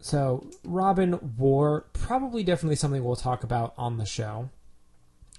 So, 0.00 0.48
Robin 0.64 1.18
War, 1.38 1.86
probably 1.92 2.44
definitely 2.44 2.76
something 2.76 3.02
we'll 3.02 3.16
talk 3.16 3.42
about 3.42 3.74
on 3.76 3.96
the 3.98 4.06
show. 4.06 4.50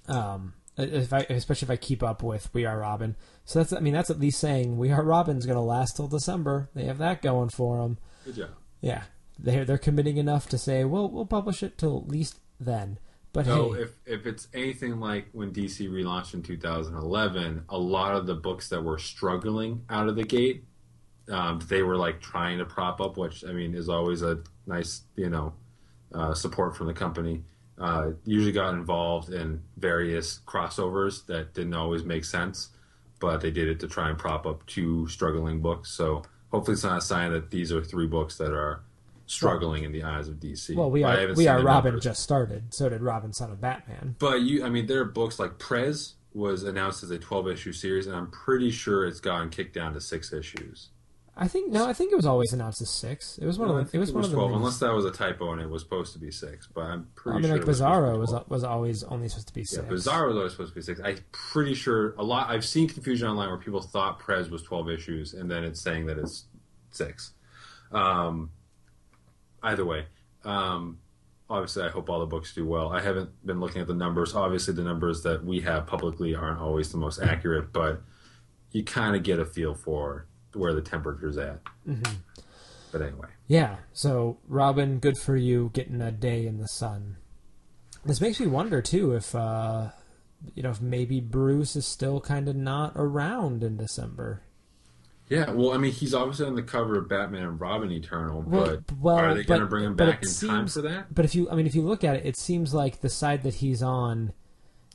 Um, 0.06 0.54
if 0.76 1.12
I, 1.12 1.20
especially 1.30 1.66
if 1.66 1.70
I 1.70 1.76
keep 1.76 2.02
up 2.02 2.22
with 2.22 2.52
We 2.52 2.64
Are 2.66 2.78
Robin. 2.78 3.16
So 3.44 3.60
that's, 3.60 3.72
I 3.72 3.80
mean, 3.80 3.94
that's 3.94 4.10
at 4.10 4.20
least 4.20 4.38
saying 4.40 4.76
We 4.76 4.90
Are 4.90 5.02
Robin's 5.04 5.46
going 5.46 5.56
to 5.56 5.62
last 5.62 5.96
till 5.96 6.08
December. 6.08 6.68
They 6.74 6.84
have 6.84 6.98
that 6.98 7.22
going 7.22 7.48
for 7.50 7.78
them. 7.78 7.98
Good 8.24 8.36
job. 8.36 8.50
Yeah, 8.80 9.04
they're 9.38 9.64
they're 9.64 9.78
committing 9.78 10.16
enough 10.16 10.48
to 10.50 10.58
say, 10.58 10.84
well, 10.84 11.08
we'll 11.10 11.26
publish 11.26 11.62
it 11.62 11.78
till 11.78 11.98
at 11.98 12.08
least 12.08 12.38
then. 12.58 12.98
But 13.32 13.46
So 13.46 13.72
hey, 13.72 13.82
if 13.82 13.90
if 14.06 14.26
it's 14.26 14.48
anything 14.52 14.98
like 14.98 15.28
when 15.32 15.52
DC 15.52 15.88
relaunched 15.88 16.34
in 16.34 16.42
2011, 16.42 17.64
a 17.68 17.78
lot 17.78 18.16
of 18.16 18.26
the 18.26 18.34
books 18.34 18.68
that 18.70 18.82
were 18.82 18.98
struggling 18.98 19.84
out 19.88 20.08
of 20.08 20.16
the 20.16 20.24
gate, 20.24 20.64
um, 21.28 21.60
they 21.68 21.82
were 21.82 21.96
like 21.96 22.20
trying 22.20 22.58
to 22.58 22.64
prop 22.64 23.00
up, 23.00 23.16
which 23.16 23.44
I 23.44 23.52
mean 23.52 23.74
is 23.74 23.88
always 23.88 24.22
a 24.22 24.40
nice 24.66 25.02
you 25.16 25.30
know 25.30 25.54
uh, 26.12 26.34
support 26.34 26.76
from 26.76 26.88
the 26.88 26.94
company. 26.94 27.44
Uh, 27.78 28.10
usually 28.24 28.52
got 28.52 28.74
involved 28.74 29.32
in 29.32 29.62
various 29.78 30.40
crossovers 30.46 31.24
that 31.26 31.54
didn't 31.54 31.72
always 31.72 32.04
make 32.04 32.24
sense, 32.24 32.70
but 33.20 33.40
they 33.40 33.50
did 33.50 33.68
it 33.68 33.80
to 33.80 33.88
try 33.88 34.10
and 34.10 34.18
prop 34.18 34.44
up 34.44 34.66
two 34.66 35.06
struggling 35.08 35.60
books. 35.60 35.90
So 35.90 36.22
hopefully 36.50 36.74
it's 36.74 36.84
not 36.84 36.98
a 36.98 37.00
sign 37.00 37.32
that 37.32 37.50
these 37.50 37.72
are 37.72 37.82
three 37.82 38.06
books 38.06 38.36
that 38.36 38.52
are 38.52 38.82
struggling 39.30 39.84
in 39.84 39.92
the 39.92 40.02
eyes 40.02 40.28
of 40.28 40.36
DC. 40.36 40.74
well, 40.74 40.90
we 40.90 41.04
are 41.04 41.32
we 41.34 41.46
are 41.46 41.62
Robin 41.62 41.90
numbers. 41.92 42.04
just 42.04 42.22
started. 42.22 42.74
So 42.74 42.88
did 42.88 43.00
Robin, 43.02 43.32
son 43.32 43.50
of 43.50 43.60
Batman. 43.60 44.16
But 44.18 44.40
you, 44.42 44.64
I 44.64 44.68
mean, 44.70 44.86
there 44.86 45.00
are 45.00 45.04
books 45.04 45.38
like 45.38 45.58
Prez 45.58 46.14
was 46.32 46.62
announced 46.64 47.02
as 47.02 47.10
a 47.10 47.18
12 47.18 47.48
issue 47.48 47.72
series, 47.72 48.06
and 48.06 48.14
I'm 48.16 48.30
pretty 48.30 48.70
sure 48.70 49.06
it's 49.06 49.20
gotten 49.20 49.50
kicked 49.50 49.74
down 49.74 49.94
to 49.94 50.00
six 50.00 50.32
issues. 50.32 50.90
I 51.36 51.48
think 51.48 51.70
no, 51.72 51.86
I 51.88 51.92
think 51.94 52.12
it 52.12 52.16
was 52.16 52.26
always 52.26 52.52
announced 52.52 52.82
as 52.82 52.90
six. 52.90 53.38
It 53.38 53.46
was 53.46 53.58
one 53.58 53.68
No, 53.68 53.76
of 53.76 53.84
the. 53.86 53.90
think 53.90 53.94
It 53.94 53.98
was 54.00 54.12
one 54.12 54.24
of 54.24 54.30
the. 54.30 54.36
12, 54.36 54.52
unless 54.52 54.78
that 54.80 54.92
was 54.92 55.04
a 55.06 55.10
typo 55.10 55.52
and 55.52 55.62
it 55.62 55.70
was 55.70 55.80
supposed 55.82 56.12
to 56.12 56.18
be 56.18 56.30
six. 56.30 56.66
But 56.66 56.82
I'm 56.82 57.08
pretty 57.14 57.38
I 57.38 57.40
mean, 57.40 57.48
sure. 57.48 57.52
like 57.56 57.62
it 57.62 57.68
was 57.68 57.78
supposed 57.78 57.94
to 57.94 58.00
be 58.02 58.16
Bizarro 58.16 58.18
was 58.18 58.48
was 58.48 58.64
always 58.64 59.04
only 59.04 59.28
supposed 59.28 59.48
to 59.48 59.54
be 59.54 59.64
six. 59.64 59.82
Yeah. 59.84 59.90
Bizarro 59.90 60.26
was 60.28 60.36
always 60.36 60.52
supposed 60.52 60.72
to 60.72 60.74
be 60.74 60.82
six. 60.82 61.00
I'm 61.02 61.16
pretty 61.32 61.74
sure 61.74 62.14
a 62.18 62.24
lot. 62.24 62.50
I've 62.50 62.64
seen 62.64 62.88
confusion 62.88 63.28
online 63.28 63.48
where 63.48 63.56
people 63.58 63.80
thought 63.80 64.18
Prez 64.18 64.50
was 64.50 64.62
12 64.64 64.90
issues, 64.90 65.32
and 65.32 65.50
then 65.50 65.64
it's 65.64 65.80
saying 65.80 66.06
that 66.06 66.18
it's 66.18 66.44
six. 66.90 67.32
Um, 67.92 68.50
either 69.62 69.84
way, 69.84 70.06
um, 70.44 70.98
obviously, 71.48 71.82
I 71.84 71.88
hope 71.88 72.08
all 72.08 72.20
the 72.20 72.26
books 72.26 72.54
do 72.54 72.66
well. 72.66 72.90
I 72.90 73.00
haven't 73.00 73.30
been 73.44 73.60
looking 73.60 73.80
at 73.80 73.86
the 73.88 73.94
numbers. 73.94 74.34
Obviously, 74.34 74.74
the 74.74 74.84
numbers 74.84 75.22
that 75.22 75.44
we 75.44 75.60
have 75.60 75.86
publicly 75.86 76.34
aren't 76.34 76.60
always 76.60 76.90
the 76.90 76.98
most 76.98 77.20
accurate, 77.20 77.72
but 77.72 78.02
you 78.72 78.84
kind 78.84 79.16
of 79.16 79.22
get 79.22 79.38
a 79.38 79.44
feel 79.44 79.74
for 79.74 80.26
where 80.54 80.72
the 80.72 80.80
temperature's 80.82 81.36
at. 81.38 81.60
But 82.92 83.02
anyway, 83.02 83.28
Yeah, 83.46 83.76
so 83.92 84.38
Robin, 84.48 84.98
good 84.98 85.16
for 85.16 85.36
you 85.36 85.70
getting 85.72 86.00
a 86.00 86.10
day 86.10 86.46
in 86.46 86.58
the 86.58 86.66
sun. 86.66 87.16
This 88.04 88.20
makes 88.20 88.40
me 88.40 88.46
wonder 88.48 88.80
too 88.82 89.12
if 89.12 89.34
uh 89.34 89.90
you 90.54 90.62
know 90.62 90.70
if 90.70 90.80
maybe 90.80 91.20
Bruce 91.20 91.76
is 91.76 91.86
still 91.86 92.20
kind 92.20 92.48
of 92.48 92.56
not 92.56 92.92
around 92.96 93.62
in 93.62 93.76
December. 93.76 94.42
Yeah. 95.30 95.50
Well, 95.50 95.72
I 95.72 95.78
mean, 95.78 95.92
he's 95.92 96.12
obviously 96.12 96.44
on 96.46 96.54
the 96.56 96.62
cover 96.62 96.98
of 96.98 97.08
Batman 97.08 97.44
and 97.44 97.58
Robin 97.60 97.90
Eternal, 97.90 98.42
but 98.42 98.82
well, 99.00 99.16
are 99.16 99.34
they 99.34 99.44
going 99.44 99.60
to 99.60 99.66
bring 99.66 99.84
him 99.84 99.96
back 99.96 100.22
in 100.22 100.28
time 100.28 100.28
seems- 100.28 100.74
for 100.74 100.82
that? 100.82 101.14
But 101.14 101.24
if 101.24 101.34
you 101.34 101.48
I 101.50 101.54
mean 101.54 101.66
if 101.66 101.74
you 101.74 101.82
look 101.82 102.04
at 102.04 102.16
it, 102.16 102.26
it 102.26 102.36
seems 102.36 102.74
like 102.74 103.00
the 103.00 103.08
side 103.08 103.42
that 103.44 103.54
he's 103.54 103.82
on 103.82 104.32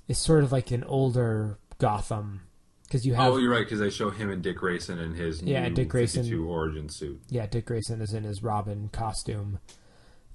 is 0.08 0.20
sort 0.20 0.44
of 0.44 0.52
like 0.52 0.70
an 0.70 0.84
older 0.84 1.58
Gotham 1.80 2.42
because 2.84 3.04
you 3.06 3.16
have 3.16 3.34
Oh, 3.34 3.38
you're 3.38 3.50
right 3.52 3.66
because 3.66 3.80
they 3.80 3.90
show 3.90 4.12
him 4.12 4.30
and 4.30 4.44
Dick 4.44 4.58
Grayson 4.58 5.00
in 5.00 5.16
his 5.16 5.42
Yeah, 5.42 5.68
new 5.68 5.74
Dick 5.74 5.90
Grayson- 5.90 6.22
52 6.24 6.48
origin 6.48 6.88
suit. 6.90 7.20
yeah, 7.30 7.48
Dick 7.48 7.66
Grayson 7.66 8.00
is 8.02 8.14
in 8.14 8.24
his 8.24 8.44
Robin 8.44 8.90
costume. 8.90 9.58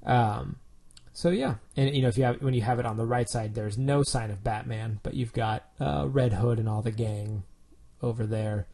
Um, 0.05 0.57
so 1.12 1.30
yeah, 1.30 1.57
and 1.76 1.94
you 1.94 2.03
know 2.03 2.09
if 2.09 2.16
you 2.16 2.24
have 2.24 2.40
when 2.42 2.55
you 2.55 2.62
have 2.62 2.78
it 2.78 2.86
on 2.86 2.96
the 2.96 3.07
right 3.07 3.28
side, 3.28 3.55
there's 3.55 3.76
no 3.78 4.03
sign 4.03 4.30
of 4.30 4.42
Batman, 4.42 5.01
but 5.03 5.14
you've 5.14 5.32
got 5.32 5.64
uh, 5.78 6.07
Red 6.09 6.32
Hood 6.32 6.59
and 6.59 6.68
all 6.68 6.82
the 6.82 6.90
gang 6.90 7.42
over 8.03 8.26
there, 8.26 8.66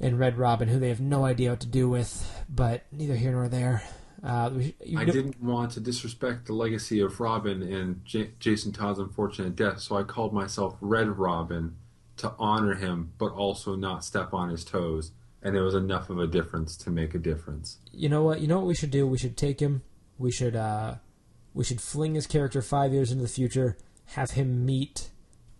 and 0.00 0.18
Red 0.18 0.38
Robin, 0.38 0.68
who 0.68 0.78
they 0.78 0.88
have 0.88 1.00
no 1.00 1.24
idea 1.24 1.50
what 1.50 1.60
to 1.60 1.66
do 1.66 1.88
with, 1.88 2.44
but 2.48 2.84
neither 2.90 3.16
here 3.16 3.32
nor 3.32 3.48
there. 3.48 3.82
Uh, 4.22 4.50
we, 4.54 4.74
you 4.84 4.98
I 4.98 5.04
didn't 5.04 5.42
want 5.42 5.72
to 5.72 5.80
disrespect 5.80 6.46
the 6.46 6.52
legacy 6.52 7.00
of 7.00 7.20
Robin 7.20 7.62
and 7.62 8.04
J- 8.04 8.30
Jason 8.38 8.72
Todd's 8.72 8.98
unfortunate 8.98 9.56
death, 9.56 9.80
so 9.80 9.96
I 9.96 10.02
called 10.02 10.32
myself 10.32 10.76
Red 10.80 11.18
Robin 11.18 11.76
to 12.18 12.34
honor 12.38 12.74
him, 12.74 13.12
but 13.18 13.32
also 13.32 13.76
not 13.76 14.04
step 14.04 14.34
on 14.34 14.50
his 14.50 14.64
toes. 14.64 15.12
And 15.42 15.54
there 15.54 15.64
was 15.64 15.74
enough 15.74 16.10
of 16.10 16.18
a 16.18 16.26
difference 16.26 16.76
to 16.78 16.90
make 16.90 17.14
a 17.14 17.18
difference. 17.18 17.78
you 17.92 18.10
know 18.10 18.22
what? 18.22 18.42
You 18.42 18.46
know 18.46 18.58
what 18.58 18.66
we 18.66 18.74
should 18.74 18.90
do? 18.90 19.06
We 19.06 19.16
should 19.16 19.38
take 19.38 19.58
him. 19.58 19.80
We 20.18 20.30
should 20.30 20.54
uh, 20.54 20.96
we 21.54 21.64
should 21.64 21.80
fling 21.80 22.14
his 22.14 22.26
character 22.26 22.60
five 22.60 22.92
years 22.92 23.10
into 23.10 23.22
the 23.22 23.28
future. 23.28 23.78
Have 24.16 24.32
him 24.32 24.66
meet 24.66 25.08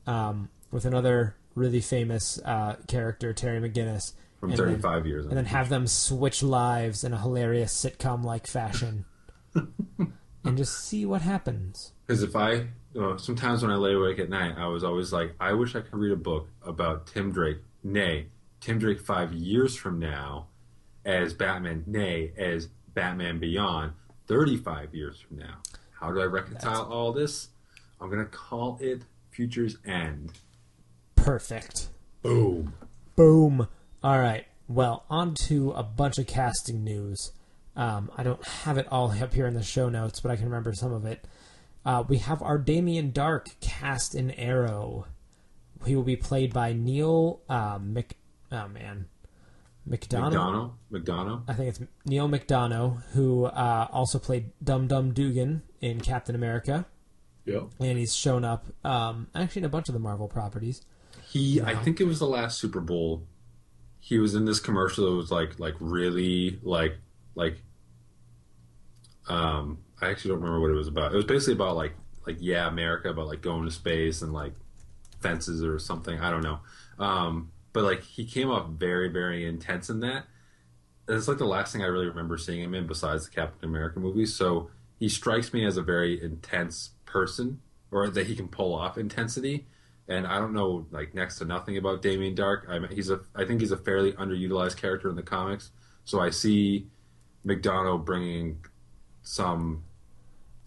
um, 0.07 0.51
with 0.71 0.85
another 0.85 1.35
really 1.55 1.81
famous 1.81 2.39
uh, 2.45 2.77
character, 2.89 3.33
Terry 3.33 3.59
McGinnis, 3.59 4.13
From 4.41 4.51
And 4.51 4.59
then- 4.59 4.67
35 4.81 5.07
years. 5.07 5.27
and 5.27 5.37
then 5.37 5.45
have 5.45 5.69
them 5.69 5.87
switch 5.87 6.43
lives 6.43 7.05
in 7.05 7.13
a 7.13 7.19
hilarious 7.19 7.73
sitcom-like 7.75 8.47
fashion, 8.47 9.05
and 9.55 10.57
just 10.57 10.83
see 10.85 11.05
what 11.05 11.21
happens. 11.23 11.93
Because 12.07 12.23
if 12.23 12.35
I, 12.35 12.53
you 12.53 12.67
know, 13.01 13.17
sometimes 13.19 13.63
when 13.63 13.71
I 13.71 13.75
lay 13.77 13.93
awake 13.93 14.19
at 14.19 14.31
night, 14.31 14.55
I 14.57 14.67
was 14.69 14.83
always 14.83 15.13
like, 15.13 15.35
I 15.39 15.53
wish 15.53 15.77
I 15.77 15.81
could 15.83 15.95
read 15.95 16.13
a 16.13 16.17
book 16.17 16.49
about 16.65 17.07
Tim 17.07 17.31
Drake, 17.33 17.59
nay, 17.85 18.29
Tim 18.61 18.79
Drake 18.79 19.01
five 19.01 19.33
years 19.35 19.77
from 19.77 19.99
now 19.99 20.47
as 21.05 21.35
Batman, 21.35 21.85
nay, 21.87 22.33
as 22.39 22.69
Batman 22.95 23.39
Beyond 23.41 23.93
35 24.27 24.95
years 24.95 25.21
from 25.21 25.39
now. 25.39 25.59
How 26.01 26.11
do 26.13 26.21
I 26.21 26.25
reconcile 26.25 26.85
all 26.85 27.13
this? 27.13 27.49
I'm 28.01 28.09
going 28.09 28.25
to 28.25 28.31
call 28.31 28.79
it 28.81 29.03
Future's 29.31 29.77
End. 29.85 30.33
Perfect. 31.15 31.89
Boom. 32.23 32.73
Boom. 33.17 33.69
All 34.03 34.19
right. 34.19 34.47
Well, 34.69 35.05
on 35.11 35.35
to 35.47 35.73
a 35.73 35.83
bunch 35.83 36.19
of 36.19 36.27
casting 36.27 36.85
news. 36.85 37.33
Um, 37.77 38.11
I 38.17 38.23
don't 38.23 38.45
have 38.47 38.79
it 38.79 38.87
all 38.91 39.11
up 39.23 39.35
here 39.35 39.47
in 39.47 39.55
the 39.55 39.63
show 39.63 39.89
notes, 39.89 40.21
but 40.21 40.31
I 40.31 40.37
can 40.37 40.47
remember 40.47 40.73
some 40.73 40.93
of 40.93 41.05
it. 41.05 41.25
Uh, 41.85 42.05
we 42.07 42.19
have 42.19 42.43
our 42.43 42.59
Damien 42.59 43.11
Darhk 43.13 43.59
cast 43.61 44.15
in 44.15 44.31
Arrow. 44.33 45.07
He 45.87 45.97
will 45.97 46.03
be 46.03 46.17
played 46.17 46.53
by 46.53 46.73
Neal 46.75 47.41
uh, 47.49 47.79
Mc. 47.81 48.17
Oh 48.53 48.69
man, 48.69 49.07
McDonough. 49.89 50.73
McDonough? 50.93 51.43
I 51.49 51.55
think 51.55 51.69
it's 51.71 51.81
Neal 52.05 52.29
McDonough, 52.29 53.03
who 53.13 53.47
uh, 53.47 53.89
also 53.91 54.19
played 54.19 54.51
Dum 54.63 54.87
Dum 54.89 55.13
Dugan 55.15 55.63
in 55.81 56.01
Captain 56.01 56.35
America, 56.35 56.85
Yep. 57.47 57.63
and 57.81 57.99
he's 57.99 58.15
shown 58.15 58.45
up 58.45 58.67
um, 58.85 59.29
actually 59.35 59.61
in 59.61 59.67
a 59.67 59.71
bunch 59.71 59.89
of 59.89 59.95
the 59.95 60.01
Marvel 60.01 60.29
properties. 60.29 60.83
He, 61.31 61.63
I 61.63 61.75
think 61.77 62.01
it 62.01 62.05
was 62.05 62.19
the 62.19 62.27
last 62.27 62.59
Super 62.59 62.81
Bowl. 62.81 63.23
He 64.01 64.19
was 64.19 64.35
in 64.35 64.45
this 64.47 64.61
commercial 64.61 65.11
that 65.11 65.17
was 65.17 65.31
like, 65.31 65.61
like 65.61 65.75
really, 65.79 66.59
like, 66.63 66.99
like. 67.35 67.63
Um, 69.29 69.79
I 70.01 70.09
actually 70.09 70.31
don't 70.31 70.41
remember 70.41 70.61
what 70.61 70.71
it 70.71 70.75
was 70.75 70.89
about. 70.89 71.13
It 71.13 71.17
was 71.17 71.27
basically 71.27 71.55
about 71.55 71.77
like, 71.77 71.93
like 72.27 72.39
yeah, 72.41 72.67
America, 72.67 73.11
about 73.11 73.29
like 73.29 73.43
going 73.43 73.65
to 73.65 73.71
space 73.71 74.23
and 74.23 74.33
like 74.33 74.55
fences 75.21 75.63
or 75.63 75.79
something. 75.79 76.19
I 76.19 76.31
don't 76.31 76.43
know. 76.43 76.61
Um, 76.99 77.53
but 77.73 77.85
like 77.85 78.03
he 78.03 78.25
came 78.25 78.51
off 78.51 78.71
very, 78.71 79.09
very 79.09 79.47
intense 79.47 79.91
in 79.91 80.01
that. 80.01 80.25
And 81.07 81.17
It's 81.17 81.29
like 81.29 81.39
the 81.39 81.45
last 81.45 81.73
thing 81.73 81.83
I 81.83 81.87
really 81.87 82.09
remember 82.09 82.39
seeing 82.39 82.63
him 82.63 82.75
in, 82.75 82.87
besides 82.87 83.27
the 83.27 83.35
Captain 83.35 83.69
America 83.69 84.01
movies. 84.01 84.35
So 84.35 84.71
he 84.99 85.09
strikes 85.09 85.53
me 85.53 85.65
as 85.65 85.77
a 85.77 85.83
very 85.83 86.23
intense 86.23 86.91
person, 87.05 87.61
or 87.91 88.09
that 88.09 88.27
he 88.27 88.37
can 88.37 88.49
pull 88.49 88.75
off 88.75 88.97
intensity 88.97 89.67
and 90.09 90.27
I 90.27 90.39
don't 90.39 90.53
know 90.53 90.87
like 90.91 91.15
next 91.15 91.39
to 91.39 91.45
nothing 91.45 91.77
about 91.77 92.03
Damien 92.03 92.35
Darhk. 92.35 92.69
I 92.69 92.79
mean, 92.79 92.91
he's 92.93 93.11
a 93.11 93.21
I 93.35 93.45
think 93.45 93.61
he's 93.61 93.73
a 93.73 93.77
fairly 93.77 94.13
underutilized 94.13 94.77
character 94.77 95.09
in 95.09 95.17
the 95.17 95.23
comics. 95.23 95.71
So 96.05 96.21
I 96.21 96.31
see 96.31 96.89
McDonough 97.47 98.05
bringing 98.05 98.65
some 99.23 99.85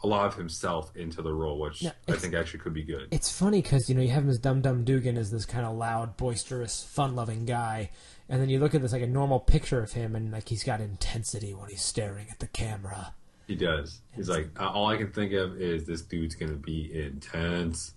a 0.03 0.07
lot 0.07 0.25
of 0.25 0.35
himself 0.35 0.91
into 0.95 1.21
the 1.21 1.33
role, 1.33 1.57
which 1.59 1.85
I 1.85 2.13
think 2.13 2.33
actually 2.33 2.59
could 2.59 2.73
be 2.73 2.83
good. 2.83 3.07
It's 3.11 3.31
funny 3.31 3.61
because 3.61 3.87
you 3.87 3.95
know 3.95 4.01
you 4.01 4.09
have 4.09 4.23
him 4.23 4.29
as 4.29 4.37
Dum 4.37 4.61
Dum 4.61 4.83
Dugan 4.83 5.17
as 5.17 5.31
this 5.31 5.45
kind 5.45 5.65
of 5.65 5.75
loud, 5.75 6.17
boisterous, 6.17 6.83
fun-loving 6.83 7.45
guy, 7.45 7.89
and 8.27 8.41
then 8.41 8.49
you 8.49 8.59
look 8.59 8.75
at 8.75 8.81
this 8.81 8.91
like 8.91 9.01
a 9.01 9.07
normal 9.07 9.39
picture 9.39 9.81
of 9.81 9.93
him, 9.93 10.15
and 10.15 10.31
like 10.31 10.49
he's 10.49 10.63
got 10.63 10.81
intensity 10.81 11.53
when 11.53 11.69
he's 11.69 11.81
staring 11.81 12.27
at 12.29 12.39
the 12.39 12.47
camera. 12.47 13.13
He 13.47 13.55
does. 13.55 14.01
He's 14.15 14.29
like 14.29 14.49
all 14.59 14.87
I 14.87 14.97
can 14.97 15.11
think 15.11 15.33
of 15.33 15.59
is 15.59 15.85
this 15.85 16.01
dude's 16.01 16.35
gonna 16.35 16.53
be 16.53 16.91
intense. 16.93 17.93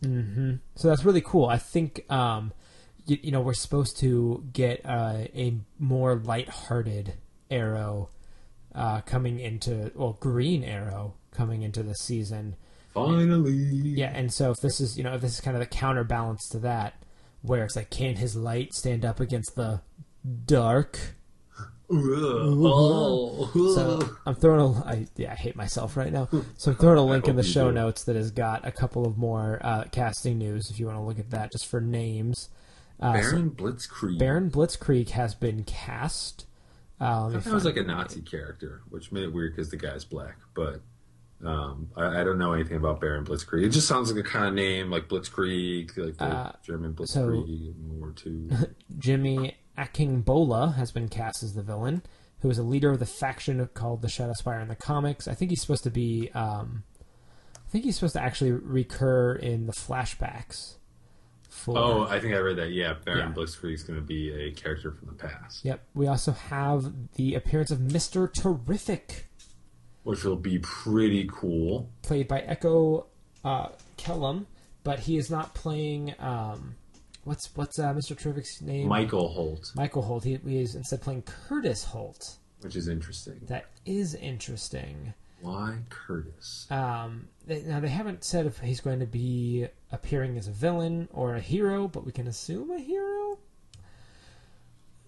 So 0.74 0.88
that's 0.88 1.04
really 1.04 1.20
cool. 1.20 1.46
I 1.46 1.58
think 1.58 2.04
um, 2.10 2.52
you, 3.06 3.18
you 3.22 3.30
know 3.30 3.40
we're 3.40 3.54
supposed 3.54 3.98
to 4.00 4.44
get 4.52 4.80
uh, 4.84 5.24
a 5.34 5.58
more 5.78 6.16
light-hearted 6.16 7.14
Arrow 7.50 8.10
uh, 8.74 9.00
coming 9.02 9.38
into 9.38 9.92
well 9.94 10.16
Green 10.20 10.64
Arrow 10.64 11.14
coming 11.32 11.62
into 11.62 11.82
the 11.82 11.94
season. 11.94 12.56
Finally, 12.92 13.26
Yeah, 13.52 14.10
and 14.14 14.32
so 14.32 14.50
if 14.50 14.58
this 14.62 14.80
is 14.80 14.96
you 14.96 15.04
know 15.04 15.14
if 15.14 15.20
this 15.20 15.34
is 15.34 15.40
kind 15.40 15.56
of 15.56 15.60
the 15.60 15.66
counterbalance 15.66 16.48
to 16.48 16.58
that, 16.60 16.94
where 17.42 17.64
it's 17.64 17.76
like 17.76 17.90
can 17.90 18.16
his 18.16 18.34
light 18.34 18.74
stand 18.74 19.04
up 19.04 19.20
against 19.20 19.54
the 19.54 19.80
dark? 20.44 21.15
Oh. 21.88 23.50
So 23.74 24.16
I'm 24.26 24.34
throwing 24.34 24.74
a 24.76 24.84
I, 24.84 25.06
yeah 25.16 25.32
I 25.32 25.36
hate 25.36 25.56
myself 25.56 25.96
right 25.96 26.12
now. 26.12 26.28
So 26.56 26.70
I'm 26.72 26.76
throwing 26.76 26.98
a 26.98 27.04
link 27.04 27.28
in 27.28 27.36
the 27.36 27.42
show 27.42 27.68
do. 27.68 27.74
notes 27.74 28.04
that 28.04 28.16
has 28.16 28.30
got 28.30 28.66
a 28.66 28.72
couple 28.72 29.06
of 29.06 29.16
more 29.16 29.60
uh, 29.62 29.84
casting 29.92 30.38
news 30.38 30.70
if 30.70 30.78
you 30.80 30.86
want 30.86 30.98
to 30.98 31.02
look 31.02 31.18
at 31.18 31.30
that 31.30 31.52
just 31.52 31.66
for 31.66 31.80
names. 31.80 32.48
Uh, 33.00 33.20
so 33.20 33.30
Baron 33.30 33.50
Blitzkrieg. 33.50 34.18
Baron 34.18 34.50
Blitzkrieg 34.50 35.10
has 35.10 35.34
been 35.34 35.64
cast. 35.64 36.46
Uh, 37.00 37.26
let 37.26 37.44
That 37.44 37.52
was 37.52 37.64
like 37.66 37.76
a 37.76 37.82
the 37.82 37.88
Nazi 37.88 38.22
character, 38.22 38.80
which 38.88 39.12
made 39.12 39.24
it 39.24 39.32
weird 39.32 39.54
because 39.54 39.70
the 39.70 39.76
guy's 39.76 40.04
black. 40.04 40.38
But 40.54 40.80
um, 41.44 41.90
I, 41.94 42.20
I 42.22 42.24
don't 42.24 42.38
know 42.38 42.54
anything 42.54 42.78
about 42.78 43.00
Baron 43.00 43.24
Blitzkrieg. 43.26 43.64
It 43.64 43.68
just 43.68 43.86
sounds 43.86 44.10
like 44.10 44.24
a 44.24 44.26
kind 44.26 44.46
of 44.46 44.54
name, 44.54 44.90
like 44.90 45.08
Blitzkrieg, 45.08 45.96
like 45.98 46.16
the 46.16 46.24
Uh, 46.24 46.52
German 46.64 46.96
so- 47.06 47.28
Blitzkrieg 47.28 47.74
in 47.76 48.00
World 48.00 48.22
War 48.24 48.32
II. 48.32 48.68
Jimmy 48.98 49.56
Akingbola 49.78 50.74
has 50.76 50.90
been 50.92 51.08
cast 51.08 51.42
as 51.42 51.54
the 51.54 51.62
villain, 51.62 52.02
who 52.40 52.50
is 52.50 52.58
a 52.58 52.62
leader 52.62 52.90
of 52.90 52.98
the 52.98 53.06
faction 53.06 53.68
called 53.74 54.02
the 54.02 54.08
Shadow 54.08 54.32
Spire 54.34 54.60
in 54.60 54.68
the 54.68 54.76
comics. 54.76 55.26
I 55.28 55.34
think 55.34 55.50
he's 55.50 55.60
supposed 55.60 55.84
to 55.84 55.90
be. 55.90 56.30
Um, 56.34 56.84
I 57.54 57.68
think 57.70 57.84
he's 57.84 57.96
supposed 57.96 58.14
to 58.14 58.22
actually 58.22 58.52
recur 58.52 59.34
in 59.34 59.66
the 59.66 59.72
flashbacks. 59.72 60.74
For, 61.48 61.76
oh, 61.76 62.06
I 62.08 62.20
think 62.20 62.34
I 62.34 62.38
read 62.38 62.56
that. 62.58 62.70
Yeah, 62.72 62.94
Baron 63.04 63.28
Yeah. 63.30 63.34
Blitzkrieg 63.34 63.72
is 63.74 63.82
going 63.82 63.98
to 63.98 64.04
be 64.04 64.30
a 64.32 64.52
character 64.52 64.92
from 64.92 65.08
the 65.08 65.14
past, 65.14 65.64
Yep. 65.64 65.82
We 65.94 66.06
also 66.06 66.32
have 66.32 66.92
the 67.14 67.34
appearance 67.34 67.70
of 67.70 67.80
Mister 67.80 68.28
Terrific, 68.28 69.26
which 70.02 70.22
will 70.22 70.36
be 70.36 70.58
pretty 70.58 71.28
cool. 71.32 71.88
played 72.02 72.28
by 72.28 72.40
Echo 72.40 73.06
uh, 73.44 73.68
Kellum, 73.96 74.46
but 74.84 75.00
he 75.00 75.16
is 75.16 75.30
not 75.30 75.54
playing. 75.54 76.14
Um, 76.18 76.76
what's 77.26 77.54
what's 77.56 77.78
uh, 77.78 77.92
Mister 77.92 78.14
Terrific's 78.14 78.62
name? 78.62 78.88
Michael 78.88 79.28
Holt, 79.28 79.72
Michael 79.74 80.02
Holt. 80.02 80.24
He, 80.24 80.38
he 80.46 80.58
is 80.60 80.74
instead 80.74 81.02
playing 81.02 81.22
Curtis 81.22 81.84
Holt. 81.84 82.36
which 82.60 82.76
is 82.76 82.88
interesting. 82.88 83.40
That 83.48 83.66
is 83.84 84.14
interesting. 84.14 85.12
Why 85.42 85.76
Curtis? 85.90 86.66
Um, 86.70 87.28
they, 87.46 87.60
now 87.62 87.78
they 87.80 87.88
haven't 87.90 88.24
said 88.24 88.46
if 88.46 88.58
he's 88.60 88.80
going 88.80 89.00
to 89.00 89.06
be 89.06 89.66
appearing 89.92 90.38
as 90.38 90.48
a 90.48 90.52
villain 90.52 91.08
or 91.12 91.34
a 91.36 91.40
hero, 91.40 91.88
but 91.88 92.06
we 92.06 92.12
can 92.12 92.26
assume 92.26 92.70
a 92.70 92.78
hero. 92.78 93.38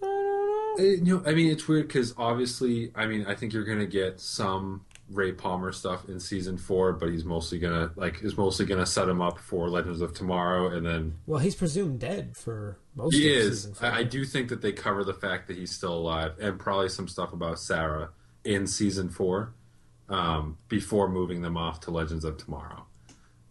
I 0.03 0.07
don't 0.07 0.81
Uh, 0.81 0.83
know. 0.83 0.89
you 0.89 1.01
know, 1.17 1.23
I 1.27 1.33
mean, 1.33 1.51
it's 1.51 1.67
weird 1.67 1.89
because 1.89 2.15
obviously, 2.19 2.93
I 2.95 3.07
mean, 3.07 3.25
I 3.27 3.35
think 3.35 3.53
you're 3.53 3.65
going 3.65 3.79
to 3.81 3.87
get 3.87 4.21
some 4.21 4.85
Ray 5.11 5.33
Palmer 5.33 5.73
stuff 5.73 6.09
in 6.09 6.21
season 6.21 6.59
four, 6.59 6.93
but 6.93 7.09
he's 7.09 7.25
mostly 7.25 7.59
gonna 7.59 7.91
like 7.97 8.23
is 8.23 8.37
mostly 8.37 8.67
gonna 8.67 8.87
set 8.87 9.09
him 9.09 9.21
up 9.23 9.39
for 9.39 9.69
Legends 9.69 10.01
of 10.01 10.13
Tomorrow, 10.15 10.69
and 10.77 10.85
then 10.85 11.15
Well, 11.27 11.41
he's 11.41 11.55
presumed 11.55 12.01
dead 12.01 12.37
for 12.37 12.79
most 12.95 13.15
he 13.15 13.29
of 13.31 13.37
is. 13.43 13.57
season 13.63 13.75
four. 13.75 13.89
I, 13.89 13.99
I 13.99 14.03
do 14.05 14.25
think 14.25 14.49
that 14.51 14.61
they 14.61 14.73
cover 14.73 15.05
the 15.05 15.15
fact 15.15 15.49
that 15.49 15.57
he's 15.57 15.71
still 15.71 15.95
alive, 15.95 16.33
and 16.41 16.59
probably 16.59 16.89
some 16.89 17.09
stuff 17.09 17.33
about 17.33 17.59
Sara 17.59 18.11
in 18.45 18.67
season 18.67 19.09
four 19.09 19.55
um, 20.09 20.59
before 20.69 21.09
moving 21.09 21.43
them 21.43 21.57
off 21.57 21.81
to 21.81 21.91
Legends 21.91 22.25
of 22.25 22.37
Tomorrow. 22.37 22.85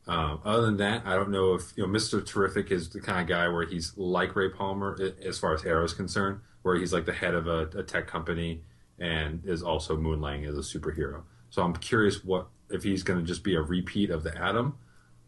Um, 0.08 0.40
other 0.46 0.62
than 0.68 0.78
that, 0.78 1.06
I 1.06 1.16
don't 1.16 1.32
know 1.32 1.54
if 1.56 1.74
you 1.76 1.86
know 1.86 1.90
Mr. 1.92 2.26
Terrific 2.26 2.72
is 2.72 2.90
the 2.90 3.02
kind 3.02 3.20
of 3.22 3.28
guy 3.28 3.48
where 3.50 3.66
he's 3.66 3.94
like 3.98 4.36
Ray 4.36 4.50
Palmer 4.50 4.98
as 5.22 5.38
far 5.38 5.54
as 5.54 5.66
Arrow 5.66 5.84
is 5.84 5.94
concerned, 5.94 6.40
where 6.62 6.76
he's 6.78 6.94
like 6.94 7.06
the 7.06 7.14
head 7.14 7.34
of 7.34 7.48
a, 7.48 7.64
a 7.78 7.84
tech 7.84 8.08
company 8.08 8.62
and 9.00 9.42
is 9.46 9.62
also 9.62 9.98
moonlighting 9.98 10.48
as 10.48 10.56
a 10.58 10.62
superhero. 10.80 11.24
So 11.50 11.62
I'm 11.62 11.76
curious 11.76 12.24
what 12.24 12.48
if 12.70 12.84
he's 12.84 13.04
going 13.04 13.20
to 13.20 13.26
just 13.26 13.44
be 13.44 13.56
a 13.56 13.62
repeat 13.62 14.10
of 14.10 14.24
the 14.24 14.38
Atom 14.38 14.78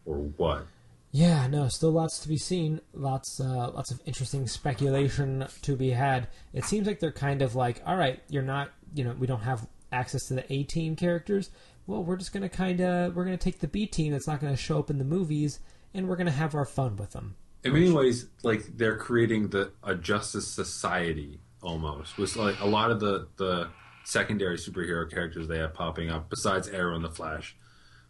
or 0.05 0.17
what. 0.17 0.65
Yeah, 1.11 1.47
no, 1.47 1.67
still 1.69 1.91
lots 1.91 2.19
to 2.19 2.27
be 2.27 2.37
seen. 2.37 2.81
Lots, 2.93 3.39
uh, 3.39 3.71
lots 3.71 3.91
of 3.91 3.99
interesting 4.05 4.47
speculation 4.47 5.47
to 5.63 5.75
be 5.75 5.89
had. 5.89 6.27
It 6.53 6.65
seems 6.65 6.85
like 6.85 6.99
they're 6.99 7.11
kind 7.11 7.41
of 7.41 7.55
like, 7.55 7.81
all 7.85 7.95
right, 7.95 8.19
you're 8.29 8.43
not, 8.43 8.69
you 8.93 9.03
know, 9.03 9.15
we 9.17 9.25
don't 9.25 9.41
have 9.41 9.67
access 9.91 10.27
to 10.27 10.35
the 10.35 10.53
A 10.53 10.63
team 10.63 10.95
characters. 10.95 11.49
Well, 11.87 12.03
we're 12.03 12.17
just 12.17 12.31
gonna 12.31 12.49
kind 12.49 12.81
of, 12.81 13.15
we're 13.15 13.25
gonna 13.25 13.37
take 13.37 13.59
the 13.59 13.67
B 13.67 13.87
team 13.87 14.11
that's 14.11 14.27
not 14.27 14.39
gonna 14.39 14.55
show 14.55 14.77
up 14.77 14.91
in 14.91 14.99
the 14.99 15.03
movies, 15.03 15.59
and 15.95 16.07
we're 16.07 16.15
gonna 16.15 16.29
have 16.29 16.53
our 16.53 16.65
fun 16.65 16.95
with 16.95 17.11
them. 17.11 17.35
In 17.63 17.73
many 17.73 17.91
ways, 17.91 18.27
like 18.43 18.77
they're 18.77 18.97
creating 18.97 19.49
the 19.49 19.71
a 19.83 19.95
justice 19.95 20.47
society 20.47 21.39
almost. 21.63 22.17
With 22.19 22.35
like 22.35 22.59
a 22.59 22.67
lot 22.67 22.91
of 22.91 22.99
the 22.99 23.27
the 23.37 23.69
secondary 24.03 24.57
superhero 24.57 25.09
characters 25.09 25.47
they 25.47 25.59
have 25.59 25.73
popping 25.73 26.09
up, 26.09 26.29
besides 26.29 26.67
Arrow 26.67 26.95
and 26.95 27.05
the 27.05 27.09
Flash, 27.09 27.55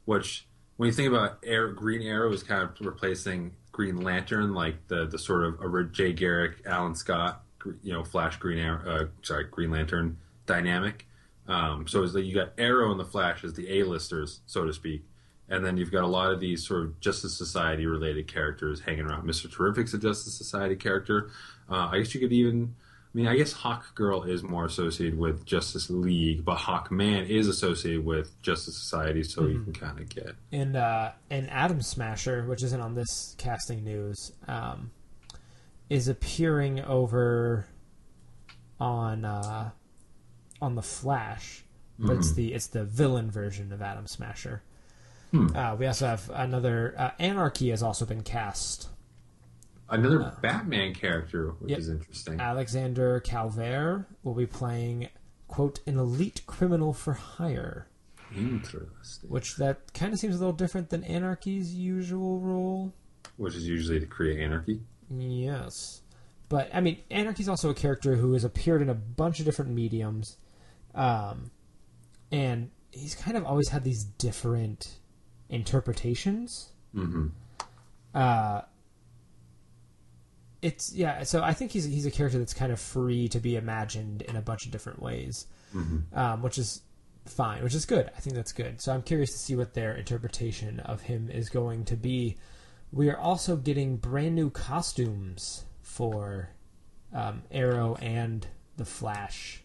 which 0.06 0.48
when 0.78 0.88
you 0.88 0.94
think 0.94 1.10
about 1.10 1.42
Green 1.76 2.02
Arrow 2.02 2.32
is 2.32 2.44
kind 2.44 2.64
of 2.64 2.74
replacing 2.80 3.56
Green 3.72 4.02
Lantern, 4.02 4.54
like 4.54 4.88
the 4.88 5.06
the 5.06 5.20
sort 5.20 5.44
of 5.44 5.92
Jay 5.92 6.14
Garrick, 6.14 6.62
Alan 6.66 6.96
Scott, 6.96 7.44
you 7.84 7.92
know, 7.94 8.04
Flash 8.04 8.38
Green 8.38 8.58
Arrow, 8.58 8.82
uh, 8.88 9.06
sorry, 9.22 9.46
Green 9.52 9.72
Lantern 9.72 10.18
dynamic. 10.46 11.06
Um, 11.48 11.88
so 11.88 12.04
it's 12.04 12.14
that 12.14 12.24
you 12.24 12.34
got 12.34 12.54
Arrow 12.58 12.92
and 12.92 13.00
the 13.00 13.06
Flash 13.06 13.44
as 13.44 13.54
the 13.56 13.80
A-listers, 13.80 14.42
so 14.46 14.66
to 14.66 14.74
speak, 14.74 15.04
and 15.50 15.66
then 15.66 15.78
you've 15.78 15.92
got 15.92 16.04
a 16.04 16.08
lot 16.08 16.32
of 16.32 16.40
these 16.40 16.66
sort 16.66 16.84
of 16.84 17.00
Justice 17.00 17.38
Society 17.38 17.86
related 17.86 18.28
characters 18.28 18.80
hanging 18.80 19.06
around. 19.06 19.26
Mister 19.26 19.48
Terrific's 19.48 19.94
a 19.94 19.98
Justice 19.98 20.38
Society 20.38 20.76
character. 20.76 21.32
Uh, 21.70 21.90
I 21.92 21.98
guess 21.98 22.14
you 22.14 22.20
could 22.20 22.32
even, 22.32 22.76
I 23.14 23.18
mean, 23.18 23.28
I 23.28 23.36
guess 23.36 23.52
Hawk 23.52 23.96
Girl 23.96 24.22
is 24.22 24.44
more 24.44 24.66
associated 24.66 25.18
with 25.18 25.44
Justice 25.44 25.90
League, 25.90 26.46
but 26.46 26.58
Hawk 26.58 26.92
Man 26.92 27.26
is 27.26 27.48
associated 27.48 28.06
with 28.06 28.40
Justice 28.44 28.78
Society, 28.78 29.24
so 29.24 29.48
you 29.48 29.64
can 29.64 29.74
kind 29.74 29.98
of 30.00 30.10
get. 30.10 30.36
And 30.52 30.76
uh, 30.76 31.12
and 31.32 31.50
Atom 31.50 31.82
Smasher, 31.82 32.44
which 32.44 32.62
isn't 32.62 32.80
on 32.80 32.94
this 32.94 33.36
casting 33.40 33.84
news, 33.84 34.32
um, 34.48 34.92
is 35.90 36.08
appearing 36.08 36.82
over 36.82 37.66
on 38.80 39.26
uh, 39.26 39.72
on 40.62 40.76
the 40.76 40.84
Flash, 40.84 41.64
but 41.98 42.18
it's 42.18 42.34
the 42.34 42.54
it's 42.54 42.68
the 42.68 42.84
villain 42.86 43.32
version 43.32 43.74
of 43.74 43.82
Atom 43.82 44.06
Smasher. 44.06 44.62
Uh, 45.34 45.76
we 45.78 45.86
also 45.86 46.08
have 46.08 46.30
another 46.34 46.96
uh, 46.98 47.12
Anarchy 47.20 47.70
has 47.70 47.84
also 47.84 48.06
been 48.06 48.24
cast. 48.24 48.90
Another 49.90 50.34
Batman 50.42 50.94
character, 50.94 51.52
which 51.60 51.72
Yep. 51.72 51.80
is 51.80 51.90
interesting. 51.90 52.40
Alexander 52.40 53.20
Calvert 53.22 54.06
will 54.24 54.36
be 54.36 54.46
playing 54.46 55.10
quote 55.48 55.80
an 55.88 55.98
elite 55.98 56.42
criminal 56.46 56.94
for 56.94 57.14
hire, 57.14 57.88
Interesting. 58.36 59.30
which 59.30 59.56
that 59.58 59.94
kind 59.94 60.14
of 60.14 60.20
seems 60.20 60.36
a 60.36 60.38
little 60.38 60.54
different 60.54 60.90
than 60.90 61.04
Anarchy's 61.04 61.74
usual 61.74 62.40
role. 62.40 62.94
Which 63.38 63.56
is 63.56 63.68
usually 63.68 64.00
to 64.00 64.06
create 64.06 64.40
anarchy. 64.40 64.82
Yes. 65.10 66.02
But, 66.50 66.70
I 66.74 66.82
mean, 66.82 67.00
Anarchy's 67.10 67.50
also 67.50 67.70
a 67.70 67.74
character 67.74 68.16
who 68.16 68.34
has 68.34 68.44
appeared 68.44 68.82
in 68.82 68.90
a 68.90 68.94
bunch 68.96 69.40
of 69.40 69.46
different 69.46 69.72
mediums. 69.72 70.38
Um, 70.94 71.52
and 72.32 72.70
he's 72.92 73.16
kind 73.16 73.38
of 73.38 73.46
always 73.46 73.70
had 73.70 73.84
these 73.84 74.04
different 74.04 74.98
interpretations. 75.50 76.70
Mm-hmm. 76.96 77.28
Uh, 78.14 78.62
it's, 80.62 80.94
yeah, 80.94 81.24
so 81.24 81.44
I 81.44 81.54
think 81.54 81.72
he's, 81.72 81.86
he's 81.86 82.06
a 82.06 82.12
character 82.12 82.38
that's 82.38 82.54
kind 82.54 82.72
of 82.72 82.80
free 82.80 83.28
to 83.30 83.40
be 83.40 83.56
imagined 83.56 84.22
in 84.24 84.36
a 84.36 84.42
bunch 84.42 84.66
of 84.66 84.72
different 84.72 85.02
ways, 85.02 85.48
um, 86.14 86.42
which 86.42 86.58
is 86.58 86.82
fine, 87.26 87.64
which 87.64 87.76
is 87.76 87.86
good. 87.86 88.10
I 88.18 88.20
think 88.20 88.36
that's 88.36 88.52
good. 88.52 88.82
So 88.82 88.92
I'm 88.92 89.02
curious 89.02 89.32
to 89.32 89.38
see 89.38 89.56
what 89.56 89.74
their 89.74 89.96
interpretation 89.96 90.80
of 90.82 91.02
him 91.02 91.30
is 91.30 91.50
going 91.50 91.86
to 91.86 91.96
be. 91.96 92.38
We 92.92 93.10
are 93.10 93.18
also 93.18 93.56
getting 93.56 93.98
brand 93.98 94.36
new 94.36 94.50
costumes 94.50 95.66
for 95.82 96.50
um, 97.14 97.44
Arrow 97.52 97.96
and 98.02 98.48
the 98.78 98.86
Flash. 98.86 99.64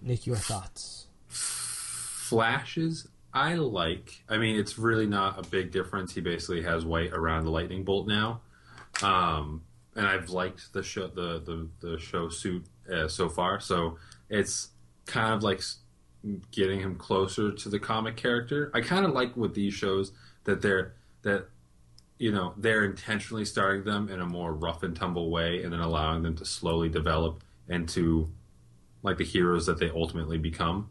Nick, 0.00 0.26
your 0.26 0.36
thoughts? 0.36 1.08
Flashes, 1.26 3.06
I 3.34 3.54
like. 3.54 4.22
I 4.28 4.38
mean, 4.38 4.56
it's 4.56 4.78
really 4.78 5.06
not 5.06 5.38
a 5.38 5.48
big 5.48 5.70
difference. 5.72 6.14
He 6.14 6.20
basically 6.20 6.62
has 6.62 6.84
white 6.84 7.12
around 7.12 7.44
the 7.44 7.50
lightning 7.50 7.84
bolt 7.84 8.06
now, 8.08 8.40
um, 9.02 9.62
and 9.96 10.06
I've 10.06 10.30
liked 10.30 10.72
the 10.72 10.82
show 10.82 11.08
the 11.08 11.40
the, 11.40 11.68
the 11.80 11.98
show 11.98 12.28
suit 12.28 12.64
uh, 12.92 13.08
so 13.08 13.28
far. 13.28 13.60
So 13.60 13.98
it's 14.28 14.68
kind 15.06 15.34
of 15.34 15.42
like 15.42 15.62
getting 16.50 16.80
him 16.80 16.96
closer 16.96 17.52
to 17.52 17.68
the 17.68 17.78
comic 17.78 18.16
character. 18.16 18.70
I 18.74 18.80
kind 18.80 19.04
of 19.04 19.12
like 19.12 19.36
with 19.36 19.54
these 19.54 19.74
shows 19.74 20.12
that 20.44 20.62
they're 20.62 20.94
that 21.22 21.48
you 22.18 22.32
know 22.32 22.54
they're 22.56 22.84
intentionally 22.84 23.44
starting 23.44 23.84
them 23.84 24.08
in 24.08 24.20
a 24.20 24.26
more 24.26 24.52
rough 24.52 24.82
and 24.82 24.94
tumble 24.94 25.30
way, 25.30 25.62
and 25.62 25.72
then 25.72 25.80
allowing 25.80 26.22
them 26.22 26.36
to 26.36 26.44
slowly 26.44 26.88
develop 26.88 27.42
into 27.68 28.30
like 29.02 29.16
the 29.16 29.24
heroes 29.24 29.66
that 29.66 29.78
they 29.78 29.90
ultimately 29.90 30.38
become. 30.38 30.90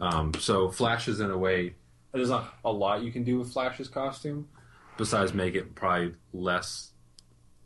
Um, 0.00 0.32
so 0.38 0.70
Flash 0.70 1.06
is 1.06 1.20
in 1.20 1.30
a 1.30 1.38
way 1.38 1.74
there's 2.12 2.30
not 2.30 2.54
a 2.64 2.70
lot 2.70 3.02
you 3.02 3.10
can 3.10 3.24
do 3.24 3.38
with 3.38 3.52
Flash's 3.52 3.88
costume 3.88 4.48
besides 4.96 5.32
make 5.32 5.54
it 5.54 5.74
probably 5.74 6.14
less. 6.32 6.91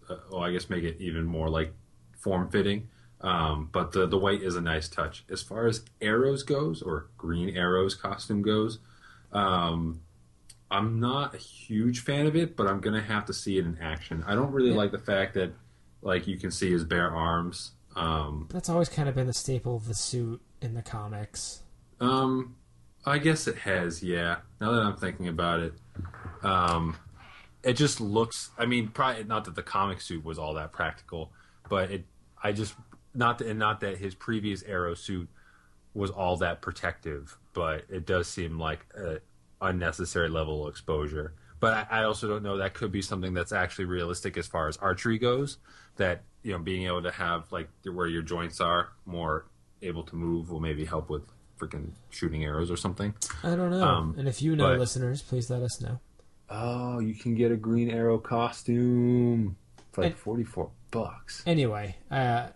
Uh, 0.08 0.16
well, 0.30 0.42
I 0.42 0.52
guess 0.52 0.68
make 0.70 0.84
it 0.84 0.96
even 1.00 1.24
more 1.24 1.48
like 1.48 1.72
form 2.18 2.50
fitting. 2.50 2.88
Um, 3.20 3.70
but 3.72 3.92
the 3.92 4.06
the 4.06 4.18
white 4.18 4.42
is 4.42 4.56
a 4.56 4.60
nice 4.60 4.88
touch. 4.88 5.24
As 5.30 5.42
far 5.42 5.66
as 5.66 5.82
Arrows 6.00 6.42
goes, 6.42 6.82
or 6.82 7.08
Green 7.16 7.56
Arrow's 7.56 7.94
costume 7.94 8.42
goes, 8.42 8.78
um, 9.32 10.00
I'm 10.70 11.00
not 11.00 11.34
a 11.34 11.38
huge 11.38 12.00
fan 12.00 12.26
of 12.26 12.36
it, 12.36 12.56
but 12.56 12.66
I'm 12.66 12.80
gonna 12.80 13.02
have 13.02 13.24
to 13.26 13.32
see 13.32 13.58
it 13.58 13.64
in 13.64 13.78
action. 13.80 14.22
I 14.26 14.34
don't 14.34 14.52
really 14.52 14.70
Yeah. 14.70 14.76
like 14.76 14.92
the 14.92 14.98
fact 14.98 15.34
that 15.34 15.52
like 16.02 16.26
you 16.26 16.36
can 16.36 16.50
see 16.50 16.70
his 16.70 16.84
bare 16.84 17.10
arms. 17.10 17.72
Um, 17.96 18.48
That's 18.52 18.68
always 18.68 18.90
kind 18.90 19.08
of 19.08 19.14
been 19.14 19.26
the 19.26 19.32
staple 19.32 19.76
of 19.76 19.88
the 19.88 19.94
suit 19.94 20.42
in 20.60 20.74
the 20.74 20.82
comics. 20.82 21.62
Um, 22.00 22.56
I 23.06 23.16
guess 23.18 23.46
it 23.48 23.56
has. 23.56 24.02
Yeah. 24.02 24.36
Now 24.60 24.72
that 24.72 24.82
I'm 24.82 24.96
thinking 24.96 25.28
about 25.28 25.60
it, 25.60 25.72
um, 26.42 26.96
it 27.66 27.76
just 27.76 28.01
looks. 28.01 28.51
I 28.56 28.64
mean, 28.64 28.88
probably 28.88 29.24
not 29.24 29.44
that 29.47 29.56
the 29.56 29.62
comic 29.62 30.01
suit 30.01 30.24
was 30.24 30.38
all 30.38 30.55
that 30.55 30.72
practical, 30.72 31.32
but 31.68 31.90
it. 31.90 32.05
I 32.43 32.52
just 32.52 32.74
not 33.12 33.38
that, 33.38 33.48
and 33.48 33.59
not 33.59 33.80
that 33.80 33.98
his 33.98 34.14
previous 34.14 34.62
Arrow 34.62 34.94
suit 34.94 35.28
was 35.93 36.10
all 36.10 36.36
that 36.36 36.62
protective, 36.62 37.36
but 37.55 37.84
it 37.88 38.06
does 38.06 38.28
seem 38.28 38.59
like 38.59 38.86
a 38.97 39.18
unnecessary 39.60 40.28
level 40.28 40.66
of 40.66 40.70
exposure. 40.70 41.34
But 41.59 41.88
I, 41.90 42.01
I 42.02 42.05
also 42.05 42.28
don't 42.28 42.43
know. 42.44 42.59
That 42.59 42.74
could 42.74 42.93
be 42.93 43.02
something 43.02 43.34
that's 43.34 43.52
actually 43.52 43.86
realistic 43.86 44.36
as 44.36 44.47
far 44.47 44.68
as 44.68 44.76
archery 44.76 45.18
goes. 45.18 45.59
That 45.97 46.22
you 46.44 46.52
know, 46.52 46.59
being 46.59 46.86
able 46.86 47.02
to 47.02 47.10
have 47.10 47.51
like 47.51 47.68
where 47.84 48.06
your 48.06 48.22
joints 48.22 48.60
are 48.60 48.90
more 49.06 49.47
able 49.82 50.05
to 50.05 50.14
move 50.14 50.51
will 50.51 50.60
maybe 50.60 50.84
help 50.84 51.10
with 51.10 51.22
freaking 51.59 51.90
shooting 52.10 52.44
arrows 52.44 52.70
or 52.70 52.76
something. 52.76 53.14
I 53.43 53.56
don't 53.56 53.70
know. 53.70 53.82
Um, 53.82 54.14
and 54.16 54.28
if 54.28 54.40
you 54.40 54.55
know, 54.55 54.68
but- 54.68 54.78
listeners, 54.78 55.22
please 55.22 55.51
let 55.51 55.62
us 55.62 55.80
know. 55.80 55.98
Oh, 56.48 56.98
you 57.01 57.14
can 57.14 57.35
get 57.35 57.51
a 57.52 57.56
green 57.56 57.90
arrow 57.90 58.18
costume 58.18 59.56
for 59.93 60.02
like 60.02 60.12
And- 60.12 60.20
forty 60.20 60.44
four 60.44 60.70
bucks. 60.90 61.43
Anyway, 61.47 61.97
uh, 62.10 62.48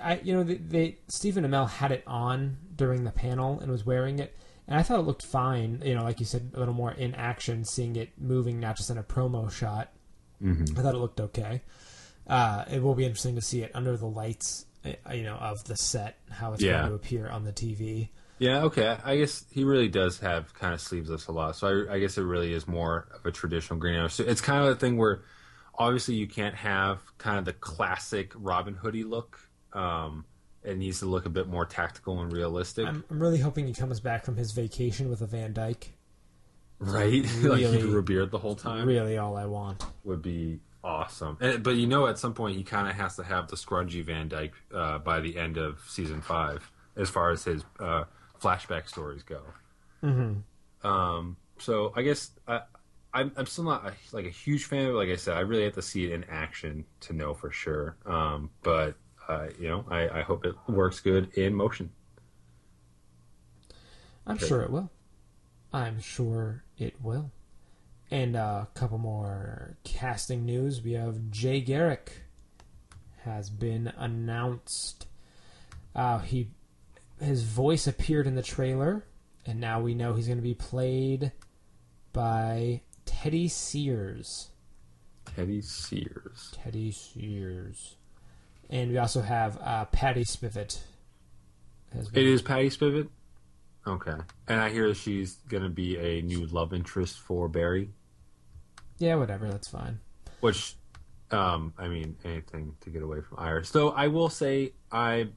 I 0.00 0.20
you 0.22 0.32
know 0.34 0.42
they, 0.42 0.54
they 0.56 0.98
Stephen 1.08 1.44
Amell 1.44 1.68
had 1.68 1.92
it 1.92 2.02
on 2.06 2.56
during 2.74 3.04
the 3.04 3.10
panel 3.12 3.60
and 3.60 3.70
was 3.70 3.84
wearing 3.84 4.18
it, 4.18 4.34
and 4.66 4.78
I 4.78 4.82
thought 4.82 4.98
it 4.98 5.02
looked 5.02 5.24
fine. 5.24 5.82
You 5.84 5.94
know, 5.94 6.02
like 6.02 6.20
you 6.20 6.26
said, 6.26 6.50
a 6.54 6.58
little 6.58 6.74
more 6.74 6.92
in 6.92 7.14
action, 7.14 7.64
seeing 7.64 7.96
it 7.96 8.10
moving, 8.18 8.60
not 8.60 8.76
just 8.76 8.90
in 8.90 8.98
a 8.98 9.02
promo 9.02 9.50
shot. 9.50 9.92
Mm-hmm. 10.42 10.78
I 10.78 10.82
thought 10.82 10.94
it 10.94 10.98
looked 10.98 11.20
okay. 11.20 11.62
Uh, 12.26 12.64
it 12.70 12.82
will 12.82 12.94
be 12.94 13.04
interesting 13.04 13.34
to 13.34 13.40
see 13.42 13.62
it 13.62 13.70
under 13.74 13.96
the 13.96 14.06
lights, 14.06 14.64
uh, 14.84 15.12
you 15.12 15.22
know, 15.22 15.34
of 15.36 15.62
the 15.64 15.76
set, 15.76 16.16
how 16.30 16.54
it's 16.54 16.62
Yeah. 16.62 16.78
going 16.78 16.88
to 16.88 16.94
appear 16.94 17.28
on 17.28 17.44
the 17.44 17.52
TV. 17.52 18.08
Yeah, 18.38 18.64
okay. 18.64 18.96
I 19.04 19.16
guess 19.16 19.44
he 19.50 19.64
really 19.64 19.88
does 19.88 20.18
have 20.20 20.52
kind 20.54 20.74
of 20.74 20.80
sleeveless 20.80 21.28
a 21.28 21.32
lot. 21.32 21.56
So 21.56 21.86
I, 21.88 21.94
I 21.94 21.98
guess 22.00 22.18
it 22.18 22.22
really 22.22 22.52
is 22.52 22.66
more 22.66 23.06
of 23.14 23.24
a 23.24 23.30
traditional 23.30 23.78
Green 23.78 23.94
Arrow. 23.94 24.08
So 24.08 24.24
it's 24.24 24.40
kind 24.40 24.64
of 24.64 24.70
a 24.72 24.74
thing 24.74 24.96
where 24.96 25.22
obviously 25.78 26.14
you 26.16 26.26
can't 26.26 26.54
have 26.56 27.00
kind 27.18 27.38
of 27.38 27.44
the 27.44 27.52
classic 27.52 28.32
Robin 28.34 28.74
Hoodie 28.74 29.04
look. 29.04 29.38
Um, 29.72 30.24
it 30.64 30.76
needs 30.78 31.00
to 31.00 31.06
look 31.06 31.26
a 31.26 31.30
bit 31.30 31.46
more 31.46 31.64
tactical 31.66 32.20
and 32.22 32.32
realistic, 32.32 32.86
I'm, 32.86 33.04
I'm 33.10 33.20
really 33.20 33.38
hoping 33.38 33.66
he 33.66 33.74
comes 33.74 34.00
back 34.00 34.24
from 34.24 34.36
his 34.36 34.52
vacation 34.52 35.10
with 35.10 35.20
a 35.20 35.26
Van 35.26 35.52
Dyke. 35.52 35.92
right? 36.78 37.22
like 37.42 37.58
he 37.58 37.66
really- 37.66 37.80
grew 37.82 37.98
a 37.98 38.02
beard 38.02 38.30
the 38.30 38.38
whole 38.38 38.54
time 38.56 38.86
Really, 38.86 39.18
all 39.18 39.36
I 39.36 39.44
want. 39.46 39.84
would 40.04 40.22
be 40.22 40.60
awesome. 40.82 41.36
And, 41.40 41.62
but 41.62 41.76
you 41.76 41.86
know, 41.86 42.06
at 42.06 42.18
some 42.18 42.34
point 42.34 42.56
he 42.56 42.62
kind 42.64 42.88
of 42.88 42.94
has 42.96 43.16
to 43.16 43.24
have 43.24 43.48
the 43.48 43.56
scrungy 43.56 44.02
Van 44.04 44.28
Dyke 44.28 44.54
uh, 44.74 44.98
by 44.98 45.20
the 45.20 45.36
end 45.36 45.56
of 45.58 45.80
season 45.88 46.20
five. 46.20 46.70
as 46.96 47.10
far 47.10 47.30
as 47.30 47.44
his 47.44 47.62
uh, 47.78 48.04
flashback 48.44 48.88
stories 48.88 49.22
go. 49.22 49.40
Mm-hmm. 50.02 50.86
Um, 50.86 51.36
so 51.58 51.92
I 51.96 52.02
guess 52.02 52.30
I, 52.46 52.60
I'm, 53.12 53.32
I'm 53.36 53.46
still 53.46 53.64
not 53.64 53.86
a, 53.86 53.92
like 54.12 54.26
a 54.26 54.30
huge 54.30 54.64
fan 54.64 54.86
of 54.86 54.90
it. 54.90 54.98
Like 54.98 55.08
I 55.08 55.16
said, 55.16 55.36
I 55.36 55.40
really 55.40 55.64
have 55.64 55.74
to 55.74 55.82
see 55.82 56.04
it 56.04 56.12
in 56.12 56.24
action 56.24 56.84
to 57.00 57.12
know 57.12 57.32
for 57.32 57.50
sure. 57.50 57.96
Um, 58.04 58.50
but 58.62 58.96
uh, 59.28 59.46
you 59.58 59.68
know, 59.68 59.84
I, 59.88 60.20
I 60.20 60.22
hope 60.22 60.44
it 60.44 60.54
works 60.68 61.00
good 61.00 61.32
in 61.38 61.54
motion. 61.54 61.90
I'm 64.26 64.38
sure 64.38 64.62
it 64.62 64.70
will. 64.70 64.90
I'm 65.72 66.00
sure 66.00 66.64
it 66.78 67.00
will. 67.00 67.30
And 68.10 68.36
uh, 68.36 68.64
a 68.64 68.78
couple 68.78 68.98
more 68.98 69.76
casting 69.84 70.44
news. 70.44 70.82
We 70.82 70.92
have 70.92 71.30
Jay 71.30 71.60
Garrick 71.60 72.22
has 73.24 73.50
been 73.50 73.92
announced. 73.96 75.06
Uh, 75.94 76.18
he 76.18 76.50
his 77.24 77.42
voice 77.42 77.86
appeared 77.86 78.26
in 78.26 78.34
the 78.34 78.42
trailer, 78.42 79.04
and 79.46 79.60
now 79.60 79.80
we 79.80 79.94
know 79.94 80.14
he's 80.14 80.26
going 80.26 80.38
to 80.38 80.42
be 80.42 80.54
played 80.54 81.32
by 82.12 82.82
Teddy 83.04 83.48
Sears. 83.48 84.48
Teddy 85.24 85.60
Sears. 85.60 86.54
Teddy 86.62 86.90
Sears. 86.90 87.96
And 88.70 88.90
we 88.90 88.98
also 88.98 89.22
have 89.22 89.58
uh, 89.62 89.84
Patty 89.86 90.24
Spivot. 90.24 90.80
Has 91.92 92.08
It 92.12 92.26
is 92.26 92.42
Patty 92.42 92.70
Spivot. 92.70 93.08
Okay, 93.86 94.16
and 94.48 94.60
I 94.60 94.70
hear 94.70 94.94
she's 94.94 95.34
gonna 95.48 95.68
be 95.68 95.98
a 95.98 96.22
new 96.22 96.46
love 96.46 96.72
interest 96.72 97.20
for 97.20 97.48
Barry. 97.48 97.90
Yeah, 98.98 99.16
whatever. 99.16 99.46
That's 99.50 99.68
fine. 99.68 100.00
Which, 100.40 100.76
um, 101.30 101.74
I 101.76 101.88
mean, 101.88 102.16
anything 102.24 102.76
to 102.80 102.90
get 102.90 103.02
away 103.02 103.20
from 103.20 103.38
Iris. 103.38 103.70
Though 103.70 103.90
I 103.90 104.08
will 104.08 104.30
say, 104.30 104.72
I, 104.90 105.28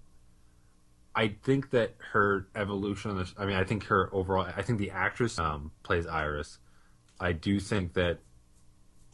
I 1.17 1.29
think 1.41 1.71
that 1.71 1.95
her 2.11 2.47
evolution. 2.55 3.25
I 3.39 3.47
mean, 3.47 3.55
I 3.55 3.63
think 3.63 3.85
her 3.85 4.07
overall. 4.13 4.45
I 4.55 4.61
think 4.61 4.77
the 4.77 4.91
actress 4.91 5.39
um, 5.39 5.71
plays 5.81 6.05
Iris. 6.05 6.59
I 7.19 7.31
do 7.31 7.59
think 7.59 7.95
that 7.95 8.19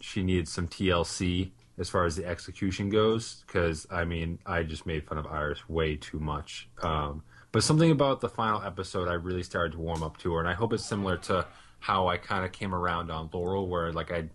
she 0.01 0.21
needs 0.21 0.51
some 0.51 0.67
TLC 0.67 1.51
as 1.77 1.89
far 1.89 2.03
as 2.03 2.17
the 2.17 2.25
execution 2.25 2.89
goes. 2.89 3.45
Because 3.47 3.87
I 3.89 4.03
mean, 4.03 4.39
I 4.45 4.63
just 4.63 4.85
made 4.85 5.07
fun 5.07 5.17
of 5.17 5.25
Iris 5.25 5.69
way 5.69 5.95
too 5.95 6.19
much. 6.19 6.67
Um, 6.81 7.23
but 7.53 7.63
something 7.63 7.89
about 7.89 8.19
the 8.19 8.27
final 8.27 8.61
episode, 8.61 9.07
I 9.07 9.13
really 9.13 9.43
started 9.43 9.71
to 9.71 9.79
warm 9.79 10.03
up 10.03 10.17
to 10.17 10.33
her, 10.33 10.41
and 10.41 10.49
I 10.49 10.55
hope 10.55 10.73
it's 10.73 10.85
similar 10.85 11.15
to 11.29 11.47
how 11.79 12.09
I 12.09 12.17
kind 12.17 12.43
of 12.43 12.51
came 12.51 12.75
around 12.75 13.11
on 13.11 13.29
Laurel, 13.31 13.69
where 13.69 13.93
like 13.93 14.11
I 14.11 14.25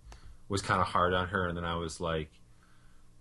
was 0.48 0.62
kind 0.62 0.80
of 0.80 0.86
hard 0.86 1.12
on 1.12 1.28
her, 1.28 1.46
and 1.46 1.54
then 1.54 1.66
I 1.66 1.74
was 1.74 2.00
like, 2.00 2.30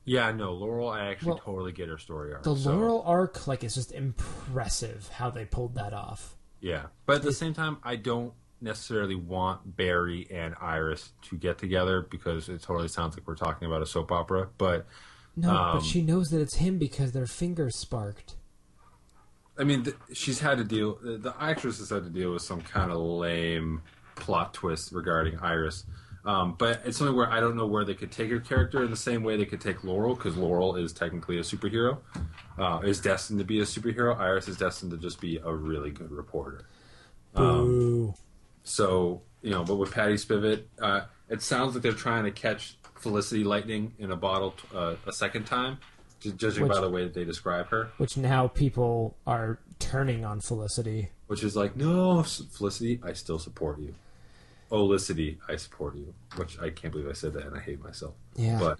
"Yeah, 0.07 0.31
no, 0.31 0.53
Laurel, 0.53 0.89
I 0.89 1.05
actually 1.09 1.29
Well, 1.33 1.39
totally 1.45 1.71
get 1.71 1.89
her 1.89 1.97
story 1.99 2.33
arc." 2.33 2.41
The 2.43 2.55
so, 2.55 2.71
Laurel 2.71 3.03
arc, 3.05 3.45
like, 3.45 3.63
is 3.63 3.75
just 3.75 3.91
impressive 3.91 5.09
how 5.09 5.29
they 5.29 5.45
pulled 5.45 5.75
that 5.75 5.93
off. 5.93 6.35
yeah, 6.61 6.87
but 7.05 7.17
at 7.17 7.21
the 7.21 7.33
same 7.33 7.53
time, 7.53 7.77
I 7.83 7.95
don't 7.97 8.33
necessarily 8.59 9.13
want 9.13 9.75
Barry 9.77 10.27
and 10.31 10.55
Iris 10.59 11.11
to 11.29 11.37
get 11.37 11.59
together 11.59 12.01
because 12.09 12.49
it 12.49 12.63
totally 12.63 12.87
sounds 12.87 13.15
like 13.15 13.27
we're 13.27 13.35
talking 13.35 13.67
about 13.67 13.83
a 13.83 13.85
soap 13.85 14.11
opera. 14.11 14.49
But 14.57 14.87
No, 15.35 15.55
Um, 15.55 15.77
but 15.77 15.85
she 15.85 16.01
knows 16.01 16.29
that 16.29 16.41
it's 16.41 16.55
him 16.55 16.79
because 16.79 17.11
their 17.11 17.27
fingers 17.27 17.75
sparked. 17.77 18.37
I 19.59 19.63
mean, 19.63 19.83
th- 19.83 19.95
she's 20.13 20.39
had 20.39 20.57
to 20.57 20.63
deal. 20.63 20.97
The, 21.01 21.17
the 21.17 21.35
actress 21.39 21.77
has 21.77 21.89
had 21.91 22.03
to 22.05 22.09
deal 22.09 22.31
with 22.33 22.41
some 22.41 22.61
kind 22.61 22.91
of 22.91 22.97
lame 22.97 23.83
plot 24.15 24.53
twist 24.55 24.91
regarding 24.91 25.37
Iris. 25.39 25.85
Um, 26.27 26.55
but 26.57 26.81
it's 26.83 26.97
something 26.97 27.15
where 27.15 27.31
I 27.31 27.39
don't 27.39 27.55
know 27.55 27.65
where 27.65 27.85
they 27.85 27.93
could 27.93 28.11
take 28.11 28.29
her 28.31 28.39
character 28.41 28.83
in 28.83 28.91
the 28.91 28.97
same 28.97 29.23
way 29.23 29.37
they 29.37 29.45
could 29.45 29.61
take 29.61 29.85
Laurel, 29.85 30.13
because 30.13 30.35
Laurel 30.35 30.75
is 30.75 30.91
technically 30.91 31.37
a 31.37 31.41
superhero, 31.41 31.99
uh, 32.57 32.81
is 32.83 32.99
destined 32.99 33.39
to 33.39 33.45
be 33.45 33.59
a 33.59 33.63
superhero. 33.63 34.17
Iris 34.19 34.49
is 34.49 34.57
destined 34.57 34.91
to 34.91 34.97
just 34.97 35.21
be 35.21 35.37
a 35.41 35.53
really 35.53 35.89
good 35.89 36.11
reporter. 36.11 36.65
Boo. 37.33 38.13
So 38.63 39.21
you 39.41 39.51
know, 39.51 39.63
but 39.63 39.75
with 39.75 39.91
Patty 39.91 40.15
Spivot, 40.15 40.63
uh, 40.81 41.01
it 41.29 41.41
sounds 41.41 41.73
like 41.75 41.83
they're 41.83 41.93
trying 41.93 42.25
to 42.25 42.31
catch 42.31 42.77
Felicity 42.95 43.45
Lightning 43.45 43.93
in 43.97 44.11
a 44.11 44.17
bottle 44.17 44.53
uh, 44.75 44.95
a 45.05 45.13
second 45.13 45.45
time, 45.45 45.77
ju- 46.19 46.33
judging 46.33 46.63
Which- 46.63 46.73
by 46.73 46.81
the 46.81 46.89
way 46.89 47.03
that 47.03 47.13
they 47.13 47.23
describe 47.23 47.67
her. 47.67 47.91
Which 47.97 48.17
now 48.17 48.47
people 48.49 49.15
are 49.25 49.59
turning 49.79 50.25
on 50.25 50.41
Felicity. 50.41 51.11
which 51.27 51.43
is 51.43 51.55
like, 51.55 51.77
no, 51.77 52.23
Felicity, 52.23 52.99
I 53.03 53.13
still 53.13 53.39
support 53.39 53.79
you. 53.79 53.93
Olicity, 54.71 55.37
I 55.47 55.55
support 55.55 55.95
you. 55.95 56.13
Which 56.35 56.59
I 56.59 56.69
can't 56.69 56.91
believe 56.91 57.07
I 57.09 57.13
said 57.13 57.33
that, 57.33 57.45
and 57.45 57.55
I 57.55 57.59
hate 57.59 57.81
myself. 57.81 58.13
Yeah. 58.35 58.59
But 58.59 58.79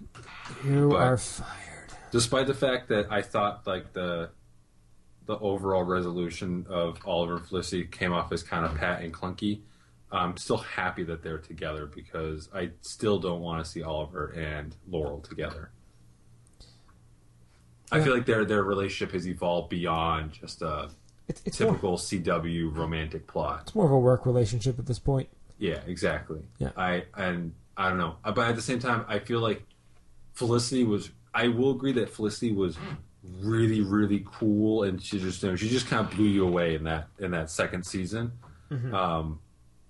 you 0.64 0.90
but- 0.90 0.96
are 1.00 1.16
fired. 1.16 1.92
despite 2.10 2.46
the 2.46 2.54
fact 2.54 2.88
that 2.88 3.10
I 3.10 3.22
thought 3.22 3.66
like 3.66 3.92
the 3.92 4.30
the 5.26 5.38
overall 5.38 5.82
resolution 5.82 6.64
of 6.70 6.98
Oliver 7.04 7.36
and 7.36 7.46
Felicity 7.46 7.84
came 7.84 8.12
off 8.14 8.32
as 8.32 8.42
kind 8.42 8.64
of 8.64 8.74
pat 8.76 9.02
and 9.02 9.12
clunky, 9.12 9.60
I'm 10.10 10.38
still 10.38 10.56
happy 10.56 11.02
that 11.04 11.22
they're 11.22 11.36
together 11.38 11.84
because 11.84 12.48
I 12.54 12.70
still 12.80 13.18
don't 13.18 13.40
want 13.42 13.62
to 13.62 13.70
see 13.70 13.82
Oliver 13.82 14.28
and 14.28 14.74
Laurel 14.88 15.20
together. 15.20 15.70
I 17.90 18.00
feel 18.02 18.14
like 18.14 18.26
their 18.26 18.44
their 18.44 18.62
relationship 18.62 19.12
has 19.14 19.26
evolved 19.26 19.70
beyond 19.70 20.32
just 20.32 20.60
a 20.62 20.90
It's, 21.26 21.42
it's, 21.46 21.60
more, 21.60 21.70
typical 21.70 21.96
CW 21.96 22.74
romantic 22.76 23.26
plot. 23.26 23.60
it's 23.62 23.74
more 23.74 23.86
of 23.86 23.92
a 23.92 23.98
work 23.98 24.26
relationship 24.26 24.78
at 24.78 24.86
this 24.86 24.98
point. 24.98 25.28
Yeah, 25.58 25.80
exactly. 25.86 26.40
Yeah. 26.58 26.70
I 26.76 27.04
and 27.16 27.52
I 27.76 27.88
don't 27.88 27.98
know, 27.98 28.16
but 28.24 28.38
at 28.48 28.56
the 28.56 28.62
same 28.62 28.78
time, 28.78 29.04
I 29.08 29.18
feel 29.18 29.40
like 29.40 29.62
Felicity 30.34 30.84
was. 30.84 31.10
I 31.34 31.48
will 31.48 31.72
agree 31.72 31.92
that 31.92 32.10
Felicity 32.10 32.52
was 32.52 32.78
really, 33.40 33.82
really 33.82 34.24
cool, 34.26 34.84
and 34.84 35.00
she 35.00 35.20
just, 35.20 35.42
you 35.42 35.50
know, 35.50 35.56
she 35.56 35.68
just 35.68 35.86
kind 35.86 36.04
of 36.04 36.14
blew 36.16 36.26
you 36.26 36.46
away 36.46 36.74
in 36.74 36.84
that 36.84 37.08
in 37.18 37.30
that 37.32 37.50
second 37.50 37.84
season. 37.84 38.32
Um, 38.92 39.40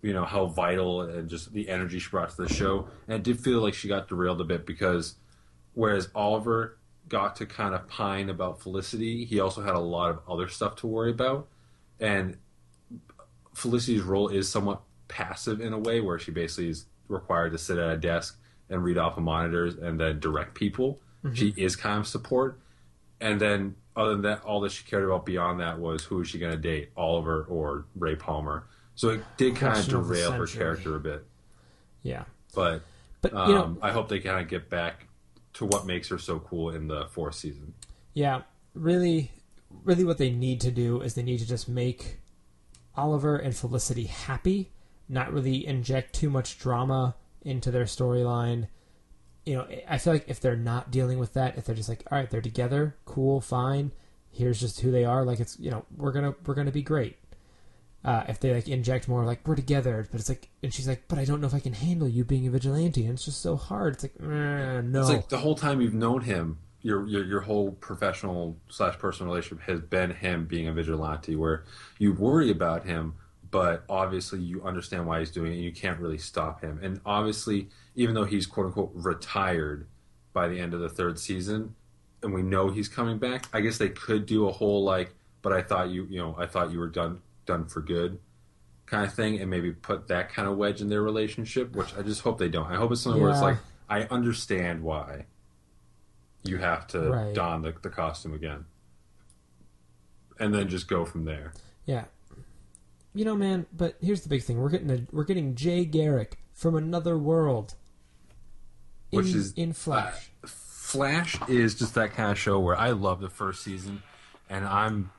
you 0.02 0.12
know 0.12 0.24
how 0.24 0.46
vital 0.46 1.02
and 1.02 1.28
just 1.28 1.52
the 1.52 1.68
energy 1.68 1.98
she 1.98 2.08
brought 2.10 2.30
to 2.30 2.42
the 2.42 2.48
show, 2.48 2.88
and 3.06 3.16
it 3.16 3.22
did 3.22 3.40
feel 3.40 3.60
like 3.60 3.74
she 3.74 3.88
got 3.88 4.08
derailed 4.08 4.40
a 4.40 4.44
bit 4.44 4.66
because 4.66 5.16
whereas 5.74 6.08
Oliver 6.14 6.78
got 7.08 7.36
to 7.36 7.46
kind 7.46 7.74
of 7.74 7.88
pine 7.88 8.30
about 8.30 8.60
Felicity, 8.62 9.24
he 9.24 9.40
also 9.40 9.62
had 9.62 9.74
a 9.74 9.80
lot 9.80 10.10
of 10.10 10.20
other 10.28 10.48
stuff 10.48 10.76
to 10.76 10.86
worry 10.86 11.10
about, 11.10 11.48
and 11.98 12.36
Felicity's 13.54 14.02
role 14.02 14.28
is 14.28 14.48
somewhat 14.48 14.82
passive 15.08 15.60
in 15.60 15.72
a 15.72 15.78
way 15.78 16.00
where 16.00 16.18
she 16.18 16.30
basically 16.30 16.68
is 16.68 16.86
required 17.08 17.52
to 17.52 17.58
sit 17.58 17.78
at 17.78 17.90
a 17.90 17.96
desk 17.96 18.38
and 18.70 18.84
read 18.84 18.98
off 18.98 19.16
of 19.16 19.22
monitors 19.22 19.74
and 19.74 19.98
then 19.98 20.20
direct 20.20 20.54
people. 20.54 21.00
She 21.34 21.52
is 21.56 21.74
kind 21.74 21.98
of 21.98 22.06
support. 22.06 22.60
And 23.20 23.40
then 23.40 23.74
other 23.96 24.12
than 24.12 24.22
that, 24.22 24.44
all 24.44 24.60
that 24.60 24.72
she 24.72 24.84
cared 24.84 25.04
about 25.04 25.26
beyond 25.26 25.60
that 25.60 25.78
was 25.78 26.04
who 26.04 26.20
is 26.20 26.28
she 26.28 26.38
going 26.38 26.52
to 26.52 26.58
date, 26.58 26.90
Oliver 26.96 27.44
or 27.48 27.86
Ray 27.96 28.14
Palmer. 28.14 28.66
So 28.94 29.10
it 29.10 29.22
did 29.36 29.56
kind 29.56 29.76
of 29.76 29.84
Question 29.84 29.96
of 29.96 30.06
derail 30.06 30.32
her 30.32 30.46
character 30.46 30.96
a 30.96 31.00
bit. 31.00 31.24
Yeah. 32.02 32.24
But 32.54 32.82
But, 33.20 33.34
um, 33.34 33.48
you 33.48 33.54
know, 33.54 33.76
I 33.82 33.90
hope 33.90 34.08
they 34.08 34.20
kind 34.20 34.40
of 34.40 34.48
get 34.48 34.70
back 34.70 35.08
to 35.54 35.66
what 35.66 35.86
makes 35.86 36.08
her 36.08 36.18
so 36.18 36.38
cool 36.38 36.70
in 36.70 36.88
the 36.88 37.06
fourth 37.06 37.34
season. 37.34 37.74
Yeah, 38.14 38.42
really, 38.74 39.32
really, 39.84 40.04
what 40.04 40.18
they 40.18 40.30
need 40.30 40.60
to 40.62 40.70
do 40.70 41.00
is 41.00 41.14
they 41.14 41.22
need 41.22 41.38
to 41.38 41.46
just 41.46 41.68
make 41.68 42.20
Oliver 42.96 43.36
and 43.36 43.54
Felicity 43.54 44.04
happy, 44.04 44.70
not 45.08 45.32
really 45.32 45.66
inject 45.66 46.14
too 46.14 46.30
much 46.30 46.58
drama 46.58 47.16
into 47.42 47.70
their 47.70 47.84
storyline. 47.84 48.68
You 49.46 49.56
know, 49.56 49.68
I 49.88 49.98
feel 49.98 50.12
like 50.12 50.28
if 50.28 50.40
they're 50.40 50.56
not 50.56 50.90
dealing 50.90 51.18
with 51.18 51.32
that, 51.34 51.56
if 51.56 51.64
they're 51.64 51.74
just 51.74 51.88
like, 51.88 52.04
all 52.10 52.18
right, 52.18 52.28
they're 52.28 52.40
together, 52.42 52.96
cool, 53.06 53.40
fine. 53.40 53.92
Here's 54.30 54.60
just 54.60 54.80
who 54.80 54.90
they 54.90 55.04
are. 55.04 55.24
Like 55.24 55.40
it's, 55.40 55.58
you 55.58 55.70
know, 55.70 55.86
we're 55.96 56.12
gonna 56.12 56.34
we're 56.44 56.54
gonna 56.54 56.70
be 56.70 56.82
great. 56.82 57.16
Uh, 58.04 58.24
if 58.28 58.38
they 58.38 58.54
like 58.54 58.68
inject 58.68 59.08
more, 59.08 59.24
like 59.24 59.46
we're 59.46 59.56
together, 59.56 60.06
but 60.10 60.20
it's 60.20 60.28
like, 60.28 60.48
and 60.62 60.72
she's 60.72 60.86
like, 60.86 61.04
but 61.08 61.18
I 61.18 61.24
don't 61.24 61.40
know 61.40 61.46
if 61.48 61.54
I 61.54 61.60
can 61.60 61.72
handle 61.72 62.06
you 62.06 62.24
being 62.24 62.46
a 62.46 62.50
vigilante, 62.50 63.02
and 63.04 63.14
it's 63.14 63.24
just 63.24 63.40
so 63.42 63.56
hard. 63.56 63.94
It's 63.94 64.04
like, 64.04 64.20
no, 64.20 65.00
It's 65.00 65.08
like 65.08 65.28
the 65.30 65.38
whole 65.38 65.56
time 65.56 65.80
you've 65.80 65.94
known 65.94 66.20
him, 66.20 66.58
your 66.82 67.06
your 67.06 67.24
your 67.24 67.40
whole 67.40 67.72
professional 67.72 68.56
slash 68.68 68.98
personal 68.98 69.32
relationship 69.32 69.66
has 69.66 69.80
been 69.80 70.10
him 70.10 70.46
being 70.46 70.68
a 70.68 70.72
vigilante, 70.72 71.34
where 71.34 71.64
you 71.98 72.12
worry 72.12 72.50
about 72.50 72.84
him, 72.86 73.14
but 73.50 73.84
obviously 73.88 74.40
you 74.40 74.62
understand 74.62 75.06
why 75.06 75.20
he's 75.20 75.30
doing 75.30 75.52
it, 75.52 75.56
and 75.56 75.64
you 75.64 75.72
can't 75.72 75.98
really 76.00 76.18
stop 76.18 76.60
him. 76.60 76.78
And 76.82 77.00
obviously, 77.06 77.68
even 77.94 78.14
though 78.14 78.24
he's 78.24 78.46
quote 78.46 78.66
unquote 78.66 78.90
retired 78.94 79.86
by 80.32 80.48
the 80.48 80.58
end 80.60 80.74
of 80.74 80.80
the 80.80 80.88
third 80.88 81.18
season, 81.18 81.74
and 82.22 82.34
we 82.34 82.42
know 82.42 82.68
he's 82.70 82.88
coming 82.88 83.18
back, 83.18 83.46
I 83.52 83.60
guess 83.60 83.78
they 83.78 83.88
could 83.88 84.26
do 84.26 84.48
a 84.48 84.52
whole 84.52 84.84
like, 84.84 85.14
but 85.42 85.52
I 85.52 85.62
thought 85.62 85.88
you 85.90 86.06
you 86.10 86.18
know 86.18 86.34
I 86.38 86.46
thought 86.46 86.72
you 86.72 86.78
were 86.78 86.88
done 86.88 87.20
done 87.46 87.66
for 87.66 87.80
good. 87.80 88.18
Kind 88.86 89.04
of 89.04 89.12
thing, 89.12 89.38
and 89.38 89.50
maybe 89.50 89.70
put 89.72 90.08
that 90.08 90.32
kind 90.32 90.48
of 90.48 90.56
wedge 90.56 90.80
in 90.80 90.88
their 90.88 91.02
relationship, 91.02 91.76
which 91.76 91.94
I 91.96 92.02
just 92.02 92.22
hope 92.22 92.38
they 92.38 92.48
don't. 92.48 92.66
I 92.66 92.76
hope 92.76 92.90
it's 92.90 93.02
something 93.02 93.20
where 93.20 93.30
it's 93.30 93.42
like, 93.42 93.58
I 93.88 94.04
understand 94.04 94.82
why 94.82 95.26
you 96.42 96.56
have 96.56 96.86
to 96.88 97.00
Right. 97.00 97.34
don 97.34 97.60
the, 97.60 97.74
the 97.82 97.90
costume 97.90 98.32
again, 98.32 98.64
and 100.38 100.54
then 100.54 100.68
just 100.68 100.88
go 100.88 101.04
from 101.04 101.24
there. 101.24 101.52
Yeah. 101.84 102.04
You 103.18 103.24
know, 103.24 103.34
man, 103.34 103.66
but 103.72 103.96
here's 104.00 104.20
the 104.20 104.28
big 104.28 104.44
thing. 104.44 104.60
We're 104.60 104.68
getting 104.68 104.88
a, 104.92 105.00
we're 105.10 105.24
getting 105.24 105.56
Jay 105.56 105.84
Garrick 105.84 106.38
from 106.52 106.76
another 106.76 107.18
world. 107.18 107.74
In, 109.10 109.16
Which 109.16 109.34
is- 109.34 109.52
in 109.54 109.72
Flash. 109.72 110.30
Flash 110.46 111.36
is 111.48 111.74
just 111.74 111.94
that 111.96 112.12
kind 112.14 112.30
of 112.30 112.38
show 112.38 112.60
where 112.60 112.76
I 112.76 112.90
love 112.90 113.20
the 113.20 113.28
first 113.28 113.64
season, 113.64 114.04
and 114.48 114.64
I'm 114.64 115.10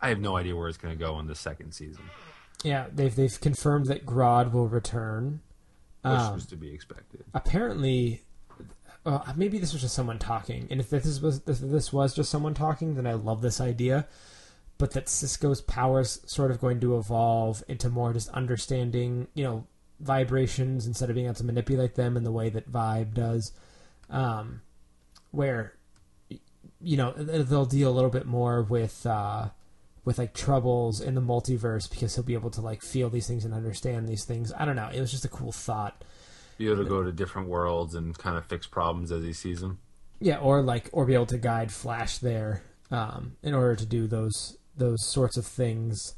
I 0.00 0.08
have 0.08 0.18
no 0.18 0.34
idea 0.34 0.56
where 0.56 0.66
it's 0.68 0.78
going 0.78 0.94
to 0.96 0.98
go 0.98 1.20
in 1.20 1.26
the 1.26 1.34
second 1.34 1.72
season, 1.72 2.04
Yeah, 2.64 2.86
they've 2.90 3.14
they've 3.14 3.38
confirmed 3.38 3.84
that 3.88 4.06
Grodd 4.06 4.52
will 4.52 4.66
return. 4.68 5.42
which 6.02 6.12
Um, 6.14 6.34
was 6.36 6.46
to 6.46 6.56
be 6.56 6.70
expected. 6.72 7.22
apparently 7.34 8.22
uh, 9.04 9.32
maybe 9.36 9.58
this 9.58 9.74
was 9.74 9.82
just 9.82 9.94
someone 9.94 10.18
talking 10.18 10.66
and 10.70 10.80
if 10.80 10.88
this 10.88 11.20
was 11.20 11.42
if 11.46 11.58
this 11.58 11.92
was 11.92 12.14
just 12.14 12.30
someone 12.30 12.54
talking 12.54 12.94
then 12.94 13.06
i 13.06 13.12
love 13.12 13.40
this 13.42 13.60
idea 13.60 14.06
but 14.78 14.92
that 14.92 15.08
cisco's 15.08 15.60
powers 15.60 16.20
sort 16.26 16.50
of 16.50 16.60
going 16.60 16.80
to 16.80 16.98
evolve 16.98 17.62
into 17.66 17.88
more 17.88 18.12
just 18.12 18.28
understanding 18.30 19.26
you 19.34 19.42
know 19.42 19.66
vibrations 20.00 20.86
instead 20.86 21.08
of 21.08 21.14
being 21.14 21.26
able 21.26 21.34
to 21.34 21.44
manipulate 21.44 21.94
them 21.94 22.16
in 22.16 22.24
the 22.24 22.32
way 22.32 22.48
that 22.48 22.70
vibe 22.70 23.14
does. 23.14 23.52
Um, 24.10 24.60
where 25.30 25.74
you 26.80 26.96
know 26.96 27.12
they'll 27.12 27.66
deal 27.66 27.90
a 27.90 27.94
little 27.94 28.10
bit 28.10 28.26
more 28.26 28.62
with 28.62 29.04
uh, 29.06 29.48
with 30.04 30.18
like 30.18 30.34
troubles 30.34 31.00
in 31.00 31.14
the 31.14 31.20
multiverse 31.20 31.90
because 31.90 32.14
he'll 32.14 32.24
be 32.24 32.34
able 32.34 32.50
to 32.50 32.60
like 32.60 32.82
feel 32.82 33.10
these 33.10 33.26
things 33.26 33.44
and 33.44 33.54
understand 33.54 34.08
these 34.08 34.24
things. 34.24 34.52
I 34.56 34.64
don't 34.64 34.76
know. 34.76 34.90
It 34.92 35.00
was 35.00 35.10
just 35.10 35.24
a 35.24 35.28
cool 35.28 35.52
thought. 35.52 36.04
Be 36.58 36.66
able 36.66 36.84
to 36.84 36.88
go 36.88 37.02
to 37.02 37.12
different 37.12 37.48
worlds 37.48 37.94
and 37.94 38.16
kind 38.16 38.36
of 38.36 38.46
fix 38.46 38.66
problems 38.66 39.12
as 39.12 39.24
he 39.24 39.32
sees 39.32 39.60
them. 39.60 39.78
Yeah, 40.20 40.38
or 40.38 40.62
like 40.62 40.88
or 40.92 41.04
be 41.04 41.14
able 41.14 41.26
to 41.26 41.38
guide 41.38 41.72
Flash 41.72 42.18
there 42.18 42.62
um, 42.90 43.36
in 43.42 43.52
order 43.52 43.76
to 43.76 43.84
do 43.84 44.06
those 44.06 44.56
those 44.76 45.04
sorts 45.06 45.36
of 45.36 45.46
things, 45.46 46.14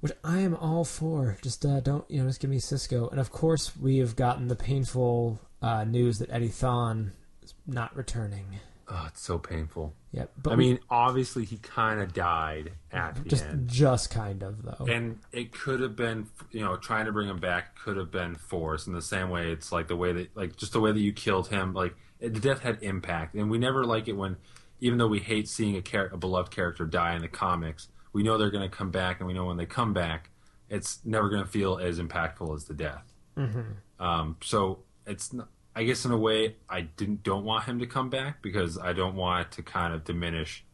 which 0.00 0.12
I 0.24 0.40
am 0.40 0.54
all 0.56 0.84
for. 0.84 1.36
Just 1.42 1.64
uh, 1.64 1.80
don't 1.80 2.10
you 2.10 2.20
know? 2.22 2.28
Just 2.28 2.40
give 2.40 2.50
me 2.50 2.58
Cisco, 2.58 3.08
and 3.08 3.20
of 3.20 3.30
course 3.30 3.76
we 3.76 3.98
have 3.98 4.16
gotten 4.16 4.48
the 4.48 4.56
painful 4.56 5.40
uh, 5.62 5.84
news 5.84 6.18
that 6.18 6.30
Eddie 6.30 6.48
Thawne 6.48 7.12
is 7.42 7.54
not 7.66 7.94
returning. 7.96 8.46
Oh, 8.92 9.04
it's 9.06 9.20
so 9.22 9.38
painful. 9.38 9.94
Yep, 10.10 10.32
but 10.42 10.52
I 10.52 10.56
we- 10.56 10.64
mean, 10.70 10.78
obviously 10.90 11.44
he 11.44 11.58
kind 11.58 12.00
of 12.00 12.12
died 12.12 12.72
at 12.90 13.14
the 13.24 13.44
end. 13.44 13.68
just 13.68 14.10
kind 14.10 14.42
of 14.42 14.62
though. 14.62 14.86
And 14.92 15.20
it 15.30 15.52
could 15.52 15.78
have 15.80 15.94
been, 15.94 16.26
you 16.50 16.62
know, 16.64 16.74
trying 16.76 17.06
to 17.06 17.12
bring 17.12 17.28
him 17.28 17.38
back 17.38 17.78
could 17.78 17.96
have 17.96 18.10
been 18.10 18.34
forced 18.34 18.88
in 18.88 18.92
the 18.92 19.00
same 19.02 19.30
way. 19.30 19.52
It's 19.52 19.70
like 19.70 19.86
the 19.86 19.94
way 19.94 20.12
that, 20.14 20.36
like, 20.36 20.56
just 20.56 20.72
the 20.72 20.80
way 20.80 20.90
that 20.90 20.98
you 20.98 21.12
killed 21.12 21.46
him. 21.46 21.72
Like, 21.72 21.94
the 22.18 22.30
death 22.30 22.58
had 22.62 22.78
impact, 22.82 23.36
and 23.36 23.48
we 23.48 23.58
never 23.58 23.84
like 23.84 24.08
it 24.08 24.14
when, 24.14 24.36
even 24.80 24.98
though 24.98 25.08
we 25.08 25.20
hate 25.20 25.48
seeing 25.48 25.76
a, 25.76 25.82
char- 25.82 26.10
a 26.12 26.16
beloved 26.16 26.50
character 26.50 26.84
die 26.86 27.14
in 27.14 27.22
the 27.22 27.28
comics, 27.28 27.88
we 28.12 28.22
know 28.22 28.38
they're 28.38 28.50
going 28.50 28.68
to 28.68 28.76
come 28.76 28.90
back, 28.90 29.20
and 29.20 29.26
we 29.26 29.32
know 29.34 29.44
when 29.46 29.56
they 29.56 29.66
come 29.66 29.92
back, 29.92 30.30
it's 30.68 31.00
never 31.04 31.28
going 31.28 31.42
to 31.42 31.48
feel 31.48 31.78
as 31.78 31.98
impactful 31.98 32.54
as 32.54 32.64
the 32.64 32.74
death. 32.74 33.12
Mm-hmm. 33.36 34.02
Um, 34.04 34.36
so 34.42 34.80
it's, 35.06 35.32
not, 35.32 35.48
I 35.74 35.84
guess, 35.84 36.04
in 36.04 36.10
a 36.12 36.18
way, 36.18 36.56
I 36.68 36.82
didn't 36.82 37.22
don't 37.22 37.44
want 37.44 37.64
him 37.64 37.78
to 37.80 37.86
come 37.86 38.10
back 38.10 38.42
because 38.42 38.78
I 38.78 38.92
don't 38.92 39.14
want 39.14 39.46
it 39.46 39.52
to 39.52 39.62
kind 39.62 39.94
of 39.94 40.04
diminish 40.04 40.64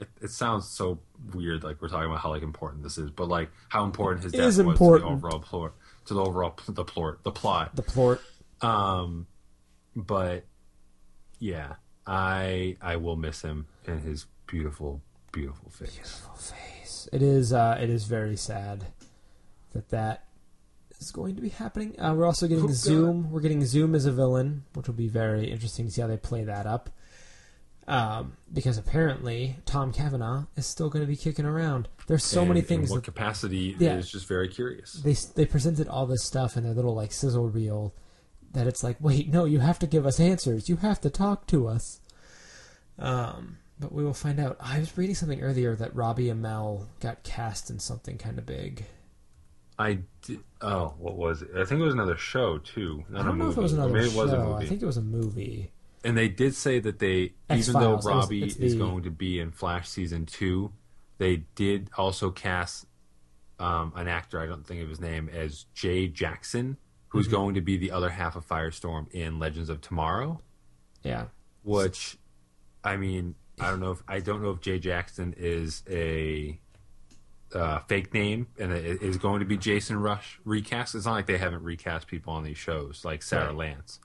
it, 0.00 0.08
it 0.20 0.30
sounds 0.30 0.68
so 0.68 1.00
weird 1.32 1.64
like 1.64 1.80
we're 1.80 1.88
talking 1.88 2.06
about 2.06 2.20
how 2.20 2.30
like 2.30 2.42
important 2.42 2.82
this 2.82 2.98
is 2.98 3.10
but 3.10 3.28
like 3.28 3.50
how 3.68 3.84
important 3.84 4.24
his 4.24 4.34
It 4.34 4.38
death 4.38 4.46
is 4.48 4.58
was 4.58 4.66
important. 4.74 5.02
to 5.02 5.08
the 5.08 5.16
overall 5.16 5.40
plot 5.40 5.72
to 6.06 6.14
the 6.14 6.20
overall 6.22 6.54
the 6.68 6.84
plot 6.84 7.22
the 7.22 7.32
plot 7.32 7.74
the 7.76 7.82
plort. 7.82 8.20
um 8.60 9.26
but 9.94 10.44
yeah 11.38 11.74
i 12.06 12.76
i 12.80 12.96
will 12.96 13.16
miss 13.16 13.42
him 13.42 13.66
and 13.86 14.00
his 14.02 14.26
beautiful 14.46 15.00
beautiful 15.32 15.70
face 15.70 15.92
Beautiful 15.94 16.34
face. 16.34 17.08
It 17.12 17.22
is. 17.22 17.52
Uh, 17.52 17.78
it 17.80 17.88
is 17.90 18.04
very 18.04 18.36
sad 18.36 18.84
that 19.74 19.90
that 19.90 20.24
is 20.98 21.10
going 21.12 21.36
to 21.36 21.42
be 21.42 21.50
happening. 21.50 21.94
Uh, 22.00 22.14
we're 22.14 22.24
also 22.26 22.48
getting 22.48 22.64
Oh, 22.64 22.68
God. 22.68 22.76
Zoom. 22.76 23.30
We're 23.30 23.40
getting 23.42 23.64
Zoom 23.66 23.94
as 23.94 24.06
a 24.06 24.12
villain, 24.12 24.64
which 24.74 24.86
will 24.88 24.94
be 24.94 25.08
very 25.08 25.50
interesting 25.50 25.86
to 25.86 25.92
see 25.92 26.00
how 26.00 26.06
they 26.08 26.16
play 26.16 26.42
that 26.44 26.66
up. 26.66 26.90
Um, 27.88 28.32
because 28.52 28.78
apparently 28.78 29.58
Tom 29.66 29.92
Cavanagh 29.92 30.46
is 30.56 30.66
still 30.66 30.88
going 30.90 31.04
to 31.04 31.06
be 31.06 31.16
kicking 31.16 31.44
around. 31.44 31.88
There's 32.08 32.24
so 32.24 32.40
And 32.40 32.48
many 32.48 32.60
in 32.60 32.66
things 32.66 32.90
what 32.90 32.96
that 32.96 33.04
capacity 33.04 33.76
Yeah. 33.78 33.96
is 33.98 34.10
just 34.10 34.26
very 34.26 34.48
curious 34.48 34.94
they 34.94 35.14
they 35.36 35.44
presented 35.46 35.86
all 35.86 36.06
this 36.06 36.24
stuff 36.24 36.56
in 36.56 36.64
their 36.64 36.74
little 36.74 36.94
like 36.94 37.12
sizzle 37.12 37.48
reel 37.48 37.94
that 38.52 38.66
it's 38.66 38.82
like 38.82 38.96
wait 39.00 39.28
no 39.32 39.44
you 39.44 39.60
have 39.60 39.78
to 39.80 39.86
give 39.86 40.06
us 40.06 40.18
answers. 40.20 40.68
You 40.68 40.76
have 40.76 41.00
to 41.02 41.10
talk 41.10 41.46
to 41.48 41.66
us. 41.68 42.00
Um 42.98 43.58
but 43.78 43.92
we 43.92 44.02
will 44.02 44.14
find 44.14 44.40
out. 44.40 44.56
I 44.58 44.78
was 44.78 44.96
reading 44.96 45.14
something 45.14 45.42
earlier 45.42 45.76
that 45.76 45.94
robbie 45.94 46.28
amell 46.28 46.86
got 47.00 47.22
cast 47.22 47.68
in 47.70 47.78
something 47.78 48.16
kind 48.18 48.38
of 48.38 48.46
big. 48.46 48.86
I 49.78 49.98
did 50.22 50.40
oh 50.62 50.94
what 50.98 51.16
was 51.16 51.42
it? 51.42 51.50
I 51.54 51.64
think 51.66 51.80
it 51.80 51.84
was 51.84 51.92
another 51.94 52.16
show 52.16 52.58
too. 52.58 53.04
Not 53.10 53.22
i 53.22 53.24
don't 53.26 53.34
a 53.34 53.38
know 53.38 53.44
movie. 53.44 53.52
if 53.52 53.58
it 53.58 53.62
was 53.62 53.72
another 53.74 53.92
maybe 53.92 54.10
show 54.10 54.20
it 54.20 54.24
was 54.24 54.32
a 54.32 54.38
movie 54.44 54.64
i 54.64 54.68
think 54.68 54.82
it 54.82 54.86
was 54.86 54.96
a 54.96 55.02
movie. 55.02 55.72
And 56.04 56.16
they 56.16 56.28
did 56.28 56.54
say 56.54 56.78
that 56.78 57.00
they, 57.00 57.32
even 57.52 57.72
though 57.72 57.94
X-Files, 57.96 58.06
it 58.06 58.06
was- 58.06 58.06
Robbie 58.06 58.42
it's 58.44 58.56
is 58.56 58.72
the- 58.74 58.78
going 58.78 59.02
to 59.02 59.10
be 59.10 59.40
in 59.40 59.50
Flash 59.50 59.88
season 59.88 60.24
two, 60.24 60.70
they 61.18 61.38
did 61.56 61.90
also 61.98 62.30
cast 62.30 62.86
um, 63.58 63.92
an 63.96 64.06
actor. 64.06 64.38
I 64.40 64.46
don't 64.46 64.64
think 64.64 64.82
of 64.82 64.88
his 64.88 65.00
name 65.00 65.28
as 65.28 65.64
Jay 65.74 66.06
Jackson, 66.06 66.76
who's 67.16 67.26
Mm-hmm. 67.26 67.36
going 67.36 67.54
to 67.56 67.60
be 67.60 67.76
the 67.76 67.90
other 67.90 68.10
half 68.10 68.36
of 68.36 68.46
Firestorm 68.46 69.10
in 69.12 69.38
Legends 69.38 69.68
of 69.70 69.80
Tomorrow. 69.80 70.40
yeah 71.02 71.26
Which, 71.64 72.16
I 72.84 72.96
mean, 72.96 73.34
I 73.60 73.70
don't 73.70 73.80
know 73.80 73.90
if 73.92 74.02
I 74.06 74.20
don't 74.20 74.42
know 74.42 74.50
if 74.50 74.60
Jay 74.60 74.78
Jackson 74.78 75.34
is 75.36 75.82
a 75.90 76.58
uh, 77.54 77.78
fake 77.88 78.12
name 78.12 78.48
and 78.58 78.72
it 78.72 79.02
is 79.02 79.16
going 79.16 79.40
to 79.40 79.46
be 79.46 79.56
Jason 79.56 79.96
Rusch 79.96 80.38
recast. 80.44 80.94
It's 80.94 81.06
not 81.06 81.12
like 81.12 81.26
they 81.26 81.38
haven't 81.38 81.62
recast 81.62 82.06
people 82.06 82.32
on 82.34 82.44
these 82.44 82.58
shows, 82.58 83.04
like 83.04 83.22
Sara 83.22 83.46
Right. 83.48 83.56
Lance 83.56 83.98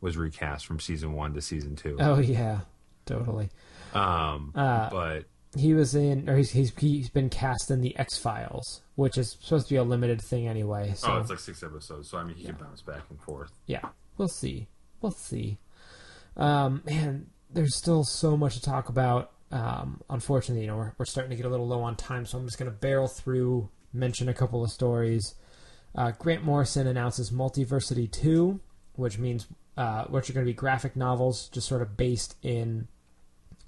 was 0.00 0.16
recast 0.16 0.66
from 0.66 0.80
season 0.80 1.12
one 1.12 1.34
to 1.34 1.40
season 1.42 1.76
two. 1.76 1.96
oh 2.00 2.18
yeah 2.18 2.60
totally 3.06 3.48
Um, 3.94 4.52
Uh, 4.54 4.88
but 4.90 5.24
he 5.56 5.74
was 5.74 5.94
in 5.94 6.28
or 6.28 6.36
he's, 6.36 6.50
he's 6.50 6.72
he's 6.78 7.10
been 7.10 7.28
cast 7.28 7.70
in 7.70 7.80
the 7.80 7.96
x-files 7.98 8.82
which 8.94 9.18
is 9.18 9.36
supposed 9.40 9.66
to 9.66 9.74
be 9.74 9.76
a 9.76 9.82
limited 9.82 10.20
thing 10.20 10.46
anyway 10.46 10.92
so 10.94 11.12
oh, 11.12 11.18
it's 11.18 11.30
like 11.30 11.38
six 11.40 11.62
episodes, 11.62 12.08
so 12.08 12.18
I 12.18 12.24
mean 12.24 12.36
he 12.36 12.44
can 12.44 12.54
bounce 12.54 12.82
back 12.82 13.02
and 13.10 13.20
forth. 13.20 13.50
yeah, 13.66 13.88
we'll 14.16 14.28
see. 14.28 14.68
We'll 15.00 15.12
see. 15.12 15.58
Um, 16.36 16.82
man, 16.84 17.26
there's 17.52 17.76
still 17.76 18.04
so 18.04 18.36
much 18.36 18.54
to 18.54 18.62
talk 18.62 18.88
about. 18.88 19.32
Um, 19.50 20.00
unfortunately, 20.08 20.62
you 20.62 20.68
know, 20.68 20.76
we're, 20.76 20.92
we're 20.98 21.04
starting 21.04 21.30
to 21.30 21.36
get 21.36 21.46
a 21.46 21.48
little 21.48 21.66
low 21.66 21.82
on 21.82 21.96
time, 21.96 22.26
so 22.26 22.38
I'm 22.38 22.44
just 22.44 22.58
going 22.58 22.70
to 22.70 22.76
barrel 22.76 23.08
through, 23.08 23.68
mention 23.92 24.28
a 24.28 24.34
couple 24.34 24.62
of 24.62 24.70
stories. 24.70 25.34
Uh, 25.94 26.12
Grant 26.12 26.44
Morrison 26.44 26.86
announces 26.86 27.30
Multiversity 27.30 28.10
2, 28.10 28.60
which 28.94 29.18
means 29.18 29.46
uh, 29.76 30.04
which 30.04 30.30
are 30.30 30.32
going 30.32 30.44
to 30.44 30.50
be 30.50 30.54
graphic 30.54 30.94
novels, 30.94 31.48
just 31.48 31.66
sort 31.66 31.82
of 31.82 31.96
based 31.96 32.36
in 32.42 32.88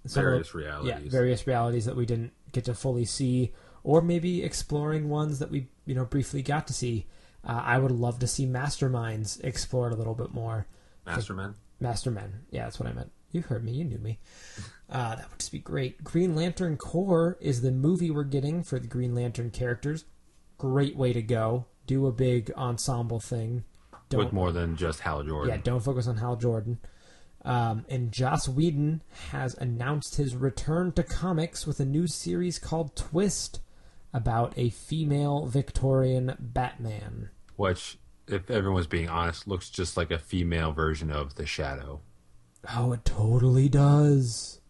some 0.06 0.24
of 0.24 0.30
Various 0.30 0.54
realities. 0.54 1.04
yeah, 1.04 1.10
various 1.10 1.46
realities 1.46 1.84
that 1.84 1.96
we 1.96 2.06
didn't 2.06 2.32
get 2.52 2.64
to 2.64 2.74
fully 2.74 3.04
see, 3.04 3.52
or 3.84 4.00
maybe 4.02 4.42
exploring 4.42 5.08
ones 5.08 5.38
that 5.38 5.50
we 5.50 5.68
you 5.86 5.94
know 5.94 6.04
briefly 6.04 6.42
got 6.42 6.66
to 6.68 6.72
see. 6.72 7.06
Uh, 7.44 7.60
I 7.64 7.78
would 7.78 7.90
love 7.90 8.18
to 8.20 8.26
see 8.26 8.46
Masterminds 8.46 9.42
explored 9.44 9.92
a 9.92 9.96
little 9.96 10.14
bit 10.14 10.32
more. 10.32 10.66
Masterman. 11.06 11.54
Mastermen, 11.82 12.30
yeah, 12.50 12.64
that's 12.64 12.78
what 12.78 12.88
I 12.88 12.92
meant. 12.92 13.10
You 13.32 13.42
heard 13.42 13.64
me, 13.64 13.72
you 13.72 13.84
knew 13.84 13.98
me. 13.98 14.18
Uh, 14.88 15.16
that 15.16 15.28
would 15.30 15.38
just 15.38 15.50
be 15.50 15.58
great. 15.58 16.04
Green 16.04 16.36
Lantern 16.36 16.76
Corps 16.76 17.36
is 17.40 17.62
the 17.62 17.72
movie 17.72 18.10
we're 18.10 18.22
getting 18.24 18.62
for 18.62 18.78
the 18.78 18.86
Green 18.86 19.14
Lantern 19.14 19.50
characters. 19.50 20.04
Great 20.58 20.96
way 20.96 21.12
to 21.12 21.22
go. 21.22 21.64
Do 21.86 22.06
a 22.06 22.12
big 22.12 22.52
ensemble 22.56 23.18
thing. 23.18 23.64
Don't 24.10 24.22
with 24.24 24.32
more 24.32 24.52
than 24.52 24.76
just 24.76 25.00
Hal 25.00 25.22
Jordan. 25.24 25.54
yeah, 25.54 25.60
don't 25.64 25.80
focus 25.82 26.06
on 26.06 26.18
Hal 26.18 26.36
Jordan. 26.36 26.78
Um, 27.44 27.84
and 27.88 28.12
Joss 28.12 28.48
Whedon 28.48 29.02
has 29.30 29.54
announced 29.54 30.14
his 30.16 30.36
return 30.36 30.92
to 30.92 31.02
comics 31.02 31.66
with 31.66 31.80
a 31.80 31.84
new 31.84 32.06
series 32.06 32.58
called 32.58 32.94
Twist 32.94 33.60
about 34.14 34.52
a 34.56 34.70
female 34.70 35.46
Victorian 35.46 36.36
Batman. 36.38 37.30
Which, 37.56 37.98
if 38.28 38.48
everyone's 38.50 38.86
being 38.86 39.08
honest, 39.08 39.48
looks 39.48 39.70
just 39.70 39.96
like 39.96 40.10
a 40.10 40.18
female 40.18 40.72
version 40.72 41.10
of 41.10 41.34
the 41.34 41.46
Shadow, 41.46 42.00
Oh, 42.76 42.92
it 42.92 43.04
totally 43.04 43.68
does. 43.68 44.60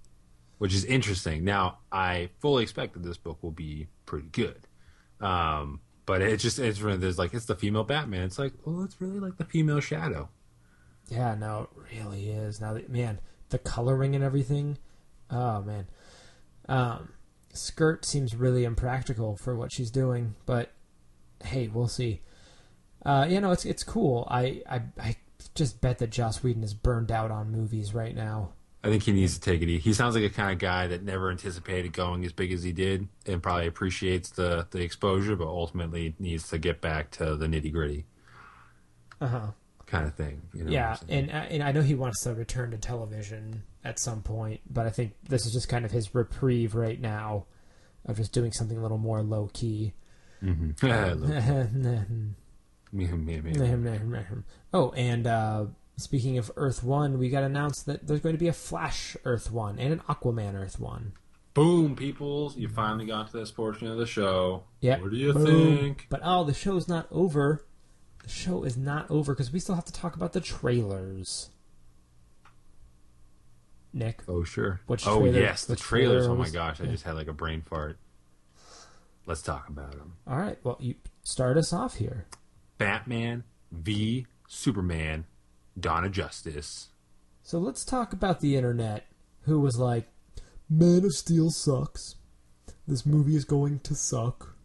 which 0.56 0.72
is 0.72 0.84
interesting. 0.86 1.44
Now, 1.44 1.78
I 1.90 2.30
fully 2.40 2.62
expect 2.62 2.94
that 2.94 3.02
this 3.02 3.18
book 3.18 3.42
will 3.42 3.50
be 3.50 3.88
pretty 4.06 4.28
good. 4.32 4.66
Um, 5.20 5.80
but 6.06 6.22
it's 6.22 6.42
just 6.42 6.58
it's 6.58 6.80
really 6.80 6.96
there's 6.96 7.18
like 7.18 7.34
it's 7.34 7.44
the 7.44 7.54
female 7.54 7.84
Batman. 7.84 8.22
It's 8.22 8.38
like 8.38 8.54
well, 8.64 8.82
it's 8.82 8.98
really 9.00 9.20
like 9.20 9.36
the 9.36 9.44
female 9.44 9.80
Shadow. 9.80 10.30
Yeah, 11.12 11.34
no, 11.34 11.68
it 11.76 11.96
really 11.98 12.30
is. 12.30 12.60
Now 12.60 12.72
that 12.72 12.88
man, 12.88 13.20
the 13.50 13.58
coloring 13.58 14.14
and 14.14 14.24
everything. 14.24 14.78
Oh 15.30 15.62
man. 15.62 15.86
Um 16.68 17.12
Skirt 17.52 18.06
seems 18.06 18.34
really 18.34 18.64
impractical 18.64 19.36
for 19.36 19.54
what 19.54 19.72
she's 19.72 19.90
doing, 19.90 20.34
but 20.46 20.72
hey, 21.44 21.68
we'll 21.68 21.88
see. 21.88 22.22
Uh 23.04 23.26
you 23.28 23.40
know, 23.40 23.50
it's 23.50 23.66
it's 23.66 23.84
cool. 23.84 24.26
I 24.30 24.62
I 24.68 24.82
I 24.98 25.16
just 25.54 25.80
bet 25.82 25.98
that 25.98 26.10
Joss 26.10 26.42
Whedon 26.42 26.62
is 26.62 26.72
burned 26.72 27.12
out 27.12 27.30
on 27.30 27.50
movies 27.50 27.92
right 27.92 28.14
now. 28.14 28.52
I 28.84 28.88
think 28.88 29.04
he 29.04 29.12
needs 29.12 29.34
to 29.34 29.40
take 29.40 29.62
it. 29.62 29.68
easy. 29.68 29.80
He 29.80 29.92
sounds 29.92 30.14
like 30.16 30.24
a 30.24 30.30
kind 30.30 30.50
of 30.50 30.58
guy 30.58 30.88
that 30.88 31.04
never 31.04 31.30
anticipated 31.30 31.92
going 31.92 32.24
as 32.24 32.32
big 32.32 32.52
as 32.52 32.64
he 32.64 32.72
did, 32.72 33.06
and 33.26 33.40
probably 33.42 33.66
appreciates 33.66 34.30
the 34.30 34.66
the 34.70 34.80
exposure, 34.80 35.36
but 35.36 35.46
ultimately 35.46 36.14
needs 36.18 36.48
to 36.48 36.58
get 36.58 36.80
back 36.80 37.10
to 37.12 37.36
the 37.36 37.46
nitty 37.46 37.72
gritty. 37.72 38.06
Uh-huh. 39.20 39.52
Kind 39.92 40.06
of 40.06 40.14
thing. 40.14 40.40
You 40.54 40.64
know 40.64 40.72
yeah, 40.72 40.96
and 41.08 41.30
uh, 41.30 41.34
and 41.34 41.62
I 41.62 41.70
know 41.70 41.82
he 41.82 41.94
wants 41.94 42.22
to 42.24 42.34
return 42.34 42.70
to 42.72 42.78
television 42.78 43.62
at 43.84 44.00
some 44.00 44.22
point, 44.22 44.60
but 44.68 44.86
I 44.86 44.90
think 44.90 45.12
this 45.28 45.44
is 45.46 45.52
just 45.52 45.68
kind 45.68 45.84
of 45.84 45.90
his 45.90 46.14
reprieve 46.14 46.74
right 46.74 47.00
now 47.00 47.44
of 48.06 48.16
just 48.16 48.32
doing 48.32 48.52
something 48.52 48.76
a 48.78 48.82
little 48.82 48.98
more 48.98 49.22
low 49.22 49.50
key. 49.52 49.92
Mhm. 50.42 50.82
Me, 52.92 53.06
me, 53.06 53.40
me. 53.40 53.52
oh, 54.74 54.90
and 54.90 55.26
uh, 55.26 55.66
speaking 55.96 56.36
of 56.38 56.50
Earth 56.56 56.82
One, 56.82 57.18
we 57.18 57.30
got 57.30 57.42
announced 57.42 57.86
that 57.86 58.06
there's 58.06 58.20
going 58.20 58.34
to 58.34 58.38
be 58.40 58.48
a 58.48 58.52
Flash 58.52 59.16
Earth 59.24 59.50
One 59.50 59.78
and 59.78 59.92
an 59.92 60.00
Aquaman 60.00 60.54
Earth 60.54 60.80
One. 60.80 61.12
Boom, 61.54 61.96
peoples! 61.96 62.56
You 62.56 62.68
finally 62.68 63.06
got 63.06 63.30
to 63.30 63.36
this 63.36 63.50
portion 63.50 63.86
of 63.88 63.98
the 63.98 64.06
show. 64.06 64.64
Yeah. 64.80 65.00
What 65.00 65.10
do 65.10 65.16
you 65.16 65.32
Boom. 65.32 65.76
think? 65.78 66.06
But 66.08 66.20
oh, 66.24 66.44
the 66.44 66.54
show's 66.54 66.88
not 66.88 67.06
over. 67.10 67.64
The 68.22 68.28
show 68.28 68.62
is 68.64 68.76
not 68.76 69.10
over 69.10 69.32
because 69.34 69.52
we 69.52 69.58
still 69.60 69.74
have 69.74 69.84
to 69.86 69.92
talk 69.92 70.14
about 70.16 70.32
the 70.32 70.40
trailers. 70.40 71.50
Nick, 73.92 74.22
Oh 74.26 74.42
sure. 74.44 74.80
Which 74.86 75.06
oh 75.06 75.20
trailer- 75.20 75.38
yes, 75.40 75.64
the 75.66 75.76
trailers. 75.76 76.24
Oh, 76.24 76.28
trailer 76.28 76.34
Oh 76.34 76.36
my 76.42 76.48
gosh, 76.48 76.80
I 76.80 76.84
yeah. 76.84 76.92
just 76.92 77.04
had 77.04 77.14
like 77.14 77.28
a 77.28 77.32
brain 77.32 77.62
fart. 77.62 77.98
Let's 79.26 79.42
talk 79.42 79.68
about 79.68 79.92
them. 79.92 80.14
all 80.26 80.38
right. 80.38 80.58
Well, 80.64 80.78
you 80.80 80.94
start 81.22 81.56
us 81.56 81.72
off 81.72 81.96
here. 81.96 82.26
Batman 82.78 83.44
v 83.70 84.26
Superman: 84.48 85.26
Dawn 85.78 86.04
of 86.04 86.12
Justice. 86.12 86.88
So 87.42 87.58
let's 87.58 87.84
talk 87.84 88.12
about 88.12 88.40
the 88.40 88.56
internet, 88.56 89.06
who 89.42 89.60
was 89.60 89.76
like, 89.76 90.08
Man 90.70 91.04
of 91.04 91.12
Steel 91.12 91.50
sucks. 91.50 92.14
This 92.86 93.04
movie 93.04 93.36
is 93.36 93.44
going 93.44 93.80
to 93.80 93.94
suck. 93.94 94.56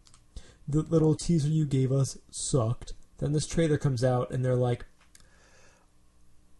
The 0.66 0.82
little 0.82 1.14
teaser 1.14 1.48
you 1.48 1.66
gave 1.66 1.92
us 1.92 2.16
sucked. 2.30 2.92
Then 3.18 3.32
this 3.32 3.46
trailer 3.46 3.78
comes 3.78 4.02
out, 4.04 4.30
and 4.30 4.44
they're 4.44 4.54
like, 4.56 4.86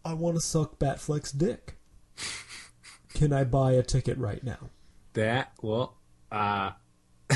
I 0.05 0.14
want 0.14 0.36
to 0.36 0.40
suck 0.40 0.78
Batfleck's 0.78 1.32
dick. 1.32 1.76
Can 3.14 3.32
I 3.32 3.44
buy 3.44 3.72
a 3.72 3.82
ticket 3.82 4.18
right 4.18 4.43
now? 4.43 4.70
That 5.14 5.52
well, 5.62 5.97
uh, 6.30 6.72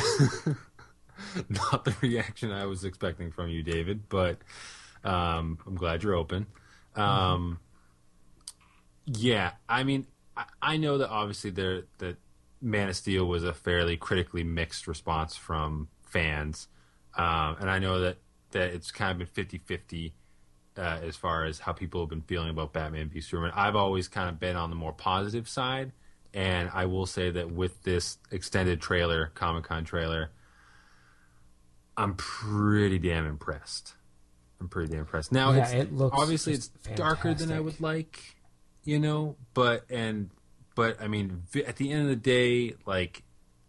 not 1.48 1.84
the 1.84 1.94
reaction 2.00 2.52
I 2.52 2.66
was 2.66 2.84
expecting 2.84 3.30
from 3.30 3.48
you, 3.48 3.62
David. 3.62 4.08
But 4.08 4.38
um, 5.04 5.58
I'm 5.66 5.74
glad 5.74 6.02
you're 6.02 6.14
open. 6.14 6.46
Um, 6.94 7.58
yeah, 9.06 9.52
I 9.68 9.84
mean, 9.84 10.06
I, 10.36 10.44
I 10.60 10.76
know 10.76 10.98
that 10.98 11.08
obviously 11.08 11.50
there 11.50 11.82
that 11.98 12.16
Man 12.60 12.88
of 12.88 12.96
Steel 12.96 13.26
was 13.26 13.44
a 13.44 13.52
fairly 13.52 13.96
critically 13.96 14.44
mixed 14.44 14.86
response 14.86 15.36
from 15.36 15.88
fans, 16.02 16.68
um, 17.16 17.56
and 17.60 17.70
I 17.70 17.78
know 17.78 18.00
that 18.00 18.18
that 18.52 18.72
it's 18.72 18.90
kind 18.90 19.20
of 19.20 19.34
been 19.34 19.46
50-50 19.46 20.12
uh, 20.76 20.80
as 21.02 21.16
far 21.16 21.44
as 21.44 21.60
how 21.60 21.72
people 21.72 22.00
have 22.00 22.08
been 22.08 22.22
feeling 22.22 22.50
about 22.50 22.72
Batman 22.72 23.08
v 23.08 23.20
Superman. 23.20 23.52
I've 23.54 23.76
always 23.76 24.08
kind 24.08 24.28
of 24.28 24.40
been 24.40 24.56
on 24.56 24.70
the 24.70 24.76
more 24.76 24.92
positive 24.92 25.48
side, 25.48 25.92
and 26.32 26.70
I 26.72 26.86
will 26.86 27.06
say 27.06 27.30
that 27.30 27.50
with 27.50 27.82
this 27.82 28.18
extended 28.30 28.80
trailer, 28.80 29.32
Comic 29.34 29.64
Con 29.64 29.84
trailer, 29.84 30.30
I'm 31.96 32.14
pretty 32.14 32.98
damn 32.98 33.26
impressed. 33.26 33.94
I'm 34.60 34.68
pretty 34.68 34.92
damn 34.92 35.00
impressed. 35.00 35.32
Now, 35.32 35.52
Yeah, 35.52 35.64
it's, 35.64 35.72
it 35.72 35.92
looks 35.92 36.16
obviously 36.18 36.54
it's 36.54 36.68
just 36.68 36.94
darker 36.96 37.34
than 37.34 37.52
I 37.52 37.60
would 37.60 37.80
like, 37.80 38.36
you 38.84 38.98
know. 38.98 39.36
But 39.54 39.84
and 39.90 40.30
but 40.74 41.00
I 41.02 41.08
mean, 41.08 41.42
at 41.66 41.76
the 41.76 41.90
end 41.90 42.02
of 42.02 42.08
the 42.08 42.16
day, 42.16 42.76
like 42.86 43.24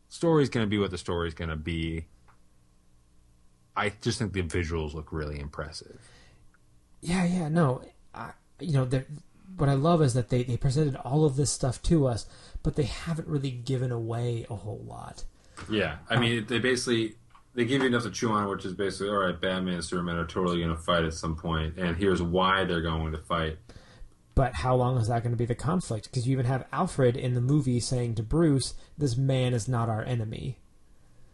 story's 0.08 0.50
going 0.50 0.66
to 0.66 0.70
be 0.70 0.78
what 0.78 0.92
the 0.92 0.98
story's 0.98 1.34
going 1.34 1.50
to 1.50 1.56
be. 1.56 2.06
I 3.76 3.94
just 4.02 4.20
think 4.20 4.34
the 4.34 4.44
visuals 4.44 4.94
look 4.94 5.12
really 5.12 5.40
impressive. 5.40 6.00
Yeah, 7.02 7.26
yeah, 7.26 7.50
no. 7.50 7.82
I, 8.14 8.32
you 8.60 8.74
know, 8.74 8.88
what 9.58 9.70
I 9.70 9.74
love 9.74 10.02
is 10.02 10.14
that 10.14 10.30
they, 10.30 10.44
they 10.44 10.58
presented 10.58 10.95
all 10.98 11.26
of 11.26 11.36
this 11.36 11.52
stuff 11.52 11.82
to 11.84 12.08
us, 12.08 12.26
but 12.62 12.76
they 12.76 12.84
haven't 12.84 13.28
really 13.28 13.52
given 13.52 13.91
away 13.91 14.45
a 14.50 14.56
whole 14.56 14.84
lot. 14.88 15.26
Yeah, 15.70 15.98
I 16.10 16.18
mean, 16.18 16.45
they 16.48 16.60
basically 16.60 17.16
they 17.54 17.66
give 17.66 17.82
you 17.82 17.88
enough 17.88 18.04
to 18.04 18.12
chew 18.12 18.32
on, 18.32 18.48
which 18.50 18.66
is 18.66 18.74
basically 18.74 19.10
all 19.10 19.18
right. 19.18 19.40
Batman 19.40 19.76
and 19.76 19.84
Superman 19.84 20.16
are 20.16 20.26
totally 20.26 20.60
going 20.60 20.76
to 20.76 20.82
fight 20.82 21.04
at 21.04 21.14
some 21.14 21.36
point, 21.36 21.78
and 21.78 21.95
here's 21.95 22.22
why 22.22 22.64
they're 22.64 22.82
going 22.82 23.12
to 23.12 23.20
fight. 23.20 23.60
But 24.36 24.56
how 24.56 24.76
long 24.76 24.98
is 24.98 25.10
that 25.10 25.22
going 25.22 25.34
to 25.34 25.38
be 25.38 25.45
the 25.45 25.54
conflict? 25.54 26.10
Because 26.10 26.28
you 26.28 26.34
even 26.34 26.48
have 26.48 26.66
Alfred 26.72 27.16
in 27.16 27.36
the 27.36 27.41
movie 27.41 27.80
saying 27.80 28.16
to 28.16 28.24
Bruce, 28.24 28.74
"This 28.98 29.16
man 29.16 29.54
is 29.54 29.68
not 29.68 29.90
our 29.90 30.04
enemy." 30.04 30.58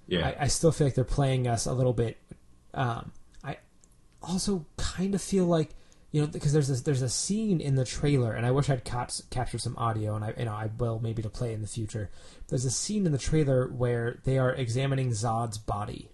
Yeah, 0.09 0.27
I, 0.27 0.43
I 0.43 0.47
still 0.47 0.71
feel 0.71 0.87
like 0.87 0.95
they're 0.95 1.03
playing 1.03 1.47
us 1.47 1.65
a 1.65 1.73
little 1.73 1.93
bit. 1.93 2.17
Um, 2.73 3.11
I 3.43 3.57
also 4.21 4.65
kind 4.77 5.13
of 5.15 5.21
feel 5.21 5.45
like 5.45 5.69
you 6.11 6.21
know 6.21 6.27
because 6.27 6.51
there's 6.53 6.67
this, 6.67 6.81
there's 6.81 7.01
a 7.01 7.09
scene 7.09 7.61
in 7.61 7.75
the 7.75 7.85
trailer, 7.85 8.33
and 8.33 8.45
I 8.45 8.51
wish 8.51 8.69
I'd 8.69 8.85
caught, 8.85 9.19
captured 9.29 9.61
some 9.61 9.77
audio, 9.77 10.15
and 10.15 10.25
I 10.25 10.33
you 10.37 10.45
know 10.45 10.53
I 10.53 10.69
will 10.77 10.99
maybe 10.99 11.21
to 11.21 11.29
play 11.29 11.53
in 11.53 11.61
the 11.61 11.67
future. 11.67 12.09
There's 12.47 12.65
a 12.65 12.71
scene 12.71 13.05
in 13.05 13.11
the 13.11 13.17
trailer 13.17 13.67
where 13.67 14.19
they 14.23 14.37
are 14.37 14.51
examining 14.51 15.11
Zod's 15.11 15.57
body, 15.57 16.09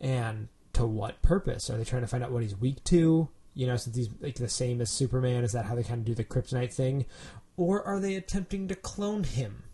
and 0.00 0.48
to 0.74 0.86
what 0.86 1.20
purpose? 1.22 1.68
Are 1.70 1.76
they 1.76 1.84
trying 1.84 2.02
to 2.02 2.08
find 2.08 2.22
out 2.22 2.30
what 2.30 2.42
he's 2.42 2.56
weak 2.56 2.84
to? 2.84 3.28
You 3.54 3.66
know, 3.66 3.76
since 3.76 3.96
he's 3.96 4.08
like 4.20 4.36
the 4.36 4.48
same 4.48 4.80
as 4.80 4.90
Superman, 4.90 5.42
is 5.42 5.52
that 5.52 5.64
how 5.64 5.74
they 5.74 5.82
kind 5.82 5.98
of 5.98 6.04
do 6.04 6.14
the 6.14 6.22
kryptonite 6.22 6.72
thing, 6.72 7.06
or 7.56 7.82
are 7.82 7.98
they 7.98 8.14
attempting 8.14 8.68
to 8.68 8.76
clone 8.76 9.24
him? 9.24 9.64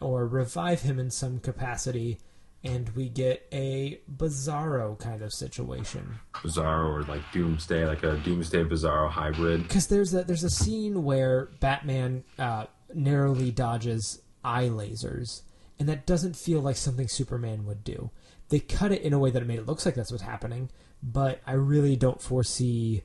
Or 0.00 0.26
revive 0.26 0.82
him 0.82 0.98
in 0.98 1.10
some 1.10 1.38
capacity, 1.38 2.18
and 2.62 2.90
we 2.90 3.08
get 3.08 3.46
a 3.52 4.00
Bizarro 4.14 4.98
kind 4.98 5.22
of 5.22 5.32
situation. 5.32 6.18
Bizarro 6.34 6.92
or 6.92 7.02
like 7.02 7.22
Doomsday, 7.32 7.86
like 7.86 8.02
a 8.02 8.16
Doomsday 8.18 8.64
Bizarro 8.64 9.10
hybrid. 9.10 9.62
Because 9.62 9.86
there's 9.86 10.14
a 10.14 10.24
there's 10.24 10.44
a 10.44 10.50
scene 10.50 11.04
where 11.04 11.50
Batman 11.60 12.24
uh, 12.38 12.66
narrowly 12.94 13.50
dodges 13.50 14.20
eye 14.44 14.68
lasers, 14.68 15.42
and 15.78 15.88
that 15.88 16.06
doesn't 16.06 16.36
feel 16.36 16.60
like 16.60 16.76
something 16.76 17.08
Superman 17.08 17.64
would 17.66 17.84
do. 17.84 18.10
They 18.48 18.60
cut 18.60 18.92
it 18.92 19.02
in 19.02 19.12
a 19.12 19.18
way 19.18 19.30
that 19.30 19.42
it 19.42 19.46
made 19.46 19.58
it 19.60 19.66
look 19.66 19.84
like 19.86 19.94
that's 19.94 20.10
what's 20.10 20.24
happening, 20.24 20.70
but 21.02 21.40
I 21.46 21.52
really 21.52 21.96
don't 21.96 22.20
foresee 22.20 23.02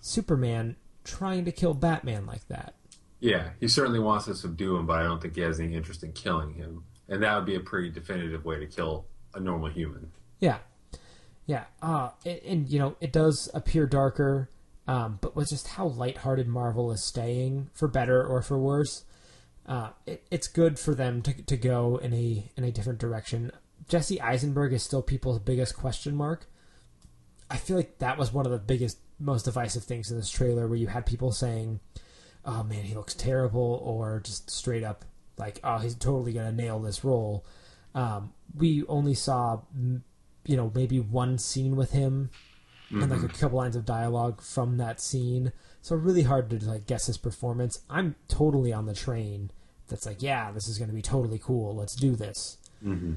Superman 0.00 0.76
trying 1.04 1.44
to 1.46 1.52
kill 1.52 1.74
Batman 1.74 2.26
like 2.26 2.46
that. 2.48 2.74
Yeah, 3.22 3.50
he 3.60 3.68
certainly 3.68 4.00
wants 4.00 4.24
to 4.24 4.34
subdue 4.34 4.76
him, 4.76 4.84
but 4.84 4.98
I 4.98 5.04
don't 5.04 5.22
think 5.22 5.36
he 5.36 5.42
has 5.42 5.60
any 5.60 5.76
interest 5.76 6.02
in 6.02 6.10
killing 6.12 6.54
him, 6.54 6.82
and 7.08 7.22
that 7.22 7.36
would 7.36 7.46
be 7.46 7.54
a 7.54 7.60
pretty 7.60 7.88
definitive 7.88 8.44
way 8.44 8.58
to 8.58 8.66
kill 8.66 9.06
a 9.32 9.38
normal 9.38 9.70
human. 9.70 10.10
Yeah, 10.40 10.58
yeah. 11.46 11.66
Uh, 11.80 12.10
and, 12.26 12.40
and 12.44 12.68
you 12.68 12.80
know, 12.80 12.96
it 13.00 13.12
does 13.12 13.48
appear 13.54 13.86
darker, 13.86 14.50
um, 14.88 15.20
but 15.20 15.36
with 15.36 15.50
just 15.50 15.68
how 15.68 15.86
lighthearted 15.86 16.48
Marvel 16.48 16.90
is 16.90 17.04
staying, 17.04 17.70
for 17.72 17.86
better 17.86 18.26
or 18.26 18.42
for 18.42 18.58
worse, 18.58 19.04
uh, 19.66 19.90
it, 20.04 20.26
it's 20.32 20.48
good 20.48 20.80
for 20.80 20.92
them 20.92 21.22
to 21.22 21.32
to 21.42 21.56
go 21.56 21.98
in 21.98 22.12
a 22.12 22.50
in 22.56 22.64
a 22.64 22.72
different 22.72 22.98
direction. 22.98 23.52
Jesse 23.88 24.20
Eisenberg 24.20 24.72
is 24.72 24.82
still 24.82 25.00
people's 25.00 25.38
biggest 25.38 25.76
question 25.76 26.16
mark. 26.16 26.46
I 27.48 27.56
feel 27.56 27.76
like 27.76 27.98
that 27.98 28.18
was 28.18 28.32
one 28.32 28.46
of 28.46 28.52
the 28.52 28.58
biggest, 28.58 28.98
most 29.20 29.44
divisive 29.44 29.84
things 29.84 30.10
in 30.10 30.16
this 30.16 30.30
trailer, 30.30 30.66
where 30.66 30.78
you 30.78 30.88
had 30.88 31.06
people 31.06 31.30
saying, 31.30 31.78
"Oh 32.44 32.62
man, 32.62 32.84
he 32.84 32.94
looks 32.94 33.14
terrible," 33.14 33.80
or 33.84 34.20
just 34.20 34.50
straight 34.50 34.84
up 34.84 35.04
like, 35.36 35.60
"Oh, 35.64 35.78
he's 35.78 35.94
totally 35.94 36.32
gonna 36.32 36.52
nail 36.52 36.78
this 36.80 37.04
role." 37.04 37.44
Um, 37.94 38.32
we 38.54 38.84
only 38.86 39.14
saw, 39.14 39.60
you 40.44 40.56
know, 40.56 40.72
maybe 40.74 40.98
one 41.00 41.38
scene 41.38 41.76
with 41.76 41.92
him, 41.92 42.30
and 42.90 43.10
like 43.10 43.22
a 43.22 43.28
couple 43.28 43.58
lines 43.58 43.76
of 43.76 43.84
dialogue 43.84 44.42
from 44.42 44.76
that 44.78 45.00
scene. 45.00 45.52
So 45.80 45.96
really 45.96 46.22
hard 46.22 46.50
to 46.50 46.64
like 46.64 46.86
guess 46.86 47.06
his 47.06 47.18
performance. 47.18 47.80
I'm 47.88 48.14
totally 48.28 48.72
on 48.72 48.86
the 48.86 48.94
train. 48.94 49.50
That's 49.88 50.06
like, 50.06 50.22
yeah, 50.22 50.52
this 50.52 50.68
is 50.68 50.78
gonna 50.78 50.92
be 50.92 51.02
totally 51.02 51.38
cool. 51.38 51.74
Let's 51.74 51.94
do 51.94 52.14
this. 52.14 52.58
Mm-hmm. 52.84 53.14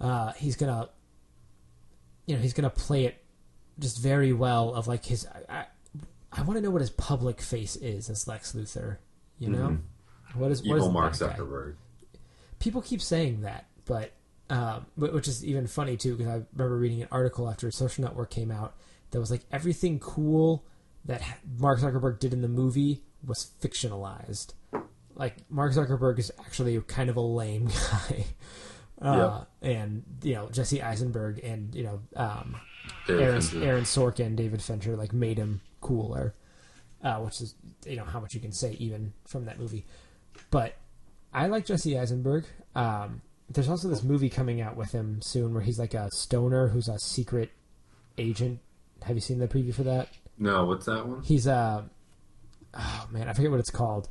Uh, 0.00 0.32
he's 0.32 0.56
gonna, 0.56 0.90
you 2.26 2.36
know, 2.36 2.42
he's 2.42 2.52
gonna 2.52 2.70
play 2.70 3.06
it 3.06 3.22
just 3.78 4.00
very 4.02 4.32
well. 4.32 4.74
Of 4.74 4.86
like 4.86 5.04
his, 5.04 5.26
I, 5.48 5.66
I, 6.36 6.42
want 6.42 6.56
to 6.56 6.60
know 6.60 6.70
what 6.70 6.80
his 6.80 6.90
public 6.90 7.40
face 7.40 7.76
is 7.76 8.10
as 8.10 8.28
Lex 8.28 8.52
Luthor. 8.52 8.98
You 9.38 9.50
know, 9.50 9.78
what 10.34 10.50
is 10.50 10.62
what 10.62 10.76
Evil 10.76 10.88
is 10.88 10.92
Mark? 10.92 11.12
Zuckerberg. 11.14 11.74
people 12.58 12.82
keep 12.82 13.02
saying 13.02 13.42
that, 13.42 13.66
but 13.84 14.12
um, 14.48 14.86
which 14.96 15.28
is 15.28 15.44
even 15.44 15.66
funny 15.66 15.96
too 15.96 16.16
because 16.16 16.32
I 16.32 16.42
remember 16.54 16.76
reading 16.76 17.02
an 17.02 17.08
article 17.10 17.48
after 17.48 17.70
Social 17.70 18.04
Network 18.04 18.30
came 18.30 18.50
out 18.50 18.76
that 19.10 19.20
was 19.20 19.30
like 19.30 19.42
everything 19.50 19.98
cool 19.98 20.64
that 21.04 21.22
Mark 21.58 21.80
Zuckerberg 21.80 22.18
did 22.18 22.32
in 22.32 22.42
the 22.42 22.48
movie 22.48 23.02
was 23.24 23.50
fictionalized. 23.60 24.54
Like 25.14 25.36
Mark 25.48 25.72
Zuckerberg 25.72 26.18
is 26.18 26.30
actually 26.38 26.80
kind 26.82 27.10
of 27.10 27.16
a 27.16 27.20
lame 27.20 27.68
guy, 27.90 28.26
uh, 29.00 29.44
and 29.62 30.04
you 30.22 30.34
know 30.34 30.48
Jesse 30.50 30.82
Eisenberg 30.82 31.40
and 31.42 31.74
you 31.74 31.84
know 31.84 32.00
um, 32.16 32.56
Aaron, 33.08 33.42
Aaron 33.54 33.84
Sorkin, 33.84 34.36
David 34.36 34.62
Fincher, 34.62 34.96
like 34.96 35.12
made 35.12 35.38
him 35.38 35.60
cooler, 35.86 36.34
uh, 37.02 37.16
which 37.18 37.40
is 37.40 37.54
you 37.86 37.96
know 37.96 38.04
how 38.04 38.20
much 38.20 38.34
you 38.34 38.40
can 38.40 38.52
say 38.52 38.76
even 38.78 39.12
from 39.26 39.44
that 39.44 39.58
movie. 39.58 39.84
But 40.50 40.76
I 41.32 41.46
like 41.46 41.66
Jesse 41.66 41.98
Eisenberg. 41.98 42.44
Um, 42.74 43.22
there's 43.48 43.68
also 43.68 43.88
this 43.88 44.02
movie 44.02 44.28
coming 44.28 44.60
out 44.60 44.76
with 44.76 44.92
him 44.92 45.20
soon 45.22 45.54
where 45.54 45.62
he's 45.62 45.78
like 45.78 45.94
a 45.94 46.10
stoner 46.10 46.68
who's 46.68 46.88
a 46.88 46.98
secret 46.98 47.50
agent 48.18 48.58
Have 49.02 49.16
you 49.16 49.20
seen 49.20 49.38
the 49.38 49.46
preview 49.46 49.74
for 49.74 49.84
that? 49.84 50.08
No, 50.38 50.64
what's 50.64 50.86
that 50.86 51.06
one? 51.06 51.22
He's 51.22 51.46
a 51.46 51.88
oh 52.74 53.08
man, 53.10 53.28
I 53.28 53.32
forget 53.32 53.50
what 53.50 53.60
it's 53.60 53.70
called. 53.70 54.08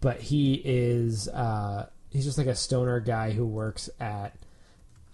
But 0.00 0.20
he 0.20 0.54
is 0.64 1.28
uh 1.28 1.86
he's 2.10 2.24
just 2.24 2.38
like 2.38 2.46
a 2.46 2.54
stoner 2.54 3.00
guy 3.00 3.30
who 3.30 3.46
works 3.46 3.90
at 4.00 4.34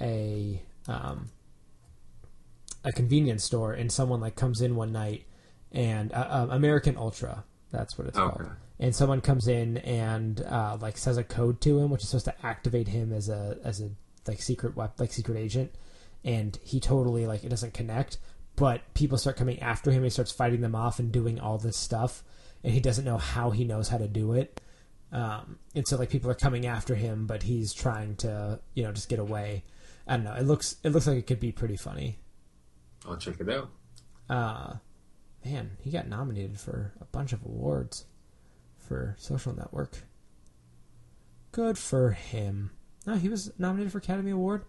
a 0.00 0.62
um 0.88 1.30
a 2.84 2.92
convenience 2.92 3.44
store 3.44 3.72
and 3.72 3.90
someone 3.90 4.20
like 4.20 4.36
comes 4.36 4.60
in 4.60 4.76
one 4.76 4.92
night 4.92 5.24
and 5.74 6.10
uh, 6.12 6.16
uh, 6.16 6.46
American 6.50 6.96
Ultra, 6.96 7.44
that's 7.70 7.98
what 7.98 8.06
it's 8.08 8.16
Okay. 8.16 8.36
called. 8.36 8.50
And 8.78 8.94
someone 8.94 9.20
comes 9.20 9.46
in 9.46 9.76
and 9.78 10.40
uh, 10.42 10.78
like 10.80 10.96
says 10.96 11.16
a 11.18 11.24
code 11.24 11.60
to 11.62 11.78
him, 11.78 11.90
which 11.90 12.02
is 12.02 12.08
supposed 12.08 12.24
to 12.26 12.46
activate 12.46 12.88
him 12.88 13.12
as 13.12 13.28
a 13.28 13.58
as 13.62 13.80
a 13.82 13.90
like 14.26 14.40
secret 14.40 14.74
wep- 14.76 14.98
like 14.98 15.12
secret 15.12 15.36
agent. 15.36 15.72
And 16.24 16.58
he 16.62 16.80
totally 16.80 17.26
like 17.26 17.44
it 17.44 17.50
doesn't 17.50 17.74
connect, 17.74 18.16
but 18.56 18.80
people 18.94 19.18
start 19.18 19.36
coming 19.36 19.60
after 19.60 19.90
him. 19.90 20.02
He 20.02 20.10
starts 20.10 20.32
fighting 20.32 20.60
them 20.62 20.74
off 20.74 20.98
and 20.98 21.12
doing 21.12 21.38
all 21.38 21.58
this 21.58 21.76
stuff, 21.76 22.22
and 22.64 22.72
he 22.72 22.80
doesn't 22.80 23.04
know 23.04 23.18
how 23.18 23.50
he 23.50 23.64
knows 23.64 23.88
how 23.88 23.98
to 23.98 24.08
do 24.08 24.32
it. 24.32 24.60
Um, 25.12 25.58
and 25.76 25.86
so 25.86 25.96
like 25.96 26.10
people 26.10 26.30
are 26.30 26.34
coming 26.34 26.66
after 26.66 26.94
him, 26.96 27.26
but 27.26 27.42
he's 27.44 27.72
trying 27.74 28.16
to 28.16 28.58
you 28.74 28.82
know 28.82 28.90
just 28.92 29.08
get 29.08 29.18
away. 29.20 29.64
I 30.08 30.16
don't 30.16 30.24
know. 30.24 30.34
It 30.34 30.44
looks 30.46 30.76
it 30.82 30.90
looks 30.90 31.06
like 31.06 31.18
it 31.18 31.26
could 31.26 31.40
be 31.40 31.52
pretty 31.52 31.76
funny. 31.76 32.18
I'll 33.06 33.16
check 33.16 33.38
it 33.40 33.48
out. 33.50 33.68
Uh, 34.28 34.74
man, 35.44 35.76
he 35.80 35.90
got 35.90 36.08
nominated 36.08 36.58
for 36.58 36.92
a 37.00 37.04
bunch 37.06 37.32
of 37.32 37.44
awards 37.44 38.06
for 38.76 39.16
Social 39.18 39.54
Network. 39.54 40.04
Good 41.52 41.78
for 41.78 42.10
him. 42.10 42.70
No, 43.06 43.14
he 43.14 43.28
was 43.28 43.52
nominated 43.58 43.92
for 43.92 43.98
Academy 43.98 44.30
Award. 44.30 44.64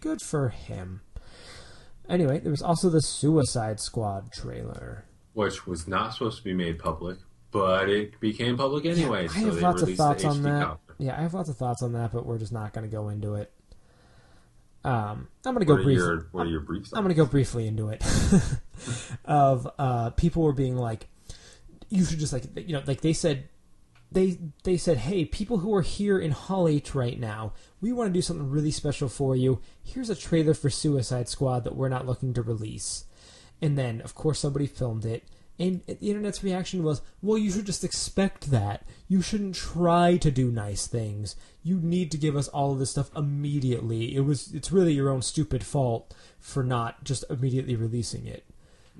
Good 0.00 0.20
for 0.22 0.48
him. 0.48 1.02
Anyway, 2.08 2.40
there 2.40 2.50
was 2.50 2.62
also 2.62 2.90
the 2.90 3.00
Suicide 3.00 3.78
Squad 3.80 4.32
trailer. 4.32 5.04
Which 5.34 5.66
was 5.66 5.86
not 5.86 6.14
supposed 6.14 6.38
to 6.38 6.44
be 6.44 6.54
made 6.54 6.78
public, 6.78 7.18
but 7.52 7.88
it 7.88 8.18
became 8.18 8.56
public 8.56 8.86
anyway. 8.86 9.24
I 9.24 9.26
so 9.28 9.44
have 9.46 9.54
they 9.54 9.60
lots 9.60 9.82
of 9.82 9.94
thoughts 9.94 10.24
on 10.24 10.42
that. 10.42 10.64
copy. 10.64 10.80
Yeah, 10.98 11.16
I 11.16 11.22
have 11.22 11.34
lots 11.34 11.48
of 11.48 11.56
thoughts 11.56 11.82
on 11.82 11.92
that, 11.92 12.12
but 12.12 12.26
we're 12.26 12.38
just 12.38 12.52
not 12.52 12.72
going 12.72 12.88
to 12.88 12.94
go 12.94 13.08
into 13.08 13.34
it. 13.34 13.52
Um, 14.82 15.28
I'm 15.44 15.54
going 15.54 15.60
to 15.60 15.64
go 15.66 15.82
briefly. 15.82 16.24
What 16.32 16.46
are 16.46 16.50
your 16.50 16.60
briefs? 16.60 16.92
I'm 16.92 17.02
going 17.02 17.14
to 17.14 17.14
go 17.14 17.26
briefly 17.26 17.66
into 17.66 17.90
it. 17.90 18.02
of 19.24 19.68
uh, 19.78 20.10
people 20.10 20.42
were 20.42 20.52
being 20.52 20.76
like, 20.76 21.06
you 21.90 22.04
should 22.04 22.18
just 22.18 22.32
like 22.32 22.44
you 22.56 22.72
know 22.72 22.82
like 22.86 23.02
they 23.02 23.12
said 23.12 23.48
they 24.12 24.38
they 24.64 24.76
said 24.76 24.96
hey 24.96 25.24
people 25.24 25.58
who 25.58 25.74
are 25.74 25.82
here 25.82 26.18
in 26.18 26.30
Hall 26.30 26.66
H 26.66 26.94
right 26.94 27.18
now 27.18 27.52
we 27.80 27.92
want 27.92 28.08
to 28.08 28.12
do 28.12 28.22
something 28.22 28.48
really 28.48 28.70
special 28.70 29.08
for 29.08 29.36
you. 29.36 29.60
Here's 29.82 30.10
a 30.10 30.14
trailer 30.14 30.54
for 30.54 30.70
Suicide 30.70 31.28
Squad 31.28 31.64
that 31.64 31.76
we're 31.76 31.88
not 31.88 32.06
looking 32.06 32.32
to 32.34 32.42
release. 32.42 33.04
And 33.60 33.76
then 33.76 34.00
of 34.00 34.14
course 34.14 34.38
somebody 34.38 34.66
filmed 34.66 35.04
it. 35.04 35.24
And 35.60 35.82
the 35.86 36.10
internet's 36.10 36.42
reaction 36.42 36.82
was, 36.82 37.02
well, 37.22 37.38
you 37.38 37.52
should 37.52 37.66
just 37.66 37.84
expect 37.84 38.50
that. 38.50 38.84
You 39.06 39.20
shouldn't 39.22 39.54
try 39.54 40.16
to 40.16 40.30
do 40.30 40.50
nice 40.50 40.86
things. 40.88 41.36
You 41.62 41.78
need 41.80 42.10
to 42.12 42.18
give 42.18 42.34
us 42.34 42.48
all 42.48 42.72
of 42.72 42.78
this 42.78 42.90
stuff 42.90 43.10
immediately. 43.14 44.16
It 44.16 44.20
was, 44.20 44.52
it's 44.52 44.72
really 44.72 44.94
your 44.94 45.10
own 45.10 45.20
stupid 45.22 45.62
fault 45.62 46.14
for 46.38 46.64
not 46.64 47.04
just 47.04 47.24
immediately 47.30 47.76
releasing 47.76 48.26
it 48.26 48.44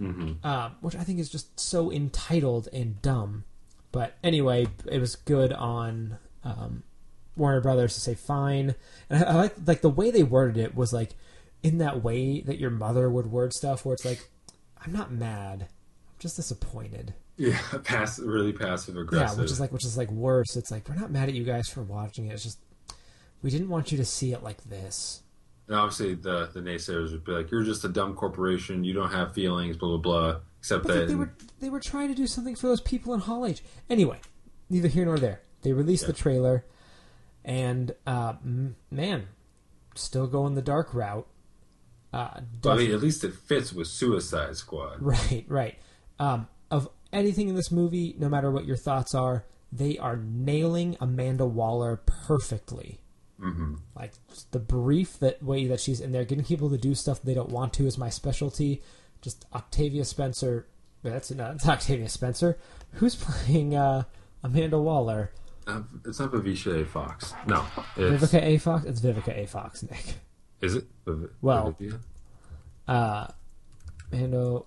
Mm-hmm. 0.00 0.46
um, 0.46 0.76
which 0.80 0.96
I 0.96 1.02
think 1.04 1.18
is 1.18 1.28
just 1.28 1.60
so 1.60 1.92
entitled 1.92 2.68
and 2.72 3.02
dumb. 3.02 3.44
But 3.92 4.14
anyway, 4.24 4.68
it 4.90 4.98
was 4.98 5.14
good 5.14 5.52
on 5.52 6.16
um, 6.42 6.84
Warner 7.36 7.60
Brothers 7.60 7.94
to 7.94 8.00
say 8.00 8.14
fine, 8.14 8.76
and 9.10 9.24
I, 9.24 9.28
I 9.28 9.34
like 9.34 9.54
like 9.66 9.80
the 9.82 9.90
way 9.90 10.10
they 10.10 10.22
worded 10.22 10.56
it 10.56 10.74
was 10.74 10.92
like 10.94 11.10
in 11.62 11.78
that 11.78 12.02
way 12.02 12.40
that 12.40 12.58
your 12.58 12.70
mother 12.70 13.10
would 13.10 13.26
word 13.26 13.52
stuff, 13.52 13.84
where 13.84 13.92
it's 13.92 14.04
like, 14.06 14.30
"I'm 14.82 14.92
not 14.92 15.12
mad, 15.12 15.68
just 16.20 16.36
disappointed." 16.36 17.14
Yeah, 17.36 17.58
pass, 17.84 18.18
really 18.18 18.52
passive 18.52 18.96
aggressive. 18.96 19.38
Yeah, 19.38 19.42
which 19.42 19.50
is 19.50 19.58
like 19.58 19.72
which 19.72 19.84
is 19.84 19.96
like 19.96 20.10
worse. 20.10 20.56
It's 20.56 20.70
like 20.70 20.88
we're 20.88 20.94
not 20.94 21.10
mad 21.10 21.28
at 21.28 21.34
you 21.34 21.44
guys 21.44 21.68
for 21.68 21.82
watching 21.82 22.26
it. 22.26 22.34
It's 22.34 22.44
just 22.44 22.58
we 23.42 23.50
didn't 23.50 23.68
want 23.68 23.90
you 23.90 23.98
to 23.98 24.04
see 24.04 24.32
it 24.32 24.42
like 24.42 24.62
this. 24.64 25.22
And 25.66 25.76
obviously, 25.76 26.14
the 26.14 26.50
the 26.52 26.60
naysayers 26.60 27.12
would 27.12 27.24
be 27.24 27.32
like, 27.32 27.50
"You're 27.50 27.64
just 27.64 27.84
a 27.84 27.88
dumb 27.88 28.14
corporation. 28.14 28.84
You 28.84 28.92
don't 28.92 29.10
have 29.10 29.34
feelings." 29.34 29.76
Blah 29.76 29.96
blah 29.96 29.98
blah. 29.98 30.40
Except 30.58 30.86
But 30.86 30.94
that 30.94 31.08
they, 31.08 31.14
were 31.14 31.32
they 31.60 31.70
were 31.70 31.80
trying 31.80 32.08
to 32.08 32.14
do 32.14 32.26
something 32.26 32.54
for 32.54 32.66
those 32.66 32.82
people 32.82 33.14
in 33.14 33.20
Hall 33.20 33.46
H. 33.46 33.62
Anyway, 33.88 34.20
neither 34.68 34.88
here 34.88 35.06
nor 35.06 35.18
there. 35.18 35.40
They 35.62 35.72
released 35.72 36.06
the 36.06 36.12
trailer, 36.12 36.66
and 37.44 37.94
uh, 38.06 38.34
man, 38.90 39.28
still 39.94 40.26
going 40.26 40.54
the 40.54 40.62
dark 40.62 40.92
route. 40.92 41.26
Uh, 42.12 42.40
well, 42.62 42.74
I 42.74 42.76
mean, 42.76 42.92
at 42.92 43.00
least 43.00 43.24
it 43.24 43.32
fits 43.32 43.72
with 43.72 43.86
Suicide 43.86 44.56
Squad. 44.56 44.96
right, 45.00 45.44
right. 45.48 45.78
Um, 46.20 46.46
of 46.70 46.88
anything 47.12 47.48
in 47.48 47.56
this 47.56 47.72
movie, 47.72 48.14
no 48.18 48.28
matter 48.28 48.50
what 48.50 48.64
your 48.66 48.76
thoughts 48.76 49.14
are, 49.14 49.44
they 49.72 49.98
are 49.98 50.16
nailing 50.16 50.96
Amanda 51.00 51.46
Waller 51.46 51.96
perfectly. 52.06 53.00
Mm-hmm. 53.40 53.76
Like 53.96 54.12
the 54.50 54.58
brief 54.58 55.18
that 55.20 55.42
way 55.42 55.66
that 55.66 55.80
she's 55.80 56.00
in 56.00 56.12
there, 56.12 56.24
getting 56.24 56.44
people 56.44 56.68
to 56.70 56.78
do 56.78 56.94
stuff 56.94 57.22
they 57.22 57.34
don't 57.34 57.48
want 57.50 57.72
to 57.74 57.86
is 57.86 57.96
my 57.96 58.10
specialty. 58.10 58.82
Just 59.22 59.46
Octavia 59.54 60.04
Spencer. 60.04 60.66
That's 61.02 61.30
not 61.30 61.66
Octavia 61.66 62.08
Spencer. 62.08 62.58
Who's 62.94 63.16
playing 63.16 63.74
uh, 63.74 64.02
Amanda 64.42 64.78
Waller? 64.78 65.30
Uh, 65.66 65.82
it's 66.04 66.20
not 66.20 66.32
Vivica 66.32 66.82
A. 66.82 66.84
Fox. 66.84 67.32
No, 67.46 67.64
it's, 67.96 68.22
Vivica 68.22 68.42
A. 68.42 68.58
Fox. 68.58 68.84
It's 68.84 69.00
Vivica 69.00 69.36
A. 69.38 69.46
Fox. 69.46 69.82
Nick. 69.84 70.16
is 70.60 70.74
it? 70.74 70.84
Viv- 71.06 71.30
Well- 71.40 71.76
Vivica? 71.80 72.00
Uh, 72.88 73.26
Amanda 74.12 74.62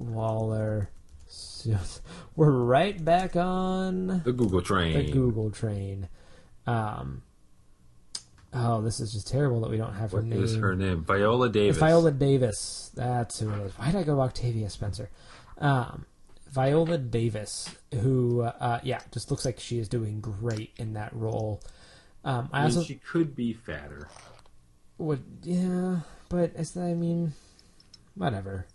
Waller. 0.00 0.90
We're 2.36 2.50
right 2.50 3.02
back 3.04 3.36
on 3.36 4.22
the 4.24 4.32
Google 4.32 4.62
train. 4.62 4.94
the 5.06 5.12
Google 5.12 5.50
train. 5.50 6.08
Um. 6.66 7.22
Oh, 8.52 8.80
this 8.80 8.98
is 8.98 9.12
just 9.12 9.28
terrible 9.28 9.60
that 9.60 9.70
we 9.70 9.76
don't 9.76 9.92
have 9.94 10.10
her 10.10 10.18
What 10.18 10.26
name. 10.26 10.42
is 10.42 10.56
her 10.56 10.74
name? 10.74 11.04
Viola 11.04 11.48
Davis. 11.48 11.76
It's 11.76 11.78
Viola 11.78 12.10
Davis. 12.10 12.90
That's 12.96 13.38
who 13.38 13.48
it 13.50 13.58
is. 13.66 13.72
Why 13.78 13.86
did 13.92 13.96
I 13.96 14.02
go 14.02 14.16
to 14.16 14.22
Octavia 14.22 14.68
Spencer? 14.70 15.08
Um, 15.58 16.04
Viola 16.50 16.98
Davis, 16.98 17.70
who, 18.00 18.40
uh, 18.42 18.80
yeah, 18.82 19.02
just 19.12 19.30
looks 19.30 19.44
like 19.44 19.60
she 19.60 19.78
is 19.78 19.88
doing 19.88 20.20
great 20.20 20.72
in 20.78 20.94
that 20.94 21.14
role. 21.14 21.60
Um, 22.24 22.48
I 22.52 22.58
I 22.58 22.66
mean, 22.66 22.76
also 22.76 22.82
she 22.82 22.96
could 22.96 23.36
be 23.36 23.52
fatter. 23.52 24.08
would, 24.98 25.22
yeah, 25.44 26.00
but 26.28 26.50
I 26.76 26.94
mean, 26.94 27.34
whatever. 28.16 28.66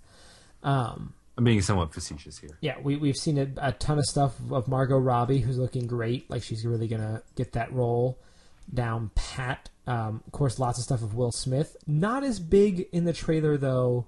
Um, 0.65 1.13
I'm 1.37 1.43
being 1.43 1.61
somewhat 1.61 1.93
facetious 1.93 2.37
here. 2.37 2.57
yeah, 2.61 2.75
we 2.81 2.97
we've 2.97 3.15
seen 3.15 3.37
a, 3.37 3.47
a 3.57 3.71
ton 3.73 3.97
of 3.97 4.05
stuff 4.05 4.35
of 4.51 4.67
Margot 4.67 4.97
Robbie, 4.97 5.39
who's 5.39 5.57
looking 5.57 5.87
great. 5.87 6.29
Like 6.29 6.43
she's 6.43 6.65
really 6.65 6.87
gonna 6.87 7.23
get 7.35 7.53
that 7.53 7.71
role 7.71 8.19
down 8.73 9.11
pat. 9.15 9.69
Um, 9.87 10.23
of 10.25 10.31
course, 10.31 10.59
lots 10.59 10.79
of 10.79 10.83
stuff 10.83 11.03
of 11.03 11.13
Will 11.13 11.31
Smith. 11.31 11.77
Not 11.85 12.23
as 12.23 12.39
big 12.39 12.87
in 12.91 13.05
the 13.05 13.13
trailer 13.13 13.57
though 13.57 14.07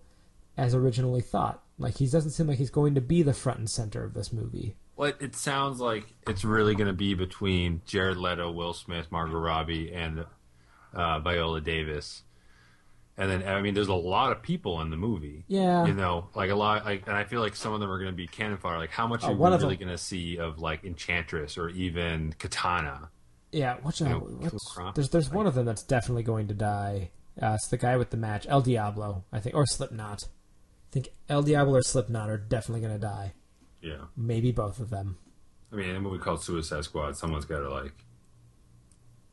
as 0.58 0.74
originally 0.74 1.22
thought. 1.22 1.64
Like 1.78 1.98
he 1.98 2.08
doesn't 2.08 2.32
seem 2.32 2.48
like 2.48 2.58
he's 2.58 2.72
going 2.72 2.96
to 2.96 3.02
be 3.02 3.22
the 3.22 3.34
front 3.34 3.60
and 3.60 3.70
center 3.70 4.04
of 4.04 4.14
this 4.14 4.34
movie. 4.34 4.76
Well, 4.96 5.14
it 5.20 5.36
sounds 5.36 5.80
like 5.80 6.06
it's 6.28 6.44
really 6.44 6.74
going 6.74 6.88
to 6.88 6.94
be 6.94 7.14
between 7.14 7.82
Jared 7.86 8.18
Leto, 8.18 8.52
Will 8.52 8.74
Smith, 8.74 9.12
Margot 9.12 9.38
Robbie, 9.38 9.94
and 9.94 10.26
uh, 10.92 11.20
Viola 11.20 11.62
Davis. 11.62 12.24
And 13.19 13.31
then, 13.31 13.48
I 13.48 13.61
mean, 13.61 13.73
there's 13.73 13.88
a 13.88 13.94
lot 13.95 14.31
of 14.31 14.44
people 14.44 14.80
in 14.81 14.91
the 14.91 14.98
movie. 14.98 15.44
Yeah. 15.48 15.85
You 15.88 15.94
know, 15.95 16.27
like 16.35 16.52
a 16.52 16.56
lot, 16.56 16.85
like, 16.85 17.07
and 17.07 17.15
I 17.15 17.23
feel 17.23 17.41
like 17.41 17.56
some 17.56 17.73
of 17.73 17.80
them 17.80 17.89
are 17.89 17.98
going 17.98 18.11
to 18.11 18.15
be 18.15 18.27
cannon 18.27 18.57
fodder. 18.57 18.77
Like, 18.77 18.91
how 18.91 19.07
much 19.07 19.23
Oh, 19.23 19.30
are 19.30 19.34
we 19.34 19.57
really 19.57 19.76
going 19.76 19.89
to 19.91 19.98
see 19.98 20.38
of 20.38 20.60
like 20.60 20.84
Enchantress 20.84 21.57
or 21.57 21.69
even 21.69 22.34
Katana? 22.38 23.10
Yeah, 23.52 23.77
watch 23.84 24.02
out. 24.03 24.10
know, 24.10 24.19
What's- 24.19 24.94
there's 24.94 25.10
there's 25.10 25.31
one 25.31 25.48
of 25.48 25.56
them 25.56 25.65
that's 25.65 25.81
definitely 25.84 26.23
going 26.23 26.48
to 26.49 26.53
die. 26.53 27.10
Uh, 27.41 27.53
it's 27.56 27.68
the 27.69 27.77
guy 27.77 27.98
with 27.98 28.10
the 28.11 28.18
match, 28.18 28.45
El 28.49 28.61
Diablo, 28.61 29.23
I 29.31 29.39
think, 29.39 29.56
or 29.56 29.65
Slipknot. 29.65 30.23
I 30.26 30.91
think 30.91 31.10
El 31.30 31.41
Diablo 31.44 31.76
or 31.76 31.81
Slipknot 31.81 32.30
are 32.30 32.38
definitely 32.38 32.81
going 32.81 32.94
to 32.94 32.99
die. 32.99 33.34
Yeah. 33.81 34.06
Maybe 34.15 34.52
both 34.52 34.80
of 34.80 34.89
them. 34.91 35.18
I 35.72 35.76
mean, 35.76 35.89
in 35.89 35.95
a 35.95 35.99
movie 36.02 36.18
called 36.19 36.44
Suicide 36.44 36.84
Squad, 36.84 37.18
someone's 37.18 37.45
got 37.45 37.60
to 37.61 37.69
like 37.69 37.94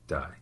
die. 0.06 0.35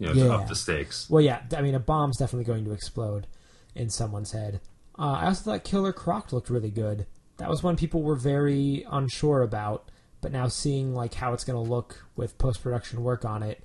You 0.00 0.06
know, 0.08 0.12
to 0.14 0.18
Yeah. 0.20 0.34
up 0.34 0.48
the 0.48 0.56
stakes. 0.56 1.08
Well, 1.08 1.22
yeah, 1.22 1.42
I 1.56 1.60
mean, 1.62 1.76
a 1.76 1.78
bomb's 1.80 2.16
definitely 2.16 2.46
going 2.46 2.64
to 2.64 2.72
explode 2.72 3.28
in 3.76 3.88
someone's 3.90 4.32
head. 4.32 4.60
Uh, 4.98 5.12
I 5.12 5.26
also 5.26 5.44
thought 5.52 5.62
Killer 5.62 5.92
Croc 5.92 6.32
looked 6.32 6.50
really 6.50 6.70
good. 6.70 7.06
That 7.36 7.48
was 7.48 7.62
one 7.62 7.76
people 7.76 8.02
were 8.02 8.16
very 8.16 8.84
unsure 8.90 9.42
about, 9.42 9.90
but 10.20 10.32
now 10.32 10.48
seeing 10.48 10.94
like 10.94 11.14
how 11.14 11.32
it's 11.34 11.44
going 11.44 11.62
to 11.62 11.70
look 11.70 12.04
with 12.16 12.36
post 12.38 12.62
production 12.62 13.02
work 13.04 13.24
on 13.24 13.42
it 13.42 13.62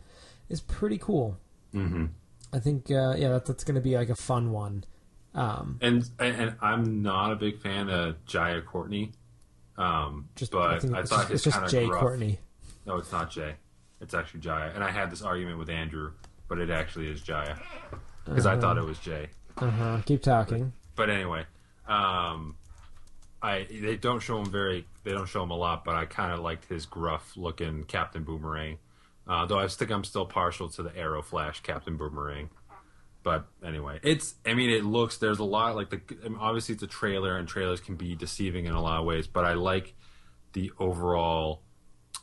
is 0.49 0.62
pretty 0.62 0.98
cool. 0.98 1.38
Mm-hmm. 1.74 2.06
I 2.53 2.60
think, 2.60 2.91
uh, 2.91 3.16
yeah, 3.18 3.30
that, 3.30 3.45
that's 3.45 3.64
going 3.64 3.76
to 3.76 3.82
be 3.82 3.98
like 3.98 4.10
a 4.10 4.16
fun 4.16 4.52
one. 4.52 4.84
Um, 5.34 5.78
And, 5.82 6.03
and 6.20 6.56
I'm 6.62 7.02
not 7.02 7.32
a 7.32 7.36
big 7.36 7.60
fan 7.60 7.90
of 7.90 8.24
Jaya 8.26 8.62
Courtney, 8.62 9.12
um, 9.78 10.30
just 10.36 10.52
but 10.52 10.62
I 10.62 10.76
I 10.76 10.80
thought 10.80 11.10
just, 11.10 11.22
his 11.30 11.32
it's 11.32 11.44
just 11.44 11.53
kind 11.56 11.66
of 11.66 11.72
Jay 11.72 11.86
gruff. 11.88 11.99
Courtney. 12.02 12.40
No, 12.86 12.98
it's 12.98 13.12
not 13.12 13.32
Jay. 13.32 13.56
It's 14.06 14.14
actually 14.14 14.41
Jaya. 14.41 14.72
And 14.76 14.84
I 14.84 14.91
had 14.91 15.11
this 15.11 15.23
argument 15.23 15.57
with 15.57 15.68
Andrew, 15.68 16.11
but 16.48 16.60
it 16.60 16.69
actually 16.69 17.10
is 17.10 17.22
Jaya 17.22 17.56
because 18.23 18.45
I 18.45 18.56
thought 18.56 18.77
it 18.77 18.86
was 18.86 18.99
Jay. 18.99 19.30
Uh 19.57 19.72
huh. 19.72 20.02
Keep 20.06 20.22
talking. 20.22 20.73
But 20.95 21.10
anyway, 21.10 21.45
um, 21.88 22.56
I 23.41 23.65
they 23.68 23.95
don't 23.95 24.19
show 24.19 24.40
him 24.40 24.52
very 24.52 24.86
they 25.03 25.11
don't 25.11 25.27
show 25.27 25.41
him 25.41 25.49
a 25.49 25.57
lot, 25.57 25.84
but 25.84 25.95
I 25.95 26.06
kind 26.06 26.32
of 26.32 26.40
liked 26.41 26.65
his 26.69 26.86
gruff 26.86 27.34
looking 27.36 27.84
Captain 27.86 28.23
Boomerang. 28.23 28.77
Uh, 29.27 29.48
though 29.48 29.57
I 29.57 29.68
think 29.68 29.90
I'm 29.90 30.03
still 30.03 30.27
partial 30.27 30.69
to 30.69 30.84
the 30.84 30.95
Arrow 30.95 31.23
Flash 31.23 31.61
Captain 31.64 31.98
Boomerang. 31.98 32.52
But 33.23 33.48
anyway, 33.65 33.99
it's 34.03 34.36
I 34.45 34.53
mean 34.53 34.69
it 34.69 34.86
looks 34.86 35.18
there's 35.18 35.40
a 35.40 35.44
lot 35.44 35.76
like 35.76 35.90
the 35.90 35.99
obviously 36.40 36.76
it's 36.76 36.84
a 36.84 36.88
trailer 36.88 37.38
and 37.38 37.48
trailers 37.48 37.82
can 37.82 37.95
be 37.95 38.15
deceiving 38.15 38.68
in 38.68 38.73
a 38.73 38.82
lot 38.82 38.99
of 38.99 39.06
ways, 39.06 39.26
but 39.26 39.45
I 39.45 39.53
like 39.53 39.95
the 40.53 40.72
overall. 40.77 41.64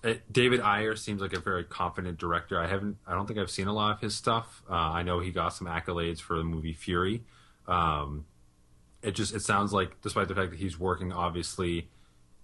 It, 0.02 0.32
David 0.32 0.60
Ayer 0.60 0.96
seems 0.96 1.20
like 1.20 1.32
a 1.32 1.40
very 1.40 1.64
confident 1.64 2.18
director. 2.18 2.60
I 2.60 2.66
haven't 2.66 2.96
I 3.06 3.14
don't 3.14 3.26
think 3.26 3.38
I've 3.38 3.50
seen 3.50 3.68
a 3.68 3.72
lot 3.72 3.94
of 3.94 4.00
his 4.00 4.14
stuff. 4.14 4.62
Uh, 4.68 4.74
I 4.74 5.02
know 5.02 5.20
he 5.20 5.30
got 5.30 5.50
some 5.50 5.66
accolades 5.66 6.20
for 6.20 6.36
the 6.36 6.44
movie 6.44 6.72
Fury. 6.72 7.22
Um, 7.68 8.26
it 9.02 9.12
just 9.12 9.34
it 9.34 9.42
sounds 9.42 9.72
like 9.72 10.00
despite 10.00 10.28
the 10.28 10.34
fact 10.34 10.50
that 10.50 10.58
he's 10.58 10.78
working 10.78 11.12
obviously 11.12 11.88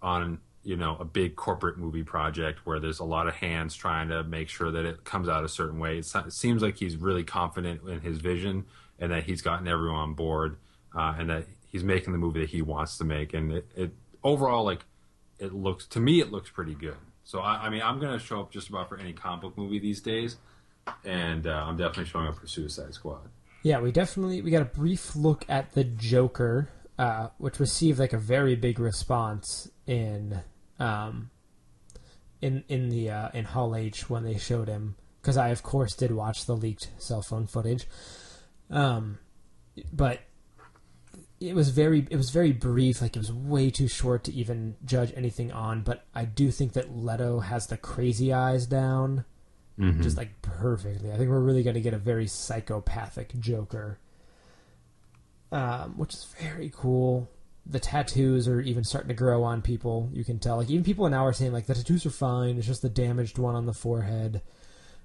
on 0.02 0.40
you 0.64 0.76
know 0.76 0.97
a 0.98 1.05
big 1.05 1.36
corporate 1.36 1.78
movie 1.78 2.02
project 2.02 2.60
where 2.64 2.80
there's 2.80 2.98
a 2.98 3.05
lot 3.05 3.28
of 3.28 3.35
hands 3.35 3.74
trying 3.74 4.09
to 4.09 4.24
make 4.24 4.48
sure 4.48 4.70
that 4.70 4.85
it 4.85 5.05
comes 5.05 5.28
out 5.28 5.44
a 5.44 5.48
certain 5.48 5.78
way 5.78 5.98
it, 5.98 6.12
it 6.14 6.32
seems 6.32 6.62
like 6.62 6.76
he's 6.76 6.97
really 6.97 7.24
confident 7.24 7.80
in 7.89 8.01
his 8.01 8.18
vision 8.18 8.66
and 8.98 9.12
that 9.12 9.24
he's 9.24 9.40
gotten 9.40 9.68
everyone 9.68 9.98
on 9.98 10.14
board 10.14 10.56
uh, 10.94 11.14
and 11.18 11.30
that 11.30 11.44
he's 11.70 11.85
making 11.85 12.12
the 12.12 12.18
movie 12.18 12.40
that 12.40 12.51
he 12.51 12.60
wants 12.60 12.98
to 12.98 13.05
make 13.05 13.35
and 13.35 13.52
it, 13.52 13.70
it 13.76 13.93
overall 14.24 14.64
like 14.64 14.85
it 15.39 15.52
looks 15.52 15.86
to 15.86 16.01
me 16.01 16.20
it 16.20 16.32
looks 16.32 16.51
pretty 16.51 16.74
good 16.74 16.97
so 17.28 17.40
i, 17.40 17.66
I 17.66 17.70
mean 17.70 17.82
i'm 17.82 18.00
going 18.00 18.18
to 18.18 18.24
show 18.24 18.40
up 18.40 18.50
just 18.50 18.68
about 18.70 18.88
for 18.88 18.98
any 18.98 19.12
comic 19.12 19.42
book 19.42 19.59
movie 19.59 19.78
these 19.78 20.00
days 20.00 20.36
and 21.05 21.46
uh, 21.46 21.64
i'm 21.66 21.76
definitely 21.76 22.06
showing 22.06 22.26
up 22.26 22.36
for 22.36 22.46
suicide 22.46 22.94
squad. 22.94 23.28
Yeah, 23.62 23.80
we 23.80 23.90
definitely 23.92 24.40
we 24.42 24.50
got 24.50 24.62
a 24.62 24.66
brief 24.66 25.16
look 25.16 25.44
at 25.48 25.72
the 25.72 25.84
Joker, 25.84 26.70
uh, 26.98 27.28
which 27.38 27.59
received 27.59 27.98
like 27.98 28.12
a 28.12 28.18
very 28.18 28.55
big 28.55 28.78
response 28.78 29.70
in 29.86 30.40
um, 30.78 31.30
in 32.40 32.64
in 32.68 32.88
the 32.88 33.10
uh, 33.10 33.28
in 33.34 33.44
Hall 33.44 33.74
H 33.74 34.09
when 34.09 34.24
they 34.24 34.38
showed 34.38 34.68
him 34.68 34.96
because 35.20 35.36
I 35.36 35.48
of 35.48 35.62
course 35.62 35.94
did 35.94 36.12
watch 36.12 36.46
the 36.46 36.56
leaked 36.56 36.88
cell 36.98 37.22
phone 37.22 37.46
footage, 37.46 37.86
um, 38.70 39.18
but 39.92 40.20
it 41.40 41.55
was 41.55 41.70
very 41.70 42.06
it 42.10 42.16
was 42.16 42.31
very 42.31 42.52
brief 42.52 43.01
like 43.01 43.15
it 43.15 43.19
was 43.20 43.32
way 43.32 43.70
too 43.70 43.86
short 43.89 44.24
to 44.24 44.32
even 44.32 44.74
judge 44.85 45.12
anything 45.16 45.52
on 45.52 45.82
but 45.82 46.05
i 46.15 46.24
do 46.24 46.51
think 46.51 46.73
that 46.73 46.97
leto 46.97 47.40
has 47.40 47.66
the 47.69 47.77
crazy 47.77 48.32
eyes 48.32 48.66
down 48.66 49.24
Mm-hmm. 49.78 50.02
just 50.02 50.16
like 50.16 50.43
perfectly. 50.43 51.12
I 51.12 51.16
think 51.16 51.31
we're 51.31 51.39
really 51.39 51.62
going 51.62 51.74
to 51.74 51.81
get 51.81 51.94
a 51.94 51.98
very 51.98 52.27
psychopathic 52.27 53.39
Joker, 53.39 54.01
um, 55.52 55.97
which 55.97 56.15
is 56.15 56.35
very 56.40 56.73
cool. 56.74 57.31
The 57.65 57.78
tattoos 57.78 58.48
are 58.48 58.60
even 58.60 58.82
starting 58.82 59.09
to 59.09 59.15
grow 59.15 59.44
on 59.44 59.62
people. 59.62 60.10
You 60.12 60.24
can 60.24 60.39
tell. 60.40 60.56
Like 60.56 60.69
even 60.70 60.82
people 60.85 61.09
now 61.09 61.24
are 61.24 61.32
saying 61.32 61.52
like 61.52 61.66
the 61.66 61.74
tattoos 61.74 62.05
are 62.06 62.10
fine. 62.10 62.56
It's 62.59 62.66
just 62.66 62.82
the 62.82 62.89
damaged 62.89 63.39
one 63.39 63.55
on 63.55 63.66
the 63.66 63.73
forehead. 63.73 64.43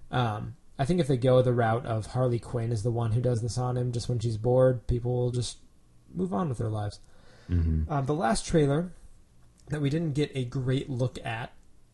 Um, 0.10 0.56
I 0.80 0.86
think 0.86 1.00
if 1.00 1.08
they 1.08 1.18
go 1.18 1.42
the 1.44 1.54
route 1.54 1.86
of 1.86 2.08
Harley 2.08 2.40
Quinn 2.40 2.72
is 2.72 2.82
the 2.82 2.90
one 2.90 3.12
who 3.12 3.22
does 3.22 3.44
this 3.44 3.60
on 3.60 3.78
him, 3.78 3.92
just 3.92 4.10
when 4.10 4.18
she's 4.18 4.38
bored, 4.38 4.88
people 4.88 5.14
will 5.14 5.32
just 5.32 5.58
move 6.14 6.34
on 6.34 6.50
with 6.50 6.58
their 6.58 6.70
lives. 6.70 7.00
Mm-hmm. 7.50 7.92
Um, 7.92 8.06
the 8.06 8.14
last 8.14 8.46
trailer 8.46 8.92
that 9.70 9.82
we 9.82 9.90
didn't 9.90 10.14
get 10.14 10.32
a 10.36 10.46
great 10.46 10.90
look 10.90 11.18
at, 11.24 11.52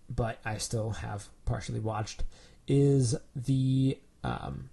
but 0.10 0.40
I 0.46 0.58
still 0.58 0.91
have 0.91 1.28
partially 1.46 1.80
watched, 1.80 2.24
is 2.68 3.16
the 3.36 3.98
um, 4.24 4.70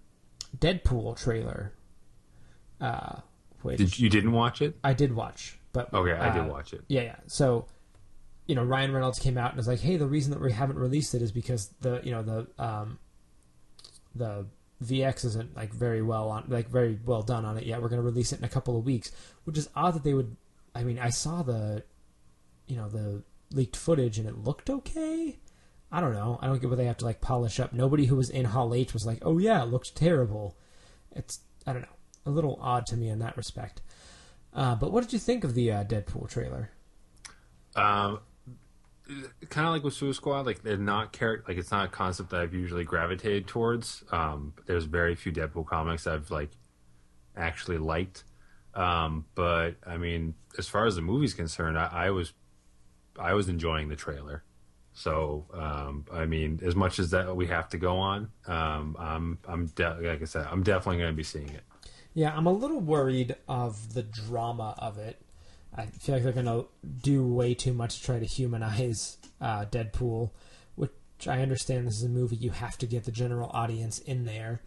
Deadpool 0.59 1.17
trailer. 1.23 1.73
Uh, 2.81 3.21
which 3.63 3.79
Did 3.79 3.99
you 3.99 4.09
didn't 4.09 4.33
watch 4.33 4.61
it? 4.63 4.77
I 4.85 4.93
did 4.93 5.15
watch, 5.15 5.59
but 5.73 5.93
Okay, 5.93 6.13
I 6.13 6.33
did 6.33 6.45
uh, 6.45 6.53
watch 6.53 6.73
it. 6.73 6.83
Yeah, 6.89 7.03
yeah. 7.03 7.17
So, 7.27 7.67
you 8.47 8.55
know, 8.55 8.63
Ryan 8.63 8.93
Reynolds 8.93 9.19
came 9.19 9.39
out 9.39 9.51
and 9.51 9.57
was 9.57 9.67
like, 9.67 9.81
"Hey, 9.81 9.97
the 9.97 10.07
reason 10.07 10.31
that 10.33 10.41
we 10.41 10.53
haven't 10.53 10.79
released 10.79 11.15
it 11.15 11.23
is 11.23 11.33
because 11.33 11.71
the 11.81 12.01
you 12.05 12.11
know 12.11 12.23
the 12.23 12.47
um, 12.63 12.99
the 14.15 14.47
VX 14.85 15.25
isn't 15.25 15.57
like 15.57 15.73
very 15.73 16.03
well 16.03 16.29
on 16.29 16.45
like 16.49 16.69
very 16.69 16.99
well 17.05 17.23
done 17.23 17.45
on 17.45 17.57
it 17.57 17.65
yet. 17.65 17.81
We're 17.81 17.89
going 17.89 18.01
to 18.01 18.07
release 18.07 18.33
it 18.33 18.39
in 18.39 18.45
a 18.45 18.49
couple 18.49 18.77
of 18.79 18.85
weeks." 18.85 19.11
Which 19.45 19.59
is 19.59 19.69
odd 19.75 19.95
that 19.95 20.05
they 20.05 20.15
would. 20.15 20.37
I 20.75 20.85
mean, 20.85 20.99
I 20.99 21.09
saw 21.09 21.43
the, 21.43 21.85
you 22.67 22.77
know, 22.77 22.89
the 22.89 23.23
leaked 23.51 23.77
footage 23.77 24.19
and 24.19 24.29
it 24.29 24.37
looked 24.37 24.69
okay. 24.69 25.39
I 25.91 26.01
don't 26.01 26.13
know. 26.13 26.39
I 26.43 26.47
don't 26.47 26.61
get 26.61 26.69
what 26.69 26.77
they 26.77 26.85
have 26.87 26.99
to 26.99 27.05
like 27.05 27.21
polish 27.21 27.61
up. 27.61 27.73
Nobody 27.73 28.07
who 28.07 28.17
was 28.17 28.29
in 28.29 28.45
Hall 28.47 28.75
H 28.75 28.93
was 28.93 29.07
like, 29.07 29.19
"Oh 29.23 29.39
yeah, 29.39 29.63
it 29.63 29.67
looked 29.67 29.95
terrible." 29.97 30.57
It's 31.13 31.41
I 31.67 31.73
don't 31.73 31.83
know, 31.83 31.97
a 32.27 32.31
little 32.31 32.59
odd 32.61 32.87
to 32.87 32.97
me 32.97 33.09
in 33.09 33.19
that 33.21 33.37
respect. 33.37 33.81
Uh, 34.53 34.75
but 34.75 34.91
what 34.91 35.03
did 35.03 35.13
you 35.13 35.19
think 35.19 35.45
of 35.45 35.55
the 35.55 35.71
uh, 35.71 35.85
Deadpool 35.85 36.29
trailer? 36.29 36.71
Um, 37.75 38.21
kind 39.49 39.67
of 39.67 39.73
like 39.73 39.85
with 39.85 39.95
Suicide 39.95 40.17
Squad, 40.17 40.47
like 40.47 40.63
they're 40.63 40.77
not 40.77 41.13
character, 41.13 41.45
like 41.49 41.59
it's 41.59 41.71
not 41.71 41.87
a 41.87 41.89
concept 41.89 42.31
that 42.31 42.41
I've 42.41 42.55
usually 42.55 42.85
gravitated 42.85 43.47
towards. 43.47 44.05
Um, 44.11 44.55
there's 44.67 44.85
very 44.85 45.15
few 45.15 45.33
Deadpool 45.33 45.67
comics 45.67 46.07
I've 46.07 46.31
like 46.31 46.51
actually 47.37 47.79
liked. 47.79 48.25
Um, 48.75 49.27
but 49.35 49.77
I 49.87 49.97
mean, 49.97 50.35
as 50.59 50.69
far 50.69 50.87
as 50.87 50.97
the 50.97 51.03
movie's 51.03 51.35
concerned, 51.35 51.79
I, 51.79 51.89
I 51.93 52.11
was 52.11 52.33
I 53.19 53.35
was 53.35 53.49
enjoying 53.49 53.89
the 53.89 53.97
trailer. 53.97 54.45
So 54.93 55.47
um, 55.53 56.07
I 56.13 56.27
mean, 56.27 56.61
as 56.65 56.75
much 56.75 56.99
as 56.99 57.11
that 57.11 57.35
we 57.37 57.47
have 57.47 57.69
to 57.71 57.79
go 57.79 57.99
on, 57.99 58.31
um, 58.47 58.97
I'm 58.99 59.39
I'm 59.47 59.67
de- 59.67 60.01
like 60.01 60.23
I 60.23 60.25
said, 60.25 60.47
I'm 60.51 60.63
definitely 60.63 60.99
going 60.99 61.13
to 61.13 61.17
be 61.17 61.23
seeing 61.23 61.51
it. 61.51 61.63
Yeah, 62.15 62.35
I'm 62.35 62.47
a 62.47 62.53
little 62.53 62.81
worried 62.81 63.37
of 63.47 63.93
the 63.93 64.03
drama 64.03 64.75
of 64.79 64.99
it. 64.99 65.21
I 65.77 65.87
feel 65.87 66.15
like 66.15 66.25
they're 66.25 66.33
going 66.33 66.47
to 66.47 66.67
do 67.03 67.27
way 67.27 67.55
too 67.55 67.73
much 67.73 67.99
to 67.99 68.05
try 68.05 68.19
to 68.19 68.25
humanize 68.25 69.19
uh, 69.41 69.67
Deadpool, 69.67 70.31
which 70.75 70.91
I 71.29 71.43
understand 71.43 71.87
this 71.87 71.97
is 71.97 72.05
a 72.05 72.09
movie 72.09 72.37
you 72.37 72.51
have 72.51 72.79
to 72.79 72.87
get 72.87 73.05
the 73.05 73.13
general 73.13 73.51
audience 73.53 73.99
in 73.99 74.25
there, 74.25 74.63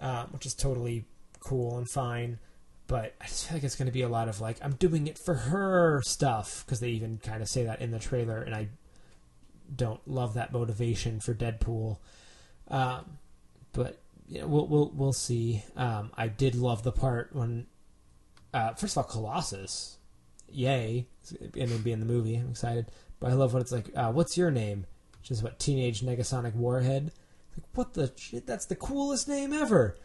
uh, 0.00 0.26
which 0.26 0.46
is 0.46 0.54
totally 0.54 1.04
cool 1.40 1.78
and 1.78 1.88
fine. 1.90 2.38
But 2.86 3.16
I 3.20 3.26
just 3.26 3.48
feel 3.48 3.56
like 3.56 3.64
it's 3.64 3.74
going 3.74 3.86
to 3.86 3.92
be 3.92 4.02
a 4.02 4.08
lot 4.08 4.28
of 4.28 4.40
like, 4.40 4.58
I'm 4.62 4.74
doing 4.74 5.08
it 5.08 5.18
for 5.18 5.34
her 5.34 6.00
stuff, 6.02 6.62
because 6.64 6.78
they 6.78 6.90
even 6.90 7.18
kind 7.18 7.42
of 7.42 7.48
say 7.48 7.64
that 7.64 7.80
in 7.80 7.90
the 7.90 7.98
trailer, 7.98 8.40
and 8.40 8.54
I 8.54 8.68
don't 9.74 10.06
love 10.06 10.34
that 10.34 10.52
motivation 10.52 11.18
for 11.18 11.34
Deadpool. 11.34 11.98
Um, 12.68 13.18
but 13.72 13.98
you 14.28 14.40
know, 14.40 14.46
we'll 14.46 14.66
we'll 14.68 14.92
we'll 14.94 15.12
see. 15.12 15.64
Um, 15.76 16.12
I 16.16 16.28
did 16.28 16.54
love 16.54 16.84
the 16.84 16.92
part 16.92 17.34
when, 17.34 17.66
uh, 18.54 18.74
first 18.74 18.96
of 18.96 19.04
all, 19.04 19.10
Colossus, 19.10 19.95
yay, 20.48 21.06
and 21.40 21.68
then 21.68 21.82
be 21.82 21.92
in 21.92 22.00
the 22.00 22.06
movie. 22.06 22.36
I'm 22.36 22.50
excited. 22.50 22.86
But 23.20 23.30
I 23.30 23.34
love 23.34 23.52
when 23.52 23.62
it's 23.62 23.72
like, 23.72 23.90
uh, 23.96 24.12
"What's 24.12 24.36
your 24.36 24.50
name?" 24.50 24.86
Which 25.20 25.30
is 25.30 25.42
what 25.42 25.58
Teenage 25.58 26.02
Negasonic 26.02 26.54
Warhead. 26.54 27.12
Like, 27.56 27.64
what 27.74 27.94
the 27.94 28.12
shit? 28.16 28.46
That's 28.46 28.66
the 28.66 28.76
coolest 28.76 29.28
name 29.28 29.52
ever. 29.52 29.96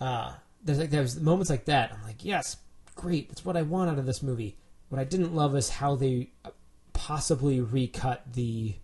Uh, 0.00 0.34
there's 0.62 0.78
like 0.78 0.90
there's 0.90 1.20
moments 1.20 1.50
like 1.50 1.66
that. 1.66 1.92
I'm 1.92 2.02
like, 2.02 2.24
yes, 2.24 2.56
great. 2.94 3.28
That's 3.28 3.44
what 3.44 3.56
I 3.56 3.62
want 3.62 3.90
out 3.90 3.98
of 3.98 4.06
this 4.06 4.22
movie. 4.22 4.56
What 4.88 5.00
I 5.00 5.04
didn't 5.04 5.34
love 5.34 5.54
is 5.54 5.68
how 5.68 5.94
they 5.96 6.30
uh, 6.44 6.50
possibly 6.92 7.60
recut 7.60 8.32
the 8.32 8.74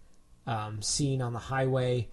um, 0.46 0.82
scene 0.82 1.22
on 1.22 1.32
the 1.32 1.38
highway 1.38 2.08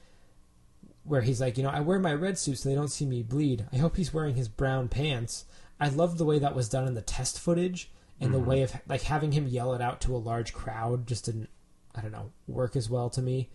where 1.04 1.22
he's 1.22 1.42
like, 1.42 1.58
you 1.58 1.64
know, 1.64 1.70
I 1.70 1.80
wear 1.80 2.00
my 2.00 2.14
red 2.14 2.38
suit 2.38 2.60
so 2.60 2.70
they 2.70 2.76
don't 2.76 2.92
see 2.92 3.06
me 3.06 3.24
bleed. 3.24 3.66
I 3.74 3.78
hope 3.78 3.98
he's 3.98 4.14
wearing 4.14 4.36
his 4.36 4.48
brown 4.48 4.88
pants. 4.88 5.46
I 5.80 5.90
loved 5.90 6.18
the 6.18 6.26
way 6.26 6.40
that 6.40 6.56
was 6.56 6.70
done 6.70 6.88
in 6.88 6.94
the 6.94 7.02
test 7.02 7.40
footage 7.40 7.92
and 8.22 8.34
the 8.34 8.40
way 8.40 8.62
of 8.62 8.74
like 8.88 9.02
having 9.02 9.32
him 9.32 9.48
yell 9.48 9.74
it 9.74 9.82
out 9.82 10.00
to 10.02 10.16
a 10.16 10.18
large 10.18 10.54
crowd 10.54 11.08
just 11.08 11.26
didn't, 11.26 11.50
I 11.96 12.02
don't 12.02 12.12
know, 12.12 12.32
work 12.48 12.76
as 12.76 12.90
well 12.90 13.10
to 13.10 13.22
me. 13.22 13.50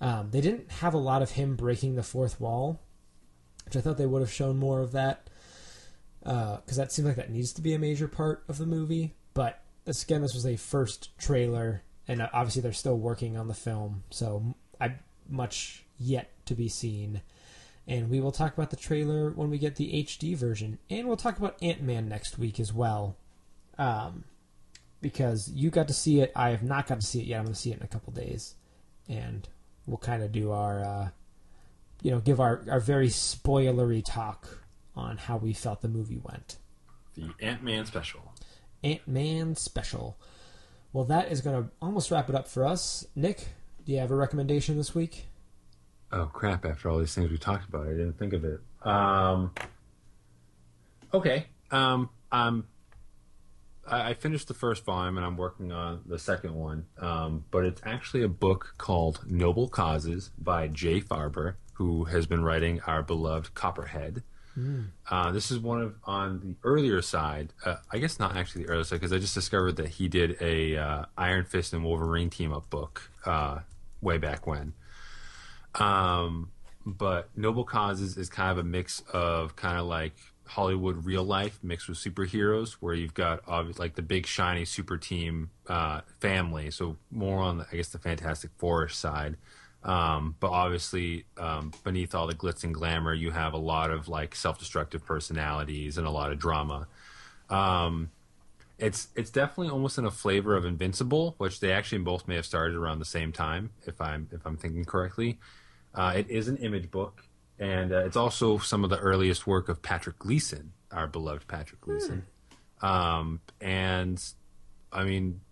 Um, 0.00 0.30
they 0.30 0.40
didn't 0.40 0.70
have 0.70 0.94
a 0.94 0.98
lot 0.98 1.22
of 1.22 1.32
him 1.32 1.56
breaking 1.56 1.94
the 1.94 2.02
fourth 2.02 2.40
wall, 2.40 2.80
which 3.64 3.76
I 3.76 3.80
thought 3.80 3.98
they 3.98 4.06
would 4.06 4.22
have 4.22 4.32
shown 4.32 4.56
more 4.58 4.80
of 4.80 4.92
that 4.92 5.30
because 6.20 6.76
that 6.76 6.92
seems 6.92 7.06
like 7.06 7.16
that 7.16 7.30
needs 7.30 7.52
to 7.54 7.62
be 7.62 7.72
a 7.72 7.78
major 7.78 8.08
part 8.08 8.44
of 8.48 8.58
the 8.58 8.66
movie. 8.66 9.14
But 9.32 9.62
this, 9.84 10.02
again, 10.02 10.22
this 10.22 10.34
was 10.34 10.46
a 10.46 10.56
first 10.56 11.16
trailer, 11.18 11.82
and 12.08 12.20
uh, 12.20 12.28
obviously 12.32 12.62
they're 12.62 12.72
still 12.72 12.98
working 12.98 13.36
on 13.36 13.48
the 13.48 13.54
film, 13.54 14.02
so 14.10 14.54
I 14.80 14.96
much 15.28 15.84
yet 15.98 16.30
to 16.46 16.54
be 16.54 16.68
seen. 16.68 17.22
And 17.86 18.10
we 18.10 18.20
will 18.20 18.32
talk 18.32 18.54
about 18.54 18.70
the 18.70 18.76
trailer 18.76 19.30
when 19.30 19.50
we 19.50 19.58
get 19.58 19.76
the 19.76 20.04
HD 20.04 20.36
version, 20.36 20.78
and 20.88 21.06
we'll 21.06 21.16
talk 21.16 21.38
about 21.38 21.62
Ant 21.62 21.82
Man 21.82 22.08
next 22.08 22.38
week 22.38 22.60
as 22.60 22.72
well, 22.72 23.16
um, 23.80 24.24
because 25.00 25.50
you 25.50 25.70
got 25.70 25.88
to 25.88 25.94
see 25.94 26.20
it. 26.20 26.30
I 26.36 26.50
have 26.50 26.62
not 26.62 26.86
got 26.86 27.00
to 27.00 27.06
see 27.06 27.20
it 27.20 27.26
yet. 27.26 27.38
I'm 27.38 27.44
going 27.46 27.54
to 27.54 27.60
see 27.60 27.72
it 27.72 27.78
in 27.78 27.82
a 27.82 27.88
couple 27.88 28.12
days, 28.12 28.54
and 29.08 29.48
we'll 29.86 29.96
kind 29.98 30.22
of 30.22 30.30
do 30.30 30.52
our, 30.52 30.84
uh, 30.84 31.08
you 32.02 32.10
know, 32.10 32.20
give 32.20 32.38
our 32.40 32.62
our 32.70 32.80
very 32.80 33.08
spoilery 33.08 34.02
talk 34.04 34.58
on 34.94 35.16
how 35.16 35.38
we 35.38 35.52
felt 35.54 35.80
the 35.80 35.88
movie 35.88 36.20
went. 36.22 36.58
The 37.14 37.30
Ant 37.40 37.62
Man 37.62 37.86
special. 37.86 38.34
Ant 38.84 39.08
Man 39.08 39.56
special. 39.56 40.18
Well, 40.92 41.04
that 41.04 41.30
is 41.32 41.40
going 41.40 41.62
to 41.64 41.70
almost 41.80 42.10
wrap 42.10 42.28
it 42.28 42.34
up 42.34 42.48
for 42.48 42.66
us. 42.66 43.06
Nick, 43.14 43.48
do 43.86 43.92
you 43.92 43.98
have 43.98 44.10
a 44.10 44.16
recommendation 44.16 44.76
this 44.76 44.94
week? 44.94 45.26
Oh 46.12 46.26
crap! 46.26 46.66
After 46.66 46.90
all 46.90 46.98
these 46.98 47.14
things 47.14 47.30
we 47.30 47.38
talked 47.38 47.68
about, 47.68 47.86
I 47.86 47.90
didn't 47.90 48.18
think 48.18 48.32
of 48.34 48.44
it. 48.44 48.60
Um, 48.82 49.52
okay, 51.14 51.46
Um, 51.70 52.10
I'm. 52.30 52.66
I 53.86 54.10
I 54.10 54.14
finished 54.14 54.48
the 54.48 54.54
first 54.54 54.84
volume 54.84 55.16
and 55.16 55.26
I'm 55.26 55.36
working 55.36 55.72
on 55.72 56.02
the 56.06 56.18
second 56.18 56.54
one. 56.54 56.86
Um, 56.98 57.44
but 57.50 57.64
it's 57.64 57.80
actually 57.84 58.22
a 58.22 58.28
book 58.28 58.74
called 58.78 59.24
Noble 59.26 59.68
Causes 59.68 60.30
by 60.38 60.68
Jay 60.68 61.00
Faerber, 61.00 61.54
who 61.74 62.04
has 62.04 62.26
been 62.26 62.42
writing 62.42 62.80
our 62.86 63.02
beloved 63.02 63.54
Copperhead. 63.54 64.22
Uh, 65.08 65.32
this 65.32 65.50
is 65.50 65.58
one 65.58 65.80
of 65.80 65.94
on 66.04 66.40
the 66.40 66.56
earlier 66.64 67.00
side. 67.02 67.52
Uh, 67.64 67.76
I 67.90 67.98
guess 67.98 68.18
not 68.18 68.36
actually 68.36 68.64
the 68.64 68.70
earlier 68.70 68.84
side 68.84 68.96
because 68.96 69.12
I 69.12 69.18
just 69.18 69.34
discovered 69.34 69.76
that 69.76 69.88
he 69.88 70.08
did 70.08 70.36
a 70.40 70.76
uh, 70.76 71.04
Iron 71.16 71.44
Fist 71.44 71.72
and 71.72 71.84
Wolverine 71.84 72.30
team 72.30 72.52
up 72.52 72.68
book 72.68 73.10
uh, 73.24 73.60
way 74.00 74.18
back 74.18 74.46
when. 74.46 74.74
Um, 75.76 76.50
but 76.84 77.30
Noble 77.36 77.64
Causes 77.64 78.16
is 78.16 78.28
kind 78.28 78.50
of 78.50 78.58
a 78.58 78.64
mix 78.64 79.02
of 79.12 79.56
kind 79.56 79.78
of 79.78 79.86
like 79.86 80.14
Hollywood 80.50 81.04
real 81.04 81.22
life 81.24 81.58
mixed 81.62 81.88
with 81.88 81.98
superheroes, 81.98 82.72
where 82.80 82.94
you've 82.94 83.14
got 83.14 83.40
obvious 83.46 83.78
like 83.78 83.94
the 83.94 84.02
big 84.02 84.26
shiny 84.26 84.64
super 84.64 84.98
team 84.98 85.50
uh, 85.68 86.00
family. 86.18 86.70
So 86.70 86.96
more 87.10 87.38
on 87.38 87.58
the, 87.58 87.66
I 87.72 87.76
guess 87.76 87.88
the 87.88 87.98
Fantastic 87.98 88.50
Four 88.58 88.88
side. 88.88 89.36
Um, 89.82 90.36
but 90.40 90.50
obviously, 90.50 91.24
um, 91.38 91.72
beneath 91.84 92.14
all 92.14 92.26
the 92.26 92.34
glitz 92.34 92.64
and 92.64 92.74
glamour, 92.74 93.14
you 93.14 93.30
have 93.30 93.54
a 93.54 93.58
lot 93.58 93.90
of 93.90 94.08
like 94.08 94.34
self-destructive 94.34 95.06
personalities 95.06 95.96
and 95.96 96.06
a 96.06 96.10
lot 96.10 96.32
of 96.32 96.38
drama. 96.38 96.86
Um, 97.48 98.10
it's 98.78 99.08
it's 99.14 99.30
definitely 99.30 99.70
almost 99.70 99.98
in 99.98 100.04
a 100.04 100.10
flavor 100.10 100.56
of 100.56 100.64
Invincible, 100.64 101.34
which 101.38 101.60
they 101.60 101.72
actually 101.72 101.98
both 101.98 102.26
may 102.26 102.34
have 102.34 102.46
started 102.46 102.76
around 102.76 102.98
the 102.98 103.04
same 103.04 103.32
time, 103.32 103.70
if 103.86 104.00
I'm 104.00 104.28
if 104.32 104.44
I'm 104.46 104.56
thinking 104.56 104.84
correctly. 104.84 105.38
Uh, 105.94 106.12
it 106.16 106.28
is 106.28 106.48
an 106.48 106.56
image 106.58 106.90
book, 106.90 107.24
and 107.60 107.92
uh, 107.92 107.98
it's 107.98 108.16
also 108.16 108.58
some 108.58 108.82
of 108.82 108.90
the 108.90 108.98
earliest 108.98 109.46
work 109.46 109.68
of 109.68 109.82
Patrick 109.82 110.18
Gleason, 110.18 110.72
our 110.90 111.06
beloved 111.06 111.46
Patrick 111.46 111.82
Gleason. 111.82 112.24
Um, 112.80 113.40
and 113.60 114.22
I 114.90 115.04
mean, 115.04 115.42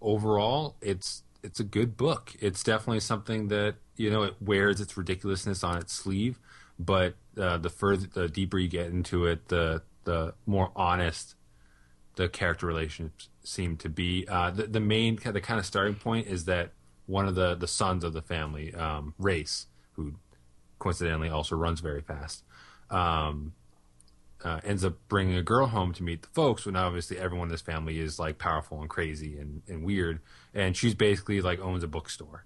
overall, 0.00 0.76
it's 0.80 1.24
it's 1.42 1.58
a 1.58 1.64
good 1.64 1.96
book. 1.96 2.32
It's 2.40 2.62
definitely 2.62 3.00
something 3.00 3.48
that 3.48 3.74
you 3.96 4.10
know 4.10 4.22
it 4.22 4.36
wears 4.40 4.80
its 4.80 4.96
ridiculousness 4.96 5.64
on 5.64 5.78
its 5.78 5.92
sleeve, 5.92 6.38
but 6.78 7.14
uh, 7.36 7.58
the 7.58 7.68
further 7.68 8.06
the 8.06 8.28
deeper 8.28 8.58
you 8.58 8.68
get 8.68 8.86
into 8.86 9.26
it, 9.26 9.48
the 9.48 9.82
the 10.04 10.34
more 10.46 10.70
honest 10.76 11.34
the 12.14 12.28
character 12.28 12.66
relationships 12.66 13.28
seem 13.42 13.76
to 13.76 13.88
be. 13.88 14.24
Uh, 14.28 14.50
the, 14.50 14.68
the 14.68 14.80
main 14.80 15.16
the 15.16 15.40
kind 15.40 15.58
of 15.58 15.66
starting 15.66 15.96
point 15.96 16.28
is 16.28 16.44
that 16.44 16.70
one 17.06 17.26
of 17.26 17.34
the 17.34 17.56
the 17.56 17.68
sons 17.68 18.04
of 18.04 18.12
the 18.12 18.22
family, 18.22 18.72
um, 18.72 19.14
Race, 19.18 19.66
who 19.92 20.14
coincidentally 20.78 21.28
also 21.28 21.56
runs 21.56 21.80
very 21.80 22.00
fast, 22.00 22.44
um, 22.90 23.52
uh, 24.44 24.60
ends 24.64 24.84
up 24.84 24.94
bringing 25.08 25.36
a 25.36 25.42
girl 25.42 25.66
home 25.66 25.92
to 25.94 26.02
meet 26.02 26.22
the 26.22 26.28
folks. 26.28 26.66
When 26.66 26.76
obviously 26.76 27.18
everyone 27.18 27.48
in 27.48 27.52
this 27.52 27.62
family 27.62 27.98
is 27.98 28.18
like 28.18 28.38
powerful 28.38 28.80
and 28.80 28.88
crazy 28.88 29.38
and, 29.38 29.62
and 29.68 29.84
weird, 29.84 30.20
and 30.54 30.76
she's 30.76 30.94
basically 30.94 31.40
like 31.40 31.60
owns 31.60 31.82
a 31.82 31.88
bookstore. 31.88 32.44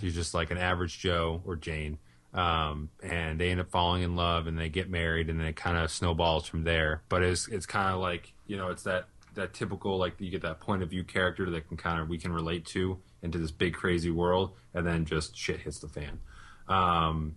She's 0.00 0.14
just 0.14 0.34
like 0.34 0.50
an 0.50 0.58
average 0.58 0.98
Joe 0.98 1.42
or 1.44 1.56
Jane. 1.56 1.98
Um, 2.34 2.88
and 3.02 3.38
they 3.38 3.50
end 3.50 3.60
up 3.60 3.70
falling 3.70 4.02
in 4.02 4.16
love 4.16 4.46
and 4.46 4.58
they 4.58 4.70
get 4.70 4.88
married 4.88 5.28
and 5.28 5.38
then 5.38 5.46
it 5.46 5.56
kind 5.56 5.76
of 5.76 5.90
snowballs 5.90 6.46
from 6.46 6.64
there. 6.64 7.02
But 7.08 7.22
it's 7.22 7.46
it's 7.48 7.66
kind 7.66 7.94
of 7.94 8.00
like 8.00 8.32
you 8.46 8.56
know 8.56 8.68
it's 8.68 8.84
that 8.84 9.06
that 9.34 9.54
typical 9.54 9.98
like 9.98 10.14
you 10.18 10.30
get 10.30 10.42
that 10.42 10.60
point 10.60 10.82
of 10.82 10.90
view 10.90 11.04
character 11.04 11.48
that 11.50 11.68
can 11.68 11.76
kind 11.76 12.00
of 12.00 12.08
we 12.08 12.18
can 12.18 12.32
relate 12.32 12.66
to 12.66 12.98
into 13.22 13.38
this 13.38 13.50
big 13.50 13.74
crazy 13.74 14.10
world, 14.10 14.52
and 14.74 14.86
then 14.86 15.04
just 15.04 15.36
shit 15.36 15.60
hits 15.60 15.78
the 15.78 15.88
fan. 15.88 16.20
Um, 16.68 17.36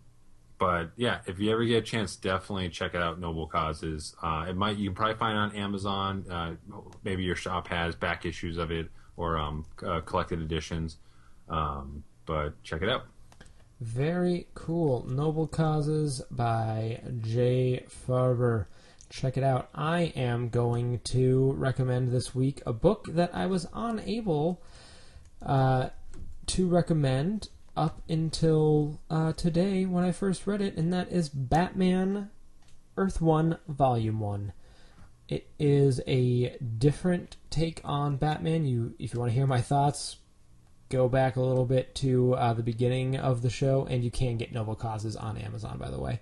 but 0.57 0.91
yeah, 0.95 1.19
if 1.25 1.39
you 1.39 1.51
ever 1.51 1.65
get 1.65 1.77
a 1.77 1.81
chance, 1.81 2.15
definitely 2.15 2.69
check 2.69 2.95
it 2.95 3.01
out. 3.01 3.19
Noble 3.19 3.47
Causes. 3.47 4.15
Uh, 4.21 4.45
it 4.49 4.55
might 4.55 4.77
you 4.77 4.89
can 4.89 4.95
probably 4.95 5.15
find 5.15 5.37
on 5.37 5.55
Amazon. 5.55 6.25
Uh, 6.29 6.55
maybe 7.03 7.23
your 7.23 7.35
shop 7.35 7.67
has 7.67 7.95
back 7.95 8.25
issues 8.25 8.57
of 8.57 8.71
it 8.71 8.89
or 9.17 9.37
um, 9.37 9.65
uh, 9.85 10.01
collected 10.01 10.41
editions. 10.41 10.97
Um, 11.49 12.03
but 12.25 12.61
check 12.63 12.81
it 12.81 12.89
out. 12.89 13.05
Very 13.81 14.47
cool. 14.53 15.05
Noble 15.07 15.47
Causes 15.47 16.21
by 16.31 17.01
Jay 17.21 17.85
Faerber. 17.89 18.67
Check 19.09 19.37
it 19.37 19.43
out. 19.43 19.69
I 19.75 20.13
am 20.15 20.49
going 20.49 20.99
to 21.05 21.53
recommend 21.53 22.11
this 22.11 22.33
week 22.33 22.61
a 22.65 22.73
book 22.73 23.07
that 23.09 23.35
I 23.35 23.45
was 23.45 23.67
unable 23.73 24.63
uh, 25.41 25.89
to 26.47 26.67
recommend 26.67 27.49
up 27.75 28.01
until 28.09 28.99
uh, 29.09 29.33
today 29.33 29.85
when 29.85 30.03
I 30.03 30.11
first 30.11 30.47
read 30.47 30.61
it, 30.61 30.75
and 30.77 30.91
that 30.93 31.11
is 31.11 31.29
Batman 31.29 32.29
Earth 32.97 33.21
1 33.21 33.57
Volume 33.67 34.19
1. 34.19 34.53
It 35.27 35.49
is 35.59 36.01
a 36.07 36.57
different 36.77 37.37
take 37.49 37.81
on 37.83 38.17
Batman. 38.17 38.65
You, 38.65 38.93
if 38.99 39.13
you 39.13 39.19
want 39.19 39.31
to 39.31 39.35
hear 39.35 39.47
my 39.47 39.61
thoughts, 39.61 40.17
go 40.89 41.09
back 41.09 41.35
a 41.35 41.41
little 41.41 41.65
bit 41.65 41.95
to 41.95 42.35
uh, 42.35 42.53
the 42.53 42.63
beginning 42.63 43.17
of 43.17 43.41
the 43.41 43.49
show, 43.49 43.87
and 43.89 44.03
you 44.03 44.11
can 44.11 44.37
get 44.37 44.53
Noble 44.53 44.75
Causes 44.75 45.15
on 45.15 45.37
Amazon, 45.37 45.77
by 45.77 45.89
the 45.89 45.99
way. 45.99 46.21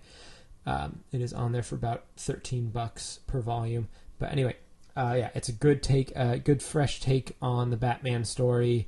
Um, 0.65 0.99
it 1.11 1.21
is 1.21 1.33
on 1.33 1.51
there 1.51 1.63
for 1.63 1.75
about 1.75 2.05
13 2.17 2.69
bucks 2.69 3.19
per 3.27 3.41
volume. 3.41 3.89
But 4.19 4.31
anyway, 4.31 4.55
uh, 4.95 5.15
yeah, 5.17 5.29
it's 5.35 5.49
a 5.49 5.53
good 5.53 5.83
take, 5.83 6.15
a 6.15 6.39
good 6.39 6.61
fresh 6.61 7.01
take 7.01 7.35
on 7.41 7.69
the 7.69 7.77
Batman 7.77 8.23
story 8.23 8.87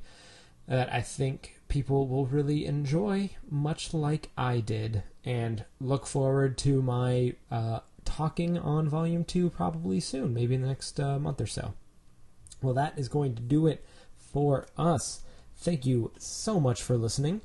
that 0.66 0.92
I 0.92 1.02
think 1.02 1.55
people 1.68 2.06
will 2.06 2.26
really 2.26 2.66
enjoy, 2.66 3.30
much 3.50 3.92
like 3.92 4.30
I 4.36 4.60
did. 4.60 5.02
And 5.24 5.64
look 5.80 6.06
forward 6.06 6.56
to 6.58 6.82
my 6.82 7.34
uh, 7.50 7.80
talking 8.04 8.56
on 8.58 8.88
Volume 8.88 9.24
2 9.24 9.50
probably 9.50 10.00
soon, 10.00 10.32
maybe 10.32 10.54
in 10.54 10.62
the 10.62 10.68
next 10.68 10.98
uh, 11.00 11.18
month 11.18 11.40
or 11.40 11.46
so. 11.46 11.74
Well, 12.62 12.74
that 12.74 12.98
is 12.98 13.08
going 13.08 13.34
to 13.34 13.42
do 13.42 13.66
it 13.66 13.84
for 14.16 14.66
us. 14.78 15.22
Thank 15.56 15.86
you 15.86 16.12
so 16.18 16.60
much 16.60 16.82
for 16.82 16.96
listening 16.96 17.40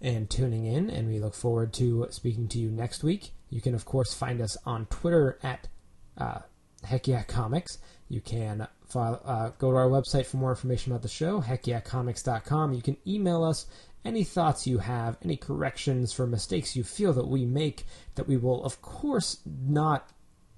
and 0.00 0.28
tuning 0.28 0.66
in, 0.66 0.90
and 0.90 1.08
we 1.08 1.18
look 1.18 1.34
forward 1.34 1.72
to 1.74 2.06
speaking 2.10 2.48
to 2.48 2.58
you 2.58 2.70
next 2.70 3.02
week. 3.02 3.30
You 3.50 3.60
can, 3.60 3.74
of 3.74 3.84
course, 3.84 4.14
find 4.14 4.40
us 4.40 4.56
on 4.64 4.86
Twitter 4.86 5.38
at 5.42 5.68
uh, 6.16 6.40
Heck 6.84 7.08
Yeah 7.08 7.22
Comics. 7.22 7.78
You 8.08 8.20
can 8.20 8.66
uh, 8.94 9.50
go 9.58 9.70
to 9.70 9.76
our 9.76 9.88
website 9.88 10.26
for 10.26 10.36
more 10.36 10.50
information 10.50 10.92
about 10.92 11.02
the 11.02 11.08
show, 11.08 11.40
heckyeahcomics.com. 11.40 12.74
You 12.74 12.82
can 12.82 12.96
email 13.06 13.42
us 13.42 13.66
any 14.04 14.24
thoughts 14.24 14.66
you 14.66 14.78
have, 14.78 15.16
any 15.24 15.36
corrections 15.36 16.12
for 16.12 16.26
mistakes 16.26 16.76
you 16.76 16.84
feel 16.84 17.12
that 17.14 17.26
we 17.26 17.44
make 17.46 17.84
that 18.16 18.28
we 18.28 18.36
will, 18.36 18.62
of 18.64 18.82
course, 18.82 19.38
not 19.46 20.10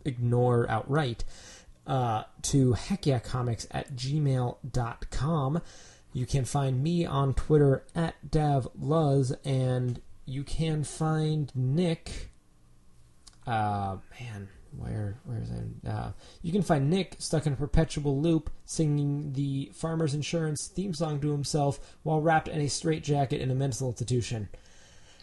ignore 0.04 0.68
outright, 0.68 1.24
uh, 1.86 2.24
to 2.42 2.72
heckyeahcomics 2.72 3.66
at 3.70 3.94
gmail.com. 3.94 5.62
You 6.12 6.26
can 6.26 6.44
find 6.44 6.82
me 6.82 7.04
on 7.04 7.34
Twitter 7.34 7.84
at 7.94 8.14
davluz, 8.28 9.34
and 9.44 10.00
you 10.24 10.42
can 10.42 10.82
find 10.82 11.52
Nick. 11.54 12.30
Uh, 13.46 13.98
man, 14.18 14.48
where 14.78 15.18
where 15.24 15.38
is 15.40 15.50
it? 15.50 15.88
Uh, 15.88 16.12
you 16.42 16.52
can 16.52 16.62
find 16.62 16.90
Nick 16.90 17.16
stuck 17.18 17.46
in 17.46 17.52
a 17.52 17.56
perpetual 17.56 18.20
loop, 18.20 18.50
singing 18.64 19.32
the 19.32 19.70
Farmers 19.74 20.14
Insurance 20.14 20.66
theme 20.66 20.94
song 20.94 21.20
to 21.20 21.32
himself 21.32 21.96
while 22.02 22.20
wrapped 22.20 22.48
in 22.48 22.60
a 22.60 22.68
straitjacket 22.68 23.40
in 23.40 23.50
a 23.50 23.54
mental 23.54 23.88
institution. 23.88 24.48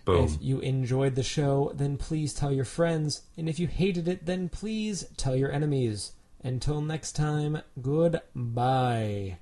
Boom. 0.06 0.26
If 0.26 0.38
you 0.42 0.60
enjoyed 0.60 1.16
the 1.16 1.24
show, 1.24 1.72
then 1.74 1.98
please 1.98 2.34
tell 2.34 2.52
your 2.52 2.66
friends, 2.66 3.22
and 3.38 3.48
if 3.48 3.58
you 3.58 3.68
hated 3.68 4.08
it, 4.08 4.26
then 4.26 4.50
please 4.50 5.06
tell 5.16 5.36
your 5.36 5.52
enemies. 5.52 6.12
Until 6.44 6.82
next 6.82 7.14
time, 7.14 7.62
goodbye. 7.82 9.38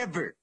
ever. 0.00 0.39